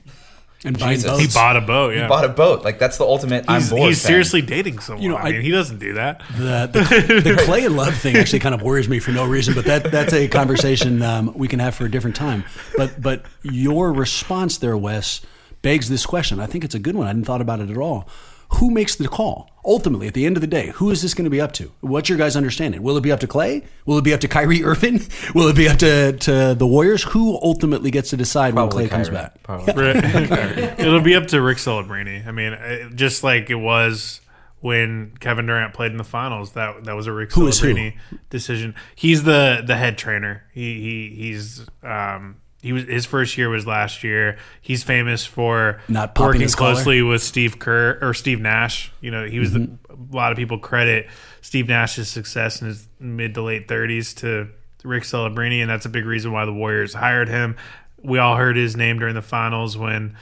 And 0.64 0.76
buying 0.76 0.96
Jesus. 0.96 1.10
boats. 1.12 1.22
He 1.22 1.28
bought 1.32 1.56
a 1.56 1.60
boat. 1.60 1.94
Yeah, 1.94 2.02
he 2.02 2.08
bought 2.08 2.24
a 2.24 2.28
boat. 2.28 2.64
Like 2.64 2.80
that's 2.80 2.98
the 2.98 3.04
ultimate. 3.04 3.48
He's, 3.48 3.70
I'm 3.70 3.76
bored. 3.76 3.88
he's 3.90 4.02
fan. 4.02 4.08
seriously 4.08 4.42
dating 4.42 4.80
someone. 4.80 5.02
You 5.02 5.10
know, 5.10 5.16
I, 5.16 5.28
I- 5.28 5.32
mean, 5.32 5.42
he 5.42 5.50
doesn't 5.52 5.78
do 5.78 5.92
that. 5.94 6.20
the, 6.36 6.68
the, 6.72 7.20
the 7.20 7.30
Klay 7.42 7.64
and 7.64 7.76
Love 7.76 7.94
thing 7.96 8.16
actually 8.16 8.40
kind 8.40 8.54
of 8.54 8.62
worries 8.62 8.88
me 8.88 8.98
for 8.98 9.12
no 9.12 9.24
reason, 9.24 9.54
but 9.54 9.66
that 9.66 9.90
that's 9.92 10.12
a 10.12 10.26
conversation 10.26 11.00
um, 11.02 11.32
we 11.34 11.46
can 11.46 11.60
have 11.60 11.74
for 11.76 11.84
a 11.84 11.90
different 11.90 12.16
time. 12.16 12.44
But 12.76 13.00
but 13.00 13.24
your 13.42 13.92
response 13.92 14.58
there, 14.58 14.76
Wes, 14.76 15.20
begs 15.62 15.88
this 15.88 16.04
question. 16.04 16.40
I 16.40 16.46
think 16.46 16.64
it's 16.64 16.74
a 16.74 16.80
good 16.80 16.96
one. 16.96 17.04
I 17.06 17.10
hadn't 17.10 17.24
thought 17.24 17.40
about 17.40 17.60
it 17.60 17.70
at 17.70 17.76
all. 17.76 18.08
Who 18.54 18.70
makes 18.70 18.94
the 18.96 19.08
call? 19.08 19.50
Ultimately, 19.64 20.06
at 20.06 20.14
the 20.14 20.24
end 20.24 20.36
of 20.36 20.40
the 20.40 20.46
day, 20.46 20.68
who 20.76 20.90
is 20.90 21.02
this 21.02 21.12
going 21.12 21.24
to 21.24 21.30
be 21.30 21.40
up 21.40 21.52
to? 21.52 21.70
What's 21.80 22.08
your 22.08 22.16
guys' 22.16 22.36
understanding? 22.36 22.82
Will 22.82 22.96
it 22.96 23.02
be 23.02 23.12
up 23.12 23.20
to 23.20 23.26
Klay? 23.26 23.64
Will 23.84 23.98
it 23.98 24.04
be 24.04 24.14
up 24.14 24.20
to 24.20 24.28
Kyrie 24.28 24.64
Irving? 24.64 25.02
Will 25.34 25.48
it 25.48 25.56
be 25.56 25.68
up 25.68 25.76
to, 25.78 26.12
to 26.12 26.54
the 26.54 26.66
Warriors? 26.66 27.02
Who 27.02 27.38
ultimately 27.42 27.90
gets 27.90 28.10
to 28.10 28.16
decide 28.16 28.54
Probably 28.54 28.84
when 28.84 28.88
Klay 28.88 28.90
comes 28.90 29.10
back? 29.10 29.42
Probably. 29.42 29.74
It'll 30.78 31.02
be 31.02 31.14
up 31.14 31.26
to 31.26 31.42
Rick 31.42 31.58
Celebrini. 31.58 32.26
I 32.26 32.30
mean, 32.30 32.54
uh, 32.54 32.88
just 32.94 33.22
like 33.22 33.50
it 33.50 33.56
was 33.56 34.22
when 34.60 35.12
Kevin 35.20 35.46
Durant 35.46 35.74
played 35.74 35.92
in 35.92 35.98
the 35.98 36.04
finals. 36.04 36.52
That 36.52 36.84
that 36.84 36.96
was 36.96 37.06
a 37.06 37.12
Rick 37.12 37.32
Who 37.32 37.46
is 37.46 37.60
who? 37.60 37.74
Celebrini 37.74 37.96
decision. 38.30 38.74
He's 38.94 39.24
the 39.24 39.62
the 39.64 39.76
head 39.76 39.98
trainer. 39.98 40.44
He 40.52 40.80
he 40.80 41.14
he's 41.14 41.66
um 41.82 42.36
he 42.62 42.72
was 42.72 42.84
his 42.84 43.06
first 43.06 43.38
year 43.38 43.48
was 43.48 43.66
last 43.66 44.02
year. 44.02 44.36
He's 44.60 44.82
famous 44.82 45.24
for 45.24 45.80
Not 45.88 46.18
working 46.18 46.40
closely 46.48 47.02
with 47.02 47.22
Steve 47.22 47.58
Kerr 47.58 47.98
or 48.02 48.14
Steve 48.14 48.40
Nash. 48.40 48.92
You 49.00 49.10
know, 49.10 49.24
he 49.26 49.38
was 49.38 49.50
Mm-hmm. 49.50 49.74
the, 49.88 50.14
a 50.14 50.16
lot 50.16 50.32
of 50.32 50.38
people 50.38 50.58
credit 50.58 51.08
Steve 51.40 51.68
Nash's 51.68 52.08
success 52.08 52.60
in 52.60 52.68
his 52.68 52.88
mid 52.98 53.34
to 53.34 53.42
late 53.42 53.68
30s 53.68 54.14
to 54.18 54.48
Rick 54.84 55.02
Celebrini, 55.04 55.60
and 55.60 55.70
that's 55.70 55.86
a 55.86 55.88
big 55.88 56.04
reason 56.06 56.32
why 56.32 56.44
the 56.44 56.52
Warriors 56.52 56.94
hired 56.94 57.28
him. 57.28 57.56
We 58.02 58.18
all 58.18 58.36
heard 58.36 58.56
his 58.56 58.76
name 58.76 58.98
during 59.00 59.14
the 59.16 59.22
finals 59.22 59.76
when 59.76 60.16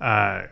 uh, 0.00 0.42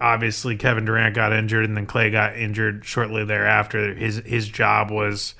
obviously 0.00 0.56
Kevin 0.56 0.84
Durant 0.84 1.14
got 1.14 1.32
injured 1.32 1.64
and 1.64 1.76
then 1.76 1.86
Klay 1.86 2.10
got 2.12 2.36
injured 2.36 2.84
shortly 2.84 3.24
thereafter. 3.24 3.94
His 3.94 4.16
his 4.24 4.48
job 4.48 4.90
was 4.90 5.34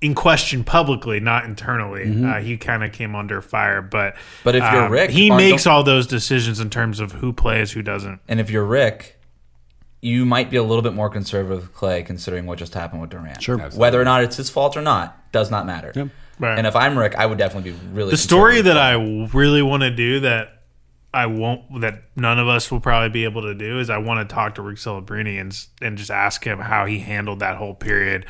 in 0.00 0.14
question 0.14 0.62
publicly, 0.62 1.20
not 1.20 1.44
internally. 1.44 2.24
Uh, 2.24 2.40
he 2.40 2.56
kind 2.56 2.84
of 2.84 2.92
came 2.92 3.14
under 3.14 3.40
fire, 3.40 3.80
but 3.80 4.14
But 4.44 4.54
if 4.54 4.62
you're 4.72 4.84
um, 4.86 4.92
Rick, 4.92 5.10
he 5.10 5.30
aren't- 5.30 5.42
makes 5.42 5.66
all 5.66 5.82
those 5.82 6.06
decisions 6.06 6.60
in 6.60 6.70
terms 6.70 7.00
of 7.00 7.12
who 7.12 7.32
plays, 7.32 7.72
who 7.72 7.82
doesn't. 7.82 8.20
And 8.28 8.38
if 8.38 8.50
you're 8.50 8.64
Rick, 8.64 9.18
you 10.02 10.26
might 10.26 10.50
be 10.50 10.56
a 10.56 10.62
little 10.62 10.82
bit 10.82 10.92
more 10.92 11.08
conservative 11.08 11.62
with 11.62 11.74
Klay, 11.74 12.04
considering 12.04 12.46
what 12.46 12.58
just 12.58 12.74
happened 12.74 13.00
with 13.00 13.10
Durant. 13.10 13.42
Sure. 13.42 13.56
Whether 13.58 14.00
or 14.00 14.04
not 14.04 14.22
it's 14.22 14.36
his 14.36 14.50
fault 14.50 14.76
or 14.76 14.82
not 14.82 15.32
does 15.32 15.50
not 15.50 15.66
matter. 15.66 15.92
Yep. 15.94 16.08
Right. 16.38 16.58
And 16.58 16.66
if 16.66 16.76
I'm 16.76 16.98
Rick, 16.98 17.14
I 17.16 17.24
would 17.24 17.38
definitely 17.38 17.72
be 17.72 17.78
really. 17.92 18.10
the 18.10 18.16
story 18.18 18.60
that 18.60 18.76
I 18.76 18.92
really 19.32 19.62
want 19.62 19.82
to 19.82 19.90
do 19.90 20.20
that 20.20 20.56
I 21.14 21.24
won't 21.26 21.80
that 21.80 22.02
none 22.14 22.38
of 22.38 22.46
us 22.46 22.70
will 22.70 22.80
probably 22.80 23.08
be 23.08 23.24
able 23.24 23.42
to 23.42 23.54
do 23.54 23.78
is 23.80 23.88
I 23.88 23.96
want 23.96 24.28
to 24.28 24.34
talk 24.34 24.56
to 24.56 24.62
Rick 24.62 24.76
Celebrini 24.76 25.40
and 25.40 25.58
and 25.80 25.96
just 25.96 26.10
ask 26.10 26.44
him 26.44 26.58
how 26.58 26.84
he 26.84 26.98
handled 26.98 27.40
that 27.40 27.56
whole 27.56 27.74
period. 27.74 28.26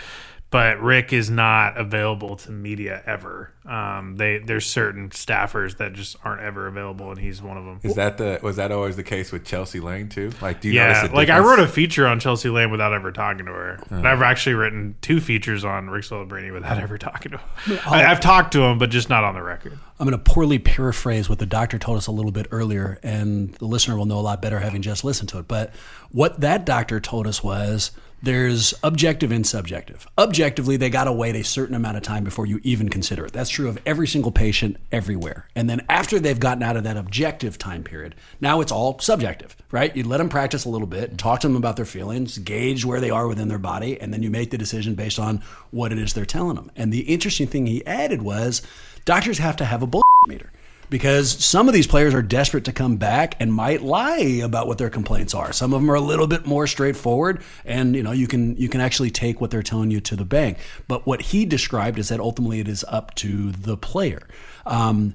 But 0.50 0.80
Rick 0.80 1.12
is 1.12 1.28
not 1.28 1.76
available 1.76 2.36
to 2.36 2.52
media 2.52 3.02
ever. 3.04 3.52
Um, 3.66 4.16
they 4.16 4.38
there's 4.38 4.64
certain 4.64 5.10
staffers 5.10 5.78
that 5.78 5.92
just 5.92 6.16
aren't 6.24 6.40
ever 6.40 6.68
available, 6.68 7.10
and 7.10 7.18
he's 7.18 7.42
one 7.42 7.56
of 7.56 7.64
them. 7.64 7.80
Is 7.82 7.96
that 7.96 8.16
the 8.16 8.38
was 8.42 8.54
that 8.56 8.70
always 8.70 8.94
the 8.94 9.02
case 9.02 9.32
with 9.32 9.44
Chelsea 9.44 9.80
Lane 9.80 10.08
too? 10.08 10.30
Like, 10.40 10.60
do 10.60 10.68
you 10.68 10.74
Yeah, 10.74 11.10
a 11.10 11.12
like 11.12 11.30
I 11.30 11.40
wrote 11.40 11.58
a 11.58 11.66
feature 11.66 12.06
on 12.06 12.20
Chelsea 12.20 12.48
Lane 12.48 12.70
without 12.70 12.92
ever 12.92 13.10
talking 13.10 13.46
to 13.46 13.52
her. 13.52 13.82
And 13.90 14.06
I've 14.06 14.22
actually 14.22 14.54
written 14.54 14.94
two 15.00 15.20
features 15.20 15.64
on 15.64 15.90
Rick 15.90 16.04
Celebrini 16.04 16.52
without 16.52 16.78
ever 16.82 16.96
talking 16.96 17.32
to 17.32 17.38
him. 17.38 17.80
I, 17.84 18.04
I've 18.04 18.20
talked 18.20 18.52
to 18.52 18.62
him, 18.62 18.78
but 18.78 18.90
just 18.90 19.08
not 19.08 19.24
on 19.24 19.34
the 19.34 19.42
record. 19.42 19.76
I'm 19.98 20.06
going 20.06 20.18
to 20.18 20.30
poorly 20.30 20.58
paraphrase 20.58 21.28
what 21.28 21.38
the 21.38 21.46
doctor 21.46 21.78
told 21.78 21.96
us 21.96 22.06
a 22.06 22.12
little 22.12 22.30
bit 22.30 22.46
earlier, 22.50 23.00
and 23.02 23.52
the 23.54 23.64
listener 23.64 23.96
will 23.96 24.04
know 24.04 24.18
a 24.18 24.20
lot 24.20 24.42
better 24.42 24.60
having 24.60 24.82
just 24.82 25.04
listened 25.04 25.30
to 25.30 25.38
it. 25.38 25.48
But 25.48 25.74
what 26.10 26.40
that 26.40 26.66
doctor 26.66 27.00
told 27.00 27.26
us 27.26 27.42
was 27.42 27.90
there's 28.22 28.72
objective 28.82 29.30
and 29.30 29.46
subjective. 29.46 30.06
Objectively, 30.18 30.76
they 30.76 30.90
got 30.90 31.04
to 31.04 31.12
wait 31.12 31.36
a 31.36 31.44
certain 31.44 31.74
amount 31.74 31.96
of 31.96 32.02
time 32.02 32.24
before 32.24 32.46
you 32.46 32.60
even 32.62 32.88
consider 32.88 33.26
it. 33.26 33.32
That's 33.32 33.50
true 33.50 33.68
of 33.68 33.78
every 33.84 34.08
single 34.08 34.32
patient 34.32 34.78
everywhere. 34.90 35.48
And 35.54 35.68
then 35.68 35.84
after 35.88 36.18
they've 36.18 36.40
gotten 36.40 36.62
out 36.62 36.76
of 36.76 36.84
that 36.84 36.96
objective 36.96 37.58
time 37.58 37.84
period, 37.84 38.14
now 38.40 38.60
it's 38.60 38.72
all 38.72 38.98
subjective, 38.98 39.54
right? 39.70 39.94
You 39.94 40.04
let 40.04 40.18
them 40.18 40.28
practice 40.28 40.64
a 40.64 40.70
little 40.70 40.86
bit, 40.86 41.18
talk 41.18 41.40
to 41.40 41.48
them 41.48 41.56
about 41.56 41.76
their 41.76 41.84
feelings, 41.84 42.38
gauge 42.38 42.84
where 42.84 43.00
they 43.00 43.10
are 43.10 43.28
within 43.28 43.48
their 43.48 43.58
body, 43.58 44.00
and 44.00 44.12
then 44.12 44.22
you 44.22 44.30
make 44.30 44.50
the 44.50 44.58
decision 44.58 44.94
based 44.94 45.18
on 45.18 45.42
what 45.70 45.92
it 45.92 45.98
is 45.98 46.14
they're 46.14 46.24
telling 46.24 46.56
them. 46.56 46.70
And 46.74 46.92
the 46.92 47.00
interesting 47.00 47.46
thing 47.46 47.66
he 47.66 47.84
added 47.86 48.22
was 48.22 48.62
doctors 49.04 49.38
have 49.38 49.56
to 49.56 49.64
have 49.64 49.82
a 49.82 49.86
bull 49.86 50.02
meter 50.26 50.50
because 50.90 51.44
some 51.44 51.68
of 51.68 51.74
these 51.74 51.86
players 51.86 52.14
are 52.14 52.22
desperate 52.22 52.64
to 52.64 52.72
come 52.72 52.96
back 52.96 53.36
and 53.40 53.52
might 53.52 53.82
lie 53.82 54.40
about 54.42 54.66
what 54.66 54.78
their 54.78 54.90
complaints 54.90 55.34
are. 55.34 55.52
Some 55.52 55.72
of 55.72 55.80
them 55.80 55.90
are 55.90 55.94
a 55.94 56.00
little 56.00 56.26
bit 56.26 56.46
more 56.46 56.66
straightforward, 56.66 57.42
and 57.64 57.94
you 57.94 58.02
know 58.02 58.12
you 58.12 58.26
can 58.26 58.56
you 58.56 58.68
can 58.68 58.80
actually 58.80 59.10
take 59.10 59.40
what 59.40 59.50
they're 59.50 59.62
telling 59.62 59.90
you 59.90 60.00
to 60.00 60.16
the 60.16 60.24
bank. 60.24 60.58
But 60.88 61.06
what 61.06 61.22
he 61.22 61.44
described 61.44 61.98
is 61.98 62.08
that 62.08 62.20
ultimately 62.20 62.60
it 62.60 62.68
is 62.68 62.84
up 62.88 63.14
to 63.16 63.52
the 63.52 63.76
player. 63.76 64.26
Um, 64.64 65.14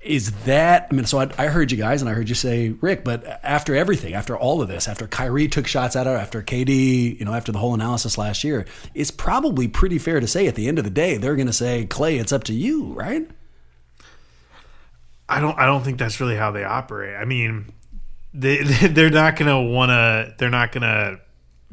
is 0.00 0.30
that 0.44 0.88
I 0.90 0.94
mean? 0.94 1.06
So 1.06 1.18
I, 1.18 1.28
I 1.36 1.46
heard 1.48 1.72
you 1.72 1.76
guys, 1.76 2.02
and 2.02 2.08
I 2.08 2.14
heard 2.14 2.28
you 2.28 2.34
say 2.34 2.70
Rick. 2.70 3.04
But 3.04 3.24
after 3.42 3.74
everything, 3.74 4.14
after 4.14 4.36
all 4.36 4.62
of 4.62 4.68
this, 4.68 4.86
after 4.86 5.08
Kyrie 5.08 5.48
took 5.48 5.66
shots 5.66 5.96
at 5.96 6.06
her, 6.06 6.14
after 6.14 6.40
KD, 6.40 7.18
you 7.18 7.24
know, 7.24 7.34
after 7.34 7.50
the 7.50 7.58
whole 7.58 7.74
analysis 7.74 8.16
last 8.16 8.44
year, 8.44 8.64
it's 8.94 9.10
probably 9.10 9.66
pretty 9.66 9.98
fair 9.98 10.20
to 10.20 10.26
say 10.26 10.46
at 10.46 10.54
the 10.54 10.68
end 10.68 10.78
of 10.78 10.84
the 10.84 10.90
day 10.90 11.16
they're 11.16 11.36
going 11.36 11.48
to 11.48 11.52
say, 11.52 11.86
Klay, 11.86 12.20
it's 12.20 12.32
up 12.32 12.44
to 12.44 12.54
you, 12.54 12.92
right? 12.92 13.28
I 15.28 15.40
don't. 15.40 15.58
I 15.58 15.66
don't 15.66 15.82
think 15.82 15.98
that's 15.98 16.20
really 16.20 16.36
how 16.36 16.50
they 16.50 16.64
operate. 16.64 17.16
I 17.16 17.24
mean, 17.24 17.66
they 18.32 18.62
they're 18.62 19.10
not 19.10 19.36
gonna 19.36 19.62
wanna. 19.62 20.34
They're 20.38 20.50
not 20.50 20.72
gonna 20.72 21.20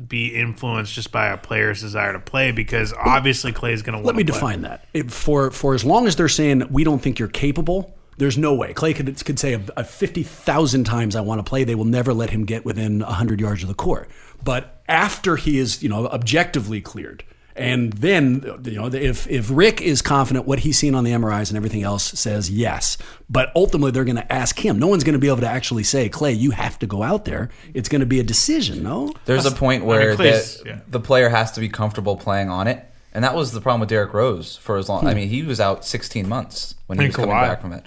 be 0.08 0.36
influenced 0.36 0.94
just 0.94 1.12
by 1.12 1.28
a 1.28 1.38
player's 1.38 1.82
desire 1.82 2.12
to 2.12 2.20
play 2.20 2.52
because 2.52 2.94
obviously 2.94 3.54
Klay's 3.54 3.82
gonna. 3.82 4.02
Let 4.02 4.16
me 4.16 4.24
define 4.24 4.62
that. 4.64 4.88
It, 4.94 5.12
for 5.12 5.52
for 5.52 5.74
as 5.74 5.86
long 5.86 6.08
as 6.08 6.16
they're 6.16 6.28
saying 6.28 6.68
we 6.70 6.84
don't 6.84 7.02
think 7.02 7.18
you're 7.18 7.28
capable, 7.30 7.98
there's 8.18 8.38
no 8.38 8.54
way 8.54 8.74
Klay 8.74 8.96
could 8.96 9.24
could 9.26 9.40
say 9.40 9.54
a, 9.54 9.62
a 9.78 9.84
fifty 9.84 10.24
thousand 10.24 10.84
times 10.84 11.16
I 11.16 11.22
want 11.22 11.40
to 11.40 11.50
play. 11.50 11.64
They 11.64 11.76
will 11.76 11.86
never 11.86 12.14
let 12.14 12.32
him 12.32 12.46
get 12.46 12.66
within 12.66 13.02
hundred 13.02 13.40
yards 13.40 13.64
of 13.64 13.70
the 13.70 13.76
court. 13.76 14.10
But 14.44 14.84
after 14.88 15.38
he 15.38 15.60
is 15.60 15.82
you 15.82 15.90
know 15.90 16.08
objectively 16.08 16.82
cleared. 16.82 17.24
And 17.58 17.94
then, 17.94 18.44
you 18.66 18.74
know, 18.74 18.88
if 18.88 19.30
if 19.30 19.50
Rick 19.50 19.82
is 19.82 20.02
confident, 20.02 20.46
what 20.46 20.60
he's 20.60 20.78
seen 20.78 20.94
on 20.94 21.06
the 21.06 21.12
MRIs 21.12 21.50
and 21.50 21.56
everything 21.56 21.84
else 21.84 22.04
says 22.04 22.50
yes. 22.50 22.98
But 23.30 23.52
ultimately, 23.56 23.92
they're 23.92 24.04
going 24.04 24.18
to 24.18 24.32
ask 24.32 24.60
him. 24.60 24.78
No 24.78 24.88
one's 24.88 25.06
going 25.06 25.14
to 25.14 25.20
be 25.20 25.28
able 25.28 25.40
to 25.40 25.48
actually 25.48 25.84
say, 25.84 26.10
"Klay, 26.10 26.38
you 26.38 26.52
have 26.52 26.78
to 26.80 26.88
go 26.88 27.02
out 27.02 27.24
there." 27.24 27.50
It's 27.74 27.88
going 27.88 28.02
to 28.02 28.06
be 28.06 28.20
a 28.20 28.24
decision. 28.24 28.84
No, 28.84 29.14
There's 29.24 29.46
a 29.46 29.52
point 29.52 29.84
I 29.84 29.86
where 29.86 30.10
mean, 30.10 30.18
Klay's- 30.18 30.62
the, 30.62 30.70
yeah. 30.70 30.80
the 30.90 31.00
player 31.00 31.30
has 31.30 31.54
to 31.54 31.62
be 31.62 31.70
comfortable 31.70 32.18
playing 32.18 32.50
on 32.50 32.68
it, 32.68 32.86
and 33.14 33.24
that 33.24 33.36
was 33.36 33.54
the 33.54 33.62
problem 33.62 33.80
with 33.80 33.90
Derrick 33.90 34.14
Rose 34.14 34.58
for 34.58 34.78
as 34.78 34.90
long. 34.90 35.08
I 35.08 35.12
hmm. 35.12 35.20
mean, 35.20 35.30
he 35.30 35.44
was 35.44 35.62
out 35.62 35.86
16 35.86 36.28
months 36.28 36.76
when 36.88 37.00
he 37.00 37.06
And 37.06 37.10
was 37.10 37.16
coming 37.16 37.36
back 37.36 37.62
from 37.62 37.72
it. 37.72 37.86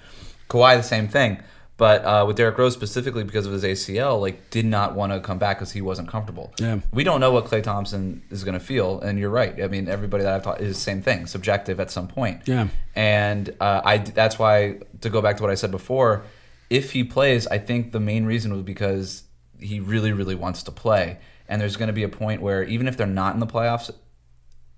Kawhi, 0.49 0.79
the 0.79 0.83
same 0.83 1.09
thing, 1.09 1.43
but 1.79 2.05
uh, 2.05 2.24
with 2.26 2.37
Derrick 2.37 2.59
Rose 2.59 2.74
specifically 2.74 3.24
because 3.24 3.47
of 3.47 3.53
his 3.53 3.62
ACL, 3.64 4.20
like 4.20 4.51
did 4.51 4.66
not 4.66 4.95
want 4.95 5.12
to 5.12 5.20
come 5.20 5.39
back 5.39 5.59
because 5.59 5.72
he 5.72 5.81
wasn't 5.81 6.09
comfortable. 6.09 6.53
Yeah. 6.59 6.81
we 6.93 7.05
don't 7.05 7.20
know 7.20 7.31
what 7.31 7.47
Klay 7.47 7.62
Thompson 7.62 8.22
is 8.31 8.45
going 8.45 8.59
to 8.59 8.64
feel, 8.64 9.01
and 9.01 9.18
you're 9.18 9.31
right. 9.31 9.62
I 9.62 9.68
mean, 9.68 9.89
everybody 9.89 10.24
that 10.24 10.35
I've 10.35 10.43
taught 10.43 10.61
is 10.61 10.76
the 10.76 10.81
same 10.83 11.01
thing, 11.01 11.26
subjective 11.26 11.81
at 11.81 11.91
some 11.91 12.09
point. 12.09 12.43
Yeah. 12.47 12.68
and 12.95 13.55
uh, 13.61 13.81
I 13.85 13.99
that's 13.99 14.39
why 14.39 14.81
to 15.01 15.09
go 15.09 15.22
back 15.22 15.37
to 15.39 15.43
what 15.43 15.51
I 15.51 15.55
said 15.55 15.70
before, 15.70 16.24
if 16.68 16.93
he 16.93 17.05
plays, 17.05 17.47
I 17.47 17.59
think 17.59 17.93
the 17.93 18.01
main 18.01 18.26
reason 18.26 18.53
was 18.53 18.62
because 18.62 19.22
he 19.61 19.81
really, 19.81 20.12
really 20.12 20.35
wants 20.35 20.62
to 20.64 20.72
play. 20.72 21.18
And 21.49 21.61
there's 21.61 21.76
going 21.76 21.87
to 21.87 21.95
be 21.95 22.03
a 22.03 22.09
point 22.09 22.43
where 22.43 22.62
even 22.64 22.87
if 22.89 22.97
they're 22.97 23.07
not 23.07 23.35
in 23.35 23.41
the 23.41 23.47
playoffs, 23.47 23.91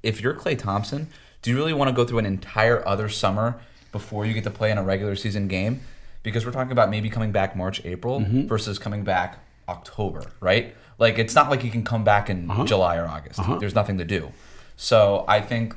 if 0.03 0.21
you're 0.21 0.35
Klay 0.35 0.57
Thompson, 0.59 1.09
do 1.43 1.51
you 1.51 1.57
really 1.57 1.73
want 1.73 1.89
to 1.89 1.95
go 1.95 2.05
through 2.05 2.19
an 2.19 2.27
entire 2.27 2.87
other 2.87 3.09
summer 3.09 3.61
before 3.91 4.25
you 4.25 4.35
get 4.35 4.45
to 4.45 4.51
play 4.51 4.71
in 4.71 4.79
a 4.79 4.83
regular 4.83 5.17
season 5.17 5.49
game? 5.49 5.81
Because 6.23 6.45
we're 6.45 6.53
talking 6.53 6.73
about 6.73 6.91
maybe 6.91 7.09
coming 7.09 7.33
back 7.33 7.57
March, 7.57 7.85
April 7.85 8.21
mm-hmm. 8.21 8.47
versus 8.47 8.79
coming 8.79 9.05
back 9.05 9.39
October, 9.69 10.23
right? 10.41 10.75
Like 10.99 11.19
it's 11.19 11.35
not 11.35 11.51
like 11.51 11.65
you 11.65 11.71
can 11.71 11.83
come 11.85 12.05
back 12.05 12.29
in 12.29 12.51
uh-huh. 12.51 12.65
July 12.65 12.97
or 12.97 13.07
August. 13.07 13.41
Uh-huh. 13.41 13.57
There's 13.57 13.75
nothing 13.75 13.99
to 13.99 14.05
do. 14.05 14.33
So 14.77 15.25
I 15.29 15.41
think 15.41 15.75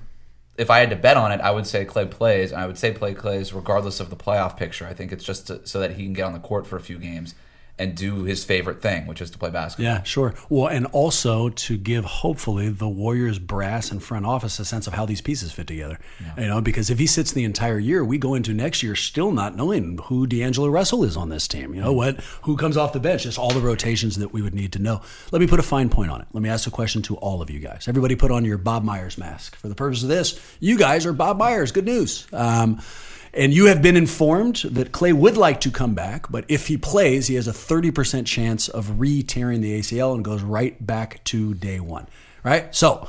if 0.57 0.69
I 0.69 0.79
had 0.79 0.89
to 0.89 0.95
bet 0.95 1.17
on 1.17 1.31
it, 1.31 1.41
I 1.41 1.51
would 1.51 1.65
say 1.65 1.85
Klay 1.85 2.09
plays, 2.09 2.51
and 2.51 2.61
I 2.61 2.67
would 2.67 2.77
say 2.77 2.93
Klay 2.93 3.17
plays 3.17 3.53
regardless 3.53 3.99
of 3.99 4.09
the 4.09 4.15
playoff 4.15 4.57
picture. 4.57 4.85
I 4.85 4.93
think 4.93 5.11
it's 5.11 5.23
just 5.23 5.47
to, 5.47 5.65
so 5.65 5.79
that 5.79 5.93
he 5.93 6.03
can 6.03 6.13
get 6.13 6.23
on 6.23 6.33
the 6.33 6.39
court 6.39 6.67
for 6.67 6.75
a 6.75 6.81
few 6.81 6.97
games 6.97 7.35
and 7.79 7.95
do 7.95 8.23
his 8.23 8.43
favorite 8.43 8.81
thing, 8.81 9.07
which 9.07 9.19
is 9.19 9.31
to 9.31 9.37
play 9.37 9.49
basketball. 9.49 9.95
Yeah, 9.95 10.03
sure. 10.03 10.35
Well, 10.47 10.67
and 10.67 10.85
also 10.87 11.49
to 11.49 11.75
give 11.75 12.05
hopefully 12.05 12.69
the 12.69 12.87
Warriors 12.87 13.39
brass 13.39 13.91
and 13.91 14.01
front 14.01 14.25
office 14.25 14.59
a 14.59 14.65
sense 14.65 14.85
of 14.85 14.93
how 14.93 15.05
these 15.05 15.21
pieces 15.21 15.51
fit 15.51 15.65
together. 15.67 15.99
You 16.37 16.47
know, 16.47 16.61
because 16.61 16.89
if 16.89 16.99
he 16.99 17.07
sits 17.07 17.31
the 17.31 17.43
entire 17.43 17.79
year, 17.79 18.05
we 18.05 18.17
go 18.19 18.35
into 18.35 18.53
next 18.53 18.83
year 18.83 18.95
still 18.95 19.31
not 19.31 19.55
knowing 19.55 19.97
who 20.05 20.27
D'Angelo 20.27 20.67
Russell 20.67 21.03
is 21.03 21.17
on 21.17 21.29
this 21.29 21.47
team. 21.47 21.73
You 21.73 21.81
know 21.81 21.93
what? 21.93 22.19
Who 22.43 22.57
comes 22.57 22.77
off 22.77 22.93
the 22.93 22.99
bench? 22.99 23.23
Just 23.23 23.39
all 23.39 23.51
the 23.51 23.61
rotations 23.61 24.17
that 24.17 24.31
we 24.31 24.41
would 24.41 24.53
need 24.53 24.73
to 24.73 24.79
know. 24.79 25.01
Let 25.31 25.41
me 25.41 25.47
put 25.47 25.59
a 25.59 25.63
fine 25.63 25.89
point 25.89 26.11
on 26.11 26.21
it. 26.21 26.27
Let 26.31 26.43
me 26.43 26.49
ask 26.49 26.67
a 26.67 26.71
question 26.71 27.01
to 27.03 27.15
all 27.15 27.41
of 27.41 27.49
you 27.49 27.59
guys. 27.59 27.87
Everybody, 27.87 28.15
put 28.15 28.31
on 28.31 28.45
your 28.45 28.57
Bob 28.59 28.83
Myers 28.83 29.17
mask 29.17 29.55
for 29.55 29.67
the 29.67 29.75
purpose 29.75 30.03
of 30.03 30.09
this. 30.09 30.39
You 30.59 30.77
guys 30.77 31.05
are 31.05 31.13
Bob 31.13 31.37
Myers. 31.37 31.71
Good 31.71 31.85
news. 31.85 32.27
Um, 32.31 32.81
and 33.33 33.53
you 33.53 33.65
have 33.65 33.81
been 33.81 33.97
informed 33.97 34.57
that 34.57 34.91
Klay 34.91 35.13
would 35.13 35.37
like 35.37 35.61
to 35.61 35.71
come 35.71 35.93
back, 35.95 36.31
but 36.31 36.45
if 36.47 36.67
he 36.67 36.77
plays, 36.77 37.27
he 37.27 37.35
has 37.35 37.47
a 37.47 37.51
30% 37.51 38.25
chance 38.25 38.69
of 38.69 38.99
re 38.99 39.23
tearing 39.23 39.61
the 39.61 39.79
ACL 39.79 40.13
and 40.13 40.23
goes 40.23 40.43
right 40.43 40.85
back 40.85 41.23
to 41.25 41.53
day 41.55 41.79
one. 41.79 42.07
Right? 42.43 42.73
So, 42.75 43.07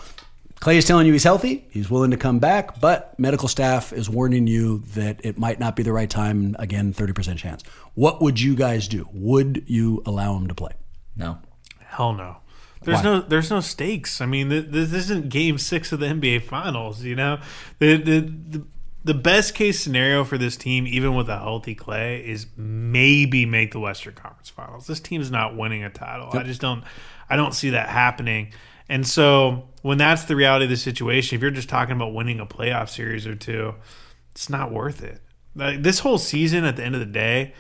Klay 0.61 0.77
is 0.77 0.87
telling 0.87 1.07
you 1.07 1.13
he's 1.13 1.25
healthy, 1.25 1.67
he's 1.71 1.91
willing 1.91 2.11
to 2.13 2.17
come 2.17 2.39
back, 2.39 2.81
but 2.81 3.19
medical 3.19 3.49
staff 3.49 3.93
is 3.93 4.09
warning 4.09 4.47
you 4.47 4.79
that 4.95 5.21
it 5.23 5.37
might 5.37 5.61
not 5.61 5.77
be 5.77 5.83
the 5.83 5.93
right 5.93 6.09
time. 6.09 6.57
Again, 6.59 6.95
30% 6.95 7.37
chance. 7.37 7.63
What 7.95 8.23
would 8.23 8.41
you 8.41 8.57
guys 8.57 8.89
do? 8.89 9.07
Would 9.13 9.65
you 9.67 10.03
allow 10.07 10.37
him 10.37 10.49
to 10.49 10.55
play? 10.55 10.73
No. 11.17 11.39
Hell 11.81 12.15
no. 12.15 12.39
There's 12.83 12.99
Why? 12.99 13.05
no 13.05 13.21
there's 13.21 13.51
no 13.51 13.61
stakes. 13.61 14.21
I 14.21 14.27
mean, 14.27 14.51
th- 14.51 14.67
this 14.69 14.93
isn't 14.93 15.31
Game 15.31 15.57
Six 15.59 15.91
of 15.93 16.01
the 16.01 16.07
NBA 16.07 16.43
Finals. 16.43 17.03
You 17.03 17.17
know, 17.17 17.41
the 17.79 17.97
the. 17.97 18.21
the 18.21 18.65
the 19.05 19.15
best 19.15 19.55
case 19.55 19.81
scenario 19.81 20.25
for 20.25 20.39
this 20.39 20.57
team, 20.57 20.87
even 20.87 21.15
with 21.15 21.29
a 21.29 21.39
healthy 21.39 21.75
Klay, 21.75 22.23
is 22.25 22.47
maybe 22.57 23.45
make 23.45 23.73
the 23.73 23.81
Western 23.81 24.15
Conference 24.15 24.49
Finals. 24.49 24.87
This 24.87 25.01
team's 25.01 25.31
not 25.31 25.57
winning 25.57 25.85
a 25.85 25.91
title. 25.91 26.31
I 26.33 26.43
just 26.43 26.61
don't, 26.61 26.83
I 27.29 27.37
don't 27.37 27.55
see 27.55 27.71
that 27.71 27.91
happening. 27.91 28.53
And 28.89 29.07
so 29.07 29.69
when 29.83 29.99
that's 29.99 30.25
the 30.25 30.37
reality 30.37 30.65
of 30.65 30.71
the 30.71 30.77
situation, 30.77 31.37
if 31.37 31.43
you're 31.43 31.51
just 31.51 31.69
talking 31.69 31.95
about 31.95 32.15
winning 32.15 32.41
a 32.41 32.47
playoff 32.47 32.89
series 32.89 33.27
or 33.27 33.35
two, 33.35 33.75
it's 34.33 34.49
not 34.49 34.73
worth 34.73 35.03
it. 35.03 35.21
Like, 35.55 35.83
this 35.83 36.01
whole 36.01 36.19
season, 36.19 36.65
at 36.65 36.77
the 36.77 36.83
end 36.83 36.95
of 36.95 37.01
the 37.01 37.07
day, 37.07 37.55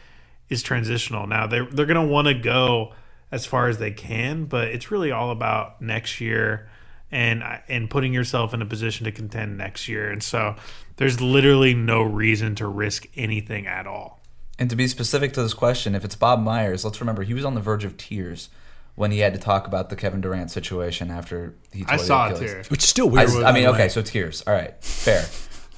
is 0.48 0.62
transitional. 0.62 1.26
Now 1.26 1.46
they're 1.46 1.66
they're 1.66 1.86
gonna 1.86 2.06
want 2.06 2.28
to 2.28 2.34
go 2.34 2.92
as 3.30 3.46
far 3.46 3.68
as 3.68 3.78
they 3.78 3.90
can, 3.90 4.44
but 4.44 4.68
it's 4.68 4.90
really 4.90 5.10
all 5.10 5.30
about 5.30 5.80
next 5.80 6.20
year 6.20 6.68
and 7.10 7.42
and 7.68 7.88
putting 7.88 8.12
yourself 8.12 8.52
in 8.52 8.60
a 8.60 8.66
position 8.66 9.04
to 9.04 9.12
contend 9.12 9.56
next 9.56 9.88
year. 9.88 10.10
And 10.10 10.22
so 10.22 10.56
there's 10.96 11.20
literally 11.20 11.74
no 11.74 12.02
reason 12.02 12.54
to 12.56 12.66
risk 12.66 13.06
anything 13.16 13.66
at 13.66 13.86
all. 13.86 14.20
And 14.58 14.70
to 14.70 14.76
be 14.76 14.86
specific 14.86 15.32
to 15.32 15.42
this 15.42 15.54
question, 15.54 15.94
if 15.94 16.04
it's 16.04 16.14
Bob 16.16 16.40
Myers, 16.40 16.84
let's 16.84 17.00
remember 17.00 17.22
he 17.24 17.34
was 17.34 17.44
on 17.44 17.54
the 17.54 17.60
verge 17.60 17.84
of 17.84 17.96
tears 17.96 18.48
when 18.94 19.10
he 19.10 19.18
had 19.18 19.32
to 19.34 19.40
talk 19.40 19.66
about 19.66 19.90
the 19.90 19.96
Kevin 19.96 20.20
Durant 20.20 20.50
situation 20.52 21.10
after 21.10 21.54
he 21.72 21.82
tore 21.84 21.94
I 21.94 21.96
the 21.96 22.04
saw 22.04 22.26
it 22.28 22.32
Achilles. 22.36 22.66
too. 22.68 22.70
Which 22.70 22.84
is 22.84 22.88
still 22.88 23.08
I, 23.18 23.24
weird. 23.24 23.42
I 23.44 23.50
by 23.50 23.52
mean, 23.52 23.66
okay, 23.66 23.78
way. 23.84 23.88
so 23.88 24.02
tears. 24.02 24.42
All 24.46 24.54
right, 24.54 24.72
fair. 24.84 25.26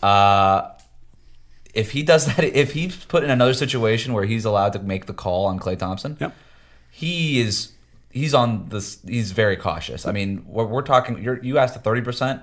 Uh, 0.03 0.73
if 1.73 1.93
he 1.93 2.03
does 2.03 2.27
that, 2.27 2.45
if 2.45 2.73
he's 2.75 2.97
put 3.07 3.25
in 3.25 3.31
another 3.31 3.55
situation 3.55 4.13
where 4.13 4.25
he's 4.25 4.45
allowed 4.45 4.75
to 4.75 4.79
make 4.81 5.07
the 5.07 5.15
call 5.15 5.47
on 5.47 5.59
Klay 5.59 5.79
Thompson, 5.79 6.19
Yep. 6.21 6.35
he 6.91 7.41
is 7.41 7.73
he's 8.11 8.35
on 8.35 8.69
this. 8.69 8.99
He's 9.09 9.33
very 9.33 9.57
cautious. 9.57 10.07
I 10.07 10.13
mean, 10.13 10.45
we're, 10.47 10.67
we're 10.67 10.83
talking. 10.83 11.23
You're, 11.23 11.43
you 11.43 11.57
asked 11.57 11.73
the 11.75 11.81
thirty 11.81 12.03
percent. 12.03 12.43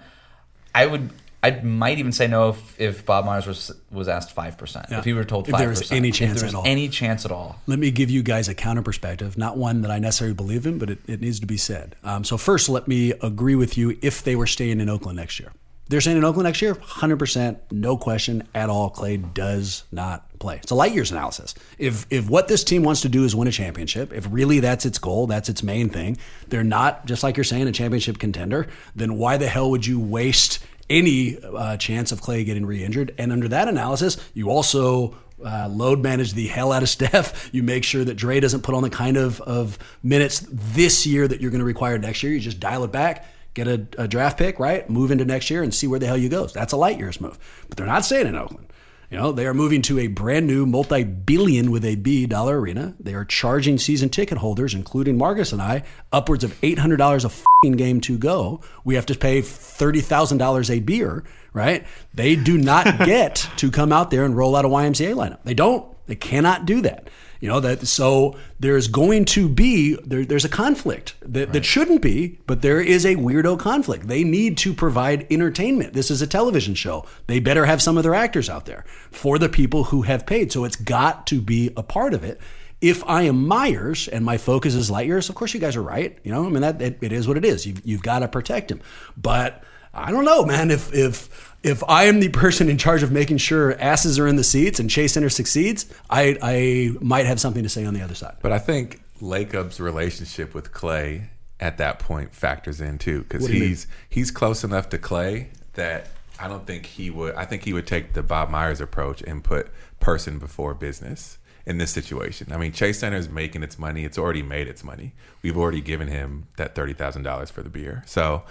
I 0.74 0.88
would. 0.88 1.12
I 1.44 1.52
might 1.62 2.00
even 2.00 2.14
say 2.14 2.28
no 2.28 2.50
if, 2.50 2.80
if 2.80 3.06
Bob 3.06 3.26
Myers 3.26 3.46
was 3.46 3.72
was 3.92 4.08
asked 4.08 4.32
five 4.32 4.58
percent. 4.58 4.86
Yeah. 4.90 5.00
If 5.00 5.06
he 5.06 5.12
were 5.14 5.26
told 5.26 5.48
If 5.48 5.52
five 5.52 5.60
there 5.60 5.70
was 5.70 5.80
percent, 5.80 5.98
any 5.98 6.12
chance 6.12 6.42
at 6.42 6.56
all. 6.56 6.64
any 6.66 6.88
chance 6.88 7.26
at 7.26 7.32
all. 7.32 7.60
Let 7.68 7.80
me 7.80 7.92
give 7.92 8.10
you 8.10 8.24
guys 8.24 8.48
a 8.48 8.56
counter 8.56 8.82
perspective, 8.82 9.38
not 9.38 9.58
one 9.58 9.82
that 9.82 9.92
I 9.92 10.00
necessarily 10.00 10.34
believe 10.36 10.66
in, 10.66 10.78
but 10.78 10.90
it, 10.90 11.00
it 11.06 11.20
needs 11.22 11.42
to 11.42 11.46
be 11.46 11.58
said. 11.58 11.98
Um, 12.04 12.24
so, 12.24 12.38
first, 12.38 12.70
let 12.70 12.88
me 12.88 13.12
agree 13.22 13.56
with 13.56 13.78
you 13.78 13.98
if 14.02 14.24
they 14.24 14.38
were 14.38 14.48
staying 14.48 14.80
in 14.80 14.90
Oakland 14.90 15.18
next 15.18 15.40
year. 15.40 15.52
They're 15.90 16.00
staying 16.00 16.18
in 16.18 16.24
Oakland 16.24 16.46
next 16.46 16.62
year, 16.62 16.76
100%, 16.76 17.60
no 17.72 17.98
question 17.98 18.48
at 18.56 18.70
all. 18.70 18.90
Klay 18.90 19.34
does 19.34 19.84
not 19.92 20.40
play. 20.40 20.56
It's 20.56 20.72
a 20.72 20.76
light 20.76 20.94
years 20.94 21.12
analysis. 21.12 21.54
If, 21.78 22.06
if 22.10 22.30
what 22.30 22.48
this 22.48 22.64
team 22.64 22.84
wants 22.84 23.02
to 23.02 23.10
do 23.10 23.26
is 23.26 23.36
win 23.36 23.50
a 23.50 23.52
championship, 23.52 24.14
if 24.14 24.26
really 24.32 24.62
that's 24.62 24.86
its 24.86 24.98
goal, 24.98 25.28
that's 25.28 25.50
its 25.50 25.62
main 25.62 25.90
thing, 25.90 26.18
they're 26.48 26.64
not, 26.64 27.06
just 27.06 27.22
like 27.22 27.36
you're 27.36 27.44
saying, 27.44 27.68
a 27.68 27.74
championship 27.74 28.18
contender, 28.18 28.68
then 28.96 29.18
why 29.18 29.36
the 29.36 29.48
hell 29.48 29.70
would 29.72 29.86
you 29.86 30.00
waste 30.00 30.66
any 30.90 31.38
uh, 31.42 31.78
chance 31.78 32.12
of 32.12 32.22
Klay 32.22 32.46
getting 32.46 32.66
re 32.66 32.84
injured? 32.84 33.14
And 33.18 33.32
under 33.32 33.48
that 33.48 33.68
analysis, 33.68 34.18
you 34.34 34.50
also 34.50 35.16
uh, 35.44 35.68
load 35.70 36.02
manage 36.02 36.34
the 36.34 36.48
hell 36.48 36.72
out 36.72 36.84
of 36.84 36.90
Steph. 36.98 37.50
You 37.54 37.64
make 37.64 37.84
sure 37.84 38.04
that 38.04 38.16
Dre 38.16 38.40
doesn't 38.40 38.62
put 38.62 38.76
on 38.76 38.84
the 38.84 38.90
kind 38.90 39.18
of, 39.18 39.42
of 39.42 39.78
minutes 40.02 40.46
this 40.50 41.06
year 41.06 41.28
that 41.28 41.42
you're 41.42 41.52
going 41.52 41.60
to 41.60 41.66
require 41.66 41.98
next 41.98 42.24
year. 42.24 42.34
You 42.34 42.40
just 42.40 42.60
dial 42.60 42.84
it 42.84 42.92
back, 42.92 43.26
get 43.54 43.68
a, 43.68 43.86
a 43.98 44.08
draft 44.08 44.38
pick, 44.38 44.60
right? 44.60 44.90
Move 44.90 45.12
into 45.12 45.26
next 45.26 45.50
year 45.50 45.64
and 45.64 45.74
see 45.74 45.88
where 45.88 46.00
the 46.00 46.08
hell 46.08 46.18
you 46.18 46.30
go. 46.30 46.48
That's 46.48 46.74
a 46.74 46.78
light 46.78 46.98
years 46.98 47.20
move. 47.20 47.38
But 47.68 47.78
they're 47.78 47.88
not 47.88 48.06
staying 48.06 48.28
in 48.28 48.36
Oakland. 48.36 48.68
You 49.14 49.20
know, 49.20 49.32
they 49.32 49.46
are 49.46 49.54
moving 49.54 49.84
to 49.84 50.00
a 50.00 50.08
brand 50.08 50.48
new 50.48 50.66
multi-billion 50.66 51.70
with 51.70 51.86
a 51.86 51.98
B 51.98 52.26
dollar 52.26 52.60
arena. 52.60 52.96
They 53.00 53.14
are 53.14 53.24
charging 53.24 53.78
season 53.78 54.10
ticket 54.10 54.40
holders, 54.40 54.74
including 54.74 55.20
Marcus 55.20 55.52
and 55.52 55.62
I, 55.62 55.84
upwards 56.12 56.44
of 56.44 56.58
eight 56.64 56.80
hundred 56.80 56.98
dollars 56.98 57.24
a 57.24 57.30
fing 57.30 57.74
game 57.74 58.02
to 58.02 58.18
go. 58.18 58.62
We 58.84 58.96
have 58.96 59.06
to 59.06 59.16
pay 59.16 59.42
thirty 59.44 60.02
thousand 60.02 60.40
dollars 60.40 60.72
a 60.72 60.80
beer, 60.80 61.24
right? 61.54 61.86
They 62.16 62.36
do 62.36 62.58
not 62.58 62.86
get 63.06 63.48
to 63.58 63.70
come 63.70 63.94
out 63.94 64.10
there 64.10 64.26
and 64.26 64.36
roll 64.36 64.56
out 64.56 64.66
a 64.66 64.68
YMCA 64.68 65.14
lineup. 65.14 65.44
They 65.44 65.54
don't. 65.54 65.86
They 66.08 66.16
cannot 66.16 66.66
do 66.66 66.82
that. 66.82 67.08
You 67.44 67.50
know 67.50 67.60
that 67.60 67.86
so 67.86 68.38
there's 68.58 68.88
going 68.88 69.26
to 69.26 69.50
be 69.50 69.96
there, 70.06 70.24
there's 70.24 70.46
a 70.46 70.50
conflict 70.50 71.16
that, 71.24 71.52
that 71.52 71.66
shouldn't 71.66 72.02
be, 72.02 72.40
but 72.48 72.62
there 72.62 72.80
is 72.80 73.06
a 73.06 73.18
weirdo 73.18 73.60
conflict. 73.60 74.08
They 74.08 74.24
need 74.24 74.56
to 74.60 74.74
provide 74.74 75.28
entertainment. 75.30 75.92
This 75.92 76.10
is 76.10 76.22
a 76.22 76.26
television 76.26 76.74
show. 76.74 77.06
They 77.28 77.42
better 77.42 77.66
have 77.66 77.82
some 77.82 77.98
of 77.98 78.04
their 78.04 78.16
actors 78.16 78.50
out 78.50 78.66
there 78.66 78.86
for 79.12 79.38
the 79.38 79.50
people 79.50 79.84
who 79.84 80.04
have 80.04 80.26
paid. 80.26 80.54
So 80.54 80.64
it's 80.64 80.78
got 80.78 81.28
to 81.28 81.42
be 81.42 81.70
a 81.76 81.84
part 81.84 82.14
of 82.14 82.24
it. 82.24 82.40
If 82.80 83.04
I 83.10 83.24
am 83.24 83.46
Myers 83.46 84.08
and 84.08 84.24
my 84.24 84.38
focus 84.38 84.74
is 84.74 84.90
light 84.90 85.08
years, 85.08 85.28
of 85.28 85.36
course 85.36 85.54
you 85.54 85.60
guys 85.60 85.76
are 85.76 85.84
right. 85.84 86.18
You 86.24 86.32
know, 86.32 86.46
I 86.46 86.50
mean 86.50 86.62
that 86.62 86.82
it, 86.82 87.00
it 87.02 87.12
is 87.12 87.28
what 87.28 87.36
it 87.36 87.44
is. 87.44 87.66
You've, 87.66 87.86
you've 87.86 88.04
got 88.04 88.20
to 88.20 88.30
protect 88.30 88.72
him. 88.72 88.80
But 89.18 89.66
I 89.94 90.12
don't 90.12 90.24
know, 90.24 90.46
man. 90.46 90.72
If 90.72 90.94
if 90.94 91.53
if 91.64 91.84
I 91.88 92.04
am 92.06 92.20
the 92.20 92.30
person 92.30 92.70
in 92.70 92.78
charge 92.78 93.04
of 93.04 93.12
making 93.12 93.38
sure 93.38 93.80
asses 93.80 94.20
are 94.20 94.28
in 94.28 94.36
the 94.36 94.44
seats 94.44 94.80
and 94.80 94.90
Chase 94.90 95.14
Center 95.14 95.30
succeeds, 95.30 95.86
I 96.10 96.38
I 96.42 96.92
might 97.02 97.26
have 97.26 97.40
something 97.40 97.64
to 97.64 97.70
say 97.70 97.86
on 97.86 97.94
the 97.94 98.02
other 98.02 98.16
side. 98.16 98.36
But 98.42 98.52
I 98.52 98.60
think 98.60 99.02
Lacob's 99.22 99.80
relationship 99.80 100.54
with 100.54 100.72
Klay 100.72 101.28
at 101.60 101.78
that 101.78 102.00
point 102.00 102.34
factors 102.34 102.82
in 102.82 102.98
too, 102.98 103.24
because 103.24 103.42
What 103.42 103.48
do 103.48 103.54
you 103.54 103.60
mean? 103.62 103.70
he's 103.70 103.88
he's 104.10 104.32
close 104.32 104.64
enough 104.64 104.90
to 104.90 104.98
Klay 104.98 105.48
that 105.74 106.10
I 106.40 106.48
don't 106.48 106.68
think 106.68 106.86
he 106.86 107.10
would. 107.10 107.36
I 107.36 107.46
think 107.46 107.64
he 107.64 107.74
would 107.74 107.88
take 107.88 108.14
the 108.14 108.24
Bob 108.24 108.50
Myers 108.50 108.82
approach 108.82 109.22
and 109.22 109.44
put 109.44 109.68
person 110.00 110.40
before 110.40 110.74
business 110.74 111.38
in 111.66 111.78
this 111.78 111.92
situation. 111.92 112.52
I 112.52 112.58
mean, 112.58 112.74
Chase 112.74 113.00
Center 113.00 113.16
is 113.16 113.30
making 113.30 113.64
its 113.64 113.80
money. 113.80 114.04
It's 114.04 114.18
already 114.18 114.44
made 114.44 114.68
its 114.68 114.84
money. 114.84 115.14
We've 115.42 115.58
already 115.58 115.80
given 115.80 116.10
him 116.10 116.48
that 116.58 116.76
thirty 116.76 116.94
thousand 116.94 117.24
dollars 117.24 117.50
for 117.50 117.62
the 117.62 117.70
beer, 117.70 118.04
so 118.06 118.44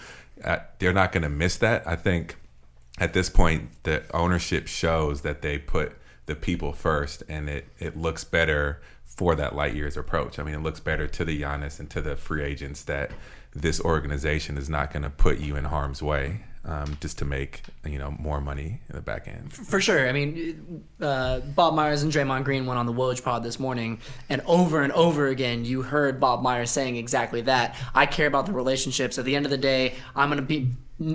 uh, 0.43 0.61
they're 0.79 0.95
not 0.95 1.13
going 1.13 1.25
to 1.25 1.29
miss 1.29 1.59
that. 1.59 1.87
I 1.87 1.97
think 1.97 2.37
at 3.03 3.15
this 3.15 3.29
point, 3.29 3.83
the 3.83 4.05
ownership 4.15 4.69
shows 4.69 5.23
that 5.23 5.43
they 5.43 5.59
put 5.59 5.97
the 6.27 6.37
people 6.37 6.73
first, 6.73 7.25
and 7.29 7.49
it 7.49 7.67
it 7.81 7.97
looks 7.97 8.23
better 8.23 8.81
for 9.05 9.35
that 9.35 9.57
light 9.57 9.75
years 9.75 9.97
approach. 9.97 10.39
I 10.39 10.45
mean, 10.45 10.55
it 10.55 10.63
looks 10.63 10.79
better 10.79 11.09
to 11.09 11.25
the 11.25 11.43
Giannis 11.43 11.81
and 11.81 11.91
to 11.91 12.01
the 12.01 12.15
free 12.15 12.45
agents 12.45 12.85
that 12.85 13.11
this 13.53 13.81
organization 13.81 14.57
is 14.57 14.71
not 14.71 14.93
going 14.93 15.03
to 15.03 15.11
put 15.11 15.39
you 15.39 15.57
in 15.57 15.65
harm's 15.65 16.01
way 16.01 16.45
um, 16.65 16.97
just 17.01 17.19
to 17.19 17.25
make 17.25 17.63
you 17.85 17.99
know 17.99 18.13
more 18.19 18.41
money 18.41 18.81
in 18.89 18.95
the 18.95 19.03
back 19.03 19.27
end. 19.27 19.53
For 19.53 19.81
sure. 19.81 20.09
I 20.09 20.13
mean, 20.13 20.85
uh, 21.01 21.41
Bob 21.41 21.75
Myers 21.75 22.03
and 22.03 22.13
Draymond 22.13 22.45
Green 22.45 22.67
went 22.67 22.79
on 22.79 22.87
the 22.87 22.93
Woj 22.93 23.23
pod 23.23 23.43
this 23.43 23.59
morning, 23.59 23.99
and 24.29 24.43
over 24.47 24.81
and 24.81 24.93
over 24.93 25.27
again, 25.27 25.65
you 25.65 25.83
heard 25.83 26.21
Bob 26.21 26.43
Myers 26.43 26.71
saying 26.71 26.97
exactly 26.97 27.41
that. 27.43 27.77
I 27.95 28.07
care 28.07 28.27
about 28.27 28.47
the 28.47 28.53
relationships. 28.53 29.19
At 29.19 29.25
the 29.25 29.35
end 29.35 29.45
of 29.45 29.51
the 29.51 29.59
day, 29.59 29.95
I'm 30.15 30.29
going 30.29 30.41
to 30.41 30.47
be. 30.47 30.71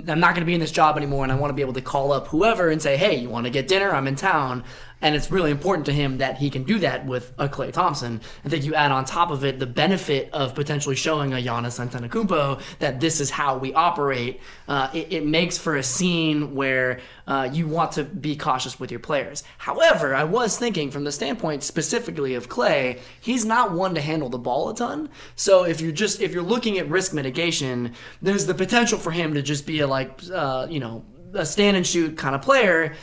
I'm 0.08 0.20
not 0.20 0.34
going 0.34 0.40
to 0.40 0.46
be 0.46 0.54
in 0.54 0.60
this 0.60 0.72
job 0.72 0.96
anymore, 0.96 1.24
and 1.24 1.32
I 1.32 1.36
want 1.36 1.50
to 1.50 1.54
be 1.54 1.62
able 1.62 1.72
to 1.74 1.80
call 1.80 2.12
up 2.12 2.28
whoever 2.28 2.68
and 2.68 2.80
say, 2.80 2.96
"Hey, 2.96 3.16
you 3.16 3.30
want 3.30 3.44
to 3.44 3.50
get 3.50 3.68
dinner? 3.68 3.90
I'm 3.90 4.06
in 4.06 4.16
town." 4.16 4.64
And 5.00 5.14
it's 5.14 5.30
really 5.30 5.50
important 5.50 5.86
to 5.86 5.92
him 5.92 6.18
that 6.18 6.38
he 6.38 6.50
can 6.50 6.64
do 6.64 6.78
that 6.80 7.06
with 7.06 7.32
a 7.38 7.48
Klay 7.48 7.72
Thompson. 7.72 8.20
I 8.44 8.48
think 8.48 8.64
you 8.64 8.74
add 8.74 8.90
on 8.90 9.04
top 9.04 9.30
of 9.30 9.44
it 9.44 9.58
the 9.58 9.66
benefit 9.66 10.28
of 10.32 10.54
potentially 10.54 10.96
showing 10.96 11.32
a 11.32 11.36
Giannis 11.36 11.78
Antetokounmpo 11.78 12.60
that 12.80 13.00
this 13.00 13.20
is 13.20 13.30
how 13.30 13.58
we 13.58 13.72
operate. 13.74 14.40
Uh, 14.66 14.90
it, 14.92 15.12
it 15.12 15.26
makes 15.26 15.56
for 15.56 15.76
a 15.76 15.82
scene 15.82 16.54
where 16.54 17.00
uh, 17.26 17.48
you 17.52 17.68
want 17.68 17.92
to 17.92 18.04
be 18.04 18.34
cautious 18.34 18.80
with 18.80 18.90
your 18.90 19.00
players. 19.00 19.44
However, 19.58 20.14
I 20.14 20.24
was 20.24 20.58
thinking 20.58 20.90
from 20.90 21.04
the 21.04 21.12
standpoint 21.12 21.62
specifically 21.62 22.34
of 22.34 22.48
Klay, 22.48 22.98
he's 23.20 23.44
not 23.44 23.72
one 23.72 23.94
to 23.94 24.00
handle 24.00 24.28
the 24.28 24.38
ball 24.38 24.70
a 24.70 24.74
ton. 24.74 25.08
So 25.36 25.64
if 25.64 25.80
you're 25.80 25.92
just 25.92 26.20
if 26.20 26.32
you're 26.32 26.42
looking 26.42 26.78
at 26.78 26.88
risk 26.88 27.12
mitigation, 27.12 27.94
there's 28.20 28.46
the 28.46 28.54
potential 28.54 28.98
for 28.98 29.10
him 29.10 29.34
to 29.34 29.42
just 29.42 29.66
be 29.66 29.80
a 29.80 29.86
like 29.86 30.20
uh, 30.32 30.66
you 30.68 30.80
know 30.80 31.04
a 31.34 31.44
stand 31.44 31.76
and 31.76 31.86
shoot 31.86 32.16
kind 32.16 32.34
of 32.34 32.42
player 32.42 32.94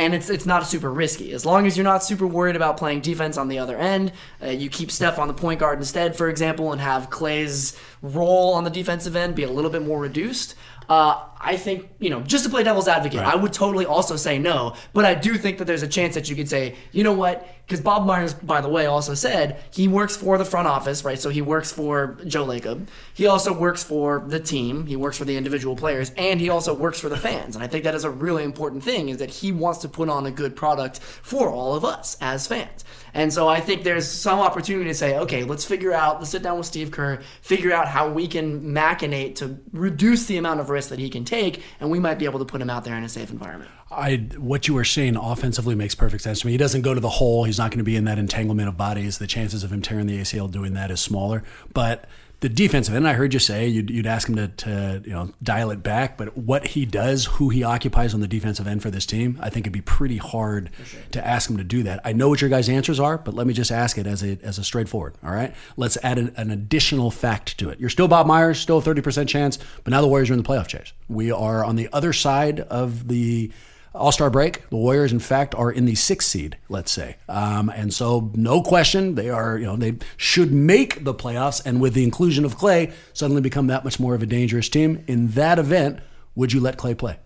and 0.00 0.14
it's 0.14 0.30
it's 0.30 0.46
not 0.46 0.66
super 0.66 0.90
risky 0.90 1.32
as 1.32 1.44
long 1.44 1.66
as 1.66 1.76
you're 1.76 1.84
not 1.84 2.02
super 2.02 2.26
worried 2.26 2.56
about 2.56 2.78
playing 2.78 3.02
defense 3.02 3.36
on 3.36 3.48
the 3.48 3.58
other 3.58 3.76
end. 3.76 4.12
Uh, 4.42 4.46
you 4.46 4.70
keep 4.70 4.90
Steph 4.90 5.18
on 5.18 5.28
the 5.28 5.34
point 5.34 5.60
guard 5.60 5.78
instead, 5.78 6.16
for 6.16 6.28
example, 6.30 6.72
and 6.72 6.80
have 6.80 7.10
Klay's 7.10 7.78
role 8.00 8.54
on 8.54 8.64
the 8.64 8.70
defensive 8.70 9.14
end 9.14 9.34
be 9.34 9.42
a 9.42 9.50
little 9.50 9.70
bit 9.70 9.82
more 9.82 10.00
reduced. 10.00 10.54
Uh, 10.90 11.24
I 11.40 11.56
think 11.56 11.88
you 12.00 12.10
know 12.10 12.20
just 12.20 12.42
to 12.44 12.50
play 12.50 12.64
devil's 12.64 12.88
advocate, 12.88 13.20
I 13.20 13.36
would 13.36 13.52
totally 13.52 13.86
also 13.86 14.16
say 14.16 14.40
no, 14.40 14.74
but 14.92 15.04
I 15.04 15.14
do 15.14 15.38
think 15.38 15.58
that 15.58 15.66
there's 15.66 15.84
a 15.84 15.88
chance 15.88 16.16
that 16.16 16.28
you 16.28 16.34
could 16.34 16.48
say, 16.48 16.74
you 16.90 17.04
know 17.04 17.12
what? 17.12 17.48
Because 17.64 17.80
Bob 17.80 18.04
Myers, 18.04 18.34
by 18.34 18.60
the 18.60 18.68
way, 18.68 18.86
also 18.86 19.14
said 19.14 19.62
he 19.72 19.86
works 19.86 20.16
for 20.16 20.36
the 20.36 20.44
front 20.44 20.66
office, 20.66 21.04
right? 21.04 21.18
So 21.18 21.30
he 21.30 21.42
works 21.42 21.70
for 21.70 22.18
Joe 22.26 22.44
Lacob. 22.44 22.88
He 23.14 23.28
also 23.28 23.56
works 23.56 23.84
for 23.84 24.24
the 24.26 24.40
team. 24.40 24.86
He 24.86 24.96
works 24.96 25.16
for 25.16 25.24
the 25.24 25.36
individual 25.36 25.76
players, 25.76 26.10
and 26.16 26.40
he 26.40 26.48
also 26.48 26.74
works 26.74 26.98
for 26.98 27.08
the 27.08 27.16
fans. 27.16 27.54
And 27.54 27.62
I 27.62 27.68
think 27.68 27.84
that 27.84 27.94
is 27.94 28.02
a 28.02 28.10
really 28.10 28.42
important 28.42 28.82
thing 28.82 29.10
is 29.10 29.18
that 29.18 29.30
he 29.30 29.52
wants 29.52 29.78
to 29.82 29.88
put 29.88 30.08
on 30.08 30.26
a 30.26 30.32
good 30.32 30.56
product 30.56 30.98
for 30.98 31.48
all 31.50 31.76
of 31.76 31.84
us 31.84 32.16
as 32.20 32.48
fans. 32.48 32.84
And 33.14 33.32
so 33.32 33.48
I 33.48 33.60
think 33.60 33.84
there's 33.84 34.08
some 34.08 34.38
opportunity 34.38 34.88
to 34.88 34.94
say, 34.94 35.18
okay, 35.18 35.44
let's 35.44 35.64
figure 35.64 35.92
out, 35.92 36.18
let's 36.18 36.30
sit 36.30 36.42
down 36.42 36.58
with 36.58 36.66
Steve 36.66 36.90
Kerr, 36.90 37.20
figure 37.42 37.72
out 37.72 37.88
how 37.88 38.08
we 38.10 38.26
can 38.26 38.62
machinate 38.72 39.36
to 39.36 39.58
reduce 39.72 40.26
the 40.26 40.36
amount 40.36 40.60
of 40.60 40.70
risk 40.70 40.90
that 40.90 40.98
he 40.98 41.10
can 41.10 41.24
take, 41.24 41.62
and 41.80 41.90
we 41.90 41.98
might 41.98 42.18
be 42.18 42.24
able 42.24 42.38
to 42.38 42.44
put 42.44 42.60
him 42.60 42.70
out 42.70 42.84
there 42.84 42.96
in 42.96 43.04
a 43.04 43.08
safe 43.08 43.30
environment. 43.30 43.70
I 43.90 44.28
what 44.36 44.68
you 44.68 44.74
were 44.74 44.84
saying 44.84 45.16
offensively 45.16 45.74
makes 45.74 45.96
perfect 45.96 46.22
sense 46.22 46.40
to 46.40 46.46
me. 46.46 46.52
He 46.52 46.58
doesn't 46.58 46.82
go 46.82 46.94
to 46.94 47.00
the 47.00 47.08
hole. 47.08 47.42
He's 47.44 47.58
not 47.58 47.70
going 47.70 47.78
to 47.78 47.84
be 47.84 47.96
in 47.96 48.04
that 48.04 48.18
entanglement 48.18 48.68
of 48.68 48.76
bodies. 48.76 49.18
The 49.18 49.26
chances 49.26 49.64
of 49.64 49.72
him 49.72 49.82
tearing 49.82 50.06
the 50.06 50.20
ACL 50.20 50.48
doing 50.48 50.74
that 50.74 50.92
is 50.92 51.00
smaller. 51.00 51.42
But 51.74 52.04
the 52.40 52.48
defensive 52.48 52.94
end, 52.94 53.06
I 53.06 53.12
heard 53.12 53.34
you 53.34 53.40
say 53.40 53.68
you'd, 53.68 53.90
you'd 53.90 54.06
ask 54.06 54.28
him 54.28 54.36
to, 54.36 54.48
to 54.48 55.02
you 55.04 55.12
know 55.12 55.30
dial 55.42 55.70
it 55.70 55.82
back. 55.82 56.16
But 56.16 56.36
what 56.36 56.68
he 56.68 56.86
does, 56.86 57.26
who 57.26 57.50
he 57.50 57.62
occupies 57.62 58.14
on 58.14 58.20
the 58.20 58.28
defensive 58.28 58.66
end 58.66 58.82
for 58.82 58.90
this 58.90 59.04
team, 59.04 59.38
I 59.40 59.50
think 59.50 59.64
it'd 59.64 59.72
be 59.72 59.82
pretty 59.82 60.16
hard 60.16 60.70
to 61.12 61.26
ask 61.26 61.50
him 61.50 61.58
to 61.58 61.64
do 61.64 61.82
that. 61.82 62.00
I 62.04 62.12
know 62.12 62.28
what 62.30 62.40
your 62.40 62.48
guys' 62.48 62.68
answers 62.68 62.98
are, 62.98 63.18
but 63.18 63.34
let 63.34 63.46
me 63.46 63.52
just 63.52 63.70
ask 63.70 63.98
it 63.98 64.06
as 64.06 64.22
a 64.22 64.38
as 64.42 64.58
a 64.58 64.64
straightforward. 64.64 65.14
All 65.22 65.32
right, 65.32 65.54
let's 65.76 65.98
add 66.02 66.18
an, 66.18 66.32
an 66.36 66.50
additional 66.50 67.10
fact 67.10 67.58
to 67.58 67.68
it. 67.68 67.78
You're 67.78 67.90
still 67.90 68.08
Bob 68.08 68.26
Myers, 68.26 68.58
still 68.58 68.78
a 68.78 68.82
thirty 68.82 69.02
percent 69.02 69.28
chance, 69.28 69.58
but 69.84 69.90
now 69.90 70.00
the 70.00 70.08
Warriors 70.08 70.30
are 70.30 70.34
in 70.34 70.42
the 70.42 70.48
playoff 70.48 70.66
chase. 70.66 70.92
We 71.08 71.30
are 71.30 71.64
on 71.64 71.76
the 71.76 71.88
other 71.92 72.12
side 72.12 72.60
of 72.60 73.08
the 73.08 73.52
all 73.94 74.12
Star 74.12 74.30
break. 74.30 74.68
The 74.70 74.76
Warriors, 74.76 75.12
in 75.12 75.18
fact, 75.18 75.54
are 75.54 75.70
in 75.70 75.84
the 75.84 75.94
sixth 75.94 76.28
seed, 76.28 76.56
let's 76.68 76.92
say, 76.92 77.16
um, 77.28 77.68
and 77.70 77.92
so 77.92 78.30
no 78.34 78.62
question 78.62 79.14
they 79.14 79.30
are. 79.30 79.58
You 79.58 79.66
know, 79.66 79.76
they 79.76 79.96
should 80.16 80.52
make 80.52 81.04
the 81.04 81.14
playoffs, 81.14 81.60
and 81.64 81.80
with 81.80 81.94
the 81.94 82.04
inclusion 82.04 82.44
of 82.44 82.56
Klay, 82.56 82.92
suddenly 83.12 83.42
become 83.42 83.66
that 83.68 83.84
much 83.84 83.98
more 83.98 84.14
of 84.14 84.22
a 84.22 84.26
dangerous 84.26 84.68
team. 84.68 85.04
In 85.06 85.28
that 85.32 85.58
event, 85.58 86.00
would 86.34 86.52
you 86.52 86.60
let 86.60 86.76
Klay 86.76 86.96
play? 86.96 87.18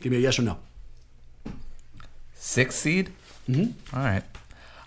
Give 0.00 0.12
me 0.12 0.18
a 0.18 0.20
yes 0.20 0.38
or 0.38 0.42
no. 0.42 0.58
Sixth 2.34 2.78
seed. 2.78 3.10
Mm-hmm. 3.48 3.96
All 3.96 4.04
right. 4.04 4.24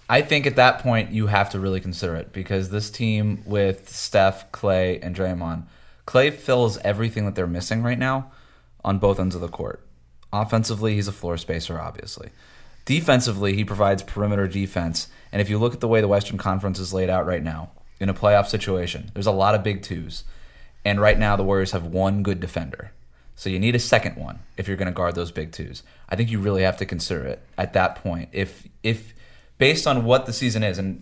I 0.07 0.21
think 0.21 0.45
at 0.45 0.55
that 0.57 0.79
point 0.79 1.11
you 1.11 1.27
have 1.27 1.49
to 1.51 1.59
really 1.59 1.79
consider 1.79 2.15
it 2.15 2.31
because 2.31 2.69
this 2.69 2.91
team 2.91 3.41
with 3.45 3.89
Steph, 3.89 4.51
Klay, 4.51 4.99
and 5.01 5.15
Draymond, 5.15 5.63
Klay 6.05 6.31
fills 6.31 6.77
everything 6.79 7.25
that 7.25 7.33
they're 7.33 7.47
missing 7.47 7.81
right 7.81 7.97
now 7.97 8.31
on 8.83 8.99
both 8.99 9.19
ends 9.19 9.33
of 9.33 9.41
the 9.41 9.47
court. 9.47 9.84
Offensively, 10.41 10.95
he's 10.95 11.07
a 11.07 11.13
floor 11.13 11.38
spacer, 11.38 11.79
obviously. 11.79 12.29
Defensively, 12.83 13.55
he 13.55 13.63
provides 13.63 14.03
perimeter 14.03 14.47
defense. 14.47 15.07
And 15.31 15.41
if 15.41 15.49
you 15.49 15.57
look 15.57 15.73
at 15.73 15.79
the 15.79 15.88
way 15.88 16.01
the 16.01 16.07
Western 16.07 16.38
Conference 16.38 16.77
is 16.77 16.93
laid 16.93 17.09
out 17.09 17.25
right 17.25 17.43
now, 17.43 17.71
in 17.99 18.09
a 18.09 18.13
playoff 18.13 18.47
situation, 18.47 19.11
there's 19.13 19.25
a 19.25 19.31
lot 19.31 19.55
of 19.55 19.63
big 19.63 19.81
twos. 19.81 20.25
And 20.83 20.99
right 20.99 21.17
now, 21.17 21.36
the 21.36 21.43
Warriors 21.43 21.71
have 21.71 21.86
one 21.86 22.21
good 22.21 22.41
defender. 22.41 22.91
So 23.36 23.49
you 23.49 23.59
need 23.59 23.75
a 23.75 23.79
second 23.79 24.17
one 24.17 24.39
if 24.57 24.67
you're 24.67 24.77
going 24.77 24.88
to 24.88 24.93
guard 24.93 25.15
those 25.15 25.31
big 25.31 25.51
twos. 25.51 25.83
I 26.09 26.15
think 26.15 26.29
you 26.29 26.39
really 26.39 26.63
have 26.63 26.77
to 26.77 26.86
consider 26.86 27.25
it 27.25 27.41
at 27.57 27.73
that 27.73 27.95
point. 27.95 28.29
If 28.31 28.67
if 28.83 29.13
based 29.57 29.88
on 29.88 30.03
what 30.03 30.25
the 30.25 30.33
season 30.33 30.63
is, 30.63 30.77
and 30.77 31.01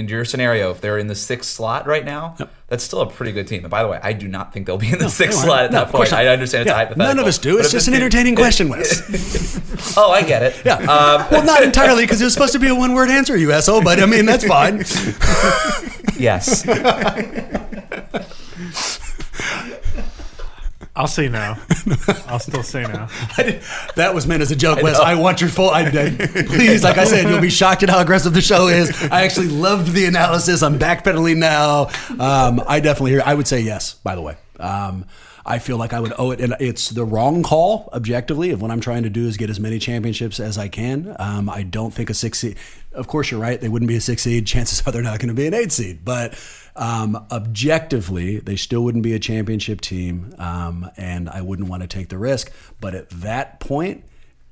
in 0.00 0.08
your 0.08 0.24
scenario, 0.24 0.70
if 0.70 0.80
they're 0.80 0.98
in 0.98 1.06
the 1.06 1.14
sixth 1.14 1.50
slot 1.50 1.86
right 1.86 2.04
now, 2.04 2.36
that's 2.68 2.82
still 2.82 3.00
a 3.02 3.06
pretty 3.10 3.32
good 3.32 3.46
team. 3.46 3.60
And 3.64 3.70
by 3.70 3.82
the 3.82 3.88
way, 3.88 4.00
I 4.02 4.12
do 4.14 4.26
not 4.26 4.52
think 4.52 4.66
they'll 4.66 4.78
be 4.78 4.90
in 4.92 4.98
the 4.98 5.08
sixth 5.10 5.38
no, 5.40 5.44
slot 5.44 5.64
at 5.66 5.70
no, 5.72 5.78
that 5.78 5.86
of 5.88 5.92
course 5.92 6.10
point. 6.10 6.20
I 6.20 6.28
understand 6.28 6.62
it's 6.62 6.68
Yeah, 6.68 6.74
a 6.74 6.76
hypothetical. 6.78 7.06
none 7.14 7.18
of 7.18 7.26
us 7.26 7.38
do. 7.38 7.58
It's 7.58 7.70
just 7.70 7.86
an 7.86 7.92
team- 7.92 8.02
entertaining 8.02 8.34
question, 8.42 8.68
Wes. 8.68 9.96
oh, 9.96 10.10
I 10.10 10.22
get 10.22 10.42
it. 10.42 10.60
Yeah. 10.64 10.76
Um, 10.78 11.26
well, 11.30 11.44
not 11.44 11.62
entirely 11.70 12.04
because 12.04 12.20
it 12.20 12.24
was 12.24 12.32
supposed 12.32 12.52
to 12.54 12.58
be 12.58 12.68
a 12.68 12.74
one 12.74 12.94
word 12.94 13.10
answer, 13.10 13.36
you 13.36 13.52
asshole, 13.52 13.82
but 13.84 14.00
I 14.00 14.06
mean, 14.06 14.24
that's 14.26 14.46
fine. 14.46 14.78
yes. 16.18 16.64
I'll 21.00 21.06
say 21.06 21.30
no. 21.30 21.56
I'll 22.26 22.38
still 22.38 22.62
say 22.62 22.82
no. 22.82 23.08
That 23.96 24.12
was 24.14 24.26
meant 24.26 24.42
as 24.42 24.50
a 24.50 24.56
joke, 24.56 24.82
Wes. 24.82 24.98
know. 24.98 25.02
I 25.04 25.14
want 25.14 25.40
your 25.40 25.48
full. 25.48 25.70
I, 25.70 25.80
I- 25.84 26.10
please, 26.46 26.84
like 26.84 26.98
I 26.98 27.04
said, 27.04 27.26
you'll 27.26 27.40
be 27.40 27.48
shocked 27.48 27.82
at 27.82 27.88
how 27.88 28.00
aggressive 28.00 28.34
the 28.34 28.42
show 28.42 28.68
is. 28.68 28.90
I 29.04 29.22
actually 29.22 29.48
loved 29.48 29.92
the 29.94 30.04
analysis. 30.04 30.62
I'm 30.62 30.78
backpedaling 30.78 31.38
now. 31.38 31.86
Um, 32.22 32.62
I 32.68 32.80
definitely 32.80 33.12
hear. 33.12 33.22
I 33.24 33.32
would 33.34 33.48
say 33.48 33.60
yes. 33.60 33.94
By 33.94 34.14
the 34.14 34.20
way, 34.20 34.36
um, 34.58 35.06
I 35.46 35.58
feel 35.58 35.78
like 35.78 35.94
I 35.94 36.00
would 36.00 36.12
owe 36.18 36.32
it, 36.32 36.40
and 36.42 36.54
it's 36.60 36.90
the 36.90 37.04
wrong 37.06 37.42
call 37.42 37.88
objectively. 37.94 38.50
Of 38.50 38.60
what 38.60 38.70
I'm 38.70 38.80
trying 38.80 39.04
to 39.04 39.10
do 39.10 39.26
is 39.26 39.38
get 39.38 39.48
as 39.48 39.58
many 39.58 39.78
championships 39.78 40.38
as 40.38 40.58
I 40.58 40.68
can. 40.68 41.16
Um, 41.18 41.48
I 41.48 41.62
don't 41.62 41.94
think 41.94 42.10
a 42.10 42.14
six 42.14 42.40
seed. 42.40 42.58
Of 42.92 43.06
course, 43.06 43.30
you're 43.30 43.40
right. 43.40 43.58
They 43.58 43.70
wouldn't 43.70 43.88
be 43.88 43.96
a 43.96 44.00
six 44.02 44.20
seed. 44.22 44.46
Chances 44.46 44.82
are 44.86 44.92
they're 44.92 45.00
not 45.00 45.18
going 45.18 45.28
to 45.28 45.34
be 45.34 45.46
an 45.46 45.54
eight 45.54 45.72
seed. 45.72 46.04
But 46.04 46.34
um, 46.76 47.26
objectively, 47.30 48.38
they 48.38 48.56
still 48.56 48.82
wouldn't 48.84 49.04
be 49.04 49.12
a 49.12 49.18
championship 49.18 49.80
team, 49.80 50.34
um, 50.38 50.88
and 50.96 51.28
I 51.28 51.40
wouldn't 51.40 51.68
want 51.68 51.82
to 51.82 51.88
take 51.88 52.08
the 52.08 52.18
risk. 52.18 52.50
But 52.80 52.94
at 52.94 53.10
that 53.10 53.60
point, 53.60 54.04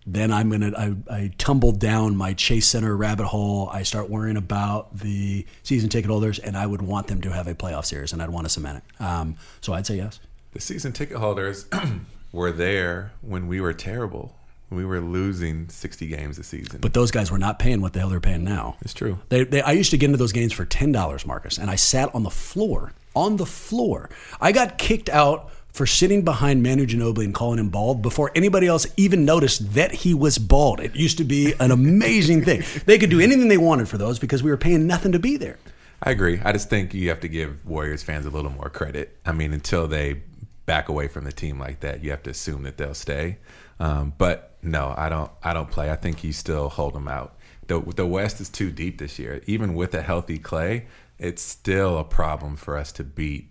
then 0.06 0.32
I'm 0.32 0.50
gonna 0.50 0.72
I, 0.76 1.14
I 1.14 1.32
tumble 1.36 1.72
down 1.72 2.16
my 2.16 2.32
Chase 2.32 2.66
Center 2.66 2.96
rabbit 2.96 3.26
hole. 3.26 3.68
I 3.70 3.82
start 3.82 4.08
worrying 4.08 4.36
about 4.38 4.96
the 4.96 5.46
season 5.62 5.90
ticket 5.90 6.10
holders, 6.10 6.38
and 6.38 6.56
I 6.56 6.66
would 6.66 6.82
want 6.82 7.08
them 7.08 7.20
to 7.22 7.30
have 7.32 7.46
a 7.46 7.54
playoff 7.54 7.84
series, 7.84 8.12
and 8.12 8.22
I'd 8.22 8.30
want 8.30 8.46
to 8.46 8.50
cement 8.50 8.82
it. 8.82 9.02
Um, 9.02 9.36
so 9.60 9.74
I'd 9.74 9.86
say 9.86 9.96
yes. 9.96 10.18
The 10.52 10.60
season 10.60 10.92
ticket 10.92 11.18
holders 11.18 11.66
were 12.32 12.52
there 12.52 13.12
when 13.20 13.48
we 13.48 13.60
were 13.60 13.74
terrible. 13.74 14.34
We 14.70 14.84
were 14.84 15.00
losing 15.00 15.68
60 15.68 16.06
games 16.08 16.38
a 16.38 16.42
season. 16.42 16.80
But 16.80 16.92
those 16.92 17.10
guys 17.10 17.30
were 17.30 17.38
not 17.38 17.58
paying 17.58 17.80
what 17.80 17.94
the 17.94 18.00
hell 18.00 18.10
they're 18.10 18.20
paying 18.20 18.44
now. 18.44 18.76
It's 18.82 18.92
true. 18.92 19.18
They, 19.30 19.44
they, 19.44 19.62
I 19.62 19.72
used 19.72 19.90
to 19.92 19.96
get 19.96 20.06
into 20.06 20.18
those 20.18 20.32
games 20.32 20.52
for 20.52 20.64
ten 20.64 20.92
dollars, 20.92 21.24
Marcus, 21.24 21.58
and 21.58 21.70
I 21.70 21.76
sat 21.76 22.14
on 22.14 22.22
the 22.22 22.30
floor. 22.30 22.92
On 23.14 23.36
the 23.36 23.46
floor, 23.46 24.10
I 24.40 24.52
got 24.52 24.78
kicked 24.78 25.08
out 25.08 25.50
for 25.72 25.86
sitting 25.86 26.22
behind 26.22 26.62
Manu 26.62 26.86
Ginobili 26.86 27.24
and 27.24 27.34
calling 27.34 27.58
him 27.58 27.68
bald 27.68 28.02
before 28.02 28.30
anybody 28.34 28.66
else 28.66 28.86
even 28.96 29.24
noticed 29.24 29.74
that 29.74 29.92
he 29.92 30.14
was 30.14 30.38
bald. 30.38 30.80
It 30.80 30.94
used 30.94 31.18
to 31.18 31.24
be 31.24 31.54
an 31.60 31.70
amazing 31.70 32.44
thing. 32.44 32.62
They 32.86 32.98
could 32.98 33.10
do 33.10 33.20
anything 33.20 33.48
they 33.48 33.58
wanted 33.58 33.88
for 33.88 33.98
those 33.98 34.18
because 34.18 34.42
we 34.42 34.50
were 34.50 34.56
paying 34.56 34.86
nothing 34.86 35.12
to 35.12 35.18
be 35.18 35.36
there. 35.36 35.58
I 36.02 36.10
agree. 36.10 36.40
I 36.44 36.52
just 36.52 36.70
think 36.70 36.94
you 36.94 37.08
have 37.08 37.20
to 37.20 37.28
give 37.28 37.64
Warriors 37.66 38.02
fans 38.02 38.26
a 38.26 38.30
little 38.30 38.50
more 38.50 38.70
credit. 38.70 39.18
I 39.26 39.32
mean, 39.32 39.52
until 39.52 39.88
they 39.88 40.22
back 40.66 40.88
away 40.88 41.08
from 41.08 41.24
the 41.24 41.32
team 41.32 41.58
like 41.58 41.80
that, 41.80 42.04
you 42.04 42.10
have 42.10 42.22
to 42.24 42.30
assume 42.30 42.62
that 42.64 42.76
they'll 42.76 42.94
stay. 42.94 43.38
Um, 43.80 44.12
but 44.18 44.56
no, 44.62 44.94
I 44.96 45.08
don't. 45.08 45.30
I 45.42 45.52
don't 45.52 45.70
play. 45.70 45.90
I 45.90 45.96
think 45.96 46.24
you 46.24 46.32
still 46.32 46.68
hold 46.68 46.94
them 46.94 47.08
out. 47.08 47.36
The 47.66 47.80
the 47.80 48.06
West 48.06 48.40
is 48.40 48.48
too 48.48 48.70
deep 48.70 48.98
this 48.98 49.18
year. 49.18 49.42
Even 49.46 49.74
with 49.74 49.94
a 49.94 50.02
healthy 50.02 50.38
Klay, 50.38 50.84
it's 51.18 51.42
still 51.42 51.98
a 51.98 52.04
problem 52.04 52.56
for 52.56 52.76
us 52.76 52.92
to 52.92 53.04
beat 53.04 53.50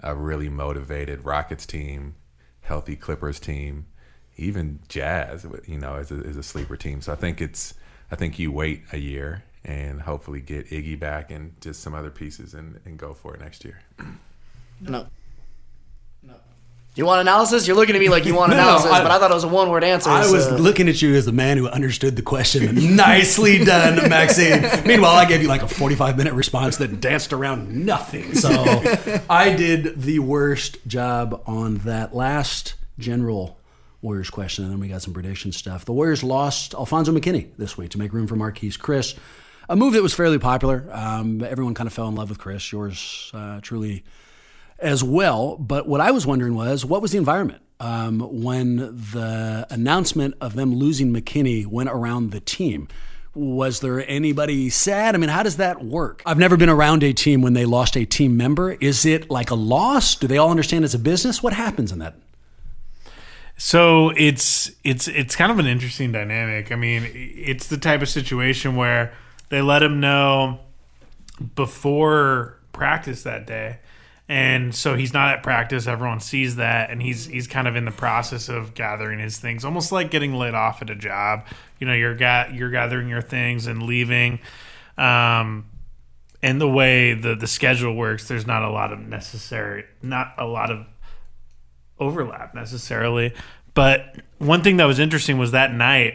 a 0.00 0.14
really 0.14 0.48
motivated 0.48 1.24
Rockets 1.24 1.66
team, 1.66 2.14
healthy 2.62 2.96
Clippers 2.96 3.40
team, 3.40 3.86
even 4.36 4.80
Jazz. 4.88 5.46
You 5.66 5.78
know, 5.78 5.96
is 5.96 6.10
a, 6.10 6.22
is 6.22 6.36
a 6.36 6.42
sleeper 6.42 6.76
team. 6.76 7.00
So 7.00 7.12
I 7.12 7.16
think 7.16 7.40
it's. 7.40 7.74
I 8.08 8.14
think 8.14 8.38
you 8.38 8.52
wait 8.52 8.84
a 8.92 8.98
year 8.98 9.42
and 9.64 10.00
hopefully 10.02 10.40
get 10.40 10.70
Iggy 10.70 10.98
back 10.98 11.32
and 11.32 11.60
just 11.60 11.82
some 11.82 11.92
other 11.92 12.10
pieces 12.10 12.54
and, 12.54 12.80
and 12.84 12.96
go 12.96 13.12
for 13.12 13.34
it 13.34 13.40
next 13.40 13.64
year. 13.64 13.80
No. 14.80 15.08
You 16.96 17.04
want 17.04 17.20
analysis? 17.20 17.66
You're 17.66 17.76
looking 17.76 17.94
at 17.94 18.00
me 18.00 18.08
like 18.08 18.24
you 18.24 18.34
want 18.34 18.50
No, 18.52 18.56
analysis, 18.58 18.90
I- 18.90 19.02
but 19.02 19.10
I 19.10 19.18
thought 19.18 19.30
it 19.30 19.34
was 19.34 19.44
a 19.44 19.48
one 19.48 19.68
word 19.70 19.84
answer. 19.84 20.08
I 20.08 20.30
was 20.30 20.50
looking 20.50 20.88
at 20.88 21.00
you 21.02 21.14
as 21.14 21.26
the 21.26 21.32
man 21.32 21.58
who 21.58 21.68
understood 21.68 22.16
the 22.16 22.22
question. 22.22 22.74
Nicely 22.96 23.62
done, 23.64 24.08
Maxine. 24.08 24.62
Meanwhile, 24.86 25.14
I 25.14 25.26
gave 25.26 25.42
you 25.42 25.48
like 25.48 25.62
a 25.62 25.68
45 25.68 26.16
minute 26.16 26.32
response 26.32 26.78
that 26.78 27.00
danced 27.00 27.34
around 27.34 27.84
nothing. 27.84 28.34
So 28.34 28.48
I 29.30 29.54
did 29.54 30.00
the 30.00 30.20
worst 30.20 30.78
job 30.86 31.42
on 31.46 31.76
that 31.78 32.14
last 32.14 32.74
general 32.98 33.58
Warriors 34.00 34.30
question, 34.30 34.64
and 34.64 34.72
then 34.72 34.80
we 34.80 34.88
got 34.88 35.02
some 35.02 35.12
prediction 35.12 35.52
stuff. 35.52 35.84
The 35.84 35.92
Warriors 35.92 36.22
lost 36.24 36.72
Alfonzo 36.74 37.12
McKinnie 37.12 37.48
this 37.58 37.76
week 37.76 37.90
to 37.90 37.98
make 37.98 38.12
room 38.12 38.26
for 38.26 38.36
Marquese 38.36 38.78
Chriss. 38.78 39.18
A 39.68 39.74
move 39.76 39.94
that 39.94 40.02
was 40.02 40.14
fairly 40.14 40.38
popular. 40.38 40.88
Um, 40.92 41.42
everyone 41.42 41.74
kind 41.74 41.88
of 41.88 41.92
fell 41.92 42.08
in 42.08 42.14
love 42.14 42.28
with 42.30 42.38
Chriss. 42.38 42.70
Yours 42.72 43.30
uh, 43.34 43.60
truly 43.62 44.04
as 44.78 45.02
well. 45.02 45.56
But 45.56 45.88
what 45.88 46.00
I 46.00 46.10
was 46.10 46.26
wondering 46.26 46.54
was, 46.54 46.84
what 46.84 47.02
was 47.02 47.12
the 47.12 47.18
environment 47.18 47.62
um, 47.80 48.20
when 48.20 48.76
the 48.76 49.66
announcement 49.70 50.34
of 50.40 50.54
them 50.54 50.74
losing 50.74 51.12
McKinnie 51.12 51.66
went 51.66 51.88
around 51.88 52.30
the 52.30 52.40
team? 52.40 52.88
Was 53.34 53.80
there 53.80 54.08
anybody 54.08 54.70
sad? 54.70 55.14
I 55.14 55.18
mean, 55.18 55.28
how 55.28 55.42
does 55.42 55.58
that 55.58 55.84
work? 55.84 56.22
I've 56.24 56.38
never 56.38 56.56
been 56.56 56.70
around 56.70 57.02
a 57.02 57.12
team 57.12 57.42
when 57.42 57.52
they 57.52 57.66
lost 57.66 57.96
a 57.96 58.06
team 58.06 58.36
member. 58.36 58.72
Is 58.72 59.04
it 59.04 59.30
like 59.30 59.50
a 59.50 59.54
loss? 59.54 60.14
Do 60.14 60.26
they 60.26 60.38
all 60.38 60.50
understand 60.50 60.86
it's 60.86 60.94
a 60.94 60.98
business? 60.98 61.42
What 61.42 61.52
happens 61.52 61.92
in 61.92 61.98
that? 61.98 62.14
So 63.58 64.10
it's 64.16 64.70
it's 64.84 65.08
it's 65.08 65.34
kind 65.34 65.50
of 65.50 65.58
an 65.58 65.66
interesting 65.66 66.12
dynamic. 66.12 66.70
I 66.70 66.76
mean, 66.76 67.10
it's 67.14 67.68
the 67.68 67.78
type 67.78 68.02
of 68.02 68.08
situation 68.08 68.76
where 68.76 69.14
they 69.48 69.62
let 69.62 69.82
him 69.82 70.00
know 70.00 70.60
before 71.54 72.58
practice 72.72 73.22
that 73.22 73.46
day. 73.46 73.78
And 74.28 74.74
so 74.74 74.96
he's 74.96 75.12
not 75.12 75.34
at 75.34 75.42
practice. 75.44 75.86
Everyone 75.86 76.18
sees 76.18 76.56
that, 76.56 76.90
and 76.90 77.00
he's 77.00 77.26
he's 77.26 77.46
kind 77.46 77.68
of 77.68 77.76
in 77.76 77.84
the 77.84 77.92
process 77.92 78.48
of 78.48 78.74
gathering 78.74 79.20
his 79.20 79.38
things, 79.38 79.64
almost 79.64 79.92
like 79.92 80.10
getting 80.10 80.34
laid 80.34 80.54
off 80.54 80.82
at 80.82 80.90
a 80.90 80.96
job. 80.96 81.46
You 81.78 81.86
know, 81.86 81.94
you're 81.94 82.16
ga- 82.16 82.50
you're 82.52 82.70
gathering 82.70 83.08
your 83.08 83.22
things 83.22 83.68
and 83.68 83.84
leaving. 83.84 84.40
Um, 84.98 85.66
and 86.42 86.60
the 86.60 86.68
way 86.68 87.14
the 87.14 87.36
the 87.36 87.46
schedule 87.46 87.94
works, 87.94 88.26
there's 88.26 88.46
not 88.46 88.62
a 88.62 88.70
lot 88.70 88.92
of 88.92 88.98
necessary, 88.98 89.84
not 90.02 90.34
a 90.38 90.44
lot 90.44 90.72
of 90.72 90.86
overlap 92.00 92.52
necessarily. 92.52 93.32
But 93.74 94.16
one 94.38 94.62
thing 94.62 94.78
that 94.78 94.86
was 94.86 94.98
interesting 94.98 95.38
was 95.38 95.52
that 95.52 95.72
night 95.72 96.14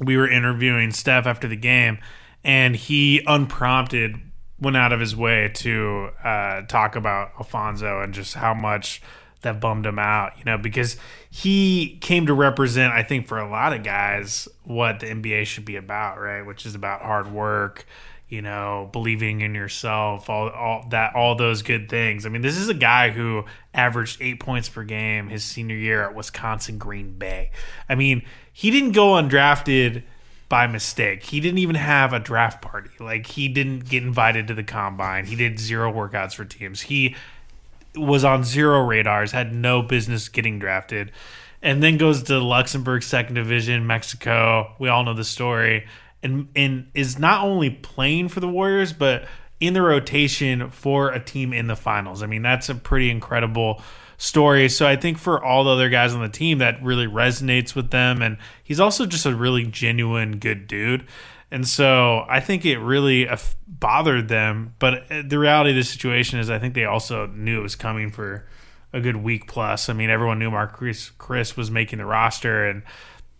we 0.00 0.16
were 0.16 0.28
interviewing 0.28 0.90
Steph 0.90 1.26
after 1.26 1.46
the 1.46 1.56
game, 1.56 1.98
and 2.42 2.74
he 2.74 3.22
unprompted 3.26 4.20
went 4.62 4.76
out 4.76 4.92
of 4.92 5.00
his 5.00 5.14
way 5.16 5.50
to 5.54 6.08
uh, 6.22 6.62
talk 6.62 6.96
about 6.96 7.32
Alfonzo 7.38 8.00
and 8.00 8.14
just 8.14 8.34
how 8.34 8.54
much 8.54 9.02
that 9.42 9.60
bummed 9.60 9.84
him 9.84 9.98
out, 9.98 10.38
you 10.38 10.44
know, 10.44 10.56
because 10.56 10.96
he 11.28 11.98
came 12.00 12.26
to 12.26 12.34
represent, 12.34 12.92
I 12.92 13.02
think, 13.02 13.26
for 13.26 13.38
a 13.38 13.50
lot 13.50 13.72
of 13.72 13.82
guys, 13.82 14.48
what 14.62 15.00
the 15.00 15.06
NBA 15.06 15.46
should 15.46 15.64
be 15.64 15.76
about, 15.76 16.20
right? 16.20 16.46
Which 16.46 16.64
is 16.64 16.76
about 16.76 17.02
hard 17.02 17.32
work, 17.32 17.84
you 18.28 18.40
know, 18.40 18.88
believing 18.92 19.40
in 19.40 19.52
yourself, 19.52 20.30
all, 20.30 20.48
all 20.50 20.86
that, 20.90 21.16
all 21.16 21.34
those 21.34 21.62
good 21.62 21.88
things. 21.88 22.24
I 22.24 22.28
mean, 22.28 22.42
this 22.42 22.56
is 22.56 22.68
a 22.68 22.74
guy 22.74 23.10
who 23.10 23.44
averaged 23.74 24.22
eight 24.22 24.38
points 24.38 24.68
per 24.68 24.84
game 24.84 25.28
his 25.28 25.42
senior 25.42 25.76
year 25.76 26.04
at 26.04 26.14
Wisconsin 26.14 26.78
Green 26.78 27.18
Bay. 27.18 27.50
I 27.88 27.96
mean, 27.96 28.22
he 28.52 28.70
didn't 28.70 28.92
go 28.92 29.14
undrafted 29.14 30.04
by 30.52 30.66
mistake. 30.66 31.22
He 31.22 31.40
didn't 31.40 31.60
even 31.60 31.76
have 31.76 32.12
a 32.12 32.18
draft 32.18 32.60
party. 32.60 32.90
Like 33.00 33.26
he 33.26 33.48
didn't 33.48 33.88
get 33.88 34.02
invited 34.02 34.48
to 34.48 34.54
the 34.54 34.62
combine. 34.62 35.24
He 35.24 35.34
did 35.34 35.58
zero 35.58 35.90
workouts 35.90 36.34
for 36.34 36.44
teams. 36.44 36.82
He 36.82 37.16
was 37.96 38.22
on 38.22 38.44
zero 38.44 38.84
radars, 38.84 39.32
had 39.32 39.54
no 39.54 39.80
business 39.80 40.28
getting 40.28 40.58
drafted, 40.58 41.10
and 41.62 41.82
then 41.82 41.96
goes 41.96 42.24
to 42.24 42.38
Luxembourg 42.38 43.02
second 43.02 43.36
division, 43.36 43.86
Mexico. 43.86 44.74
We 44.78 44.90
all 44.90 45.04
know 45.04 45.14
the 45.14 45.24
story. 45.24 45.86
And 46.22 46.48
and 46.54 46.90
is 46.92 47.18
not 47.18 47.42
only 47.42 47.70
playing 47.70 48.28
for 48.28 48.40
the 48.40 48.48
Warriors, 48.48 48.92
but 48.92 49.24
in 49.58 49.72
the 49.72 49.80
rotation 49.80 50.68
for 50.68 51.12
a 51.12 51.18
team 51.18 51.54
in 51.54 51.66
the 51.66 51.76
finals. 51.76 52.22
I 52.22 52.26
mean, 52.26 52.42
that's 52.42 52.68
a 52.68 52.74
pretty 52.74 53.08
incredible 53.08 53.80
story. 54.22 54.68
So 54.68 54.86
I 54.86 54.94
think 54.94 55.18
for 55.18 55.42
all 55.42 55.64
the 55.64 55.70
other 55.70 55.88
guys 55.88 56.14
on 56.14 56.22
the 56.22 56.28
team, 56.28 56.58
that 56.58 56.80
really 56.80 57.08
resonates 57.08 57.74
with 57.74 57.90
them. 57.90 58.22
And 58.22 58.36
he's 58.62 58.78
also 58.78 59.04
just 59.04 59.26
a 59.26 59.34
really 59.34 59.64
genuine, 59.64 60.38
good 60.38 60.68
dude. 60.68 61.04
And 61.50 61.66
so 61.66 62.24
I 62.28 62.38
think 62.38 62.64
it 62.64 62.78
really 62.78 63.28
bothered 63.66 64.28
them. 64.28 64.76
But 64.78 65.10
uh, 65.10 65.22
the 65.26 65.40
reality 65.40 65.70
of 65.70 65.76
the 65.76 65.82
situation 65.82 66.38
is, 66.38 66.50
I 66.50 66.60
think 66.60 66.74
they 66.74 66.84
also 66.84 67.26
knew 67.26 67.58
it 67.58 67.64
was 67.64 67.74
coming 67.74 68.12
for 68.12 68.46
a 68.92 69.00
good 69.00 69.16
week 69.16 69.48
plus. 69.48 69.88
I 69.88 69.92
mean, 69.92 70.08
everyone 70.08 70.38
knew 70.38 70.52
Mark 70.52 70.78
Chriss, 70.78 71.10
Chriss 71.16 71.56
was 71.56 71.72
making 71.72 71.98
the 71.98 72.06
roster, 72.06 72.68
and 72.68 72.84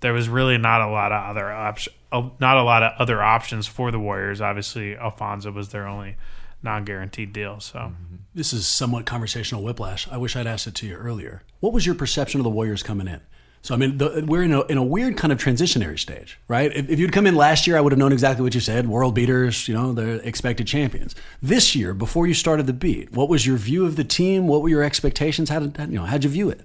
there 0.00 0.12
was 0.12 0.28
really 0.28 0.58
not 0.58 0.80
a 0.80 0.90
lot 0.90 1.12
of 1.12 1.30
other 1.30 1.52
options. 1.52 1.96
Not 2.12 2.58
a 2.58 2.62
lot 2.62 2.82
of 2.82 2.92
other 2.98 3.22
options 3.22 3.68
for 3.68 3.92
the 3.92 4.00
Warriors. 4.00 4.40
Obviously, 4.40 4.96
Alfonzo 4.96 5.52
was 5.52 5.68
their 5.68 5.86
only 5.86 6.16
non-guaranteed 6.62 7.32
deal. 7.32 7.60
So 7.60 7.92
This 8.34 8.54
is 8.54 8.66
somewhat 8.66 9.04
conversational 9.04 9.62
whiplash. 9.62 10.08
I 10.08 10.16
wish 10.16 10.36
I'd 10.36 10.46
asked 10.46 10.66
it 10.66 10.74
to 10.76 10.86
you 10.86 10.94
earlier. 10.94 11.42
What 11.60 11.74
was 11.74 11.84
your 11.84 11.94
perception 11.94 12.40
of 12.40 12.44
the 12.44 12.50
Warriors 12.50 12.82
coming 12.82 13.06
in? 13.06 13.20
So 13.60 13.74
I 13.74 13.76
mean, 13.76 13.98
the, 13.98 14.24
we're 14.26 14.42
in 14.42 14.54
a, 14.54 14.62
in 14.62 14.78
a 14.78 14.82
weird 14.82 15.18
kind 15.18 15.32
of 15.32 15.38
transitionary 15.38 15.98
stage, 15.98 16.40
right? 16.48 16.74
If, 16.74 16.88
if 16.88 16.98
you'd 16.98 17.12
come 17.12 17.26
in 17.26 17.36
last 17.36 17.66
year, 17.66 17.76
I 17.76 17.80
would 17.82 17.92
have 17.92 17.98
known 17.98 18.10
exactly 18.10 18.42
what 18.42 18.54
you 18.54 18.60
said: 18.60 18.88
world 18.88 19.14
beaters, 19.14 19.68
you 19.68 19.74
know, 19.74 19.92
the 19.92 20.26
expected 20.26 20.66
champions. 20.66 21.14
This 21.42 21.76
year, 21.76 21.92
before 21.92 22.26
you 22.26 22.32
started 22.32 22.66
the 22.66 22.72
beat, 22.72 23.12
what 23.12 23.28
was 23.28 23.46
your 23.46 23.58
view 23.58 23.84
of 23.84 23.96
the 23.96 24.02
team? 24.02 24.48
What 24.48 24.62
were 24.62 24.70
your 24.70 24.82
expectations? 24.82 25.50
How 25.50 25.60
did 25.60 25.78
you 25.78 25.98
know? 25.98 26.06
How'd 26.06 26.24
you 26.24 26.30
view 26.30 26.48
it? 26.48 26.62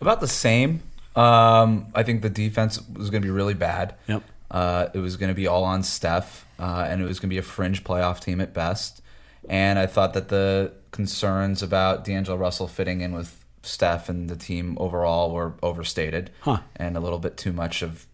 About 0.00 0.20
the 0.20 0.28
same. 0.28 0.82
Um, 1.14 1.86
I 1.94 2.02
think 2.02 2.20
the 2.20 2.28
defense 2.28 2.82
was 2.94 3.10
going 3.10 3.22
to 3.22 3.26
be 3.26 3.32
really 3.32 3.54
bad. 3.54 3.94
Yep. 4.08 4.22
Uh, 4.50 4.88
it 4.92 4.98
was 4.98 5.16
going 5.16 5.28
to 5.28 5.34
be 5.34 5.46
all 5.46 5.64
on 5.64 5.82
Steph, 5.84 6.46
uh, 6.58 6.86
and 6.88 7.00
it 7.00 7.06
was 7.06 7.20
going 7.20 7.30
to 7.30 7.34
be 7.34 7.38
a 7.38 7.42
fringe 7.42 7.84
playoff 7.84 8.20
team 8.20 8.40
at 8.40 8.52
best. 8.52 9.00
And 9.48 9.78
I 9.78 9.86
thought 9.86 10.12
that 10.14 10.28
the 10.28 10.72
concerns 10.90 11.62
about 11.62 12.04
D'Angelo 12.04 12.36
Russell 12.36 12.68
fitting 12.68 13.00
in 13.00 13.12
with 13.14 13.44
Steph 13.62 14.08
and 14.08 14.28
the 14.30 14.36
team 14.36 14.76
overall 14.80 15.32
were 15.32 15.54
overstated, 15.62 16.30
Huh. 16.40 16.58
and 16.76 16.96
a 16.96 17.00
little 17.00 17.18
bit 17.18 17.36
too 17.36 17.52
much 17.52 17.82
of 17.82 18.06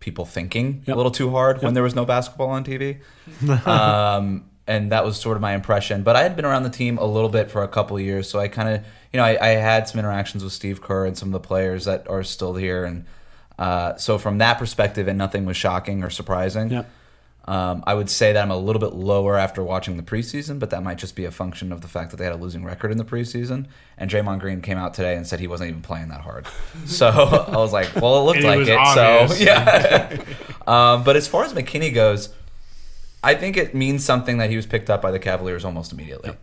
people 0.00 0.24
thinking 0.26 0.82
Yep. 0.86 0.94
a 0.94 0.96
little 0.96 1.10
too 1.12 1.30
hard 1.30 1.62
when 1.62 1.74
there 1.74 1.82
was 1.82 1.94
no 1.94 2.04
basketball 2.04 2.50
on 2.50 2.64
TV. 2.64 2.98
um, 3.66 4.44
and 4.66 4.92
that 4.92 5.04
was 5.04 5.18
sort 5.18 5.36
of 5.36 5.42
my 5.42 5.54
impression. 5.54 6.02
But 6.02 6.16
I 6.16 6.22
had 6.22 6.36
been 6.36 6.44
around 6.44 6.62
the 6.62 6.70
team 6.70 6.96
a 6.98 7.04
little 7.04 7.28
bit 7.28 7.50
for 7.50 7.62
a 7.62 7.68
couple 7.68 7.96
of 7.96 8.02
years, 8.02 8.28
so 8.28 8.38
I 8.38 8.48
kind 8.48 8.68
of, 8.68 8.84
you 9.12 9.18
know, 9.18 9.24
I, 9.24 9.36
I 9.40 9.48
had 9.56 9.88
some 9.88 9.98
interactions 9.98 10.42
with 10.42 10.52
Steve 10.52 10.80
Kerr 10.80 11.06
and 11.06 11.16
some 11.16 11.28
of 11.28 11.32
the 11.32 11.46
players 11.46 11.84
that 11.84 12.08
are 12.08 12.22
still 12.22 12.54
here, 12.54 12.84
and 12.84 13.04
uh, 13.58 13.96
so 13.96 14.16
from 14.18 14.38
that 14.38 14.58
perspective, 14.58 15.06
and 15.06 15.16
nothing 15.18 15.44
was 15.44 15.56
shocking 15.56 16.02
or 16.02 16.10
surprising. 16.10 16.70
Yep. 16.70 16.90
Um, 17.46 17.84
I 17.86 17.92
would 17.92 18.08
say 18.08 18.32
that 18.32 18.42
I'm 18.42 18.50
a 18.50 18.56
little 18.56 18.80
bit 18.80 18.94
lower 18.94 19.36
after 19.36 19.62
watching 19.62 19.98
the 19.98 20.02
preseason, 20.02 20.58
but 20.58 20.70
that 20.70 20.82
might 20.82 20.96
just 20.96 21.14
be 21.14 21.26
a 21.26 21.30
function 21.30 21.72
of 21.72 21.82
the 21.82 21.88
fact 21.88 22.10
that 22.10 22.16
they 22.16 22.24
had 22.24 22.32
a 22.32 22.38
losing 22.38 22.64
record 22.64 22.90
in 22.90 22.96
the 22.96 23.04
preseason. 23.04 23.66
And 23.98 24.10
Draymond 24.10 24.40
Green 24.40 24.62
came 24.62 24.78
out 24.78 24.94
today 24.94 25.14
and 25.14 25.26
said 25.26 25.40
he 25.40 25.46
wasn't 25.46 25.68
even 25.70 25.82
playing 25.82 26.08
that 26.08 26.22
hard. 26.22 26.46
So 26.86 27.08
I 27.08 27.56
was 27.56 27.72
like, 27.72 27.94
well, 27.96 28.20
it 28.20 28.24
looked 28.24 28.38
it 28.40 28.44
like 28.44 28.58
was 28.58 28.68
it. 28.68 28.78
obvious. 28.78 29.38
So 29.38 29.44
yeah. 29.44 30.22
um, 30.66 31.04
but 31.04 31.16
as 31.16 31.28
far 31.28 31.44
as 31.44 31.52
McKinnie 31.52 31.92
goes, 31.94 32.30
I 33.22 33.34
think 33.34 33.56
it 33.56 33.74
means 33.74 34.04
something 34.04 34.38
that 34.38 34.50
he 34.50 34.56
was 34.56 34.66
picked 34.66 34.90
up 34.90 35.00
by 35.02 35.10
the 35.10 35.18
Cavaliers 35.18 35.64
almost 35.64 35.92
immediately. 35.92 36.36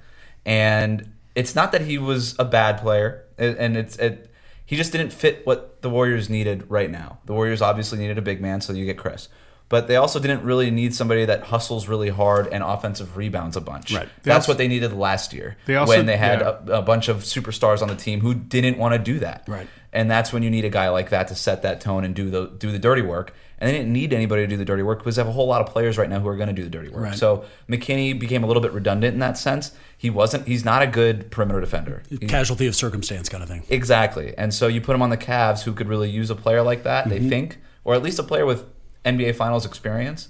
And 0.46 1.14
it's 1.36 1.56
not 1.56 1.72
that 1.72 1.82
he 1.82 1.98
was 1.98 2.36
a 2.40 2.46
bad 2.46 2.80
player, 2.80 3.26
and 3.38 3.78
it's 3.78 3.96
it. 3.98 4.30
He 4.66 4.76
just 4.76 4.92
didn't 4.92 5.12
fit 5.12 5.46
what 5.46 5.82
the 5.82 5.90
Warriors 5.90 6.30
needed 6.30 6.70
right 6.70 6.90
now. 6.90 7.20
The 7.26 7.34
Warriors 7.34 7.62
obviously 7.62 8.00
needed 8.00 8.18
a 8.18 8.22
big 8.22 8.42
man, 8.42 8.62
so 8.62 8.74
you 8.74 8.86
get 8.86 8.98
Chriss. 8.98 9.28
But 9.72 9.88
they 9.88 9.96
also 9.96 10.20
didn't 10.20 10.44
really 10.44 10.70
need 10.70 10.94
somebody 10.94 11.26
that 11.26 11.44
hustles 11.46 11.88
really 11.88 12.10
hard 12.10 12.46
and 12.48 12.64
offensive 12.64 13.18
rebounds 13.18 13.56
a 13.58 13.62
bunch. 13.62 13.92
Right. 13.92 14.08
They 14.22 14.30
That's 14.30 14.44
also- 14.44 14.52
what 14.52 14.58
they 14.60 14.68
needed 14.68 14.94
last 14.94 15.34
year 15.34 15.58
They 15.66 15.76
also- 15.78 15.94
when 15.98 16.06
they 16.06 16.18
had 16.18 16.42
yeah. 16.42 16.58
a, 16.68 16.80
a 16.80 16.82
bunch 16.84 17.08
of 17.08 17.18
superstars 17.24 17.82
on 17.82 17.88
the 17.88 17.96
team 17.96 18.20
who 18.22 18.34
didn't 18.36 18.78
want 18.78 18.94
to 18.94 19.00
do 19.00 19.18
that. 19.20 19.46
Right. 19.48 19.68
And 19.94 20.12
that's 20.12 20.32
when 20.32 20.44
you 20.44 20.50
need 20.50 20.64
a 20.66 20.70
guy 20.70 20.90
like 20.90 21.10
that 21.10 21.28
to 21.30 21.36
set 21.36 21.64
that 21.64 21.82
tone 21.82 22.04
and 22.06 22.14
do 22.16 22.30
the 22.30 22.52
do 22.60 22.72
the 22.72 22.80
dirty 22.80 23.02
work. 23.02 23.34
And 23.60 23.68
they 23.70 23.74
didn't 23.78 23.94
need 23.94 24.12
anybody 24.14 24.42
to 24.44 24.48
do 24.48 24.58
the 24.58 24.66
dirty 24.66 24.82
work 24.84 25.00
because 25.00 25.16
they 25.18 25.22
have 25.22 25.28
a 25.30 25.34
whole 25.34 25.48
lot 25.48 25.62
of 25.62 25.68
players 25.68 25.98
right 25.98 26.10
now 26.10 26.20
who 26.20 26.28
are 26.30 26.36
going 26.36 26.48
to 26.48 26.54
do 26.54 26.64
the 26.64 26.70
dirty 26.70 26.90
work. 26.90 27.04
Right. 27.04 27.16
So 27.16 27.44
McKinnie 27.70 28.18
became 28.20 28.44
a 28.44 28.48
little 28.48 28.62
bit 28.62 28.72
redundant 28.72 29.14
in 29.14 29.20
that 29.20 29.38
sense. 29.38 29.72
He 29.98 30.10
wasn't. 30.10 30.48
He's 30.48 30.66
not 30.66 30.82
a 30.82 30.88
good 30.88 31.30
perimeter 31.30 31.60
defender. 31.62 32.04
He- 32.10 32.18
Casualty 32.18 32.68
of 32.68 32.76
circumstance 32.76 33.30
kind 33.30 33.44
of 33.44 33.50
thing. 33.50 33.64
Exactly. 33.70 34.34
And 34.38 34.54
so 34.54 34.68
you 34.68 34.82
put 34.82 34.96
him 34.96 35.02
on 35.02 35.10
the 35.12 35.18
Cavs 35.18 35.64
who 35.64 35.74
could 35.74 35.88
really 35.88 36.10
use 36.10 36.30
a 36.30 36.36
player 36.36 36.62
like 36.62 36.84
that, 36.84 37.06
Mm-hmm. 37.06 37.24
they 37.24 37.30
think, 37.30 37.60
or 37.84 37.94
at 37.94 38.02
least 38.04 38.18
a 38.20 38.24
player 38.24 38.46
with 38.46 38.66
NBA 39.06 39.36
finals 39.36 39.66
experience. 39.66 40.30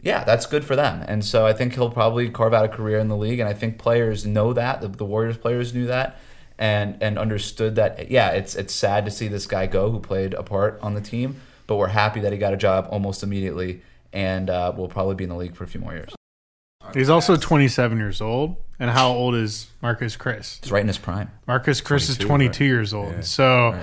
Yeah, 0.00 0.24
that's 0.24 0.46
good 0.46 0.64
for 0.64 0.76
them. 0.76 1.04
And 1.08 1.24
so 1.24 1.46
I 1.46 1.52
think 1.52 1.74
he'll 1.74 1.90
probably 1.90 2.30
carve 2.30 2.54
out 2.54 2.64
a 2.64 2.68
career 2.68 2.98
in 2.98 3.08
the 3.08 3.16
league 3.16 3.40
and 3.40 3.48
I 3.48 3.54
think 3.54 3.78
players 3.78 4.26
know 4.26 4.52
that. 4.52 4.80
The, 4.80 4.88
the 4.88 5.04
Warriors 5.04 5.36
players 5.36 5.74
knew 5.74 5.86
that 5.86 6.18
and 6.58 6.96
and 7.02 7.18
understood 7.18 7.74
that 7.76 8.10
yeah, 8.10 8.30
it's 8.30 8.54
it's 8.54 8.74
sad 8.74 9.04
to 9.04 9.10
see 9.10 9.28
this 9.28 9.46
guy 9.46 9.66
go 9.66 9.90
who 9.90 10.00
played 10.00 10.34
a 10.34 10.42
part 10.42 10.78
on 10.82 10.94
the 10.94 11.00
team, 11.00 11.40
but 11.66 11.76
we're 11.76 11.88
happy 11.88 12.20
that 12.20 12.32
he 12.32 12.38
got 12.38 12.52
a 12.52 12.56
job 12.56 12.88
almost 12.90 13.22
immediately 13.22 13.82
and 14.12 14.48
uh, 14.48 14.72
will 14.76 14.88
probably 14.88 15.14
be 15.14 15.24
in 15.24 15.30
the 15.30 15.36
league 15.36 15.54
for 15.54 15.64
a 15.64 15.66
few 15.66 15.80
more 15.80 15.92
years. 15.92 16.14
he's 16.94 17.10
also 17.10 17.36
27 17.36 17.98
years 17.98 18.20
old. 18.20 18.56
And 18.78 18.90
how 18.90 19.08
old 19.08 19.34
is 19.34 19.68
Marcus 19.80 20.16
Chriss? 20.16 20.60
He's 20.62 20.70
right 20.70 20.82
in 20.82 20.86
his 20.86 20.98
prime. 20.98 21.30
Marcus 21.46 21.80
Chriss 21.80 22.10
is 22.10 22.18
22, 22.18 22.26
22 22.26 22.48
right? 22.48 22.60
years 22.68 22.94
old. 22.94 23.12
Yeah. 23.12 23.20
So 23.22 23.80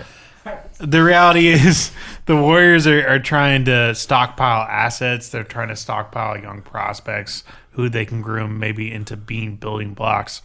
the 0.79 1.03
reality 1.03 1.47
is 1.47 1.91
the 2.25 2.35
Warriors 2.35 2.87
are, 2.87 3.07
are 3.07 3.19
trying 3.19 3.65
to 3.65 3.95
stockpile 3.95 4.63
assets. 4.63 5.29
They're 5.29 5.43
trying 5.43 5.69
to 5.69 5.75
stockpile 5.75 6.37
young 6.37 6.61
prospects 6.61 7.43
who 7.71 7.89
they 7.89 8.05
can 8.05 8.21
groom 8.21 8.59
maybe 8.59 8.91
into 8.91 9.17
being 9.17 9.55
building 9.55 9.93
blocks. 9.93 10.41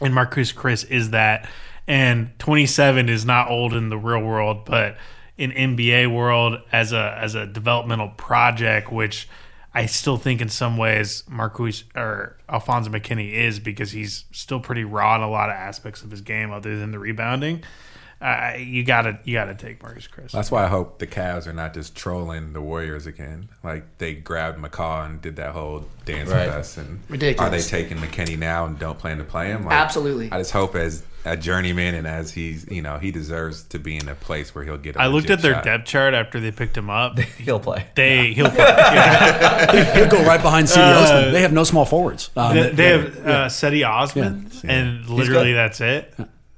And 0.00 0.14
Marcus 0.14 0.52
Chriss 0.52 0.88
is 0.90 1.10
that. 1.10 1.48
And 1.86 2.36
27 2.38 3.08
is 3.08 3.24
not 3.24 3.48
old 3.48 3.72
in 3.72 3.90
the 3.90 3.98
real 3.98 4.22
world, 4.22 4.64
but 4.64 4.96
in 5.38 5.52
NBA 5.52 6.12
world 6.12 6.60
as 6.72 6.92
a 6.92 7.16
as 7.20 7.34
a 7.34 7.46
developmental 7.46 8.08
project, 8.08 8.90
which 8.90 9.28
I 9.74 9.86
still 9.86 10.16
think 10.16 10.40
in 10.40 10.48
some 10.48 10.78
ways 10.78 11.22
Marcus 11.28 11.84
or 11.94 12.38
Alfonzo 12.48 12.90
McKinnie 12.90 13.32
is 13.32 13.60
because 13.60 13.92
he's 13.92 14.24
still 14.32 14.58
pretty 14.58 14.84
raw 14.84 15.16
in 15.16 15.20
a 15.20 15.30
lot 15.30 15.50
of 15.50 15.54
aspects 15.54 16.02
of 16.02 16.10
his 16.10 16.22
game 16.22 16.50
other 16.50 16.78
than 16.78 16.92
the 16.92 16.98
rebounding. 16.98 17.62
Uh, 18.20 18.54
you 18.58 18.82
gotta 18.82 19.18
you 19.24 19.34
gotta 19.34 19.54
take 19.54 19.82
Marcus 19.82 20.08
Chriss. 20.08 20.30
That's 20.30 20.50
why 20.50 20.64
I 20.64 20.68
hope 20.68 20.98
the 20.98 21.06
Cavs 21.06 21.46
are 21.46 21.52
not 21.52 21.74
just 21.74 21.94
trolling 21.94 22.54
the 22.54 22.62
Warriors 22.62 23.06
again. 23.06 23.50
Like 23.62 23.98
they 23.98 24.14
grabbed 24.14 24.58
McCaw 24.58 25.04
and 25.04 25.20
did 25.20 25.36
that 25.36 25.52
whole 25.52 25.84
dance 26.06 26.30
Right. 26.30 26.46
with 26.46 26.54
us. 26.54 26.78
And 26.78 27.00
Ridiculous. 27.10 27.46
Are 27.46 27.50
they 27.50 27.62
taking 27.62 27.98
McKinnie 27.98 28.38
now 28.38 28.64
and 28.64 28.78
don't 28.78 28.98
plan 28.98 29.18
to 29.18 29.24
play 29.24 29.48
him? 29.48 29.64
Like, 29.66 29.74
Absolutely. 29.74 30.32
I 30.32 30.38
just 30.38 30.52
hope 30.52 30.74
as 30.74 31.02
a 31.26 31.36
journeyman 31.36 31.94
and 31.94 32.06
as 32.06 32.32
he's, 32.32 32.66
you 32.70 32.80
know, 32.80 32.96
he 32.98 33.10
deserves 33.10 33.64
to 33.64 33.78
be 33.78 33.96
in 33.96 34.08
a 34.08 34.14
place 34.14 34.54
where 34.54 34.64
he'll 34.64 34.78
get. 34.78 34.98
I 34.98 35.04
I 35.04 35.06
looked 35.08 35.28
at 35.28 35.42
their 35.42 35.60
depth 35.60 35.84
chart 35.86 36.14
after 36.14 36.40
they 36.40 36.52
picked 36.52 36.76
him 36.76 36.88
up. 36.88 37.18
He'll 37.38 37.60
play. 37.60 37.86
They 37.96 38.32
he'll 38.32 38.46
yeah. 38.54 39.94
He'll 39.94 40.08
go 40.08 40.24
right 40.24 40.40
behind 40.40 40.68
Cedi 40.68 41.02
Osman. 41.02 41.32
They 41.34 41.42
have 41.42 41.52
no 41.52 41.64
small 41.64 41.84
forwards. 41.84 42.30
Um, 42.36 42.54
they, 42.56 42.70
they 42.70 42.88
have 42.90 43.26
uh, 43.26 43.46
Cedi 43.48 43.86
Osman, 43.86 44.50
and 44.64 45.06
literally 45.08 45.52
that's 45.52 45.80
it. 45.80 46.14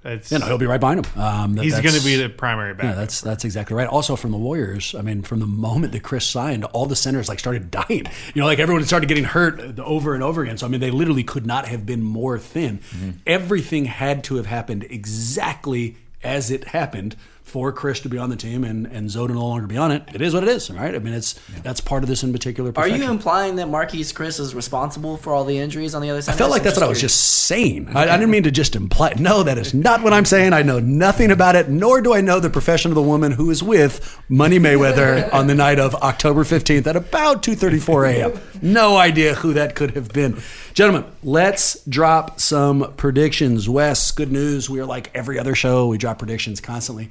It's, 0.09 0.33
you 0.33 0.39
know, 0.39 0.47
he'll 0.47 0.59
be 0.59 0.67
right 0.67 0.81
behind 0.81 1.05
him. 1.07 1.21
Um, 1.21 1.55
that- 1.55 1.65
he's 1.65 1.79
going 1.81 1.95
to 1.95 2.03
be 2.05 2.17
the 2.17 2.29
primary 2.29 2.75
back. 2.75 2.85
Yeah, 2.85 2.95
that's 2.95 3.21
that's 3.21 3.45
exactly 3.45 3.77
right. 3.77 3.87
Also, 3.89 4.17
from 4.17 4.31
the 4.33 4.39
Warriors, 4.39 4.95
I 4.99 5.03
mean, 5.03 5.23
from 5.23 5.41
the 5.41 5.47
moment 5.47 5.93
that 5.93 6.03
Chriss 6.03 6.23
signed, 6.31 6.65
all 6.65 6.87
the 6.87 6.97
centers 6.97 7.29
like 7.29 7.39
started 7.39 7.71
dying. 7.71 8.07
You 8.35 8.41
know, 8.43 8.47
like 8.47 8.59
everyone 8.59 8.85
started 8.85 9.09
getting 9.09 9.25
hurt 9.25 9.79
over 9.79 10.15
and 10.15 10.23
over 10.23 10.43
again. 10.43 10.59
So 10.59 10.67
I 10.67 10.69
mean, 10.69 10.81
they 10.81 10.91
literally 10.91 11.25
could 11.25 11.47
not 11.47 11.69
have 11.69 11.85
been 11.87 12.03
more 12.03 12.39
thin. 12.39 12.81
Everything 13.27 13.85
had 13.85 14.25
to 14.25 14.37
have 14.37 14.47
happened 14.47 14.85
exactly 14.89 15.97
as 16.25 16.51
it 16.51 16.65
happened 16.65 17.15
for 17.49 17.73
Chriss 17.73 18.03
to 18.03 18.09
be 18.09 18.19
on 18.19 18.31
the 18.31 18.37
team 18.37 18.63
and 18.65 18.87
and 18.87 19.11
Zoe 19.11 19.27
to 19.29 19.35
no 19.35 19.47
longer 19.47 19.67
be 19.67 19.77
on 19.77 19.91
it. 19.91 20.03
It 20.15 20.21
is 20.21 20.35
what 20.35 20.43
it 20.43 20.49
is, 20.49 20.71
right? 20.71 20.95
I 20.95 20.99
mean, 20.99 21.15
it's 21.15 21.35
that's 21.63 21.81
part 21.81 22.03
of 22.03 22.09
this 22.09 22.23
in 22.23 22.33
particular. 22.33 22.73
Are 22.77 22.87
you 22.87 23.11
implying 23.11 23.57
that 23.57 23.67
Marquese 23.69 24.13
Chriss 24.13 24.39
is 24.41 24.55
responsible 24.55 25.17
for 25.17 25.33
all 25.33 25.45
the 25.45 25.59
injuries 25.59 25.95
on 25.95 26.03
the 26.03 26.11
other 26.11 26.23
side? 26.23 26.35
I 26.35 26.37
felt 26.37 26.51
like 26.51 26.63
that's 26.63 26.77
what 26.77 26.85
I 26.85 26.89
was 26.89 27.01
just 27.01 27.47
saying. 27.47 27.89
I, 27.95 28.03
I 28.03 28.17
didn't 28.17 28.31
mean 28.31 28.43
to 28.45 28.51
just 28.51 28.77
imply. 28.77 29.15
No, 29.19 29.43
that 29.43 29.59
is 29.59 29.75
not 29.75 30.03
what 30.03 30.13
I'm 30.13 30.25
saying. 30.25 30.53
I 30.53 30.63
know 30.63 30.79
nothing 30.79 31.31
about 31.31 31.57
it, 31.57 31.69
nor 31.69 32.01
do 32.01 32.15
I 32.15 32.21
know 32.21 32.41
the 32.41 32.51
profession 32.51 32.91
of 32.91 32.95
the 32.95 33.03
woman 33.03 33.33
who 33.33 33.51
is 33.51 33.63
with 33.63 34.21
Money 34.29 34.59
Mayweather 34.59 35.33
on 35.33 35.47
the 35.47 35.55
night 35.55 35.79
of 35.79 35.95
October 35.97 36.45
15th 36.45 36.87
at 36.87 36.97
about 36.97 37.43
2:34 37.43 38.15
a.m. 38.15 38.41
No 38.61 38.97
idea 38.97 39.35
who 39.35 39.53
that 39.55 39.75
could 39.75 39.93
have 39.93 40.13
been. 40.13 40.41
Gentlemen, 40.79 41.11
let's 41.24 41.85
drop 41.87 42.39
some 42.39 42.95
predictions. 42.97 43.68
Wes, 43.68 44.12
good 44.12 44.31
news. 44.31 44.70
We 44.70 44.79
are 44.79 44.87
like 44.87 45.11
every 45.12 45.37
other 45.37 45.57
show. 45.57 45.89
We 45.89 45.99
drop 45.99 46.20
predictions 46.20 46.61
constantly. 46.61 47.09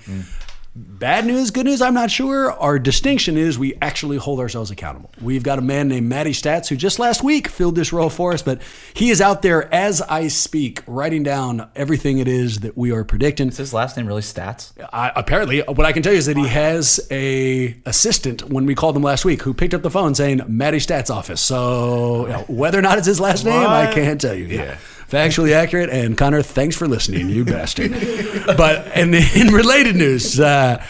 Bad 0.79 1.25
news, 1.25 1.49
good 1.49 1.65
news, 1.65 1.81
I'm 1.81 1.95
not 1.95 2.11
sure. 2.11 2.51
Our 2.51 2.77
distinction 2.77 3.35
is 3.35 3.57
we 3.57 3.73
actually 3.81 4.17
hold 4.17 4.39
ourselves 4.39 4.69
accountable. 4.69 5.09
We've 5.19 5.41
got 5.41 5.57
a 5.57 5.61
man 5.61 5.87
named 5.87 6.07
Matty 6.07 6.33
Stats 6.33 6.67
who 6.67 6.75
just 6.75 6.99
last 6.99 7.23
week 7.23 7.47
filled 7.47 7.73
this 7.73 7.91
role 7.91 8.11
for 8.11 8.31
us, 8.31 8.43
but 8.43 8.61
he 8.93 9.09
is 9.09 9.19
out 9.19 9.41
there 9.41 9.73
as 9.73 10.03
I 10.03 10.27
speak, 10.27 10.83
writing 10.85 11.23
down 11.23 11.67
everything 11.75 12.19
it 12.19 12.27
is 12.27 12.59
that 12.59 12.77
we 12.77 12.91
are 12.91 13.03
predicting. 13.03 13.47
Is 13.47 13.57
his 13.57 13.73
last 13.73 13.97
name 13.97 14.05
really 14.05 14.21
Stats? 14.21 14.71
I, 14.93 15.11
apparently, 15.15 15.61
what 15.61 15.87
I 15.87 15.93
can 15.93 16.03
tell 16.03 16.13
you 16.13 16.19
is 16.19 16.27
that 16.27 16.37
he 16.37 16.47
has 16.47 16.99
a 17.09 17.75
assistant 17.87 18.47
when 18.47 18.67
we 18.67 18.75
called 18.75 18.95
him 18.95 19.03
last 19.03 19.25
week 19.25 19.41
who 19.41 19.55
picked 19.55 19.73
up 19.73 19.81
the 19.81 19.89
phone 19.89 20.13
saying 20.13 20.41
Matty 20.47 20.77
Stats 20.77 21.09
office. 21.09 21.41
So 21.41 22.27
you 22.27 22.33
know, 22.33 22.45
whether 22.49 22.77
or 22.77 22.83
not 22.83 22.99
it's 22.99 23.07
his 23.07 23.19
last 23.19 23.45
name, 23.45 23.67
I 23.67 23.91
can't 23.91 24.21
tell 24.21 24.35
you. 24.35 24.45
Yeah. 24.45 24.77
Factually 25.09 25.53
accurate. 25.53 25.89
And 25.89 26.17
Connor, 26.17 26.41
thanks 26.41 26.75
for 26.75 26.87
listening, 26.87 27.29
you 27.29 27.45
bastard. 27.45 27.91
But 28.47 28.87
and 28.95 29.13
in 29.13 29.47
related 29.53 29.95
news, 29.95 30.39
uh, 30.39 30.83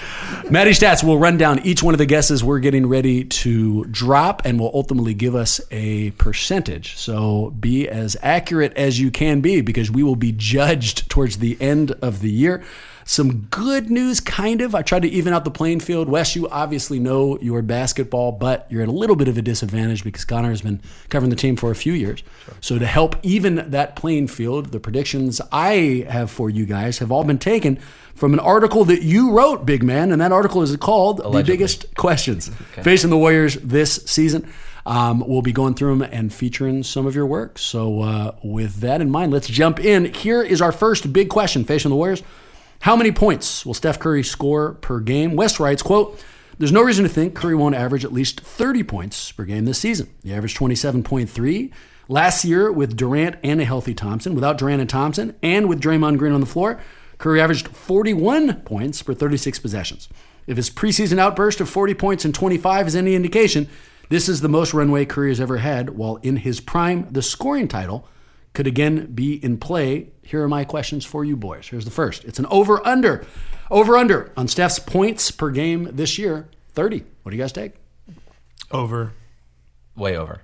Maddie 0.49 0.71
Stats 0.71 1.03
will 1.03 1.17
run 1.17 1.37
down 1.37 1.59
each 1.59 1.83
one 1.83 1.93
of 1.93 1.97
the 1.97 2.05
guesses 2.05 2.43
we're 2.43 2.59
getting 2.59 2.87
ready 2.87 3.25
to 3.25 3.83
drop, 3.85 4.45
and 4.45 4.59
will 4.59 4.71
ultimately 4.73 5.13
give 5.13 5.35
us 5.35 5.59
a 5.71 6.11
percentage. 6.11 6.95
So 6.97 7.51
be 7.59 7.87
as 7.87 8.15
accurate 8.21 8.73
as 8.77 8.99
you 8.99 9.11
can 9.11 9.41
be, 9.41 9.61
because 9.61 9.91
we 9.91 10.03
will 10.03 10.15
be 10.15 10.31
judged 10.31 11.09
towards 11.09 11.37
the 11.37 11.57
end 11.61 11.91
of 12.01 12.21
the 12.21 12.31
year. 12.31 12.63
Some 13.03 13.43
good 13.43 13.89
news, 13.89 14.19
kind 14.19 14.59
of. 14.59 14.75
I 14.75 14.81
tried 14.81 15.03
to 15.03 15.07
even 15.07 15.31
out 15.31 15.45
the 15.45 15.51
playing 15.51 15.79
field. 15.79 16.09
Wes, 16.09 16.35
you 16.35 16.49
obviously 16.49 16.99
know 16.99 17.39
your 17.39 17.61
basketball, 17.61 18.33
but 18.33 18.67
you're 18.69 18.81
at 18.81 18.89
a 18.89 18.91
little 18.91 19.15
bit 19.15 19.29
of 19.29 19.37
a 19.37 19.41
disadvantage 19.41 20.03
because 20.03 20.25
Connor 20.25 20.49
has 20.49 20.61
been 20.61 20.81
covering 21.07 21.29
the 21.29 21.37
team 21.37 21.55
for 21.55 21.71
a 21.71 21.75
few 21.75 21.93
years. 21.93 22.21
So 22.59 22.77
to 22.77 22.85
help 22.85 23.15
even 23.23 23.71
that 23.71 23.95
playing 23.95 24.27
field, 24.27 24.73
the 24.73 24.81
predictions 24.81 25.39
I 25.53 26.05
have 26.09 26.29
for 26.29 26.49
you 26.49 26.65
guys 26.65 26.97
have 26.97 27.09
all 27.09 27.23
been 27.23 27.39
taken 27.39 27.79
from 28.17 28.33
an 28.33 28.39
article 28.39 28.83
that 28.85 29.03
you 29.03 29.31
wrote, 29.31 29.65
big 29.65 29.83
man, 29.83 30.11
and 30.11 30.19
that 30.21 30.31
article 30.31 30.61
is 30.61 30.75
called 30.77 31.19
"The 31.19 31.43
Biggest 31.43 31.95
Questions 31.95 32.49
Facing 32.83 33.09
the 33.09 33.17
Warriors 33.17 33.55
This 33.55 33.95
Season." 34.05 34.51
Um, 34.85 35.21
we'll 35.27 35.41
be 35.41 35.51
going 35.51 35.73
through 35.73 35.97
them 35.97 36.09
and 36.13 36.33
featuring 36.33 36.81
some 36.81 37.05
of 37.05 37.13
your 37.13 37.25
work. 37.25 37.59
So, 37.59 38.01
uh, 38.01 38.35
with 38.41 38.77
that 38.77 39.01
in 39.01 39.11
mind, 39.11 39.33
let's 39.33 39.47
jump 39.47 39.79
in. 39.79 40.05
Here 40.05 40.41
is 40.41 40.61
our 40.61 40.71
first 40.71 41.11
big 41.11 41.29
question 41.29 41.65
facing 41.65 41.89
the 41.89 41.95
Warriors. 41.95 42.23
How 42.79 42.95
many 42.95 43.11
points 43.11 43.65
will 43.65 43.73
Steph 43.73 43.99
Curry 43.99 44.23
score 44.23 44.75
per 44.75 44.99
game? 44.99 45.35
West 45.35 45.59
writes, 45.59 45.81
quote, 45.81 46.23
there's 46.57 46.71
no 46.71 46.81
reason 46.81 47.03
to 47.03 47.09
think 47.09 47.35
Curry 47.35 47.55
won't 47.55 47.75
average 47.75 48.05
at 48.05 48.13
least 48.13 48.39
30 48.39 48.83
points 48.83 49.31
per 49.31 49.43
game 49.43 49.65
this 49.65 49.77
season. 49.77 50.09
He 50.23 50.33
averaged 50.33 50.57
27.3 50.57 51.71
last 52.07 52.45
year 52.45 52.71
with 52.71 52.95
Durant 52.95 53.35
and 53.43 53.59
a 53.61 53.65
healthy 53.65 53.93
Thompson. 53.93 54.35
Without 54.35 54.57
Durant 54.57 54.81
and 54.81 54.89
Thompson, 54.89 55.35
and 55.43 55.67
with 55.67 55.81
Draymond 55.81 56.17
Green 56.17 56.33
on 56.33 56.39
the 56.39 56.47
floor, 56.47 56.79
Curry 57.17 57.41
averaged 57.41 57.69
41 57.69 58.61
points 58.61 59.01
per 59.01 59.13
36 59.13 59.59
possessions. 59.59 60.09
If 60.45 60.57
his 60.57 60.69
preseason 60.69 61.19
outburst 61.19 61.59
of 61.59 61.69
40 61.69 61.93
points 61.95 62.25
and 62.25 62.33
25 62.33 62.87
is 62.87 62.95
any 62.95 63.15
indication, 63.15 63.67
this 64.09 64.29
is 64.29 64.41
the 64.41 64.49
most 64.49 64.73
runway 64.73 65.05
Curry 65.05 65.29
has 65.29 65.41
ever 65.41 65.57
had 65.57 65.91
while 65.91 66.17
in 66.17 66.37
his 66.37 66.59
prime. 66.59 67.07
The 67.11 67.21
scoring 67.21 67.67
title 67.67 68.07
could 68.53 68.67
again 68.67 69.07
be 69.13 69.43
in 69.43 69.57
play. 69.57 70.09
Here 70.21 70.41
are 70.41 70.47
my 70.47 70.63
questions 70.63 71.05
for 71.05 71.25
you 71.25 71.35
boys. 71.35 71.67
Here's 71.67 71.85
the 71.85 71.91
first. 71.91 72.23
It's 72.23 72.39
an 72.39 72.45
over 72.47 72.85
under. 72.87 73.25
Over 73.69 73.97
under 73.97 74.31
on 74.37 74.47
Steph's 74.47 74.79
points 74.79 75.29
per 75.31 75.49
game 75.49 75.89
this 75.91 76.17
year 76.17 76.49
30. 76.73 77.03
What 77.23 77.31
do 77.31 77.37
you 77.37 77.43
guys 77.43 77.51
take? 77.51 77.73
Over. 78.71 79.13
Way 79.95 80.15
over. 80.15 80.41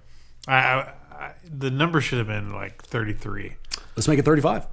I, 0.48 0.56
I, 0.56 0.94
I 1.12 1.34
the 1.50 1.72
number 1.72 2.02
should 2.02 2.18
have 2.18 2.28
been 2.28 2.52
like 2.52 2.84
33. 2.84 3.56
Let's 3.96 4.08
make 4.08 4.20
it 4.20 4.26
35. 4.26 4.68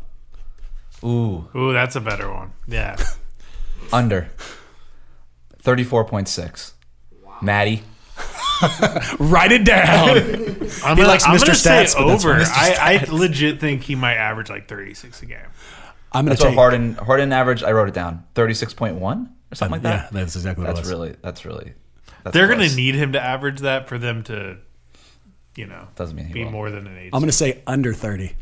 Ooh, 1.05 1.49
Ooh, 1.57 1.73
that's 1.73 1.97
a 1.97 2.01
better 2.01 2.33
one. 2.33 2.53
Yeah. 2.69 2.97
under. 3.93 4.29
Thirty-four 5.59 6.05
point 6.07 6.29
six. 6.29 6.75
Maddie. 7.43 7.83
Write 9.19 9.53
it 9.53 9.65
down. 9.65 10.11
Um, 10.11 10.17
I'm 10.85 10.97
He 10.97 11.03
gonna, 11.03 11.09
likes 11.09 11.25
I'm 11.27 11.37
Mr. 11.37 11.41
gonna 11.47 11.55
say 11.55 11.71
Stats, 11.85 11.95
but 11.95 12.03
over. 12.05 12.31
what 12.39 12.43
Mr. 12.47 12.79
I, 12.79 13.01
I 13.01 13.05
legit 13.11 13.61
think 13.61 13.83
he 13.83 13.95
might 13.95 14.17
average 14.17 14.51
like 14.51 14.69
36 14.69 15.23
a 15.23 15.27
game. 15.27 15.39
I'm 16.13 16.25
going 16.27 16.31
That's 16.31 16.41
to 16.41 16.47
what 16.47 16.51
take. 16.51 16.59
Harden 16.59 16.95
Harden 16.97 17.33
average. 17.33 17.63
I 17.63 17.73
wrote 17.73 17.89
it 17.89 17.95
down. 17.95 18.25
Thirty-six 18.35 18.75
point 18.75 18.97
one 18.97 19.33
or 19.51 19.55
something 19.55 19.73
like 19.73 19.83
that. 19.83 19.89
yeah, 19.89 20.03
that. 20.03 20.13
that's 20.13 20.37
exactly 20.37 20.65
what 20.67 20.75
That's 20.75 20.89
it 20.89 20.93
really. 20.93 21.17
That's 21.23 21.45
really. 21.45 21.73
That's 22.25 22.35
They're 22.35 22.49
going 22.49 22.69
to 22.69 22.75
need 22.77 22.97
him 22.97 23.13
to 23.13 23.21
average 23.23 23.61
that 23.61 23.89
for 23.89 23.97
them 23.97 24.23
to, 24.25 24.59
you 25.57 25.67
know, 25.67 25.89
Doesn't 25.97 26.15
mean 26.15 26.27
he 26.27 26.33
be 26.35 26.45
will. 26.45 26.51
more 26.51 26.71
than 26.71 26.87
an 26.87 26.99
eight. 26.99 27.11
I'm 27.15 27.21
going 27.21 27.31
to 27.31 27.33
say 27.33 27.63
under 27.67 27.95
30. 27.95 28.35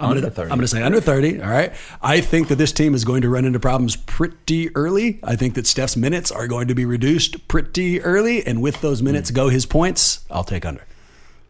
I'm 0.00 0.10
Under 0.10 0.22
gonna, 0.22 0.30
30. 0.32 0.50
I'm 0.50 0.56
going 0.56 0.60
to 0.62 0.68
say 0.68 0.82
under 0.82 1.00
30. 1.00 1.42
All 1.42 1.50
right. 1.50 1.72
I 2.00 2.20
think 2.22 2.48
that 2.48 2.56
this 2.56 2.72
team 2.72 2.94
is 2.94 3.04
going 3.04 3.20
to 3.22 3.28
run 3.28 3.44
into 3.44 3.60
problems 3.60 3.96
pretty 3.96 4.74
early. 4.74 5.20
I 5.22 5.36
think 5.36 5.54
that 5.54 5.66
Steph's 5.66 5.96
minutes 5.96 6.32
are 6.32 6.48
going 6.48 6.68
to 6.68 6.74
be 6.74 6.84
reduced 6.86 7.46
pretty 7.48 8.00
early. 8.00 8.44
And 8.46 8.62
with 8.62 8.80
those 8.80 9.02
minutes 9.02 9.30
go 9.30 9.48
his 9.50 9.66
points, 9.66 10.24
I'll 10.30 10.44
take 10.44 10.64
under. 10.64 10.84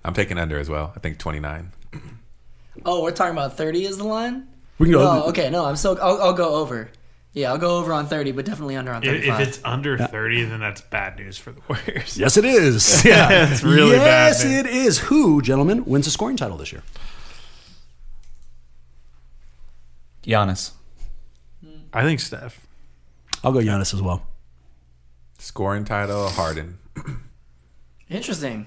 I'm 0.05 0.14
taking 0.14 0.36
under 0.36 0.59
as 0.59 0.68
well. 0.68 0.92
I 0.96 0.98
think 0.98 1.18
29. 1.18 1.72
Oh, 2.84 3.03
we're 3.03 3.11
talking 3.12 3.32
about 3.32 3.57
30 3.57 3.84
is 3.84 3.98
the 3.98 4.05
line? 4.05 4.48
We 4.78 4.86
can 4.86 4.94
go. 4.94 5.01
No, 5.03 5.24
okay, 5.26 5.51
no, 5.51 5.66
I'm 5.66 5.76
still. 5.76 5.98
I'll, 6.01 6.20
I'll 6.22 6.32
go 6.32 6.55
over. 6.55 6.90
Yeah, 7.32 7.53
I'll 7.53 7.59
go 7.59 7.78
over 7.78 7.92
on 7.92 8.07
30, 8.07 8.32
but 8.32 8.44
definitely 8.44 8.74
under 8.74 8.92
on 8.92 9.05
if, 9.05 9.11
35. 9.11 9.40
if 9.40 9.48
it's 9.48 9.61
under 9.64 9.96
30, 9.96 10.44
then 10.44 10.59
that's 10.59 10.80
bad 10.80 11.16
news 11.16 11.38
for 11.38 11.53
the 11.53 11.61
Warriors. 11.68 12.18
Yes, 12.18 12.36
it 12.36 12.44
is. 12.44 13.05
Yeah, 13.11 13.53
It's 13.53 13.62
really 13.62 13.98
bad 13.98 14.28
Yes, 14.30 14.44
it 14.44 14.66
is. 14.66 14.98
Who, 14.98 15.40
gentlemen, 15.40 15.84
wins 15.84 16.07
the 16.07 16.11
scoring 16.11 16.36
title 16.36 16.57
this 16.57 16.72
year? 16.72 16.82
Giannis. 20.24 20.72
I 21.92 22.02
think 22.02 22.20
Steph. 22.20 22.66
I'll 23.42 23.52
go 23.52 23.58
Giannis 23.60 23.92
as 23.94 24.02
well. 24.02 24.22
Scoring 25.38 25.84
title, 25.84 26.28
Harden. 26.28 26.78
Interesting. 28.08 28.66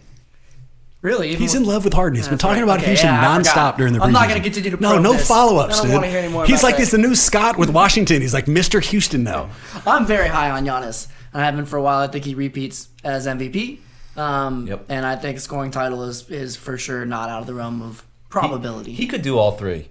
Really? 1.01 1.29
Even 1.29 1.41
He's 1.41 1.53
with- 1.53 1.63
in 1.63 1.67
love 1.67 1.83
with 1.83 1.93
Harden. 1.93 2.15
He's 2.15 2.27
been 2.27 2.33
That's 2.37 2.41
talking 2.43 2.61
right. 2.61 2.63
about 2.63 2.77
Okay, 2.79 2.87
Houston 2.87 3.09
yeah, 3.13 3.29
I 3.33 3.37
nonstop 3.37 3.77
during 3.77 3.91
the 3.93 3.99
preseason. 3.99 4.03
I'm 4.05 4.11
not 4.13 4.29
gonna 4.29 4.39
continue 4.39 4.71
to 4.71 4.81
No, 4.81 4.91
probe 4.91 5.03
no 5.03 5.13
this. 5.13 5.27
follow 5.27 5.57
ups, 5.57 5.75
I 5.75 5.77
don't 5.79 5.85
dude. 5.87 5.95
wanna 5.95 6.07
hear 6.07 6.19
any 6.19 6.29
more 6.29 6.45
He's 6.45 6.59
about 6.59 6.63
like 6.63 6.75
that. 6.75 6.79
he's 6.81 6.91
the 6.91 6.97
new 6.97 7.13
Scott 7.15 7.57
with 7.57 7.69
Washington. 7.69 8.21
He's 8.21 8.33
like 8.33 8.45
Mr. 8.45 8.81
Houston 8.81 9.23
now. 9.23 9.49
I'm 9.85 10.05
very 10.05 10.29
high 10.29 10.49
on 10.49 10.65
Giannis. 10.65 11.07
and 11.33 11.41
I 11.41 11.45
have 11.45 11.55
been 11.57 11.65
for 11.65 11.75
a 11.77 11.81
while. 11.81 11.99
I 11.99 12.07
think 12.07 12.23
he 12.25 12.35
repeats 12.35 12.87
as 13.03 13.27
MVP. 13.27 13.79
Um, 14.15 14.67
Yep. 14.67 14.85
And 14.89 15.05
I 15.05 15.15
think 15.17 15.39
scoring 15.39 15.71
title 15.71 16.03
is 16.03 16.29
is 16.29 16.55
for 16.55 16.77
sure 16.77 17.05
not 17.05 17.27
out 17.29 17.41
of 17.41 17.47
the 17.47 17.53
realm 17.53 17.81
of 17.81 18.05
probability. 18.29 18.93
He 18.93 19.05
could 19.07 19.23
do 19.23 19.37
all 19.37 19.51
three 19.57 19.89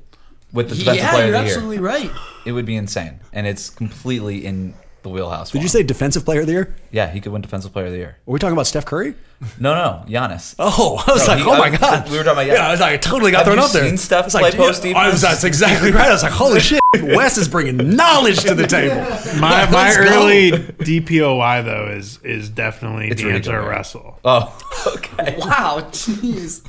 with 0.52 0.68
the 0.68 0.74
defensive 0.76 1.02
yeah, 1.02 1.10
player 1.12 1.26
you're 1.26 1.34
of 1.36 1.40
the 1.42 1.46
year. 1.48 1.56
absolutely 1.56 1.78
right. 1.78 2.10
It 2.46 2.52
would 2.52 2.66
be 2.66 2.76
insane, 2.76 3.20
and 3.32 3.46
it's 3.46 3.70
completely 3.70 4.44
in 4.44 4.74
the 5.02 5.08
wheelhouse. 5.08 5.50
for 5.50 5.54
Did 5.54 5.62
you 5.62 5.66
him. 5.66 5.70
say 5.70 5.82
defensive 5.82 6.24
player 6.24 6.40
of 6.42 6.46
the 6.46 6.52
year? 6.52 6.76
Yeah, 6.92 7.10
he 7.10 7.20
could 7.20 7.32
win 7.32 7.42
defensive 7.42 7.72
player 7.72 7.86
of 7.86 7.92
the 7.92 7.98
year. 7.98 8.18
Are 8.26 8.30
we 8.32 8.38
talking 8.38 8.52
about 8.52 8.68
Steph 8.68 8.84
Curry? 8.84 9.14
No, 9.58 9.74
no, 9.74 10.04
Giannis. 10.06 10.54
Oh, 10.60 11.02
I 11.04 11.12
was 11.12 11.26
No, 11.26 11.32
like, 11.34 11.42
he- 11.42 11.50
oh 11.50 11.58
my 11.58 11.64
I- 11.66 11.76
god. 11.76 12.08
we 12.10 12.16
were 12.18 12.22
talking 12.22 12.44
about- 12.44 12.46
yeah. 12.46 12.68
I 12.68 12.70
was 12.70 12.78
like, 12.78 12.92
I 12.92 12.96
totally 12.98 13.32
got 13.32 13.38
Have 13.38 13.46
thrown 13.46 13.58
you 13.58 13.64
up 13.64 13.72
there. 13.72 13.84
seen 13.88 13.96
Steph 13.98 14.22
I 14.22 14.26
was 14.26 14.34
like, 14.34 14.54
play 14.54 14.64
post 14.66 14.84
yeah, 14.84 14.96
I 14.96 15.08
was- 15.08 15.20
defense? 15.20 15.22
That's 15.32 15.44
exactly 15.44 15.90
right. 15.90 16.06
I 16.08 16.12
was 16.12 16.22
like, 16.22 16.30
holy 16.32 16.60
shit. 16.60 16.80
Wes 17.02 17.36
is 17.38 17.48
bringing 17.48 17.96
knowledge 17.96 18.40
to 18.44 18.54
the 18.54 18.66
table. 18.68 18.94
My 19.40 19.66
my 19.70 19.70
Let's 19.72 19.96
go. 19.96 20.04
early 20.04 20.52
DPOY 20.52 21.64
though 21.64 21.88
is 21.96 22.18
is 22.22 22.48
definitely 22.50 23.08
It's 23.08 23.22
really 23.24 23.40
D'Angelo 23.40 23.62
good. 23.62 23.68
Russell. 23.70 24.20
Oh, 24.24 24.56
okay. 24.96 25.36
Wow, 25.38 25.88
jeez. 25.90 26.60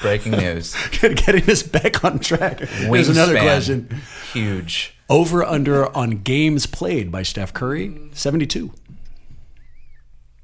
Breaking 0.00 0.32
news. 0.38 0.74
Getting 1.00 1.48
us 1.50 1.62
back 1.62 2.04
on 2.04 2.18
track. 2.18 2.60
Here's 2.60 3.08
another 3.08 3.38
question. 3.38 4.00
Huge. 4.32 4.94
Over 5.08 5.44
under 5.44 5.94
on 5.96 6.18
games 6.18 6.66
played 6.66 7.10
by 7.10 7.22
Steph 7.22 7.52
Curry, 7.52 7.98
72. 8.14 8.72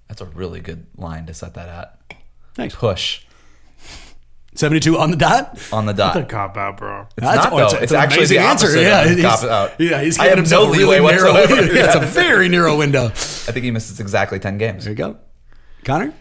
That's 0.09 0.21
a 0.21 0.25
really 0.27 0.61
good 0.61 0.87
line 0.97 1.27
to 1.27 1.35
set 1.35 1.55
that 1.55 1.69
at. 1.69 2.15
Thanks. 2.55 2.75
Push 2.75 3.23
72 4.55 4.97
on 4.99 5.11
the 5.11 5.17
dot? 5.19 5.59
on 5.73 5.85
the 5.85 5.93
That's 5.93 6.17
a 6.17 6.21
dot. 6.21 6.29
cop 6.31 6.57
out, 6.57 6.77
bro. 6.79 7.03
It's 7.03 7.27
That's- 7.27 7.45
not 7.45 7.53
oh, 7.53 7.57
though. 7.59 7.63
it's- 7.67 7.73
It's, 7.75 7.83
it's 7.83 7.93
actually 7.93 8.27
the 8.27 8.39
answer. 8.39 8.67
opposite 8.67 8.83
Yeah, 8.83 9.09
he's- 9.09 9.23
cop 9.41 9.51
out. 9.51 9.73
Yeah, 9.81 10.01
he's 10.03 10.19
I 10.19 10.23
giving 10.25 10.31
have 10.31 10.39
himself 10.39 10.65
no 10.65 10.69
a 10.69 10.77
really 10.79 10.97
leeway 11.01 11.13
narrow 11.13 11.33
whatsoever. 11.35 11.61
window. 11.63 11.75
Yeah, 11.75 11.87
it's 11.87 11.95
a 11.95 12.01
very 12.21 12.49
narrow 12.49 12.77
window. 12.79 13.05
I 13.07 13.09
think 13.53 13.65
he 13.65 13.71
misses 13.71 14.01
exactly 14.01 14.39
ten 14.39 14.57
games. 14.59 14.85
There 14.85 14.93
you 14.93 14.97
go. 14.97 15.19
Connor? 15.85 16.15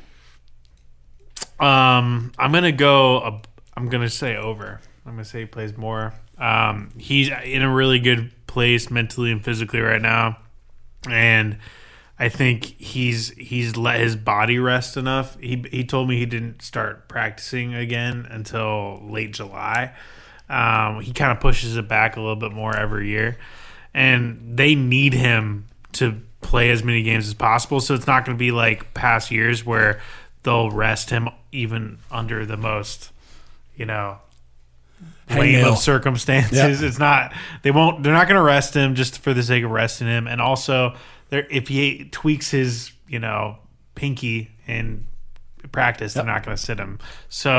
Um, 1.59 2.31
I'm 2.37 2.51
gonna 2.51 2.71
go. 2.71 3.19
Uh, 3.19 3.39
I'm 3.75 3.89
gonna 3.89 4.09
say 4.09 4.35
over. 4.35 4.81
I'm 5.05 5.13
gonna 5.13 5.25
say 5.25 5.41
he 5.41 5.45
plays 5.45 5.77
more. 5.77 6.13
Um, 6.37 6.91
he's 6.97 7.29
in 7.29 7.61
a 7.61 7.73
really 7.73 7.99
good 7.99 8.31
place 8.47 8.89
mentally 8.89 9.31
and 9.31 9.43
physically 9.43 9.79
right 9.79 10.01
now, 10.01 10.37
and 11.09 11.57
I 12.17 12.29
think 12.29 12.65
he's 12.79 13.29
he's 13.31 13.75
let 13.77 13.99
his 13.99 14.15
body 14.15 14.59
rest 14.59 14.97
enough. 14.97 15.37
He 15.39 15.63
he 15.71 15.83
told 15.83 16.09
me 16.09 16.17
he 16.17 16.25
didn't 16.25 16.61
start 16.61 17.07
practicing 17.07 17.73
again 17.73 18.27
until 18.29 19.01
late 19.03 19.33
July. 19.33 19.93
Um, 20.49 21.01
he 21.01 21.11
kind 21.11 21.31
of 21.31 21.39
pushes 21.39 21.75
it 21.75 21.87
back 21.87 22.17
a 22.17 22.21
little 22.21 22.35
bit 22.35 22.51
more 22.51 22.75
every 22.75 23.09
year, 23.09 23.37
and 23.93 24.57
they 24.57 24.75
need 24.75 25.13
him 25.13 25.67
to 25.93 26.21
play 26.41 26.69
as 26.69 26.83
many 26.83 27.01
games 27.01 27.27
as 27.27 27.33
possible. 27.33 27.79
So 27.79 27.95
it's 27.95 28.07
not 28.07 28.25
going 28.25 28.37
to 28.37 28.39
be 28.39 28.51
like 28.51 28.93
past 28.93 29.31
years 29.31 29.65
where 29.65 29.99
they'll 30.43 30.69
rest 30.69 31.09
him 31.09 31.27
even 31.55 31.99
under 32.11 32.45
the 32.45 32.57
most, 32.57 33.11
you 33.75 33.85
know, 33.85 34.19
lame 35.29 35.65
of 35.65 35.77
circumstances. 35.77 36.81
Yeah. 36.81 36.87
It's 36.87 36.99
not 36.99 37.33
they 37.63 37.71
won't 37.71 38.03
they're 38.03 38.13
not 38.13 38.27
going 38.27 38.35
to 38.35 38.41
arrest 38.41 38.73
him 38.73 38.95
just 38.95 39.19
for 39.19 39.33
the 39.33 39.43
sake 39.43 39.63
of 39.63 39.71
arresting 39.71 40.07
him. 40.07 40.27
And 40.27 40.41
also, 40.41 40.95
there 41.29 41.47
if 41.49 41.67
he 41.67 42.09
tweaks 42.11 42.51
his 42.51 42.91
you 43.07 43.19
know 43.19 43.57
pinky 43.95 44.51
in 44.67 45.07
practice, 45.71 46.13
they're 46.13 46.23
not 46.23 46.43
going 46.45 46.55
to 46.55 46.61
sit 46.61 46.77
him. 46.77 46.99
So 47.29 47.51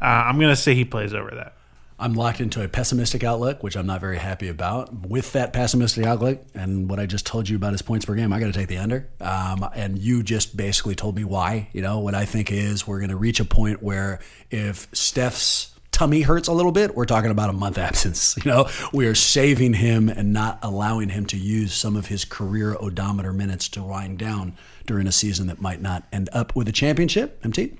uh, 0.00 0.04
I'm 0.04 0.38
going 0.38 0.50
to 0.50 0.56
say 0.56 0.74
he 0.74 0.84
plays 0.84 1.14
over 1.14 1.30
that. 1.30 1.54
I'm 1.98 2.14
locked 2.14 2.40
into 2.40 2.62
a 2.62 2.68
pessimistic 2.68 3.22
outlook, 3.22 3.62
which 3.62 3.76
I'm 3.76 3.86
not 3.86 4.00
very 4.00 4.18
happy 4.18 4.48
about. 4.48 5.06
With 5.06 5.32
that 5.32 5.52
pessimistic 5.52 6.04
outlook 6.04 6.44
and 6.52 6.90
what 6.90 6.98
I 6.98 7.06
just 7.06 7.24
told 7.24 7.48
you 7.48 7.56
about 7.56 7.72
his 7.72 7.82
points 7.82 8.04
per 8.04 8.14
game, 8.14 8.32
I 8.32 8.40
got 8.40 8.46
to 8.46 8.52
take 8.52 8.68
the 8.68 8.78
under. 8.78 9.08
Um, 9.20 9.68
and 9.74 9.98
you 9.98 10.24
just 10.24 10.56
basically 10.56 10.96
told 10.96 11.14
me 11.14 11.22
why. 11.22 11.68
You 11.72 11.82
know, 11.82 12.00
what 12.00 12.14
I 12.14 12.24
think 12.24 12.50
is 12.50 12.86
we're 12.86 12.98
going 12.98 13.10
to 13.10 13.16
reach 13.16 13.38
a 13.38 13.44
point 13.44 13.80
where 13.80 14.18
if 14.50 14.88
Steph's 14.92 15.72
tummy 15.92 16.22
hurts 16.22 16.48
a 16.48 16.52
little 16.52 16.72
bit, 16.72 16.96
we're 16.96 17.04
talking 17.04 17.30
about 17.30 17.48
a 17.48 17.52
month 17.52 17.78
absence. 17.88 18.36
You 18.44 18.50
know, 18.50 18.68
we 18.92 19.06
are 19.06 19.14
saving 19.14 19.74
him 19.74 20.08
and 20.08 20.32
not 20.32 20.58
allowing 20.62 21.10
him 21.10 21.26
to 21.26 21.36
use 21.36 21.72
some 21.72 21.94
of 21.94 22.06
his 22.06 22.24
career 22.24 22.76
odometer 22.80 23.32
minutes 23.32 23.68
to 23.70 23.84
wind 23.84 24.18
down 24.18 24.54
during 24.84 25.06
a 25.06 25.12
season 25.12 25.46
that 25.46 25.60
might 25.60 25.80
not 25.80 26.02
end 26.12 26.28
up 26.32 26.56
with 26.56 26.66
a 26.66 26.72
championship. 26.72 27.40
MT. 27.44 27.74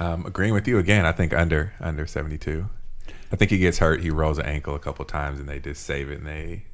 Um, 0.00 0.26
agreeing 0.26 0.52
with 0.52 0.66
you 0.66 0.78
again. 0.78 1.06
I 1.06 1.12
think 1.12 1.32
under 1.32 1.72
under 1.80 2.06
seventy 2.06 2.38
two. 2.38 2.68
I 3.32 3.36
think 3.36 3.50
he 3.50 3.58
gets 3.58 3.78
hurt. 3.78 4.00
He 4.00 4.10
rolls 4.10 4.38
an 4.38 4.46
ankle 4.46 4.74
a 4.74 4.78
couple 4.78 5.04
times, 5.04 5.38
and 5.40 5.48
they 5.48 5.58
just 5.58 5.84
save 5.84 6.10
it, 6.10 6.18
and 6.18 6.26
they 6.26 6.64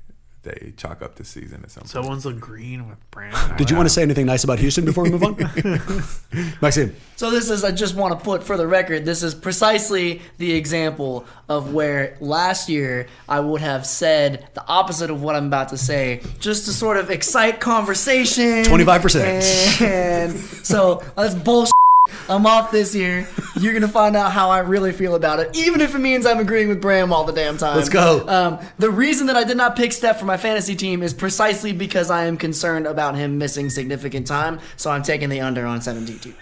they 0.45 0.75
chalk 0.77 1.03
up 1.03 1.17
the 1.17 1.25
season 1.25 1.63
at 1.65 1.71
some 1.71 1.83
point. 1.83 1.91
Someone's 1.91 2.27
green 2.41 2.89
with 2.89 2.99
Brandon. 3.11 3.57
Did 3.57 3.71
you 3.71 3.77
want 3.77 3.89
to 3.89 3.95
say 3.95 4.03
anything 4.03 4.27
nice 4.27 4.45
about 4.45 4.59
Houston 4.59 4.85
before 4.85 5.05
we 5.05 5.11
move 5.11 5.23
on? 5.23 5.37
Maxime. 6.63 6.95
So 7.17 7.31
this 7.31 7.49
is 7.51 7.65
I 7.65 7.73
just 7.73 7.95
want 7.97 8.17
to 8.19 8.23
put 8.23 8.43
for 8.43 8.57
the 8.57 8.67
record 8.67 9.05
this 9.05 9.23
is 9.23 9.35
precisely 9.35 10.21
the 10.39 10.53
example 10.55 11.25
of 11.49 11.73
where 11.73 12.17
last 12.21 12.69
year 12.69 13.07
I 13.29 13.41
would 13.41 13.61
have 13.61 13.87
said 13.87 14.49
the 14.55 14.67
opposite 14.67 15.11
of 15.11 15.23
what 15.23 15.35
I'm 15.35 15.47
about 15.47 15.71
to 15.71 15.79
say 15.79 16.21
just 16.41 16.67
to 16.67 16.73
sort 16.73 16.97
of 16.97 17.11
excite 17.11 17.61
conversation 17.61 18.65
25%. 18.65 19.81
and 19.83 20.33
so 20.65 21.03
that's 21.17 21.35
bullshit 21.35 21.73
I'm 22.29 22.47
off 22.47 22.71
this 22.71 22.95
year. 22.95 23.27
You're 23.61 23.75
gonna 23.75 23.89
find 23.89 24.17
out 24.17 24.33
how 24.33 24.51
I 24.51 24.61
really 24.61 24.93
feel 24.93 25.15
about 25.15 25.41
it, 25.41 25.57
even 25.57 25.81
if 25.81 25.95
it 25.95 25.99
means 25.99 26.27
I'm 26.27 26.39
agreeing 26.39 26.69
with 26.69 26.81
Bram 26.81 27.13
all 27.13 27.25
the 27.25 27.33
damn 27.33 27.59
time. 27.59 27.77
Let's 27.77 27.89
go. 27.89 28.27
Um, 28.27 28.59
the 28.79 28.91
reason 28.91 29.27
that 29.27 29.37
I 29.37 29.45
did 29.45 29.57
not 29.57 29.77
pick 29.77 29.93
Steph 29.93 30.19
for 30.19 30.25
my 30.25 30.37
fantasy 30.37 30.75
team 30.75 31.03
is 31.03 31.13
precisely 31.13 31.73
because 31.73 32.11
I 32.11 32.25
am 32.25 32.37
concerned 32.37 32.87
about 32.87 33.15
him 33.15 33.39
missing 33.39 33.71
significant 33.71 34.27
time. 34.27 34.61
So 34.77 34.91
I'm 34.91 35.03
taking 35.03 35.29
the 35.29 35.41
under 35.41 35.67
on 35.67 35.83
72. 35.83 36.35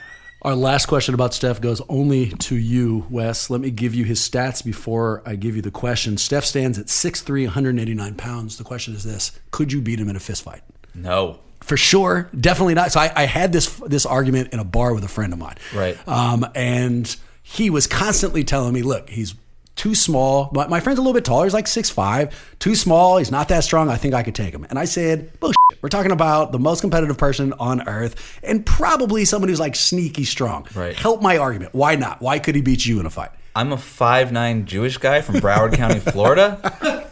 Our 0.43 0.57
last 0.57 0.87
question 0.87 1.15
about 1.15 1.35
Steph 1.35 1.61
goes 1.61 1.81
only 1.89 2.31
to 2.31 2.57
you, 2.57 3.07
Wes. 3.11 3.49
Let 3.49 3.61
me 3.61 3.71
give 3.71 3.95
you 3.95 4.05
his 4.05 4.19
stats 4.19 4.65
before 4.65 5.23
I 5.25 5.37
give 5.37 5.55
you 5.55 5.63
the 5.63 5.71
question. 5.71 6.17
Steph 6.19 6.45
stands 6.45 6.79
at 6.79 6.87
6'3", 6.87 7.45
189 7.45 8.15
pounds. 8.17 8.59
The 8.59 8.65
question 8.65 8.93
is 8.95 9.05
this: 9.05 9.39
Could 9.53 9.73
you 9.73 9.81
beat 9.81 10.01
him 10.01 10.09
in 10.09 10.17
a 10.17 10.21
fist 10.21 10.43
fight? 10.43 10.63
No. 10.95 11.39
For 11.63 11.77
sure, 11.77 12.29
definitely 12.39 12.75
not. 12.75 12.93
So 12.93 13.01
I, 13.01 13.13
I 13.15 13.25
had 13.27 13.53
this 13.53 13.75
this 13.87 14.05
argument 14.07 14.53
in 14.53 14.59
a 14.59 14.65
bar 14.65 14.95
with 14.95 15.05
a 15.05 15.09
friend 15.09 15.33
of 15.33 15.39
mine, 15.39 15.57
Right. 15.75 15.97
Um, 16.09 16.47
and 16.55 17.15
he 17.43 17.71
was 17.71 17.87
constantly 17.87 18.45
telling 18.45 18.73
me, 18.75 18.83
"Look, 18.83 19.09
he's 19.09 19.35
too 19.75 19.95
small. 19.95 20.51
My, 20.53 20.67
my 20.67 20.81
friend's 20.81 20.99
a 20.99 21.03
little 21.03 21.15
bit 21.15 21.25
taller. 21.25 21.45
He's 21.45 21.55
like 21.55 21.67
six 21.67 21.89
five. 21.89 22.55
Too 22.59 22.75
small. 22.75 23.19
He's 23.19 23.31
not 23.31 23.49
that 23.49 23.65
strong. 23.65 23.89
I 23.89 23.97
think 23.97 24.15
I 24.15 24.23
could 24.23 24.35
take 24.35 24.55
him." 24.55 24.67
And 24.69 24.79
I 24.79 24.85
said, 24.85 25.39
"Bullshit. 25.41 25.57
We're 25.81 25.89
talking 25.89 26.13
about 26.13 26.53
the 26.53 26.59
most 26.59 26.81
competitive 26.81 27.19
person 27.19 27.53
on 27.55 27.89
earth, 27.89 28.39
and 28.43 28.65
probably 28.65 29.25
someone 29.25 29.49
who's 29.49 29.61
like 29.61 29.75
sneaky 29.75 30.25
strong. 30.25 30.67
Right. 30.75 30.95
Help 30.95 31.23
my 31.23 31.39
argument. 31.39 31.75
Why 31.75 31.97
not? 31.97 32.21
Why 32.21 32.39
could 32.39 32.55
he 32.55 32.61
beat 32.61 32.85
you 32.87 33.01
in 33.01 33.07
a 33.07 33.11
fight? 33.11 33.31
I'm 33.55 33.73
a 33.73 33.79
five 33.79 34.33
nine 34.33 34.67
Jewish 34.67 34.99
guy 34.99 35.21
from 35.21 35.37
Broward 35.37 35.75
County, 35.75 36.01
Florida. 36.01 37.09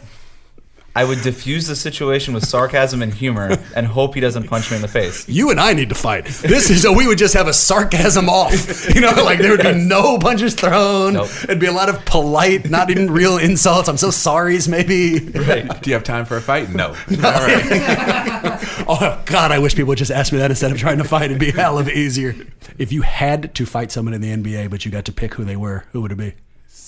I 0.93 1.05
would 1.05 1.21
diffuse 1.21 1.67
the 1.67 1.75
situation 1.75 2.33
with 2.33 2.45
sarcasm 2.45 3.01
and 3.01 3.13
humor 3.13 3.57
and 3.75 3.87
hope 3.87 4.13
he 4.13 4.19
doesn't 4.19 4.47
punch 4.47 4.69
me 4.71 4.75
in 4.75 4.81
the 4.81 4.89
face. 4.89 5.27
You 5.29 5.49
and 5.49 5.59
I 5.59 5.71
need 5.73 5.89
to 5.89 5.95
fight. 5.95 6.25
This 6.25 6.69
is 6.69 6.83
a, 6.83 6.91
we 6.91 7.07
would 7.07 7.17
just 7.17 7.33
have 7.33 7.47
a 7.47 7.53
sarcasm 7.53 8.27
off. 8.27 8.93
You 8.93 8.99
know, 8.99 9.11
like 9.23 9.39
there 9.39 9.51
would 9.51 9.63
be 9.63 9.73
no 9.73 10.19
punches 10.19 10.53
thrown. 10.53 11.13
Nope. 11.13 11.29
It'd 11.43 11.59
be 11.59 11.67
a 11.67 11.71
lot 11.71 11.87
of 11.87 12.03
polite, 12.03 12.69
not 12.69 12.89
even 12.89 13.09
real 13.09 13.37
insults. 13.37 13.87
I'm 13.87 13.95
so 13.97 14.11
sorry's 14.11 14.67
maybe. 14.67 15.19
Right. 15.19 15.81
Do 15.81 15.89
you 15.89 15.93
have 15.93 16.03
time 16.03 16.25
for 16.25 16.35
a 16.35 16.41
fight? 16.41 16.69
No. 16.69 16.87
All 16.87 16.95
right. 17.21 18.57
Oh 18.87 19.21
God, 19.25 19.51
I 19.51 19.59
wish 19.59 19.75
people 19.75 19.89
would 19.89 19.97
just 19.97 20.11
ask 20.11 20.33
me 20.33 20.39
that 20.39 20.49
instead 20.51 20.71
of 20.71 20.77
trying 20.77 20.97
to 20.97 21.03
fight. 21.03 21.25
It'd 21.25 21.39
be 21.39 21.49
a 21.49 21.53
hell 21.53 21.77
of 21.77 21.87
easier. 21.87 22.35
If 22.77 22.91
you 22.91 23.03
had 23.03 23.55
to 23.55 23.65
fight 23.65 23.91
someone 23.91 24.13
in 24.13 24.21
the 24.21 24.29
NBA, 24.35 24.69
but 24.69 24.85
you 24.85 24.91
got 24.91 25.05
to 25.05 25.13
pick 25.13 25.35
who 25.35 25.45
they 25.45 25.55
were, 25.55 25.85
who 25.91 26.01
would 26.01 26.11
it 26.11 26.17
be? 26.17 26.33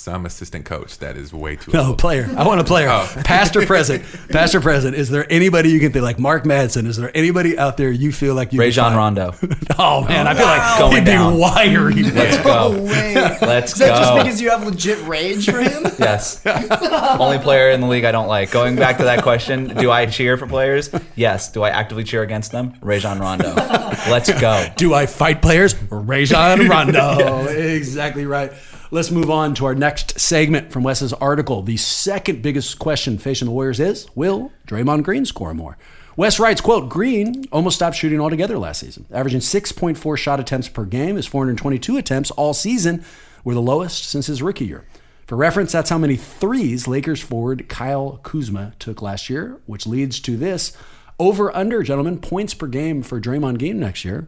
Some 0.04 0.26
assistant 0.26 0.66
coach 0.66 0.98
that 0.98 1.16
is 1.16 1.34
way 1.34 1.56
too. 1.56 1.72
No, 1.72 1.88
old. 1.92 1.98
player. 1.98 2.30
I 2.36 2.46
want 2.46 2.60
a 2.60 2.66
player. 2.66 2.90
Oh. 2.90 3.10
Past 3.24 3.56
or 3.56 3.66
present. 3.66 4.04
Past 4.32 4.54
or 4.54 4.60
present. 4.60 4.98
Is 4.98 5.10
there 5.10 5.26
anybody 5.32 5.70
you 5.70 5.80
can 5.80 5.94
think 5.94 6.04
like 6.04 6.20
Mark 6.20 6.44
Madsen? 6.44 6.88
Is 6.88 6.98
there 6.98 7.10
anybody 7.16 7.58
out 7.58 7.78
there 7.78 7.90
you 7.90 8.12
feel 8.12 8.36
like 8.36 8.52
you 8.52 8.60
could 8.60 8.66
Rajon? 8.66 8.98
Rondo. 8.98 9.34
Oh 9.80 10.06
man, 10.06 10.28
I 10.28 10.34
feel 10.36 10.46
like 10.46 10.78
Going 10.80 10.96
he'd 10.98 11.06
down. 11.06 11.34
be 11.34 11.40
wiry. 11.40 12.04
Let's 12.04 12.38
No 12.38 12.44
go. 12.44 12.84
way. 12.84 13.16
Let's 13.42 13.80
go. 13.80 13.86
Is 13.86 13.90
that 13.90 13.98
just 13.98 14.14
because 14.16 14.42
you 14.42 14.50
have 14.50 14.64
legit 14.66 15.02
rage 15.08 15.46
for 15.50 15.60
him? 15.60 15.84
Yes. 15.98 16.46
Only 16.46 17.40
player 17.40 17.72
in 17.72 17.80
the 17.82 17.88
league 17.88 18.04
I 18.04 18.12
don't 18.12 18.28
like. 18.28 18.52
Going 18.52 18.76
back 18.76 18.98
to 18.98 19.06
that 19.06 19.24
question, 19.24 19.70
do 19.76 19.90
I 19.90 20.06
cheer 20.06 20.38
for 20.38 20.48
players? 20.48 20.90
Yes. 21.16 21.52
Do 21.52 21.64
I 21.64 21.70
actively 21.70 22.04
cheer 22.04 22.22
against 22.24 22.52
them? 22.52 22.74
Rajon 22.82 23.20
Rondo. 23.20 23.54
Let's 23.56 24.32
go. 24.40 24.68
Do 24.76 24.94
I 24.94 25.06
fight 25.06 25.42
players? 25.42 25.76
Rajon 25.90 26.68
Rondo. 26.68 27.48
Exactly 27.48 28.26
right. 28.26 28.52
Let's 28.94 29.10
move 29.10 29.32
on 29.32 29.56
to 29.56 29.66
our 29.66 29.74
next 29.74 30.20
segment 30.20 30.72
from 30.72 30.84
Wes's 30.84 31.14
article. 31.14 31.64
The 31.64 31.78
second 31.78 32.44
biggest 32.44 32.78
question 32.78 33.18
facing 33.18 33.48
the 33.48 33.52
Warriors 33.52 33.80
is 33.80 34.06
Will 34.14 34.52
Draymond 34.68 35.02
Green 35.02 35.26
score 35.26 35.56
more? 35.56 35.80
Wes 36.16 36.40
writes, 36.40 36.62
quote, 36.62 36.90
Green 36.90 37.46
almost 37.52 37.78
stopped 37.78 37.96
shooting 37.96 38.22
altogether 38.22 38.56
last 38.60 38.82
season, 38.82 39.08
averaging 39.10 39.40
6.4 39.40 40.16
shot 40.16 40.40
attempts 40.40 40.70
per 40.70 40.86
game. 40.86 41.16
His 41.16 41.26
422 41.26 41.98
attempts 41.98 42.30
all 42.30 42.54
season 42.54 43.04
were 43.44 43.56
the 43.56 43.64
lowest 43.64 44.04
since 44.04 44.28
his 44.28 44.44
rookie 44.44 44.68
year. 44.68 44.86
For 45.26 45.38
reference, 45.38 45.72
that's 45.72 45.90
how 45.90 45.98
many 45.98 46.16
threes 46.16 46.88
Lakers 46.88 47.20
forward 47.20 47.68
Kyle 47.68 48.20
Kuzma 48.22 48.74
took 48.78 49.02
last 49.02 49.28
year, 49.28 49.60
which 49.66 49.88
leads 49.88 50.20
to 50.20 50.38
this 50.38 50.72
over 51.18 51.52
under, 51.58 51.82
gentlemen, 51.82 52.20
points 52.20 52.54
per 52.54 52.68
game 52.68 53.02
for 53.02 53.20
Draymond 53.20 53.58
Green 53.58 53.80
next 53.80 54.06
year 54.06 54.28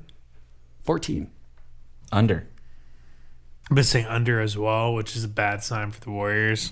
14. 0.85 1.29
Under. 2.11 2.47
I've 3.69 3.75
been 3.75 3.83
saying 3.83 4.05
under 4.05 4.39
as 4.41 4.57
well, 4.57 4.93
which 4.93 5.15
is 5.15 5.23
a 5.23 5.27
bad 5.27 5.63
sign 5.63 5.91
for 5.91 5.99
the 6.01 6.11
Warriors. 6.11 6.71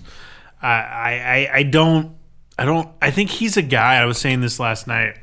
I, 0.62 0.68
I, 0.68 1.10
I, 1.52 1.56
I 1.58 1.62
don't, 1.64 2.16
I 2.58 2.64
don't. 2.64 2.88
I 3.02 3.10
think 3.10 3.30
he's 3.30 3.56
a 3.56 3.62
guy. 3.62 3.96
I 3.96 4.04
was 4.04 4.18
saying 4.18 4.40
this 4.40 4.60
last 4.60 4.86
night 4.86 5.18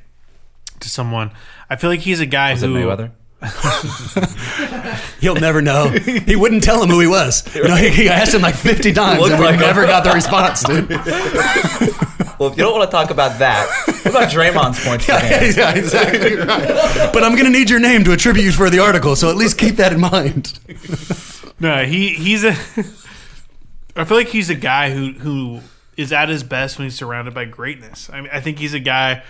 to 0.81 0.89
someone. 0.89 1.31
I 1.69 1.77
feel 1.77 1.89
like 1.89 2.01
he's 2.01 2.19
a 2.19 2.25
guy 2.25 2.51
Is 2.51 2.63
it 2.63 2.67
who 2.67 2.75
Mayweather? 2.75 3.11
He'll 5.21 5.35
never 5.35 5.61
know. 5.61 5.89
He 5.89 6.35
wouldn't 6.35 6.63
tell 6.63 6.83
him 6.83 6.89
who 6.89 6.99
he 6.99 7.07
was. 7.07 7.43
You 7.55 7.63
know, 7.63 7.75
he, 7.75 7.89
he 7.89 8.09
asked 8.09 8.35
him 8.35 8.41
like 8.41 8.53
50 8.53 8.93
times 8.93 9.19
Looked 9.19 9.31
and 9.31 9.39
we 9.39 9.45
like 9.47 9.55
him. 9.55 9.61
never 9.61 9.85
got 9.87 10.03
the 10.03 10.11
response, 10.11 10.63
dude. 10.63 10.89
Well, 12.39 12.49
if 12.49 12.57
you 12.57 12.63
don't 12.63 12.75
want 12.75 12.89
to 12.89 12.91
talk 12.91 13.11
about 13.11 13.37
that, 13.37 13.69
what 13.85 14.07
about 14.07 14.31
Draymond's 14.31 14.83
points 14.83 15.05
per 15.05 15.19
game? 15.19 15.53
yeah, 15.55 15.75
exactly 15.75 16.37
right. 16.37 17.13
But 17.13 17.23
I'm 17.23 17.33
going 17.33 17.45
to 17.45 17.51
need 17.51 17.69
your 17.69 17.79
name 17.79 18.03
to 18.05 18.13
attribute 18.13 18.45
you 18.45 18.51
for 18.51 18.71
the 18.71 18.79
article, 18.79 19.15
so 19.15 19.29
at 19.29 19.35
least 19.35 19.59
keep 19.59 19.75
that 19.75 19.93
in 19.93 19.99
mind. 19.99 20.57
No, 21.61 21.85
he 21.85 22.09
he's 22.09 22.43
a. 22.43 22.49
I 23.95 24.03
feel 24.03 24.17
like 24.17 24.29
he's 24.29 24.49
a 24.49 24.55
guy 24.55 24.89
who 24.89 25.11
who 25.13 25.61
is 25.95 26.11
at 26.11 26.27
his 26.27 26.41
best 26.41 26.79
when 26.79 26.87
he's 26.87 26.95
surrounded 26.95 27.35
by 27.35 27.45
greatness. 27.45 28.09
I 28.11 28.21
mean, 28.21 28.31
I 28.33 28.41
think 28.41 28.57
he's 28.57 28.73
a 28.73 28.79
guy 28.79 29.23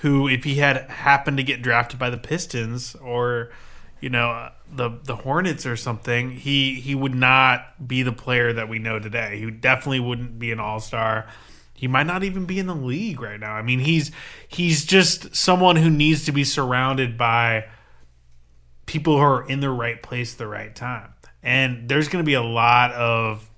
who, 0.00 0.28
if 0.28 0.44
he 0.44 0.56
had 0.56 0.90
happened 0.90 1.38
to 1.38 1.42
get 1.42 1.62
drafted 1.62 1.98
by 1.98 2.10
the 2.10 2.18
Pistons 2.18 2.94
or 2.96 3.50
you 4.02 4.10
know 4.10 4.50
the 4.70 4.98
the 5.02 5.16
Hornets 5.16 5.64
or 5.64 5.76
something, 5.76 6.32
he 6.32 6.74
he 6.74 6.94
would 6.94 7.14
not 7.14 7.88
be 7.88 8.02
the 8.02 8.12
player 8.12 8.52
that 8.52 8.68
we 8.68 8.78
know 8.78 8.98
today. 8.98 9.38
He 9.38 9.50
definitely 9.50 10.00
wouldn't 10.00 10.38
be 10.38 10.52
an 10.52 10.60
All 10.60 10.80
Star. 10.80 11.26
He 11.72 11.88
might 11.88 12.06
not 12.06 12.22
even 12.22 12.44
be 12.44 12.58
in 12.58 12.66
the 12.66 12.74
league 12.74 13.22
right 13.22 13.40
now. 13.40 13.54
I 13.54 13.62
mean, 13.62 13.78
he's 13.78 14.10
he's 14.46 14.84
just 14.84 15.34
someone 15.34 15.76
who 15.76 15.88
needs 15.88 16.26
to 16.26 16.32
be 16.32 16.44
surrounded 16.44 17.16
by 17.16 17.64
people 18.84 19.16
who 19.16 19.22
are 19.22 19.48
in 19.48 19.60
the 19.60 19.70
right 19.70 20.02
place 20.02 20.34
at 20.34 20.38
the 20.38 20.46
right 20.46 20.76
time. 20.76 21.14
And 21.48 21.88
there's 21.88 22.08
going 22.08 22.22
to 22.22 22.26
be 22.26 22.34
a 22.34 22.42
lot 22.42 22.92
of 22.92 23.48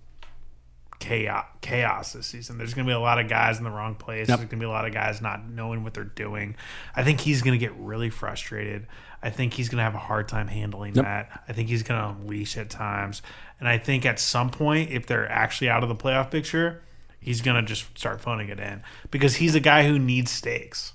chaos, 1.00 1.46
chaos 1.60 2.12
this 2.12 2.26
season. 2.26 2.58
There's 2.58 2.74
going 2.74 2.86
to 2.86 2.90
be 2.90 2.94
a 2.94 3.00
lot 3.00 3.18
of 3.18 3.28
guys 3.28 3.58
in 3.58 3.64
the 3.64 3.70
wrong 3.70 3.94
place. 3.94 4.28
Yep. 4.28 4.38
There's 4.38 4.48
going 4.50 4.60
to 4.60 4.64
be 4.64 4.64
a 4.66 4.70
lot 4.70 4.86
of 4.86 4.92
guys 4.92 5.20
not 5.20 5.48
knowing 5.48 5.82
what 5.82 5.94
they're 5.94 6.04
doing. 6.04 6.56
I 6.94 7.02
think 7.02 7.20
he's 7.20 7.42
going 7.42 7.58
to 7.58 7.64
get 7.66 7.74
really 7.78 8.10
frustrated. 8.10 8.86
I 9.22 9.30
think 9.30 9.54
he's 9.54 9.68
going 9.68 9.78
to 9.78 9.82
have 9.82 9.94
a 9.94 9.98
hard 9.98 10.28
time 10.28 10.46
handling 10.48 10.94
Yep. 10.94 11.04
that. 11.04 11.44
I 11.48 11.52
think 11.52 11.68
he's 11.68 11.82
going 11.82 12.00
to 12.00 12.08
unleash 12.10 12.56
at 12.56 12.70
times. 12.70 13.22
And 13.58 13.68
I 13.68 13.76
think 13.78 14.06
at 14.06 14.20
some 14.20 14.50
point, 14.50 14.90
if 14.90 15.06
they're 15.06 15.28
actually 15.30 15.68
out 15.68 15.82
of 15.82 15.88
the 15.88 15.96
playoff 15.96 16.30
picture, 16.30 16.82
he's 17.18 17.40
going 17.40 17.56
to 17.56 17.66
just 17.66 17.98
start 17.98 18.20
phoning 18.20 18.48
it 18.50 18.60
in 18.60 18.82
because 19.10 19.36
he's 19.36 19.54
a 19.54 19.60
guy 19.60 19.86
who 19.86 19.98
needs 19.98 20.30
stakes. 20.30 20.92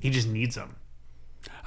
He 0.00 0.10
just 0.10 0.28
needs 0.28 0.54
them. 0.54 0.76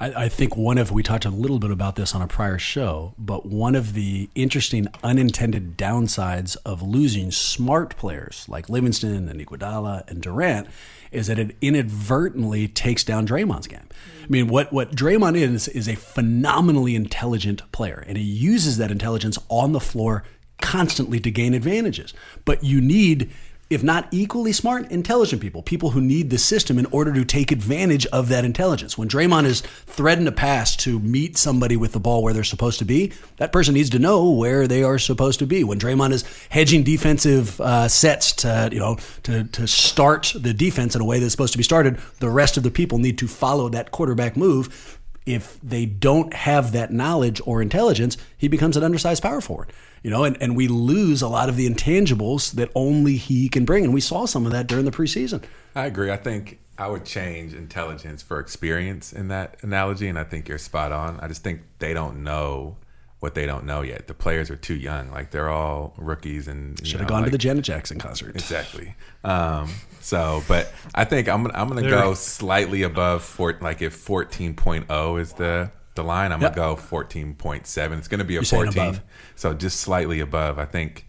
I, 0.00 0.24
I 0.24 0.28
think 0.28 0.56
one 0.56 0.78
of 0.78 0.90
we 0.90 1.02
talked 1.02 1.24
a 1.24 1.30
little 1.30 1.58
bit 1.58 1.70
about 1.70 1.96
this 1.96 2.14
on 2.14 2.22
a 2.22 2.26
prior 2.26 2.58
show, 2.58 3.14
but 3.18 3.46
one 3.46 3.74
of 3.76 3.92
the 3.92 4.30
interesting 4.34 4.88
unintended 5.04 5.76
downsides 5.76 6.56
of 6.64 6.82
losing 6.82 7.30
smart 7.30 7.96
players 7.96 8.46
like 8.48 8.68
Livingston 8.68 9.28
and 9.28 9.40
Iguodala 9.40 10.08
and 10.10 10.22
Durant 10.22 10.66
is 11.12 11.26
that 11.26 11.38
it 11.38 11.54
inadvertently 11.60 12.66
takes 12.66 13.04
down 13.04 13.26
Draymond's 13.26 13.66
game. 13.66 13.88
I 14.24 14.28
mean, 14.28 14.48
what 14.48 14.72
what 14.72 14.92
Draymond 14.92 15.36
is 15.36 15.68
is 15.68 15.88
a 15.88 15.96
phenomenally 15.96 16.96
intelligent 16.96 17.70
player, 17.72 18.04
and 18.06 18.16
he 18.16 18.24
uses 18.24 18.78
that 18.78 18.90
intelligence 18.90 19.38
on 19.48 19.72
the 19.72 19.80
floor 19.80 20.24
constantly 20.60 21.18
to 21.20 21.30
gain 21.30 21.54
advantages. 21.54 22.14
But 22.44 22.62
you 22.62 22.80
need 22.80 23.30
if 23.70 23.84
not 23.84 24.08
equally 24.10 24.52
smart, 24.52 24.90
intelligent 24.90 25.40
people, 25.40 25.62
people 25.62 25.90
who 25.90 26.00
need 26.00 26.28
the 26.28 26.38
system 26.38 26.76
in 26.76 26.86
order 26.86 27.12
to 27.14 27.24
take 27.24 27.52
advantage 27.52 28.04
of 28.06 28.28
that 28.28 28.44
intelligence. 28.44 28.98
When 28.98 29.08
Draymond 29.08 29.44
is 29.44 29.60
threading 29.60 30.26
a 30.26 30.32
pass 30.32 30.74
to 30.78 30.98
meet 30.98 31.38
somebody 31.38 31.76
with 31.76 31.92
the 31.92 32.00
ball 32.00 32.24
where 32.24 32.34
they're 32.34 32.42
supposed 32.42 32.80
to 32.80 32.84
be, 32.84 33.12
that 33.36 33.52
person 33.52 33.74
needs 33.74 33.88
to 33.90 34.00
know 34.00 34.28
where 34.28 34.66
they 34.66 34.82
are 34.82 34.98
supposed 34.98 35.38
to 35.38 35.46
be. 35.46 35.62
When 35.62 35.78
Draymond 35.78 36.10
is 36.10 36.24
hedging 36.48 36.82
defensive 36.82 37.60
uh, 37.60 37.86
sets 37.86 38.32
to, 38.32 38.68
you 38.72 38.80
know, 38.80 38.98
to, 39.22 39.44
to 39.44 39.68
start 39.68 40.32
the 40.34 40.52
defense 40.52 40.96
in 40.96 41.00
a 41.00 41.04
way 41.04 41.20
that's 41.20 41.32
supposed 41.32 41.52
to 41.52 41.58
be 41.58 41.64
started, 41.64 42.00
the 42.18 42.28
rest 42.28 42.56
of 42.56 42.64
the 42.64 42.72
people 42.72 42.98
need 42.98 43.18
to 43.18 43.28
follow 43.28 43.68
that 43.68 43.92
quarterback 43.92 44.36
move. 44.36 44.98
If 45.26 45.60
they 45.62 45.86
don't 45.86 46.34
have 46.34 46.72
that 46.72 46.92
knowledge 46.92 47.40
or 47.46 47.62
intelligence, 47.62 48.16
he 48.36 48.48
becomes 48.48 48.76
an 48.76 48.82
undersized 48.82 49.22
power 49.22 49.40
forward 49.40 49.72
you 50.02 50.10
know, 50.10 50.24
and, 50.24 50.40
and 50.40 50.56
we 50.56 50.68
lose 50.68 51.22
a 51.22 51.28
lot 51.28 51.48
of 51.48 51.56
the 51.56 51.68
intangibles 51.68 52.52
that 52.52 52.70
only 52.74 53.16
he 53.16 53.48
can 53.48 53.64
bring. 53.64 53.84
And 53.84 53.92
we 53.92 54.00
saw 54.00 54.24
some 54.24 54.46
of 54.46 54.52
that 54.52 54.66
during 54.66 54.84
the 54.84 54.90
preseason. 54.90 55.42
I 55.74 55.86
agree. 55.86 56.10
I 56.10 56.16
think 56.16 56.58
I 56.78 56.88
would 56.88 57.04
change 57.04 57.52
intelligence 57.52 58.22
for 58.22 58.40
experience 58.40 59.12
in 59.12 59.28
that 59.28 59.58
analogy, 59.62 60.08
and 60.08 60.18
I 60.18 60.24
think 60.24 60.48
you're 60.48 60.58
spot 60.58 60.92
on. 60.92 61.20
I 61.20 61.28
just 61.28 61.42
think 61.42 61.60
they 61.78 61.92
don't 61.92 62.22
know 62.22 62.76
what 63.18 63.34
they 63.34 63.44
don't 63.44 63.66
know 63.66 63.82
yet. 63.82 64.06
The 64.06 64.14
players 64.14 64.50
are 64.50 64.56
too 64.56 64.74
young; 64.74 65.10
like 65.10 65.30
they're 65.30 65.50
all 65.50 65.92
rookies, 65.98 66.48
and 66.48 66.84
should 66.86 67.00
have 67.00 67.08
gone 67.08 67.20
like, 67.20 67.26
to 67.26 67.32
the 67.32 67.38
Janet 67.38 67.64
Jackson 67.64 67.98
concert. 67.98 68.34
Exactly. 68.34 68.94
Um, 69.24 69.68
so, 70.00 70.42
but 70.48 70.72
I 70.94 71.04
think 71.04 71.28
I'm 71.28 71.46
I'm 71.48 71.68
going 71.68 71.84
to 71.84 71.90
go 71.90 72.14
slightly 72.14 72.82
above 72.82 73.22
four, 73.22 73.58
like 73.60 73.82
if 73.82 73.94
14.0 74.06 75.20
is 75.20 75.34
the 75.34 75.70
the 75.94 76.04
line, 76.04 76.32
I'm 76.32 76.40
yep. 76.40 76.54
gonna 76.54 76.76
go 76.76 76.80
14.7. 76.80 77.98
It's 77.98 78.08
gonna 78.08 78.24
be 78.24 78.34
a 78.34 78.40
You're 78.40 78.44
14, 78.44 79.00
so 79.34 79.54
just 79.54 79.80
slightly 79.80 80.20
above. 80.20 80.58
I 80.58 80.64
think, 80.64 81.08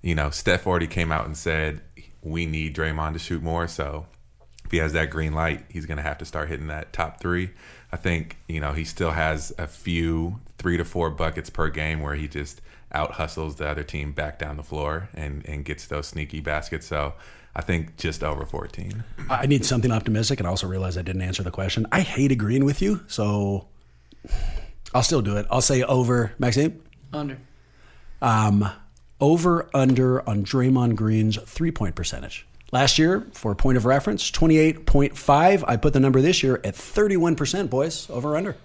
you 0.00 0.14
know, 0.14 0.30
Steph 0.30 0.66
already 0.66 0.86
came 0.86 1.12
out 1.12 1.26
and 1.26 1.36
said 1.36 1.82
we 2.22 2.46
need 2.46 2.74
Draymond 2.74 3.12
to 3.14 3.18
shoot 3.18 3.42
more. 3.42 3.68
So 3.68 4.06
if 4.64 4.70
he 4.70 4.78
has 4.78 4.92
that 4.94 5.10
green 5.10 5.32
light, 5.32 5.64
he's 5.68 5.86
gonna 5.86 6.02
have 6.02 6.18
to 6.18 6.24
start 6.24 6.48
hitting 6.48 6.68
that 6.68 6.92
top 6.92 7.20
three. 7.20 7.50
I 7.92 7.96
think 7.96 8.38
you 8.48 8.60
know 8.60 8.72
he 8.72 8.84
still 8.84 9.10
has 9.10 9.52
a 9.58 9.66
few 9.66 10.40
three 10.56 10.76
to 10.76 10.84
four 10.84 11.10
buckets 11.10 11.50
per 11.50 11.68
game 11.68 12.00
where 12.00 12.14
he 12.14 12.26
just 12.26 12.62
out 12.92 13.12
hustles 13.12 13.56
the 13.56 13.68
other 13.68 13.82
team 13.82 14.12
back 14.12 14.38
down 14.38 14.56
the 14.56 14.62
floor 14.62 15.10
and 15.14 15.46
and 15.46 15.64
gets 15.64 15.86
those 15.86 16.06
sneaky 16.06 16.40
baskets. 16.40 16.86
So. 16.86 17.14
I 17.54 17.60
think 17.60 17.98
just 17.98 18.24
over 18.24 18.46
14. 18.46 19.04
I 19.28 19.44
need 19.44 19.66
something 19.66 19.92
optimistic, 19.92 20.40
and 20.40 20.46
I 20.46 20.48
also 20.48 20.66
realize 20.66 20.96
I 20.96 21.02
didn't 21.02 21.20
answer 21.20 21.42
the 21.42 21.50
question. 21.50 21.86
I 21.92 22.00
hate 22.00 22.32
agreeing 22.32 22.64
with 22.64 22.80
you, 22.80 23.04
so 23.08 23.68
I'll 24.94 25.02
still 25.02 25.22
do 25.22 25.36
it. 25.36 25.46
I'll 25.50 25.60
say 25.62 25.82
over. 25.82 26.32
Maxime? 26.38 26.82
Under. 27.12 27.38
Um, 28.20 28.70
over 29.20 29.68
under 29.74 30.28
on 30.28 30.44
Draymond 30.44 30.96
Green's 30.96 31.38
three 31.42 31.70
point 31.70 31.94
percentage. 31.94 32.46
Last 32.72 32.98
year, 32.98 33.26
for 33.32 33.52
a 33.52 33.54
point 33.56 33.76
of 33.76 33.84
reference, 33.84 34.30
28.5. 34.30 35.64
I 35.68 35.76
put 35.76 35.92
the 35.92 36.00
number 36.00 36.22
this 36.22 36.42
year 36.42 36.58
at 36.64 36.74
31%, 36.74 37.68
boys. 37.68 38.08
Over 38.08 38.34
under. 38.34 38.56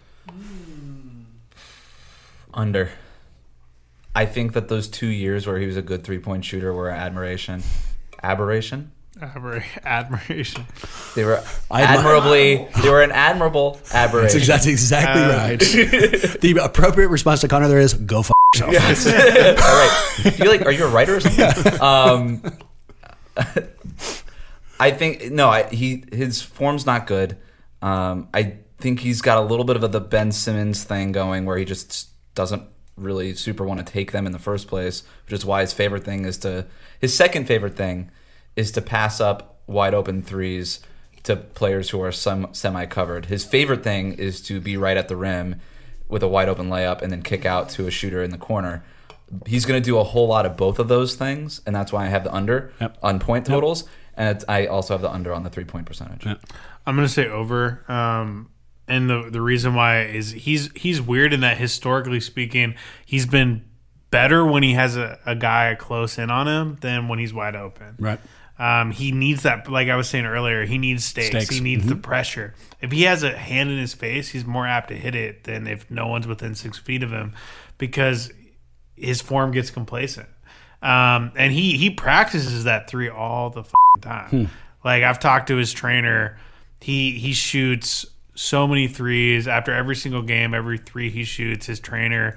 Under. 2.54 2.90
I 4.16 4.26
think 4.26 4.54
that 4.54 4.70
those 4.70 4.88
two 4.88 5.08
years 5.08 5.46
where 5.46 5.60
he 5.60 5.68
was 5.68 5.76
a 5.76 5.82
good 5.82 6.04
three 6.06 6.20
point 6.20 6.46
shooter 6.46 6.74
were 6.74 6.90
admiration. 6.90 7.64
Aberration? 8.24 8.92
admiration. 9.84 10.66
They 11.16 11.24
were 11.24 11.44
admirably. 11.72 12.68
They 12.82 12.90
were 12.90 13.02
an 13.02 13.12
admirable 13.12 13.80
aberration. 13.94 14.42
That's, 14.46 14.66
exactly 14.66 15.24
uh, 15.24 15.38
right. 15.38 15.60
the 16.42 16.60
appropriate 16.64 17.10
response 17.10 17.42
to 17.42 17.48
Connor 17.48 17.68
there 17.68 17.80
is 17.80 17.94
go 17.94 18.20
f 18.20 18.32
yourself. 18.54 18.74
Yes. 18.74 19.08
All 19.08 19.14
right. 19.14 20.40
You 20.40 20.46
like? 20.46 20.66
Are 20.66 20.72
you 20.72 20.86
a 20.86 20.90
writer 20.90 21.16
or 21.16 21.20
something? 21.20 21.82
Um, 21.82 22.42
I 24.80 24.92
think 24.92 25.32
no. 25.32 25.50
I, 25.50 25.64
he 25.70 26.04
his 26.12 26.42
form's 26.42 26.86
not 26.86 27.08
good. 27.08 27.38
Um, 27.82 28.30
I 28.34 28.58
think 28.78 29.00
he's 29.00 29.22
got 29.22 29.38
a 29.38 29.42
little 29.42 29.66
bit 29.66 29.76
of 29.76 29.92
the 29.92 30.02
Ben 30.02 30.32
Simmons 30.32 30.84
thing 30.84 31.12
going, 31.12 31.46
where 31.46 31.58
he 31.58 31.66
just 31.66 32.10
doesn't 32.36 32.64
really 32.96 33.34
super 33.36 33.64
want 33.64 33.80
to 33.80 33.92
take 33.92 34.12
them 34.12 34.26
in 34.26 34.32
the 34.32 34.40
first 34.40 34.68
place, 34.68 35.04
which 35.26 35.34
is 35.34 35.46
why 35.46 35.62
his 35.62 35.74
favorite 35.74 36.04
thing 36.04 36.26
is 36.26 36.38
to 36.40 36.66
his 37.00 37.16
second 37.16 37.46
favorite 37.48 37.76
thing 37.76 38.12
is 38.58 38.72
to 38.74 38.82
pass 38.82 39.22
up 39.22 39.62
wide 39.68 39.94
open 39.94 40.22
threes 40.22 40.82
to 41.24 41.38
players 41.38 41.92
who 41.92 42.02
are 42.02 42.12
some 42.12 42.50
semi 42.54 42.86
covered. 42.86 43.28
His 43.28 43.46
favorite 43.46 43.84
thing 43.84 44.14
is 44.14 44.42
to 44.44 44.60
be 44.60 44.76
right 44.76 44.98
at 44.98 45.08
the 45.08 45.16
rim 45.16 45.62
with 46.10 46.24
a 46.24 46.28
wide 46.28 46.50
open 46.50 46.70
layup 46.70 47.02
and 47.02 47.12
then 47.12 47.22
kick 47.22 47.46
out 47.46 47.70
to 47.70 47.88
a 47.88 47.92
shooter 47.92 48.24
in 48.24 48.32
the 48.32 48.38
corner. 48.38 48.84
He's 49.46 49.66
going 49.66 49.82
to 49.82 49.86
do 49.86 49.98
a 49.98 50.04
whole 50.04 50.28
lot 50.28 50.46
of 50.46 50.56
both 50.56 50.80
of 50.80 50.88
those 50.88 51.16
things, 51.16 51.62
and 51.66 51.76
that's 51.76 51.92
why 51.92 52.06
I 52.06 52.08
have 52.08 52.24
the 52.24 52.34
under 52.34 52.72
yep. 52.80 52.98
on 53.04 53.20
point 53.20 53.46
totals, 53.46 53.84
yep. 53.84 53.92
and 54.16 54.44
I 54.48 54.68
also 54.68 54.94
have 54.94 55.02
the 55.02 55.12
under 55.12 55.34
on 55.34 55.44
the 55.44 55.50
three 55.50 55.66
point 55.66 55.86
percentage. 55.86 56.26
Yep. 56.26 56.42
I'm 56.86 56.96
going 56.96 57.08
to 57.08 57.14
say 57.14 57.28
over. 57.28 57.84
Um, 57.92 58.50
and 58.88 59.10
the 59.10 59.30
the 59.30 59.42
reason 59.42 59.76
why 59.76 60.04
is 60.04 60.32
he's 60.32 60.72
he's 60.78 61.02
weird 61.02 61.34
in 61.34 61.42
that 61.42 61.58
historically 61.58 62.22
speaking, 62.22 62.76
he's 63.06 63.26
been 63.26 63.66
better 64.12 64.46
when 64.46 64.64
he 64.64 64.74
has 64.74 64.96
a, 64.96 65.20
a 65.26 65.36
guy 65.36 65.76
close 65.78 66.18
in 66.18 66.32
on 66.32 66.48
him 66.48 66.78
than 66.80 67.10
when 67.10 67.20
he's 67.20 67.34
wide 67.34 67.56
open. 67.56 67.96
Right. 68.00 68.20
Um, 68.60 68.92
he 68.92 69.12
needs 69.12 69.44
that, 69.44 69.70
like 69.70 69.88
I 69.88 69.96
was 69.96 70.10
saying 70.10 70.26
earlier, 70.26 70.66
he 70.66 70.78
needs 70.78 71.04
stakes. 71.04 71.28
stakes. 71.28 71.50
He 71.50 71.62
needs 71.62 71.84
mm-hmm. 71.84 71.90
the 71.90 71.96
pressure. 71.98 72.56
If 72.82 72.92
he 72.92 73.04
has 73.04 73.24
a 73.24 73.38
hand 73.38 73.70
in 73.70 73.78
his 73.78 73.94
face, 73.94 74.30
he's 74.30 74.46
more 74.46 74.66
apt 74.66 74.90
to 74.90 74.96
hit 74.96 75.14
it 75.14 75.44
than 75.44 75.68
if 75.68 75.90
no 75.92 76.08
one's 76.08 76.28
within 76.28 76.56
six 76.56 76.78
feet 76.78 77.04
of 77.04 77.12
him 77.12 77.34
because 77.78 78.32
his 78.96 79.22
form 79.22 79.52
gets 79.52 79.70
complacent. 79.70 80.28
Um, 80.82 81.32
and 81.36 81.52
he 81.52 81.78
he 81.78 81.90
practices 81.90 82.64
that 82.66 82.90
three 82.90 83.10
all 83.10 83.50
the 83.50 83.64
time. 84.02 84.30
Hmm. 84.30 84.46
Like 84.84 85.04
I've 85.04 85.20
talked 85.20 85.48
to 85.48 85.56
his 85.56 85.74
trainer, 85.74 86.40
he 86.82 87.12
he 87.12 87.34
shoots 87.34 88.06
so 88.36 88.68
many 88.68 88.88
threes 88.88 89.48
after 89.48 89.74
every 89.74 89.96
single 89.96 90.22
game. 90.22 90.54
Every 90.54 90.78
three 90.78 91.10
he 91.10 91.24
shoots, 91.24 91.66
his 91.66 91.80
trainer 91.80 92.36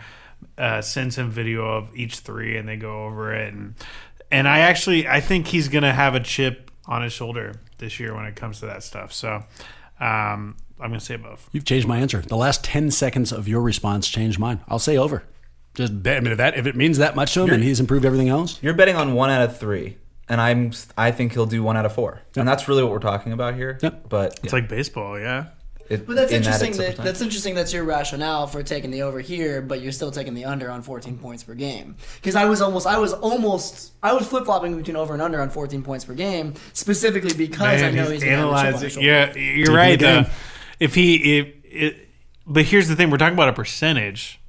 uh, 0.57 0.81
sends 0.81 1.17
him 1.17 1.31
video 1.31 1.67
of 1.67 1.95
each 1.95 2.21
three, 2.21 2.57
and 2.57 2.69
they 2.69 2.77
go 2.77 3.05
over 3.05 3.35
it. 3.35 3.53
And 3.53 3.75
and 4.31 4.49
I 4.49 4.61
actually 4.61 5.09
I 5.09 5.21
think 5.21 5.49
he's 5.49 5.69
gonna 5.69 5.93
have 5.93 6.15
a 6.15 6.21
chip 6.21 6.71
on 6.87 7.03
his 7.03 7.13
shoulder 7.13 7.55
this 7.79 8.01
year 8.01 8.15
when 8.15 8.25
it 8.25 8.37
comes 8.37 8.61
to 8.61 8.67
that 8.67 8.83
stuff. 8.83 9.13
So 9.13 9.45
um, 10.01 10.57
I'm 10.81 10.91
gonna 10.91 11.01
say 11.01 11.15
above. 11.15 11.49
You've 11.53 11.65
changed 11.65 11.87
my 11.87 11.99
answer. 11.99 12.21
The 12.21 12.37
last 12.37 12.65
ten 12.65 12.91
seconds 12.91 13.33
of 13.33 13.49
your 13.49 13.61
response 13.61 14.09
changed 14.09 14.39
mine. 14.39 14.61
I'll 14.69 14.79
say 14.79 14.97
over. 14.97 15.25
Just 15.75 15.93
I 15.93 16.21
mean, 16.21 16.29
if 16.29 16.39
that 16.39 16.57
if 16.57 16.67
it 16.67 16.77
means 16.77 16.99
that 16.99 17.15
much 17.17 17.35
to 17.35 17.43
him 17.43 17.47
you're, 17.47 17.55
and 17.55 17.65
he's 17.65 17.81
improved 17.81 18.05
everything 18.05 18.29
else. 18.29 18.59
You're 18.63 18.75
betting 18.75 18.97
on 18.97 19.15
one 19.15 19.31
out 19.31 19.43
of 19.43 19.59
three. 19.59 19.97
And 20.29 20.41
I'm, 20.41 20.71
I 20.97 21.11
think 21.11 21.33
he'll 21.33 21.45
do 21.45 21.65
one 21.65 21.77
out 21.77 21.85
of 21.85 21.93
four, 21.93 22.21
yep. 22.29 22.37
and 22.37 22.47
that's 22.47 22.69
really 22.69 22.85
what 22.85 22.93
we're 22.93 23.01
talking 23.01 23.33
about 23.33 23.57
here. 23.57 23.81
Yep. 23.83 24.09
But 24.09 24.39
it's 24.45 24.53
like 24.53 24.69
baseball, 24.69 25.19
yeah. 25.19 25.47
It, 25.91 26.07
but 26.07 26.15
that's 26.15 26.31
in 26.31 26.37
interesting. 26.37 26.71
That, 26.77 26.97
that 26.97 27.05
that's 27.05 27.21
interesting. 27.21 27.57
That's 27.57 27.73
your 27.73 27.83
rationale 27.83 28.47
for 28.47 28.63
taking 28.63 28.93
the 28.93 29.03
over 29.03 29.19
here, 29.19 29.61
but 29.61 29.81
you're 29.83 29.91
still 29.91 30.13
taking 30.13 30.35
the 30.35 30.45
under 30.45 30.71
on 30.71 30.83
14 30.83 31.19
points 31.19 31.43
per 31.43 31.55
game. 31.55 31.97
Because 32.15 32.37
I 32.37 32.45
was 32.45 32.63
almost, 32.63 32.87
I 32.87 32.97
was 32.99 33.13
almost, 33.13 33.93
I 34.01 34.13
was 34.13 34.25
flip 34.29 34.45
flopping 34.45 34.77
between 34.77 34.95
over 34.95 35.13
and 35.13 35.21
under 35.21 35.41
on 35.41 35.51
14 35.51 35.83
points 35.83 36.05
per 36.05 36.15
game, 36.15 36.55
specifically 36.75 37.35
because 37.35 37.81
Man, 37.81 37.85
I 37.87 37.91
know 37.91 38.05
he's, 38.05 38.23
he's 38.23 38.31
analyzing. 38.31 39.03
Yeah, 39.03 39.37
you're 39.37 39.75
right. 39.75 39.99
Though. 39.99 40.27
If 40.79 40.95
he, 40.95 41.39
if 41.39 41.49
it, 41.65 42.09
but 42.47 42.67
here's 42.67 42.87
the 42.87 42.95
thing: 42.95 43.11
we're 43.11 43.19
talking 43.19 43.35
about 43.35 43.49
a 43.49 43.53
percentage. 43.53 44.41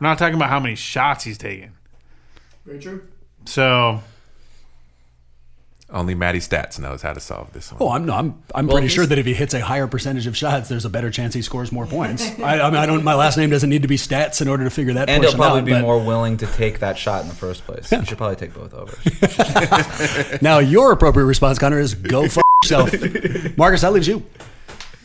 We're 0.00 0.08
not 0.08 0.16
talking 0.16 0.34
about 0.34 0.48
how 0.48 0.60
many 0.60 0.76
shots 0.76 1.24
he's 1.24 1.36
taking. 1.36 1.72
Very 2.64 2.78
true. 2.78 3.06
So 3.44 4.00
only 5.88 6.16
Matty 6.16 6.40
Stats 6.40 6.80
knows 6.80 7.02
how 7.02 7.12
to 7.12 7.20
solve 7.20 7.52
this 7.52 7.70
one. 7.70 7.80
Oh, 7.80 7.92
I'm 7.92 8.10
I'm 8.10 8.42
I'm 8.54 8.66
well, 8.66 8.76
pretty 8.76 8.88
sure 8.88 9.06
that 9.06 9.18
if 9.18 9.26
he 9.26 9.34
hits 9.34 9.54
a 9.54 9.60
higher 9.60 9.86
percentage 9.86 10.26
of 10.26 10.36
shots, 10.36 10.68
there's 10.68 10.84
a 10.84 10.90
better 10.90 11.10
chance 11.10 11.32
he 11.32 11.42
scores 11.42 11.70
more 11.70 11.86
points. 11.86 12.28
I, 12.40 12.60
I, 12.60 12.70
mean, 12.70 12.80
I 12.80 12.86
don't. 12.86 13.04
My 13.04 13.14
last 13.14 13.36
name 13.36 13.50
doesn't 13.50 13.70
need 13.70 13.82
to 13.82 13.88
be 13.88 13.96
Stats 13.96 14.42
in 14.42 14.48
order 14.48 14.64
to 14.64 14.70
figure 14.70 14.94
that. 14.94 15.08
And 15.08 15.22
he'll 15.22 15.34
probably 15.34 15.60
out, 15.60 15.66
be 15.66 15.72
but, 15.72 15.82
more 15.82 16.04
willing 16.04 16.38
to 16.38 16.46
take 16.46 16.80
that 16.80 16.98
shot 16.98 17.22
in 17.22 17.28
the 17.28 17.34
first 17.34 17.64
place. 17.64 17.92
Yeah. 17.92 18.00
You 18.00 18.06
should 18.06 18.18
probably 18.18 18.36
take 18.36 18.52
both 18.52 18.74
overs. 18.74 20.42
now, 20.42 20.58
your 20.58 20.90
appropriate 20.90 21.26
response, 21.26 21.58
Connor, 21.58 21.78
is 21.78 21.94
go 21.94 22.24
f- 22.24 22.38
yourself. 22.64 22.92
Marcus, 23.56 23.82
that 23.82 23.92
leaves 23.92 24.08
you. 24.08 24.24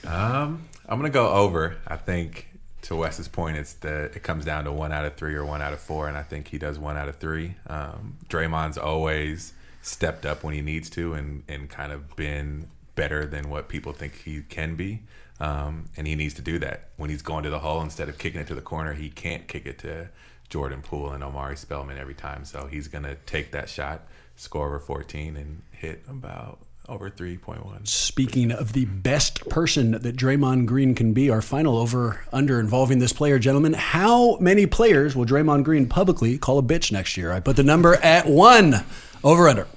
Um, 0.08 0.68
I'm 0.90 0.98
gonna 0.98 1.12
go 1.12 1.30
over. 1.30 1.78
I 1.88 1.98
think 1.98 2.48
to 2.84 2.96
Wes's 2.96 3.28
point, 3.28 3.58
it's 3.58 3.74
the 3.74 4.06
it 4.06 4.24
comes 4.24 4.46
down 4.46 4.64
to 4.64 4.72
one 4.72 4.92
out 4.92 5.06
of 5.06 5.14
three 5.14 5.36
or 5.36 5.46
one 5.46 5.62
out 5.62 5.74
of 5.74 5.80
four, 5.80 6.08
and 6.08 6.18
I 6.18 6.24
think 6.24 6.48
he 6.48 6.58
does 6.58 6.80
one 6.80 6.98
out 6.98 7.08
of 7.08 7.18
three. 7.18 7.54
Um, 7.68 8.18
Draymond's 8.30 8.80
always 8.80 9.54
stepped 9.82 10.26
up 10.26 10.44
when 10.44 10.54
he 10.54 10.62
needs 10.62 10.90
to 10.92 11.14
and, 11.14 11.44
and 11.48 11.70
kind 11.70 11.92
of 11.92 12.16
been 12.16 12.68
better 12.96 13.26
than 13.26 13.50
what 13.50 13.68
people 13.68 13.94
think 13.94 14.24
he 14.24 14.42
can 14.42 14.76
be. 14.76 15.02
Um, 15.40 15.86
and 15.98 16.06
he 16.06 16.16
needs 16.16 16.36
to 16.36 16.42
do 16.42 16.60
that. 16.60 16.90
When 16.98 17.10
he's 17.10 17.24
going 17.24 17.44
to 17.44 17.50
the 17.50 17.60
hole 17.60 17.82
instead 17.82 18.10
of 18.10 18.18
kicking 18.18 18.40
it 18.40 18.48
to 18.48 18.56
the 18.56 18.62
corner, 18.62 18.94
he 18.94 19.10
can't 19.10 19.48
kick 19.48 19.66
it 19.66 19.80
to 19.80 20.10
Jordan 20.50 20.82
Poole 20.82 21.12
and 21.12 21.24
Omari 21.24 21.58
Spellman 21.58 21.98
every 21.98 22.14
time. 22.14 22.46
So 22.46 22.68
he's 22.68 22.88
to 22.90 23.16
take 23.26 23.52
that 23.52 23.70
shot, 23.70 24.08
score 24.36 24.68
over 24.68 24.80
14, 24.80 25.36
and 25.36 25.64
hit 25.72 26.04
about 26.08 26.60
over 26.88 27.10
3.1. 27.10 27.88
Speaking 27.88 28.52
of 28.52 28.74
the 28.74 28.86
best 28.86 29.48
person 29.50 29.92
that 29.92 30.16
Draymond 30.16 30.66
Green 30.66 30.94
can 30.94 31.14
be, 31.14 31.30
our 31.30 31.42
final 31.42 31.78
over 31.78 32.26
under 32.34 32.60
involving 32.60 33.00
this 33.00 33.14
player, 33.14 33.40
gentlemen. 33.40 33.74
How 33.74 34.38
many 34.38 34.66
players 34.66 35.16
will 35.16 35.26
Draymond 35.26 35.64
Green 35.64 35.88
publicly 35.88 36.38
call 36.38 36.60
a 36.60 36.64
bitch 36.64 36.92
next 36.92 37.18
year? 37.18 37.32
I 37.32 37.40
put 37.40 37.56
the 37.56 37.64
number 37.64 37.96
at 37.96 38.28
one. 38.28 38.84
Over 39.24 39.48
under. 39.50 39.68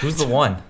Who's 0.00 0.16
the 0.16 0.26
one? 0.26 0.62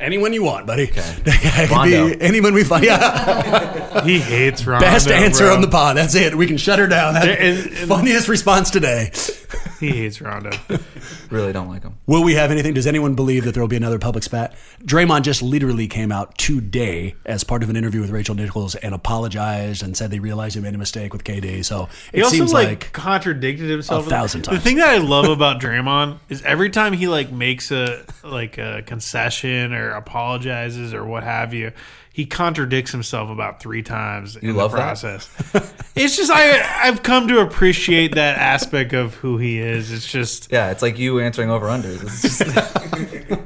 Anyone 0.00 0.32
you 0.32 0.42
want, 0.42 0.66
buddy. 0.66 0.84
Okay. 0.90 1.16
It 1.26 1.68
could 1.68 1.76
Rondo. 1.76 2.08
be 2.16 2.20
anyone 2.20 2.54
we 2.54 2.64
find. 2.64 2.84
Yeah. 2.84 4.02
He 4.04 4.18
hates 4.18 4.66
Rondo. 4.66 4.84
Best 4.84 5.06
answer 5.08 5.44
bro. 5.44 5.54
on 5.54 5.60
the 5.60 5.68
pod. 5.68 5.96
That's 5.96 6.14
it. 6.16 6.34
We 6.34 6.46
can 6.46 6.56
shut 6.56 6.78
her 6.80 6.86
down. 6.88 7.14
That, 7.14 7.28
And- 7.28 7.66
and- 7.68 7.88
funniest 7.88 8.26
response 8.28 8.70
today. 8.70 9.10
He 9.80 9.90
hates 9.90 10.20
Rondo. 10.20 10.50
Really 11.30 11.52
don't 11.52 11.68
like 11.68 11.82
him. 11.82 11.96
Will 12.06 12.22
we 12.22 12.34
have 12.34 12.50
anything? 12.50 12.74
Does 12.74 12.86
anyone 12.86 13.14
believe 13.14 13.44
that 13.44 13.54
there 13.54 13.62
will 13.62 13.68
be 13.68 13.76
another 13.76 13.98
public 13.98 14.22
spat? 14.22 14.54
Draymond 14.84 15.22
just 15.22 15.40
literally 15.40 15.88
came 15.88 16.12
out 16.12 16.36
today 16.36 17.14
as 17.24 17.42
part 17.42 17.62
of 17.62 17.70
an 17.70 17.76
interview 17.76 18.02
with 18.02 18.10
Rachel 18.10 18.34
Nichols 18.34 18.74
and 18.74 18.94
apologized 18.94 19.82
and 19.82 19.96
said 19.96 20.10
they 20.10 20.18
realized 20.18 20.54
he 20.54 20.60
made 20.60 20.74
a 20.74 20.78
mistake 20.78 21.12
with 21.14 21.24
KD. 21.24 21.64
So 21.64 21.88
it 22.12 22.18
He 22.18 22.22
also 22.22 22.36
seems 22.36 22.52
like, 22.52 22.68
like, 22.68 22.92
contradicted 22.92 23.70
himself 23.70 24.06
a 24.06 24.10
thousand 24.10 24.42
times. 24.42 24.58
The 24.58 24.62
thing 24.62 24.76
that 24.76 24.90
I 24.90 24.98
love 24.98 25.28
about 25.28 25.60
Draymond 25.60 26.18
is 26.28 26.42
every 26.42 26.68
time 26.68 26.92
he 26.92 27.08
like 27.08 27.32
makes 27.32 27.70
a 27.70 28.04
like 28.22 28.58
a 28.58 28.82
concession 28.84 29.72
or 29.72 29.90
apologizes 29.92 30.92
or 30.92 31.04
what 31.06 31.22
have 31.22 31.54
you, 31.54 31.72
he 32.12 32.26
contradicts 32.26 32.92
himself 32.92 33.30
about 33.30 33.60
three 33.60 33.82
times 33.82 34.36
in 34.36 34.54
the 34.54 34.68
process. 34.68 35.30
it's 35.96 36.16
just 36.16 36.30
I 36.30 36.86
I've 36.86 37.02
come 37.02 37.28
to 37.28 37.40
appreciate 37.40 38.14
that 38.14 38.38
aspect 38.38 38.92
of 38.92 39.14
who 39.14 39.38
he 39.38 39.58
is. 39.58 39.90
It's 39.90 40.10
just 40.10 40.52
Yeah, 40.52 40.70
it's 40.70 40.82
like 40.82 40.98
you 40.98 41.20
answering 41.20 41.50
over 41.50 41.66
unders. 41.66 42.38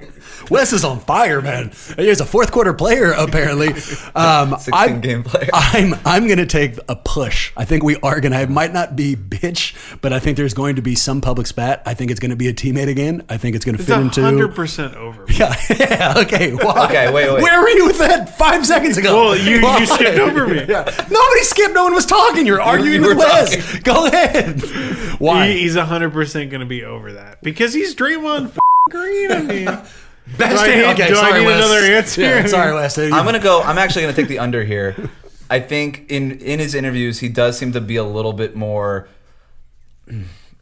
It's 0.47 0.51
just, 0.51 0.73
Wes 0.73 0.73
is 0.73 0.85
on 0.85 1.01
fire, 1.01 1.41
man. 1.41 1.73
He's 1.97 2.21
a 2.21 2.27
fourth 2.27 2.53
quarter 2.53 2.73
player, 2.73 3.13
apparently. 3.13 3.69
Um, 4.17 4.51
16 4.53 4.73
I'm, 4.75 5.01
game 5.01 5.23
player. 5.23 5.49
I'm 5.55 5.95
I'm 6.05 6.27
going 6.27 6.39
to 6.39 6.47
take 6.47 6.79
a 6.89 6.97
push. 6.97 7.53
I 7.57 7.65
think 7.67 7.83
we 7.83 7.97
are 7.97 8.21
going 8.21 8.33
to. 8.33 8.41
It 8.41 8.49
might 8.51 8.73
not 8.73 8.97
be 8.97 9.15
bitch, 9.15 9.75
but 10.01 10.13
I 10.13 10.19
think 10.19 10.37
there's 10.39 10.55
going 10.55 10.77
to 10.77 10.83
be 10.83 10.95
some 10.95 11.21
public 11.21 11.47
spat. 11.47 11.83
I 11.85 11.93
think 11.95 12.11
it's 12.11 12.19
going 12.21 12.31
to 12.31 12.37
be 12.37 12.49
a 12.49 12.55
teammate 12.55 12.89
again. 12.89 13.25
I 13.29 13.37
think 13.37 13.57
it's 13.57 13.65
going 13.65 13.77
to 13.77 13.83
it's 13.83 13.89
fit 13.91 13.99
a 13.99 14.01
into. 14.01 14.23
hundred 14.23 14.55
percent 14.55 14.95
over. 14.95 15.25
Yeah, 15.37 15.55
yeah, 15.79 16.15
okay. 16.19 16.55
Why? 16.55 16.87
Okay, 16.87 17.13
wait, 17.13 17.31
wait. 17.31 17.43
Where 17.43 17.61
were 17.61 17.69
you 17.69 17.85
with 17.87 17.99
that 17.99 18.39
five 18.39 18.65
seconds 18.67 18.97
ago? 18.97 19.15
Well, 19.17 19.37
you- 19.37 19.57
you 19.61 19.87
skipped 19.87 20.19
over 20.19 20.47
me. 20.47 20.65
Yeah. 20.67 20.85
Nobody 21.11 21.43
skipped. 21.43 21.75
No 21.75 21.85
one 21.85 21.95
was 21.95 22.07
talking. 22.07 22.47
You're 22.47 22.63
arguing 22.63 23.03
you 23.03 23.09
with 23.09 23.19
were 23.19 23.25
Wes. 23.25 23.79
Go 23.81 24.07
ahead. 24.07 24.63
Why? 25.21 25.49
He, 25.49 25.59
he's 25.63 25.75
hundred 25.77 26.13
percent 26.15 26.51
going 26.51 26.61
to 26.61 26.67
be 26.67 26.85
over 26.85 27.13
that 27.13 27.43
because 27.43 27.75
he's 27.75 27.95
Draymond 27.95 28.47
f- 28.47 28.59
Green. 28.91 29.33
I 29.33 29.41
mean, 29.43 29.79
Best 30.39 30.65
do 30.65 30.71
I 30.71 30.75
need- 30.75 30.85
okay, 30.85 31.09
do 31.09 31.15
I 31.15 31.17
sorry, 31.17 31.41
need 31.41 31.47
Wes. 31.47 31.57
another 31.65 31.81
answer? 31.87 32.21
Yeah, 32.21 32.47
sorry, 32.47 32.75
Wes. 32.75 32.99
I'm 32.99 33.11
gonna 33.25 33.39
go. 33.39 33.63
I'm 33.63 33.79
actually 33.79 34.03
gonna 34.03 34.15
take 34.17 34.29
the 34.29 34.39
under 34.41 34.65
here. 34.65 34.97
I 35.49 35.61
think 35.61 36.07
in 36.09 36.33
in 36.41 36.59
his 36.59 36.75
interviews 36.75 37.21
he 37.21 37.29
does 37.29 37.57
seem 37.59 37.73
to 37.73 37.81
be 37.81 37.97
a 37.97 38.05
little 38.05 38.33
bit 38.33 38.57
more 38.57 39.09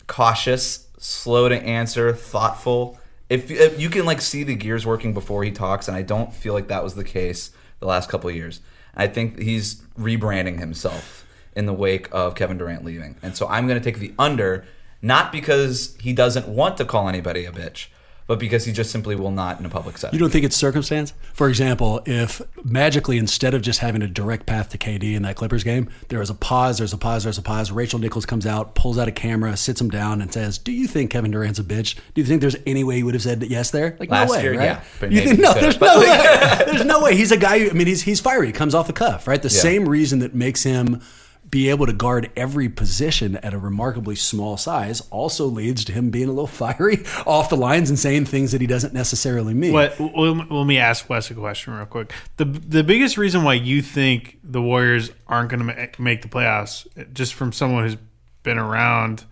cautious, 0.06 0.86
slow 0.98 1.48
to 1.48 1.56
answer, 1.62 2.12
thoughtful. 2.12 2.98
If, 3.30 3.50
if 3.50 3.80
you 3.80 3.88
can 3.88 4.04
like 4.04 4.20
see 4.20 4.44
the 4.44 4.54
gears 4.54 4.84
working 4.84 5.14
before 5.14 5.44
he 5.44 5.50
talks, 5.50 5.88
and 5.88 5.96
I 5.96 6.02
don't 6.02 6.32
feel 6.34 6.52
like 6.52 6.68
that 6.68 6.84
was 6.84 6.94
the 6.94 7.04
case 7.04 7.50
the 7.80 7.86
last 7.86 8.08
couple 8.10 8.28
of 8.30 8.36
years. 8.36 8.60
I 8.94 9.06
think 9.06 9.38
he's 9.40 9.76
rebranding 9.98 10.58
himself 10.60 11.24
in 11.56 11.66
the 11.66 11.72
wake 11.72 12.08
of 12.12 12.34
Kevin 12.34 12.58
Durant 12.58 12.84
leaving, 12.84 13.16
and 13.22 13.36
so 13.36 13.48
I'm 13.48 13.66
gonna 13.66 13.80
take 13.80 13.98
the 13.98 14.12
under, 14.18 14.64
not 15.00 15.32
because 15.32 15.96
he 16.00 16.12
doesn't 16.12 16.48
want 16.48 16.76
to 16.76 16.84
call 16.84 17.08
anybody 17.08 17.44
a 17.46 17.50
bitch, 17.52 17.86
but 18.26 18.38
because 18.38 18.64
he 18.64 18.72
just 18.72 18.90
simply 18.90 19.14
will 19.14 19.30
not 19.30 19.60
in 19.60 19.66
a 19.66 19.68
public 19.68 19.98
setting. 19.98 20.14
You 20.16 20.20
don't 20.20 20.30
think 20.30 20.44
it's 20.44 20.56
circumstance? 20.56 21.12
For 21.34 21.48
example, 21.48 22.02
if 22.06 22.40
magically 22.64 23.18
instead 23.18 23.52
of 23.54 23.60
just 23.62 23.80
having 23.80 24.00
a 24.02 24.06
direct 24.06 24.46
path 24.46 24.70
to 24.70 24.78
KD 24.78 25.14
in 25.14 25.22
that 25.22 25.36
Clippers 25.36 25.62
game, 25.62 25.90
there 26.08 26.22
is 26.22 26.30
a 26.30 26.34
pause, 26.34 26.78
there's 26.78 26.92
a 26.92 26.98
pause, 26.98 27.24
there's 27.24 27.36
a 27.38 27.42
pause. 27.42 27.70
Rachel 27.70 27.98
Nichols 27.98 28.24
comes 28.24 28.46
out, 28.46 28.74
pulls 28.74 28.98
out 28.98 29.08
a 29.08 29.12
camera, 29.12 29.56
sits 29.56 29.80
him 29.80 29.90
down, 29.90 30.22
and 30.22 30.32
says, 30.32 30.56
"Do 30.58 30.72
you 30.72 30.86
think 30.86 31.10
Kevin 31.10 31.30
Durant's 31.32 31.58
a 31.58 31.64
bitch? 31.64 31.96
Do 32.14 32.20
you 32.20 32.26
think 32.26 32.40
there's 32.40 32.56
any 32.66 32.82
way 32.84 32.98
you 32.98 33.04
would 33.04 33.14
have 33.14 33.22
said 33.22 33.42
yes 33.42 33.70
there? 33.70 33.96
Like 34.00 34.10
Last 34.10 34.28
no 34.30 34.34
way, 34.36 34.42
year, 34.42 34.58
right? 34.58 34.80
yeah, 35.02 35.08
you 35.08 35.20
think 35.20 35.40
no? 35.40 35.52
There's 35.52 35.80
no 35.80 35.98
way. 36.00 36.62
There's 36.66 36.84
no 36.84 37.00
way. 37.02 37.16
He's 37.16 37.32
a 37.32 37.36
guy. 37.36 37.58
Who, 37.58 37.70
I 37.70 37.72
mean, 37.74 37.86
he's 37.86 38.02
he's 38.02 38.20
fiery. 38.20 38.46
He 38.46 38.52
comes 38.52 38.74
off 38.74 38.86
the 38.86 38.92
cuff, 38.94 39.26
right? 39.28 39.42
The 39.42 39.48
Yeah. 39.48 39.60
same 39.60 39.88
reason 39.88 40.20
that 40.20 40.34
makes 40.34 40.62
him 40.62 41.02
be 41.48 41.68
able 41.68 41.86
to 41.86 41.92
guard 41.92 42.30
every 42.36 42.68
position 42.68 43.36
at 43.36 43.54
a 43.54 43.58
remarkably 43.58 44.16
small 44.16 44.56
size 44.56 45.00
also 45.10 45.46
leads 45.46 45.84
to 45.84 45.92
him 45.92 46.10
being 46.10 46.28
a 46.28 46.32
little 46.32 46.46
fiery 46.48 47.04
off 47.26 47.48
the 47.48 47.56
lines 47.56 47.90
and 47.90 47.98
saying 47.98 48.24
things 48.24 48.52
that 48.52 48.60
he 48.60 48.66
doesn't 48.66 48.94
necessarily 48.94 49.54
mean. 49.54 49.72
What? 49.72 49.98
Let 50.00 50.66
me 50.66 50.78
ask 50.78 51.08
Wes 51.08 51.30
a 51.30 51.34
question 51.34 51.74
real 51.74 51.86
quick. 51.86 52.12
the 52.36 52.44
The 52.44 52.82
biggest 52.82 53.18
reason 53.18 53.44
why 53.44 53.54
you 53.54 53.82
think 53.82 54.38
the 54.42 54.62
Warriors 54.62 55.10
aren't 55.26 55.50
going 55.50 55.66
to 55.66 56.02
make 56.02 56.22
the 56.22 56.28
playoffs, 56.28 56.86
just 57.12 57.34
from 57.34 57.52
someone 57.52 57.84
who's 57.84 57.96
been 58.42 58.58
around, 58.58 59.24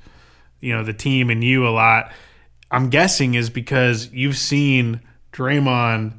you 0.61 0.73
know, 0.73 0.85
the 0.85 0.93
team 0.93 1.31
and 1.31 1.43
you 1.43 1.67
a 1.67 1.71
lot, 1.71 2.13
I'm 2.71 2.89
guessing 2.89 3.35
is 3.35 3.51
because 3.51 4.11
you've 4.13 4.39
seen 4.39 5.01
Draymond 5.33 6.15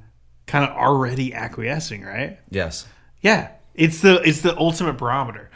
kind 0.46 0.66
of 0.66 0.76
already 0.76 1.34
acquiescing, 1.34 2.04
right? 2.04 2.40
yes. 2.50 2.88
Yeah, 3.22 3.52
it's 3.74 4.02
the 4.02 4.22
it's 4.22 4.42
the 4.42 4.58
ultimate 4.58 4.98
barometer. 4.98 5.50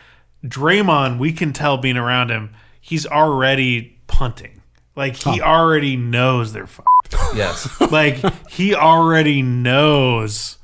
Draymond, 0.47 1.19
we 1.19 1.33
can 1.33 1.53
tell 1.53 1.77
being 1.77 1.97
around 1.97 2.29
him, 2.29 2.51
he's 2.79 3.05
already 3.05 3.97
punting. 4.07 4.61
Like 4.95 5.15
he 5.15 5.41
already 5.41 5.95
knows 5.95 6.53
they're. 6.53 6.63
F- 6.63 6.81
Yes. 7.35 7.69
like 7.91 8.17
he 8.49 8.75
already 8.75 9.41
knows 9.41 10.57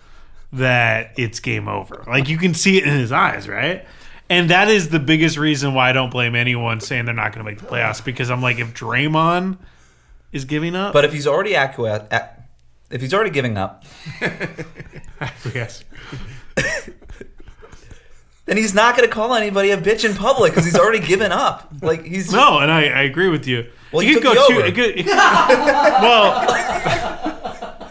that 0.51 1.11
it's 1.17 1.39
game 1.39 1.67
over. 1.67 2.03
Like 2.07 2.27
you 2.29 2.37
can 2.37 2.53
see 2.53 2.77
it 2.77 2.83
in 2.83 2.93
his 2.93 3.11
eyes, 3.11 3.47
right? 3.47 3.85
And 4.29 4.49
that 4.49 4.67
is 4.69 4.89
the 4.89 4.99
biggest 4.99 5.37
reason 5.37 5.73
why 5.73 5.89
I 5.89 5.93
don't 5.93 6.09
blame 6.09 6.35
anyone 6.35 6.79
saying 6.79 7.05
they're 7.05 7.13
not 7.13 7.33
going 7.33 7.45
to 7.45 7.51
make 7.51 7.59
the 7.59 7.65
playoffs 7.67 8.03
because 8.03 8.29
I'm 8.31 8.41
like, 8.41 8.59
if 8.59 8.73
Draymond 8.73 9.57
is 10.31 10.45
giving 10.45 10.75
up, 10.75 10.93
But 10.93 11.05
if 11.05 11.13
he's 11.13 11.27
already 11.27 11.55
acquiesced, 11.55 12.11
if 12.89 13.01
he's 13.01 13.13
already 13.13 13.29
giving 13.29 13.57
up, 13.57 13.83
yes, 15.53 15.83
then 18.45 18.57
he's 18.57 18.73
not 18.73 18.95
going 18.97 19.07
to 19.07 19.13
call 19.13 19.33
anybody 19.35 19.71
a 19.71 19.77
bitch 19.77 20.03
in 20.07 20.15
public 20.15 20.51
because 20.51 20.65
he's 20.65 20.77
already 20.77 20.99
given 21.05 21.31
up. 21.31 21.69
Like 21.81 22.03
he's 22.05 22.31
no, 22.31 22.59
and 22.59 22.71
I, 22.71 22.83
I 22.85 23.01
agree 23.03 23.29
with 23.29 23.47
you. 23.47 23.65
Well, 23.91 24.01
it 24.01 24.07
you 24.07 24.15
could 24.19 24.23
took 24.23 24.35
go 24.35 24.47
two. 24.49 24.59
It 24.59 24.75
could, 24.75 24.99
it- 24.99 25.05
well, 25.05 26.45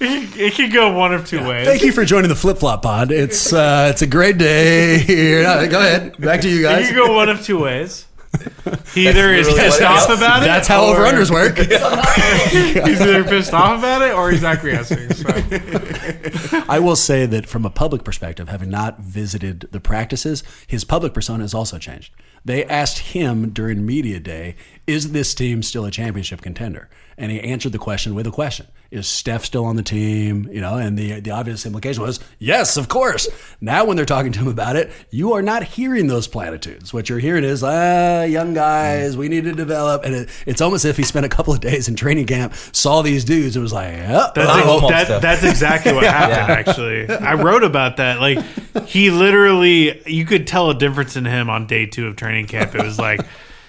it, 0.00 0.36
it 0.36 0.54
could 0.54 0.72
go 0.72 0.92
one 0.92 1.12
of 1.14 1.26
two 1.26 1.46
ways. 1.46 1.66
Thank 1.66 1.82
you 1.82 1.92
for 1.92 2.04
joining 2.04 2.28
the 2.28 2.34
flip 2.36 2.58
flop 2.58 2.82
pod. 2.82 3.10
It's 3.10 3.52
uh, 3.52 3.88
it's 3.90 4.02
a 4.02 4.06
great 4.06 4.38
day 4.38 4.98
here. 4.98 5.42
Go 5.68 5.78
ahead, 5.80 6.18
back 6.18 6.40
to 6.42 6.48
you 6.48 6.60
It 6.60 6.62
guys. 6.62 6.86
could 6.88 6.96
go 6.96 7.14
one 7.14 7.28
of 7.28 7.42
two 7.44 7.58
ways. 7.60 8.06
He 8.94 9.08
either 9.08 9.32
is 9.32 9.46
literally 9.46 9.60
pissed 9.60 9.80
what 9.80 9.90
it 9.90 9.94
off 9.94 10.10
is. 10.10 10.18
about 10.18 10.42
it. 10.42 10.46
That's 10.46 10.68
how 10.68 10.84
or- 10.84 10.96
over 10.96 11.04
unders 11.04 11.30
work. 11.30 11.58
He's 12.86 13.00
either 13.00 13.24
pissed 13.24 13.52
off 13.52 13.78
about 13.78 14.02
it 14.02 14.12
or 14.14 14.30
he's 14.30 14.44
acquiescing. 14.44 15.10
So. 15.12 15.28
I 16.68 16.78
will 16.78 16.96
say 16.96 17.26
that 17.26 17.46
from 17.46 17.64
a 17.64 17.70
public 17.70 18.04
perspective, 18.04 18.48
having 18.48 18.70
not 18.70 19.00
visited 19.00 19.68
the 19.70 19.80
practices, 19.80 20.42
his 20.66 20.84
public 20.84 21.14
persona 21.14 21.44
has 21.44 21.54
also 21.54 21.78
changed. 21.78 22.12
They 22.44 22.64
asked 22.64 22.98
him 22.98 23.50
during 23.50 23.84
media 23.86 24.20
day, 24.20 24.56
"Is 24.86 25.12
this 25.12 25.34
team 25.34 25.62
still 25.62 25.84
a 25.84 25.90
championship 25.90 26.40
contender?" 26.40 26.88
And 27.16 27.30
he 27.30 27.40
answered 27.40 27.72
the 27.72 27.78
question 27.78 28.14
with 28.14 28.26
a 28.26 28.30
question: 28.30 28.66
"Is 28.90 29.06
Steph 29.06 29.44
still 29.44 29.64
on 29.66 29.76
the 29.76 29.82
team?" 29.82 30.48
You 30.50 30.60
know, 30.60 30.76
and 30.76 30.98
the 30.98 31.20
the 31.20 31.30
obvious 31.30 31.66
implication 31.66 32.02
was, 32.02 32.20
"Yes, 32.38 32.76
of 32.76 32.88
course." 32.88 33.28
Now, 33.60 33.84
when 33.84 33.96
they're 33.96 34.06
talking 34.06 34.32
to 34.32 34.38
him 34.38 34.48
about 34.48 34.76
it, 34.76 34.90
you 35.10 35.32
are 35.34 35.42
not 35.42 35.62
hearing 35.62 36.06
those 36.06 36.26
platitudes. 36.28 36.92
What 36.94 37.08
you're 37.08 37.18
hearing 37.18 37.44
is, 37.44 37.62
"Ah, 37.62 38.22
young 38.22 38.54
guys, 38.54 39.16
we 39.16 39.28
need 39.28 39.44
to 39.44 39.52
develop." 39.52 40.04
And 40.04 40.14
it, 40.14 40.28
it's 40.46 40.60
almost 40.60 40.84
as 40.84 40.90
if 40.90 40.96
he 40.96 41.02
spent 41.02 41.26
a 41.26 41.28
couple 41.28 41.52
of 41.52 41.60
days 41.60 41.88
in 41.88 41.96
training 41.96 42.26
camp, 42.26 42.54
saw 42.72 43.02
these 43.02 43.24
dudes, 43.24 43.56
and 43.56 43.62
was 43.62 43.72
like, 43.72 43.92
"Yep, 43.92 44.34
That's, 44.34 44.48
I'm 44.50 44.58
ex- 44.60 44.68
almost 44.68 44.92
that- 45.08 45.22
that's 45.22 45.42
exactly 45.44 45.92
what 45.92 46.04
happened. 46.20 46.50
Actually, 46.68 47.10
I 47.10 47.34
wrote 47.34 47.64
about 47.64 47.98
that. 47.98 48.20
Like 48.20 48.38
he 48.86 49.10
literally, 49.10 50.00
you 50.06 50.24
could 50.24 50.46
tell 50.46 50.70
a 50.70 50.74
difference 50.74 51.16
in 51.16 51.24
him 51.26 51.50
on 51.50 51.66
day 51.66 51.86
two 51.86 52.06
of 52.06 52.16
training 52.16 52.46
camp. 52.46 52.74
It 52.74 52.82
was 52.82 52.98
like, 52.98 53.20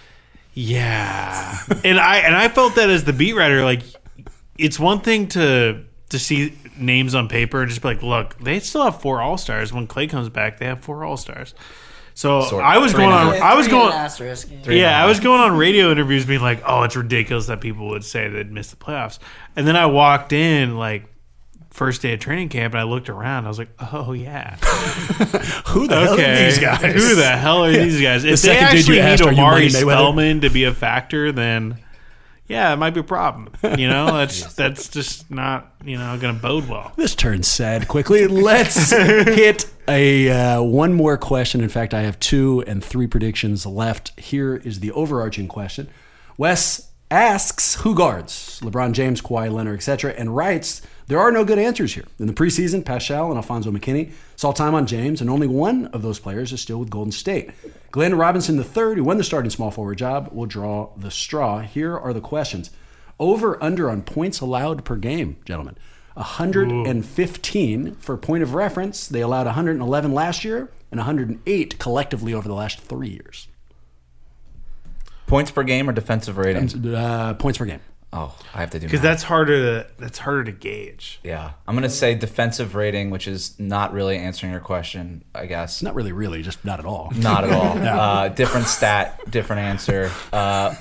yeah, 0.54 1.58
and 1.84 2.00
I 2.00 2.18
and 2.20 2.36
I 2.36 2.50
felt 2.50 2.76
that 2.76 2.90
as 2.90 3.04
the 3.04 3.14
beat 3.14 3.34
writer. 3.34 3.64
Like, 3.64 3.82
it's 4.60 4.80
one 4.80 5.02
thing 5.02 5.28
to 5.30 5.84
to 6.10 6.20
see 6.20 6.58
names 6.78 7.14
on 7.16 7.28
paper 7.28 7.62
and 7.62 7.70
just 7.70 7.82
be 7.82 7.88
like, 7.90 8.02
look, 8.04 8.38
they 8.40 8.60
still 8.60 8.84
have 8.84 9.00
four 9.02 9.22
all 9.22 9.38
stars. 9.38 9.72
When 9.72 9.88
Klay 9.88 10.10
comes 10.10 10.30
back, 10.30 10.58
they 10.58 10.66
have 10.66 10.80
four 10.80 11.04
all 11.04 11.18
stars. 11.18 11.54
So 12.16 12.42
Sort- 12.42 12.64
I 12.64 12.80
was 12.80 12.92
three 12.92 13.04
going 13.06 13.14
on. 13.14 13.42
I 13.42 13.56
was 13.56 13.68
going. 13.68 13.94
an 13.94 13.98
asterisk. 13.98 14.50
Yeah, 14.66 15.02
I 15.02 15.06
was 15.06 15.20
going 15.22 15.40
on 15.40 15.56
radio 15.56 15.90
interviews 15.92 16.26
being 16.26 16.42
like, 16.42 16.62
"Oh, 16.66 16.84
it's 16.84 16.98
ridiculous 16.98 17.48
that 17.48 17.62
people 17.62 17.88
would 17.90 18.04
say 18.04 18.28
they'd 18.28 18.52
miss 18.52 18.72
the 18.72 18.76
playoffs." 18.76 19.20
And 19.56 19.66
then 19.66 19.78
I 19.78 19.86
walked 19.86 20.34
in 20.34 20.78
like 20.78 21.06
first 21.70 22.02
day 22.02 22.14
of 22.14 22.20
training 22.20 22.50
camp 22.50 22.74
and 22.74 22.82
I 22.82 22.84
looked 22.84 23.08
around. 23.08 23.46
I 23.46 23.48
was 23.48 23.58
like, 23.58 23.70
"Oh 23.94 24.12
yeah, 24.12 24.56
who 25.68 25.88
the 25.88 25.96
hell 25.96 26.14
are 26.14 26.18
these 26.18 26.60
guys? 26.60 26.94
Who 26.94 27.16
the 27.16 27.38
hell 27.38 27.64
are 27.64 27.72
these 27.72 28.02
guys?" 28.02 28.26
If 28.26 28.42
they 28.42 28.54
second 28.54 28.68
dude 28.68 28.80
actually 28.80 28.96
you 28.98 29.02
need 29.02 29.08
asked, 29.08 29.22
"Are 29.24 29.32
you 29.32 29.40
Omari 29.40 29.70
Spellman 29.70 30.42
to 30.42 30.50
be 30.50 30.66
a 30.66 30.74
factor, 30.74 31.32
then 31.32 31.78
yeah, 32.50 32.74
it 32.74 32.78
might 32.78 32.96
be 32.96 33.00
a 33.00 33.04
problem. 33.04 33.50
You 33.78 33.88
know, 33.88 34.08
that's 34.18 34.54
that's 34.56 34.90
just 34.90 35.30
not 35.32 35.74
you 35.86 35.98
know 35.98 36.18
going 36.18 36.36
to 36.36 36.42
bode 36.42 36.68
well. 36.68 36.92
This 36.98 37.16
turns 37.16 37.48
sad 37.48 37.88
quickly. 37.88 38.28
Let's 38.28 38.92
hit 38.92 39.72
a 39.88 40.30
uh, 40.30 40.62
one 40.64 40.94
more 40.94 41.18
question. 41.18 41.62
In 41.62 41.70
fact, 41.70 41.94
I 41.94 42.02
have 42.02 42.20
two 42.20 42.64
and 42.68 42.84
three 42.84 43.08
predictions 43.08 43.66
left. 43.66 44.20
Here 44.20 44.56
is 44.56 44.80
the 44.80 44.92
overarching 44.92 45.48
question. 45.48 45.90
Wes, 46.38 46.90
asks 47.12 47.76
who 47.76 47.94
guards 47.94 48.60
LeBron 48.62 48.94
James, 48.94 49.22
Kawhi 49.22 49.52
Leonard, 49.52 49.78
etc., 49.78 50.14
and 50.18 50.36
writes 50.36 50.82
there 51.10 51.20
are 51.20 51.32
no 51.32 51.44
good 51.44 51.58
answers 51.58 51.96
here. 51.96 52.06
In 52.20 52.28
the 52.28 52.34
preseason, 52.34 52.84
Paschall 52.84 53.30
and 53.30 53.38
Alfonzo 53.38 53.72
McKinnie 53.72 54.12
saw 54.36 54.52
time 54.52 54.76
on 54.76 54.86
James, 54.86 55.22
and 55.22 55.30
only 55.30 55.48
one 55.48 55.88
of 55.88 56.04
those 56.04 56.20
players 56.20 56.54
is 56.54 56.62
still 56.62 56.78
with 56.78 56.92
Golden 56.92 57.12
State. 57.12 57.50
Glenn 57.92 58.16
Robinson 58.16 58.58
III, 58.58 58.96
who 58.96 59.04
won 59.04 59.18
the 59.18 59.24
starting 59.24 59.50
small 59.50 59.72
forward 59.72 59.98
job, 59.98 60.30
will 60.32 60.46
draw 60.46 60.92
the 60.96 61.10
straw. 61.10 61.62
Here 61.62 61.98
are 61.98 62.14
the 62.14 62.22
questions: 62.22 62.70
Over 63.20 63.62
under 63.62 63.90
on 63.90 64.04
points 64.04 64.40
allowed 64.40 64.86
per 64.86 64.98
game, 64.98 65.38
gentlemen. 65.46 65.78
115 66.14 67.96
for 67.96 68.18
point 68.18 68.44
of 68.44 68.54
reference. 68.54 69.08
They 69.08 69.22
allowed 69.22 69.46
111 69.48 70.14
last 70.14 70.44
year 70.44 70.70
and 70.92 71.00
108 71.00 71.80
collectively 71.80 72.34
over 72.34 72.48
the 72.48 72.54
last 72.54 72.82
three 72.82 73.10
years. 73.10 73.48
Points 75.28 75.50
per 75.52 75.64
game 75.64 75.90
or 75.90 75.94
defensive 75.94 76.38
rating? 76.38 76.94
Uh, 76.94 77.36
points 77.36 77.58
per 77.58 77.66
game. 77.66 77.80
Oh, 78.12 78.36
I 78.56 78.62
have 78.62 78.72
to 78.72 78.80
do 78.80 78.88
because 78.88 79.02
that's 79.02 79.22
harder 79.22 79.84
to 79.84 79.88
that's 80.00 80.18
harder 80.18 80.46
to 80.46 80.52
gauge. 80.52 81.20
Yeah, 81.24 81.52
I'm 81.68 81.76
gonna 81.76 81.90
say 81.92 82.16
defensive 82.16 82.74
rating, 82.74 83.12
which 83.12 83.28
is 83.28 83.60
not 83.60 83.94
really 83.94 84.18
answering 84.18 84.52
your 84.52 84.62
question. 84.62 85.24
I 85.36 85.46
guess 85.46 85.84
Not 85.84 85.94
really, 85.94 86.12
really, 86.12 86.42
just 86.42 86.66
not 86.66 86.80
at 86.80 86.86
all. 86.88 87.12
not 87.16 87.44
at 87.44 87.52
all. 87.52 87.78
uh, 87.88 88.30
different 88.30 88.66
stat, 88.68 89.20
different 89.30 89.62
answer. 89.62 90.12
Uh, 90.34 90.74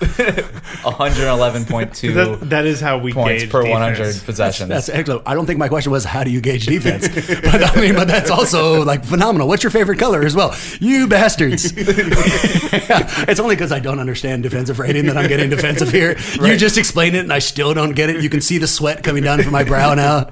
111.2 0.00 2.14
That, 2.14 2.50
that 2.50 2.66
is 2.66 2.80
how 2.80 2.98
we 2.98 3.12
points 3.12 3.44
gauge 3.44 3.52
per 3.52 3.62
defense. 3.62 3.98
100 3.98 4.24
possessions. 4.24 4.68
That's 4.68 4.88
excellent. 4.88 5.22
I 5.26 5.34
don't 5.34 5.46
think 5.46 5.58
my 5.58 5.68
question 5.68 5.92
was 5.92 6.04
how 6.04 6.24
do 6.24 6.30
you 6.30 6.40
gauge 6.40 6.66
defense, 6.66 7.08
but 7.42 7.62
I 7.62 7.80
mean, 7.80 7.94
but 7.94 8.08
that's 8.08 8.30
also 8.30 8.84
like 8.84 9.04
phenomenal. 9.04 9.48
What's 9.48 9.62
your 9.62 9.70
favorite 9.70 9.98
color 9.98 10.22
as 10.22 10.34
well? 10.34 10.54
You 10.80 11.06
bastards! 11.06 11.72
it's 11.76 13.40
only 13.40 13.54
because 13.54 13.72
I 13.72 13.78
don't 13.78 14.00
understand 14.00 14.42
defensive 14.42 14.78
rating 14.78 15.06
that 15.06 15.16
I'm 15.16 15.28
getting 15.28 15.50
defensive 15.50 15.90
here. 15.90 16.16
You 16.42 16.56
just 16.56 16.78
explained 16.78 17.16
it, 17.16 17.20
and 17.20 17.32
I 17.32 17.38
still 17.38 17.74
don't 17.74 17.92
get 17.92 18.10
it. 18.10 18.22
You 18.22 18.30
can 18.30 18.40
see 18.40 18.58
the 18.58 18.66
sweat 18.66 19.02
coming 19.02 19.22
down 19.22 19.42
from 19.42 19.52
my 19.52 19.64
brow 19.64 19.94
now. 19.94 20.30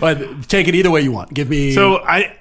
But 0.00 0.48
take 0.48 0.68
it 0.68 0.74
either 0.74 0.90
way 0.90 1.02
you 1.02 1.12
want. 1.12 1.32
Give 1.32 1.48
me 1.48 1.74
So 1.74 1.98
I, 1.98 2.36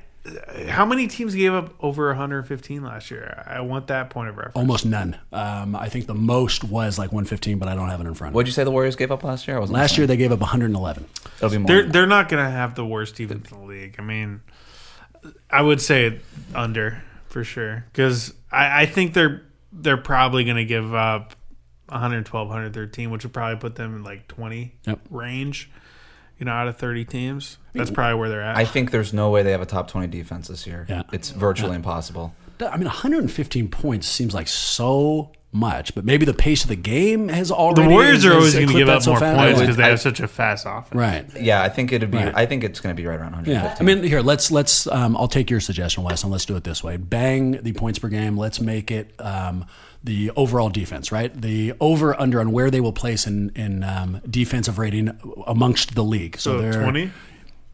how 0.68 0.86
many 0.86 1.08
teams 1.08 1.34
gave 1.36 1.54
up 1.54 1.74
over 1.80 2.08
115 2.08 2.84
last 2.84 3.10
year? 3.12 3.44
I 3.48 3.62
want 3.62 3.88
that 3.88 4.10
point 4.10 4.30
of 4.30 4.38
reference. 4.38 4.56
almost 4.56 4.86
none. 4.86 5.18
Um, 5.32 5.76
I 5.76 5.90
think 5.90 6.08
the 6.08 6.16
most 6.16 6.64
was 6.64 6.98
like 7.00 7.12
115, 7.12 7.58
but 7.60 7.68
I 7.68 7.76
don't 7.76 7.90
have 7.90 8.02
it 8.02 8.08
in 8.08 8.14
front. 8.14 8.34
What'd 8.36 8.48
you 8.48 8.54
say 8.54 8.64
the 8.64 8.72
Warriors 8.72 8.96
gave 8.96 9.12
up 9.12 9.24
last 9.24 9.48
year? 9.48 9.58
I 9.58 9.60
wasn't 9.60 9.78
Last 9.78 9.98
year 9.98 10.08
they 10.08 10.18
gave 10.18 10.32
up 10.32 10.40
111. 10.40 11.06
It'll 11.38 11.50
be 11.50 11.58
more. 11.58 11.68
They're 11.68 11.84
they're 11.84 12.08
not 12.08 12.30
going 12.30 12.44
to 12.44 12.50
have 12.52 12.76
the 12.76 12.86
worst 12.86 13.16
defense 13.16 13.52
in 13.52 13.60
the 13.60 13.66
league. 13.66 13.96
I 14.00 14.02
mean, 14.02 14.42
I 15.50 15.62
would 15.62 15.82
say 15.82 16.20
under 16.54 17.04
for 17.28 17.44
sure 17.44 17.86
because 17.92 18.34
I, 18.52 18.82
I 18.82 18.86
think 18.86 19.14
they're 19.14 19.44
they're 19.72 19.98
probably 19.98 20.44
going 20.44 20.58
to 20.58 20.66
give 20.66 20.94
up 20.96 21.36
112, 21.90 22.48
113, 22.48 23.12
which 23.12 23.24
would 23.24 23.34
probably 23.34 23.60
put 23.60 23.76
them 23.76 23.96
in 23.96 24.04
like 24.04 24.28
20 24.28 24.74
Yep. 24.86 25.00
range. 25.10 25.70
You 26.40 26.46
know, 26.46 26.54
out 26.54 26.68
of 26.68 26.78
30 26.78 27.06
teams, 27.06 27.58
that's 27.74 27.92
mm. 27.92 27.94
probably 27.94 28.20
where 28.20 28.30
they're 28.30 28.42
at. 28.42 28.56
I 28.56 28.66
think 28.66 28.92
there's 28.92 29.14
no 29.14 29.30
way 29.30 29.44
they 29.44 29.52
have 29.52 29.62
a 29.62 29.66
top 29.66 29.90
20 29.90 30.08
defense 30.08 30.48
this 30.48 30.66
year. 30.66 30.86
Yeah. 30.90 31.04
It's 31.12 31.32
virtually 31.32 31.76
impossible. 31.76 32.34
I 32.62 32.78
mean, 32.78 32.86
115 32.86 33.70
points 33.70 34.08
seems 34.08 34.34
like 34.34 34.48
so 34.48 35.32
much, 35.52 35.96
but 35.96 36.06
maybe 36.06 36.26
the 36.26 36.34
pace 36.34 36.62
of 36.64 36.70
the 36.70 36.76
game 36.76 37.28
has 37.30 37.50
already. 37.52 37.84
the 37.88 37.90
Warriors 37.90 38.24
are 38.24 38.34
always 38.34 38.54
going 38.54 38.68
to 38.68 38.74
give 38.74 38.88
up 38.90 39.02
so 39.02 39.12
more 39.12 39.20
fast. 39.20 39.38
points 39.40 39.60
because 39.60 39.78
they 39.78 39.84
I- 39.84 39.90
have 39.90 40.00
such 40.00 40.20
a 40.20 40.28
fast 40.28 40.66
offense. 40.68 40.94
Right. 40.94 41.26
Yeah, 41.42 41.64
I 41.64 41.70
think 41.70 41.92
it'd 41.92 42.12
be. 42.12 42.18
Right. 42.18 42.32
I 42.36 42.46
think 42.46 42.64
it's 42.64 42.80
going 42.80 42.96
to 42.96 43.02
be 43.02 43.08
right 43.08 43.20
around 43.20 43.32
115. 43.32 43.54
Yeah. 43.56 43.76
I 43.80 43.84
mean, 43.84 44.04
here 44.04 44.22
let's 44.22 44.52
let's. 44.52 44.86
Um, 44.88 45.18
I'll 45.18 45.28
take 45.28 45.50
your 45.50 45.60
suggestion, 45.60 46.04
Wes, 46.04 46.22
and 46.24 46.32
let's 46.32 46.46
do 46.46 46.56
it 46.56 46.64
this 46.64 46.84
way. 46.84 46.98
Bang 46.98 47.52
the 47.64 47.74
points 47.74 47.98
per 47.98 48.10
game. 48.10 48.38
Let's 48.38 48.62
make 48.62 48.92
it 48.92 49.12
um, 49.20 49.66
the 50.04 50.30
overall 50.36 50.70
defense, 50.70 51.12
right? 51.12 51.34
The 51.34 51.74
over 51.80 52.20
under 52.20 52.40
on 52.40 52.52
where 52.52 52.70
they 52.70 52.80
will 52.82 52.94
place 52.94 53.26
in 53.26 53.50
in 53.56 53.84
um, 53.84 54.22
defensive 54.30 54.78
rating 54.78 55.18
amongst 55.48 55.96
the 55.96 56.04
league. 56.04 56.38
So, 56.38 56.58
So 56.58 56.62
they're 56.62 56.84
20. 56.84 57.12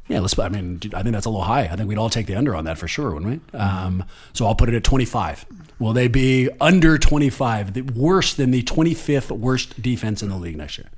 Yeah, 0.08 0.20
let's. 0.20 0.38
I 0.38 0.48
mean, 0.50 0.80
I 0.94 1.02
think 1.02 1.14
that's 1.14 1.26
a 1.26 1.30
little 1.30 1.44
high. 1.44 1.64
I 1.64 1.76
think 1.76 1.90
we'd 1.90 1.98
all 1.98 2.10
take 2.12 2.28
the 2.28 2.36
under 2.36 2.56
on 2.56 2.64
that 2.66 2.78
for 2.78 2.88
sure, 2.88 3.12
wouldn't 3.14 3.42
we? 3.54 3.58
Um, 3.60 4.06
so 4.34 4.46
I'll 4.46 4.54
put 4.56 4.70
it 4.70 4.76
at 4.76 4.84
25. 4.84 5.46
Will 5.80 5.94
they 5.94 6.08
be 6.08 6.50
under 6.62 6.98
25? 6.98 7.74
The 7.74 7.82
worse 7.82 8.34
than 8.34 8.52
the 8.52 8.64
25th 8.64 9.32
worst 9.32 9.82
defense 9.82 10.24
in 10.24 10.30
the 10.30 10.38
league 10.38 10.58
next 10.58 10.78
year? 10.78 10.90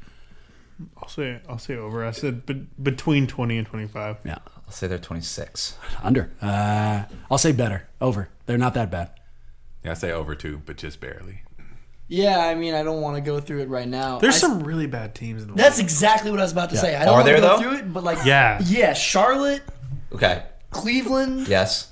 I'll 1.01 1.07
say 1.09 1.39
I'll 1.49 1.57
say 1.57 1.75
over. 1.75 2.05
I 2.05 2.11
said 2.11 2.45
be- 2.45 2.67
between 2.81 3.25
20 3.25 3.57
and 3.57 3.65
25. 3.67 4.17
Yeah, 4.23 4.37
I'll 4.65 4.71
say 4.71 4.85
they're 4.87 4.99
26. 4.99 5.75
under. 6.03 6.29
Uh, 6.41 7.05
I'll 7.31 7.39
say 7.39 7.51
better. 7.51 7.87
Over. 7.99 8.29
They're 8.45 8.59
not 8.59 8.75
that 8.75 8.91
bad. 8.91 9.09
Yeah, 9.83 9.91
I 9.91 9.93
say 9.95 10.11
over 10.11 10.35
too, 10.35 10.61
but 10.65 10.77
just 10.77 10.99
barely. 10.99 11.41
Yeah, 12.09 12.39
I 12.39 12.53
mean, 12.55 12.73
I 12.75 12.83
don't 12.83 13.01
want 13.01 13.15
to 13.15 13.21
go 13.21 13.39
through 13.39 13.61
it 13.63 13.69
right 13.69 13.87
now. 13.87 14.19
There's 14.19 14.35
I- 14.35 14.47
some 14.47 14.61
really 14.61 14.85
bad 14.87 15.15
teams 15.15 15.41
in 15.41 15.47
the 15.49 15.55
That's 15.55 15.77
league. 15.77 15.85
exactly 15.85 16.29
what 16.29 16.39
I 16.39 16.43
was 16.43 16.51
about 16.51 16.69
to 16.69 16.77
say. 16.77 16.95
I 16.95 16.99
don't 17.05 17.09
Are 17.15 17.17
want 17.17 17.25
to 17.25 17.31
there, 17.33 17.41
go 17.41 17.47
though? 17.57 17.61
through 17.63 17.77
it, 17.79 17.91
but 17.93 18.03
like, 18.03 18.19
Yeah. 18.25 18.59
yeah, 18.63 18.93
Charlotte, 18.93 19.63
Okay. 20.13 20.43
Cleveland. 20.69 21.47
Yes. 21.47 21.91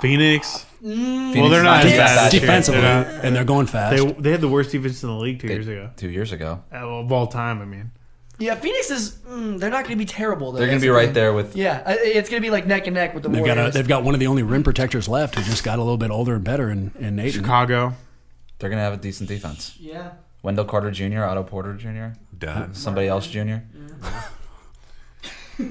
Phoenix. 0.00 0.66
Mm, 0.82 1.32
Phoenix 1.32 1.50
they're 1.50 1.62
not 1.64 1.82
too 1.82 1.88
as 1.88 1.96
bad 1.96 2.06
bad 2.16 2.26
this 2.26 2.32
year. 2.34 2.40
Defensively, 2.40 2.80
They're 2.80 3.04
not- 3.14 3.24
and 3.24 3.34
they're 3.36 3.44
going 3.44 3.66
fast. 3.66 3.96
They 3.96 4.12
they 4.12 4.30
had 4.30 4.40
the 4.40 4.48
worst 4.48 4.70
defense 4.72 5.02
in 5.02 5.08
the 5.08 5.14
league 5.16 5.40
two 5.40 5.48
They- 5.48 5.54
years 5.54 5.66
ago 5.68 5.90
Two 5.96 6.08
years 6.10 6.32
ago. 6.32 6.62
Uh, 6.72 6.76
of 7.00 7.10
all 7.10 7.26
time. 7.26 7.60
I 7.60 7.64
mean, 7.64 7.90
Yeah, 8.38 8.54
Phoenix 8.54 8.88
is. 8.90 9.16
Mm, 9.28 9.58
they're 9.58 9.70
not 9.70 9.82
going 9.84 9.96
to 9.98 10.04
be 10.04 10.04
terrible. 10.04 10.52
Though. 10.52 10.58
They're 10.58 10.68
going 10.68 10.78
to 10.78 10.84
be 10.84 10.90
right 10.90 11.12
there 11.12 11.32
with. 11.32 11.56
Yeah, 11.56 11.82
I- 11.84 11.94
it's 11.98 12.28
going 12.30 12.40
to 12.40 12.46
be 12.46 12.50
like 12.52 12.66
neck 12.66 12.86
and 12.86 12.94
neck 12.94 13.12
with 13.12 13.24
the 13.24 13.28
They've 13.28 13.44
got, 13.44 13.58
a, 13.58 13.70
they've 13.72 13.88
got 13.88 14.04
one 14.04 14.14
of 14.14 14.20
the 14.20 14.28
only 14.28 14.44
rim 14.44 14.62
protectors 14.62 15.08
left 15.08 15.34
who 15.34 15.42
just 15.42 15.64
got 15.64 15.78
a 15.80 15.82
little 15.82 15.96
bit 15.98 16.10
older 16.12 16.34
and 16.36 16.44
better 16.44 16.70
in, 16.70 16.92
in 17.00 17.16
Nate. 17.16 17.32
Chicago. 17.32 17.94
They're 18.60 18.70
going 18.70 18.78
to 18.78 18.84
have 18.84 18.92
a 18.92 18.96
decent 18.98 19.28
defense. 19.28 19.76
yeah. 19.80 20.10
Wendell 20.44 20.64
Carter 20.66 20.92
Jr., 20.92 21.24
Otto 21.24 21.42
Porter 21.42 21.74
Jr., 21.74 22.16
Done. 22.38 22.72
somebody 22.74 23.08
else 23.08 23.26
Jr. 23.26 23.56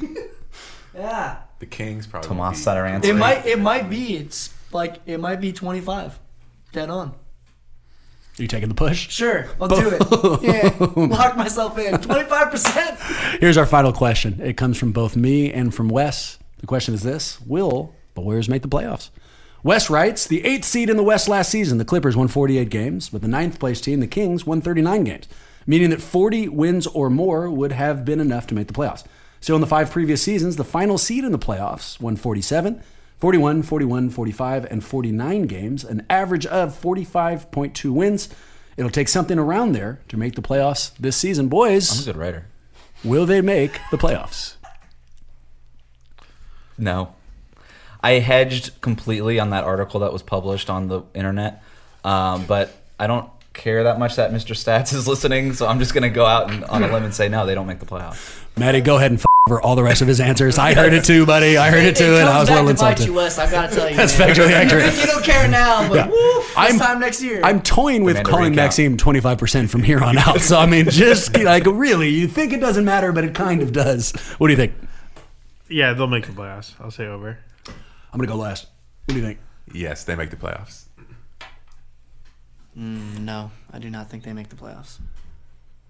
Yeah. 0.93 1.38
The 1.59 1.65
Kings 1.65 2.07
probably. 2.07 2.27
Tomas 2.27 2.65
won't 2.65 2.77
Satoransky. 2.77 3.05
It 3.09 3.13
might. 3.13 3.45
It 3.45 3.59
might 3.59 3.89
be. 3.89 4.17
It's 4.17 4.49
like 4.77 5.01
it 5.05 5.19
might 5.19 5.41
be 5.41 5.51
twenty 5.51 5.81
five. 5.81 6.17
Dead 6.71 6.89
on. 6.89 7.09
Are 7.09 8.41
you 8.43 8.47
taking 8.47 8.69
the 8.69 8.75
push? 8.75 9.09
Sure, 9.09 9.47
I'll 9.59 9.67
do 9.67 9.89
it. 9.89 10.01
Yeah, 10.43 10.75
lock 10.95 11.35
myself 11.35 11.77
in. 11.79 11.99
Twenty 11.99 12.29
five 12.29 12.51
percent. 12.51 12.99
Here's 13.39 13.57
our 13.57 13.65
final 13.65 13.91
question. 13.91 14.39
It 14.41 14.55
comes 14.57 14.77
from 14.77 14.91
both 14.91 15.15
me 15.15 15.51
and 15.51 15.73
from 15.73 15.89
Wes. 15.89 16.37
The 16.59 16.67
question 16.67 16.93
is 16.93 17.03
this 17.03 17.41
Will 17.41 17.93
the 18.13 18.21
Warriors 18.21 18.47
make 18.47 18.61
the 18.61 18.67
playoffs? 18.69 19.09
Wes 19.63 19.89
writes 19.89 20.27
The 20.27 20.45
eighth 20.45 20.65
seed 20.65 20.89
in 20.89 20.97
the 20.97 21.03
West 21.03 21.27
last 21.27 21.49
season, 21.49 21.79
the 21.79 21.85
Clippers 21.85 22.15
won 22.15 22.27
48 22.27 22.69
games, 22.69 23.09
but 23.09 23.21
the 23.21 23.27
ninth 23.27 23.59
place 23.59 23.81
team, 23.81 23.99
the 23.99 24.07
Kings, 24.07 24.45
won 24.45 24.61
39 24.61 25.03
games, 25.03 25.27
meaning 25.65 25.89
that 25.89 26.01
40 26.01 26.47
wins 26.49 26.85
or 26.87 27.09
more 27.09 27.49
would 27.49 27.71
have 27.71 28.05
been 28.05 28.19
enough 28.19 28.45
to 28.47 28.55
make 28.55 28.67
the 28.67 28.73
playoffs. 28.73 29.03
So 29.39 29.55
in 29.55 29.61
the 29.61 29.67
five 29.67 29.89
previous 29.91 30.21
seasons, 30.21 30.55
the 30.55 30.63
final 30.63 30.97
seed 30.97 31.23
in 31.23 31.31
the 31.31 31.39
playoffs 31.39 31.99
won 31.99 32.15
47, 32.15 32.83
41, 33.19 33.64
41, 33.64 34.10
45, 34.11 34.65
and 34.65 34.84
49 34.84 35.41
games, 35.44 35.84
an 35.84 36.06
average 36.10 36.45
of 36.45 36.80
45.2 36.80 37.91
wins. 37.91 38.30
It'll 38.77 38.91
take 38.91 39.07
something 39.07 39.39
around 39.39 39.72
there 39.72 39.99
to 40.10 40.18
make 40.18 40.35
the 40.35 40.41
playoffs 40.41 40.95
this 40.99 41.18
season. 41.18 41.48
Boys, 41.48 41.91
I'm 41.91 42.03
a 42.03 42.14
good 42.14 42.19
writer. 42.19 42.45
Will 43.03 43.26
they 43.26 43.41
make 43.41 43.80
the 43.89 43.98
playoffs? 43.98 44.56
No. 46.77 47.15
I 48.03 48.14
hedged 48.19 48.80
completely 48.81 49.39
on 49.39 49.49
that 49.49 49.64
article 49.64 50.02
that 50.02 50.14
was 50.14 50.22
published 50.22 50.69
on 50.69 50.88
the 50.88 51.02
internet, 51.15 51.64
um, 52.03 52.45
but 52.45 52.72
I 52.99 53.07
don't 53.07 53.27
care 53.53 53.84
that 53.85 53.98
much 53.98 54.15
that 54.18 54.31
Mr. 54.31 54.53
Stats 54.56 54.94
is 54.95 55.07
listening, 55.07 55.53
so 55.53 55.65
I'm 55.65 55.80
just 55.80 55.95
going 55.95 56.03
to 56.03 56.10
go 56.10 56.26
out 56.26 56.52
and, 56.52 56.64
on 56.65 56.84
a 56.84 56.94
limb 56.94 57.03
and 57.03 57.14
say 57.14 57.27
no, 57.30 57.48
they 57.48 57.56
don't 57.56 57.65
make 57.65 57.80
the 57.80 57.88
playoffs. 57.88 58.39
Maddie, 58.56 58.81
go 58.81 58.98
ahead 58.98 59.10
and 59.10 59.19
f- 59.48 59.52
over 59.52 59.61
all 59.61 59.76
the 59.76 59.84
rest 59.84 60.02
of 60.02 60.07
his 60.07 60.19
answers. 60.19 60.57
I 60.57 60.74
heard 60.74 60.94
it 60.94 61.03
too, 61.06 61.26
buddy. 61.26 61.57
I 61.57 61.69
heard 61.72 61.84
it 61.84 61.95
too, 61.95 62.15
and 62.18 62.28
I 62.30 62.40
was 62.40 62.49
back 62.49 62.56
well 62.64 62.68
to 62.74 62.80
bite 62.80 62.91
insulted. 62.99 63.06
you, 63.06 63.14
Wes. 63.14 63.38
I 63.40 63.49
gotta 63.49 63.74
tell 63.76 63.90
you. 63.90 63.95
That's 63.95 64.18
man. 64.19 64.30
factually 64.30 64.49
You 64.49 64.56
accurate. 64.56 64.94
think 64.94 65.06
you 65.07 65.11
don't 65.14 65.24
care 65.24 65.48
now, 65.48 65.88
but 65.88 65.95
Yeah. 65.95 66.07
woo, 66.07 66.14
this 66.41 66.57
I'm- 66.57 66.80
time 66.80 66.99
next 66.99 67.22
year. 67.24 67.41
I'm 67.44 67.61
toying 67.61 68.03
with 68.03 68.15
Demand 68.15 68.28
a 68.28 68.30
calling 68.30 68.52
recount. 68.52 68.56
Maxime 68.56 68.98
25% 68.98 69.69
from 69.69 69.84
here 69.84 70.03
on 70.03 70.18
out. 70.18 70.41
So, 70.41 70.60
I 70.60 70.65
mean, 70.65 70.90
just 70.90 71.38
like 71.44 71.65
really, 71.65 72.10
you 72.10 72.28
think 72.28 72.53
it 72.53 72.60
doesn't 72.60 72.86
matter, 72.86 73.11
but 73.11 73.24
it 73.24 73.34
kind 73.34 73.61
of 73.61 73.72
does. 73.72 74.11
What 74.38 74.48
do 74.48 74.53
you 74.53 74.57
think? 74.57 74.74
Yeah, 75.69 75.94
they'll 75.94 76.07
make 76.07 76.26
the 76.28 76.34
playoffs. 76.34 76.74
I'll 76.80 76.91
say 76.91 77.07
over. 77.07 77.40
I'm 77.68 78.18
going 78.19 78.28
to 78.28 78.34
go 78.34 78.38
last. 78.40 78.68
What 79.06 79.14
do 79.15 79.19
you 79.19 79.26
think? 79.26 79.40
Yes, 79.74 80.03
they 80.06 80.15
make 80.15 80.30
the 80.30 80.36
playoffs. 80.38 80.86
Mm, 82.78 83.19
no, 83.19 83.52
I 83.74 83.80
do 83.80 83.90
not 83.90 84.10
think 84.10 84.24
they 84.24 84.34
make 84.34 84.49
the 84.49 84.56
playoffs. 84.56 84.99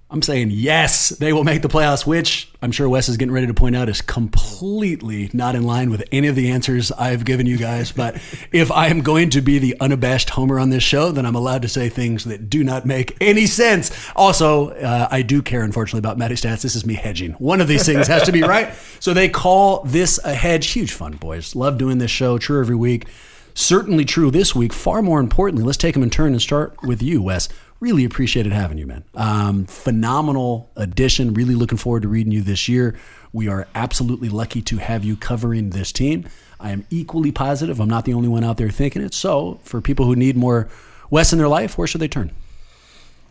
I'm 0.10 0.22
saying 0.22 0.52
yes, 0.52 1.10
they 1.10 1.34
will 1.34 1.44
make 1.44 1.62
the 1.62 1.68
playoffs, 1.68 2.08
which 2.08 2.50
I'm 2.62 2.72
sure 2.72 2.88
Wes 2.88 3.10
is 3.10 3.18
getting 3.18 3.34
ready 3.34 3.48
to 3.48 3.54
point 3.54 3.76
out 3.76 3.90
is 3.90 4.00
completely 4.00 5.30
not 5.34 5.54
in 5.54 5.64
line 5.64 5.90
with 5.90 6.02
any 6.14 6.30
of 6.30 6.36
the 6.36 6.50
answers 6.50 6.94
I've 6.94 7.26
given 7.26 7.46
you 7.46 7.58
guys. 7.58 7.92
But 7.92 8.16
if 8.54 8.72
I 8.72 8.88
am 8.88 9.02
going 9.02 9.30
to 9.32 9.42
be 9.42 9.60
the 9.60 9.76
unabashed 9.82 10.30
homer 10.30 10.60
on 10.60 10.70
this 10.70 10.84
show, 10.84 11.12
then 11.12 11.26
I'm 11.26 11.36
allowed 11.36 11.62
to 11.64 11.68
say 11.68 11.90
things 11.90 12.24
that 12.24 12.50
do 12.50 12.64
not 12.64 12.86
make 12.86 13.18
any 13.20 13.46
sense. 13.48 13.92
Also, 14.16 14.70
uh, 14.70 15.10
I 15.12 15.24
do 15.24 15.42
care, 15.42 15.62
unfortunately, 15.62 16.00
about 16.00 16.18
Matty 16.18 16.36
Stats. 16.36 16.62
This 16.62 16.76
is 16.76 16.86
me 16.86 16.94
hedging. 16.94 17.34
One 17.34 17.60
of 17.60 17.68
these 17.68 17.86
things 17.86 18.08
has 18.08 18.24
to 18.24 18.32
be 18.32 18.42
right. 18.44 18.74
So 19.02 19.14
they 19.14 19.28
call 19.28 19.84
this 19.84 20.20
a 20.24 20.34
hedge. 20.34 20.68
Huge 20.68 20.94
fun, 20.94 21.18
boys. 21.18 21.54
Love 21.54 21.78
doing 21.78 21.98
this 21.98 22.12
show. 22.12 22.38
True 22.38 22.62
every 22.62 22.78
week. 22.78 23.08
Certainly 23.54 24.06
true 24.06 24.30
this 24.32 24.56
week. 24.56 24.72
Far 24.72 25.02
more 25.02 25.20
importantly, 25.20 25.66
let's 25.66 25.80
take 25.80 25.96
them 25.96 26.04
in 26.04 26.12
turn 26.12 26.32
and 26.32 26.42
start 26.42 26.78
with 26.84 27.02
you, 27.02 27.24
Wes. 27.24 27.50
Really 27.80 28.06
appreciated 28.06 28.54
having 28.54 28.78
you, 28.78 28.88
man. 28.88 29.04
Um, 29.14 29.66
phenomenal 29.66 30.70
addition. 30.76 31.34
Really 31.34 31.54
looking 31.54 31.78
forward 31.78 32.02
to 32.02 32.08
reading 32.08 32.32
you 32.32 32.41
this 32.41 32.68
year. 32.68 32.98
We 33.32 33.48
are 33.48 33.68
absolutely 33.76 34.30
lucky 34.30 34.62
to 34.64 34.78
have 34.78 35.04
you 35.04 35.16
covering 35.16 35.70
this 35.70 35.91
team. 35.91 36.28
I 36.60 36.72
am 36.72 36.88
equally 36.90 37.32
positive. 37.32 37.80
I'm 37.80 37.90
not 37.90 38.06
the 38.06 38.16
only 38.16 38.28
one 38.28 38.44
out 38.44 38.58
there 38.58 38.72
thinking 38.72 39.04
it. 39.04 39.14
So, 39.14 39.60
for 39.64 39.80
people 39.80 40.06
who 40.06 40.16
need 40.16 40.36
more 40.36 40.68
Wes 41.12 41.32
in 41.32 41.38
their 41.38 41.48
life, 41.48 41.78
where 41.78 41.88
should 41.88 42.02
they 42.02 42.08
turn? 42.08 42.32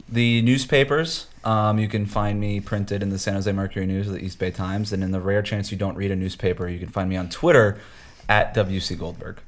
The 0.09 0.43
newspapers. 0.43 1.27
Um, 1.45 1.79
you 1.79 1.89
can 1.89 2.07
find 2.07 2.39
me 2.41 2.61
printed 2.61 3.03
in 3.03 3.09
the 3.09 3.19
San 3.19 3.35
Jose 3.35 3.51
Mercury 3.51 3.87
News 3.87 4.09
or 4.09 4.13
the 4.13 4.25
East 4.25 4.39
Bay 4.39 4.53
Times. 4.53 4.93
And 4.93 5.03
in 5.03 5.11
the 5.11 5.21
rare 5.21 5.43
chance 5.43 5.73
you 5.73 5.79
don't 5.79 5.97
read 5.97 6.13
a 6.13 6.17
newspaper, 6.17 6.69
you 6.69 6.79
can 6.79 6.89
find 6.89 7.09
me 7.09 7.17
on 7.17 7.29
Twitter 7.29 7.81
at 8.29 8.55
WC 8.55 8.97
Goldberg. 8.97 9.41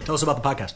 Tell 0.00 0.14
us 0.14 0.22
about 0.22 0.40
the 0.40 0.48
podcast. 0.48 0.74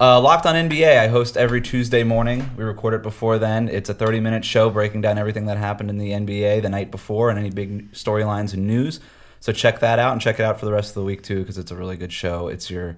Uh, 0.00 0.18
Locked 0.18 0.46
on 0.46 0.54
NBA, 0.54 0.98
I 0.98 1.08
host 1.08 1.36
every 1.36 1.60
Tuesday 1.60 2.04
morning. 2.04 2.50
We 2.56 2.64
record 2.64 2.94
it 2.94 3.02
before 3.02 3.38
then. 3.38 3.68
It's 3.68 3.90
a 3.90 3.94
30 3.94 4.20
minute 4.20 4.44
show 4.46 4.70
breaking 4.70 5.02
down 5.02 5.18
everything 5.18 5.44
that 5.46 5.58
happened 5.58 5.90
in 5.90 5.98
the 5.98 6.12
NBA 6.12 6.62
the 6.62 6.70
night 6.70 6.90
before 6.90 7.28
and 7.28 7.38
any 7.38 7.50
big 7.50 7.92
storylines 7.92 8.54
and 8.54 8.66
news. 8.66 8.98
So 9.40 9.52
check 9.52 9.80
that 9.80 9.98
out 9.98 10.12
and 10.12 10.20
check 10.20 10.40
it 10.40 10.42
out 10.42 10.58
for 10.58 10.64
the 10.64 10.72
rest 10.72 10.90
of 10.90 10.94
the 10.94 11.04
week 11.04 11.22
too, 11.22 11.40
because 11.40 11.58
it's 11.58 11.70
a 11.70 11.76
really 11.76 11.98
good 11.98 12.12
show. 12.12 12.48
It's 12.48 12.70
your, 12.70 12.96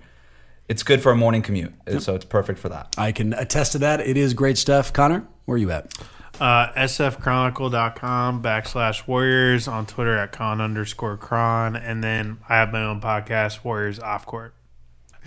it's 0.69 0.85
good 0.85 1.03
for 1.03 1.11
a 1.11 1.17
morning 1.17 1.43
commute, 1.43 1.73
so 1.99 2.15
it's 2.15 2.25
perfect 2.25 2.61
for 2.61 2.69
that. 2.69 2.95
I 2.97 3.11
can 3.11 3.33
attest 3.33 3.73
to 3.73 3.79
that. 3.79 4.01
It 4.01 4.17
is 4.17 4.33
great 4.33 4.57
stuff. 4.57 4.93
Connor, 4.93 5.27
where 5.45 5.57
are 5.57 5.59
you 5.59 5.73
at? 5.73 5.93
Uh, 6.41 6.73
sfchronicle.com 6.73 8.43
backslash 8.43 9.07
warriors 9.07 9.69
on 9.69 9.87
Twitter 9.87 10.17
at 10.17 10.33
con 10.33 10.61
underscore 10.61 11.17
Chron. 11.17 11.77
And 11.77 12.03
then 12.03 12.39
I 12.49 12.57
have 12.57 12.73
my 12.73 12.83
own 12.83 13.01
podcast, 13.01 13.65
Warriors 13.65 13.99
Off 13.99 14.25
Court. 14.25 14.55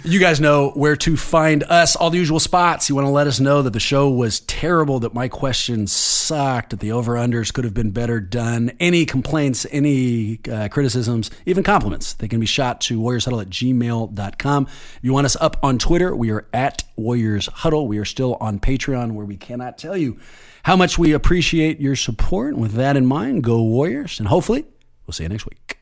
You 0.04 0.20
guys 0.20 0.40
know 0.40 0.70
where 0.72 0.96
to 0.98 1.18
find 1.18 1.64
us, 1.64 1.96
all 1.96 2.12
the 2.12 2.18
usual 2.18 2.40
spots. 2.40 2.90
You 2.90 2.96
want 2.96 3.08
to 3.08 3.12
let 3.12 3.26
us 3.26 3.40
know 3.40 3.64
that 3.64 3.74
the 3.74 3.80
show 3.80 4.10
was 4.10 4.42
terrible, 4.42 5.00
that 5.00 5.16
my 5.16 5.28
questions 5.28 5.92
sucked, 5.92 6.72
that 6.72 6.80
the 6.80 6.92
over 6.92 7.14
unders 7.14 7.52
could 7.52 7.64
have 7.64 7.74
been 7.74 7.90
better 7.90 8.20
done. 8.20 8.72
Any 8.80 9.06
complaints, 9.06 9.66
any 9.72 10.42
uh, 10.52 10.68
criticisms, 10.68 11.32
even 11.48 11.64
compliments, 11.64 12.14
they 12.14 12.28
can 12.28 12.40
be 12.40 12.46
shot 12.46 12.82
to 12.82 13.00
warriorshuddle 13.00 13.42
at 13.42 13.50
gmail.com. 13.50 14.68
If 14.68 15.00
you 15.02 15.14
want 15.14 15.26
us 15.26 15.38
up 15.38 15.58
on 15.64 15.80
Twitter, 15.80 16.16
we 16.16 16.30
are 16.30 16.46
at 16.54 16.84
Warriors 16.96 17.48
Huddle. 17.48 17.88
We 17.88 17.98
are 17.98 18.06
still 18.06 18.38
on 18.40 18.60
Patreon, 18.60 19.14
where 19.14 19.26
we 19.26 19.38
cannot 19.38 19.80
tell 19.80 19.98
you 19.98 20.20
how 20.64 20.76
much 20.76 21.00
we 21.00 21.14
appreciate 21.14 21.80
your 21.80 21.96
support. 21.96 22.56
With 22.58 22.74
that 22.74 22.96
in 22.96 23.08
mind, 23.08 23.44
go 23.44 23.64
Warriors, 23.64 24.20
and 24.20 24.28
hopefully, 24.28 24.66
we'll 25.08 25.14
see 25.14 25.24
you 25.24 25.30
next 25.30 25.46
week. 25.46 25.80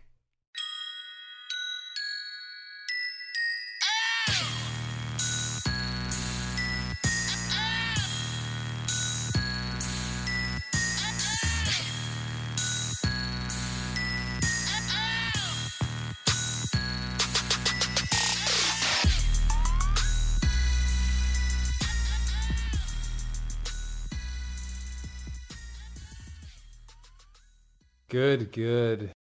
Good, 28.14 28.52
good. 28.52 29.14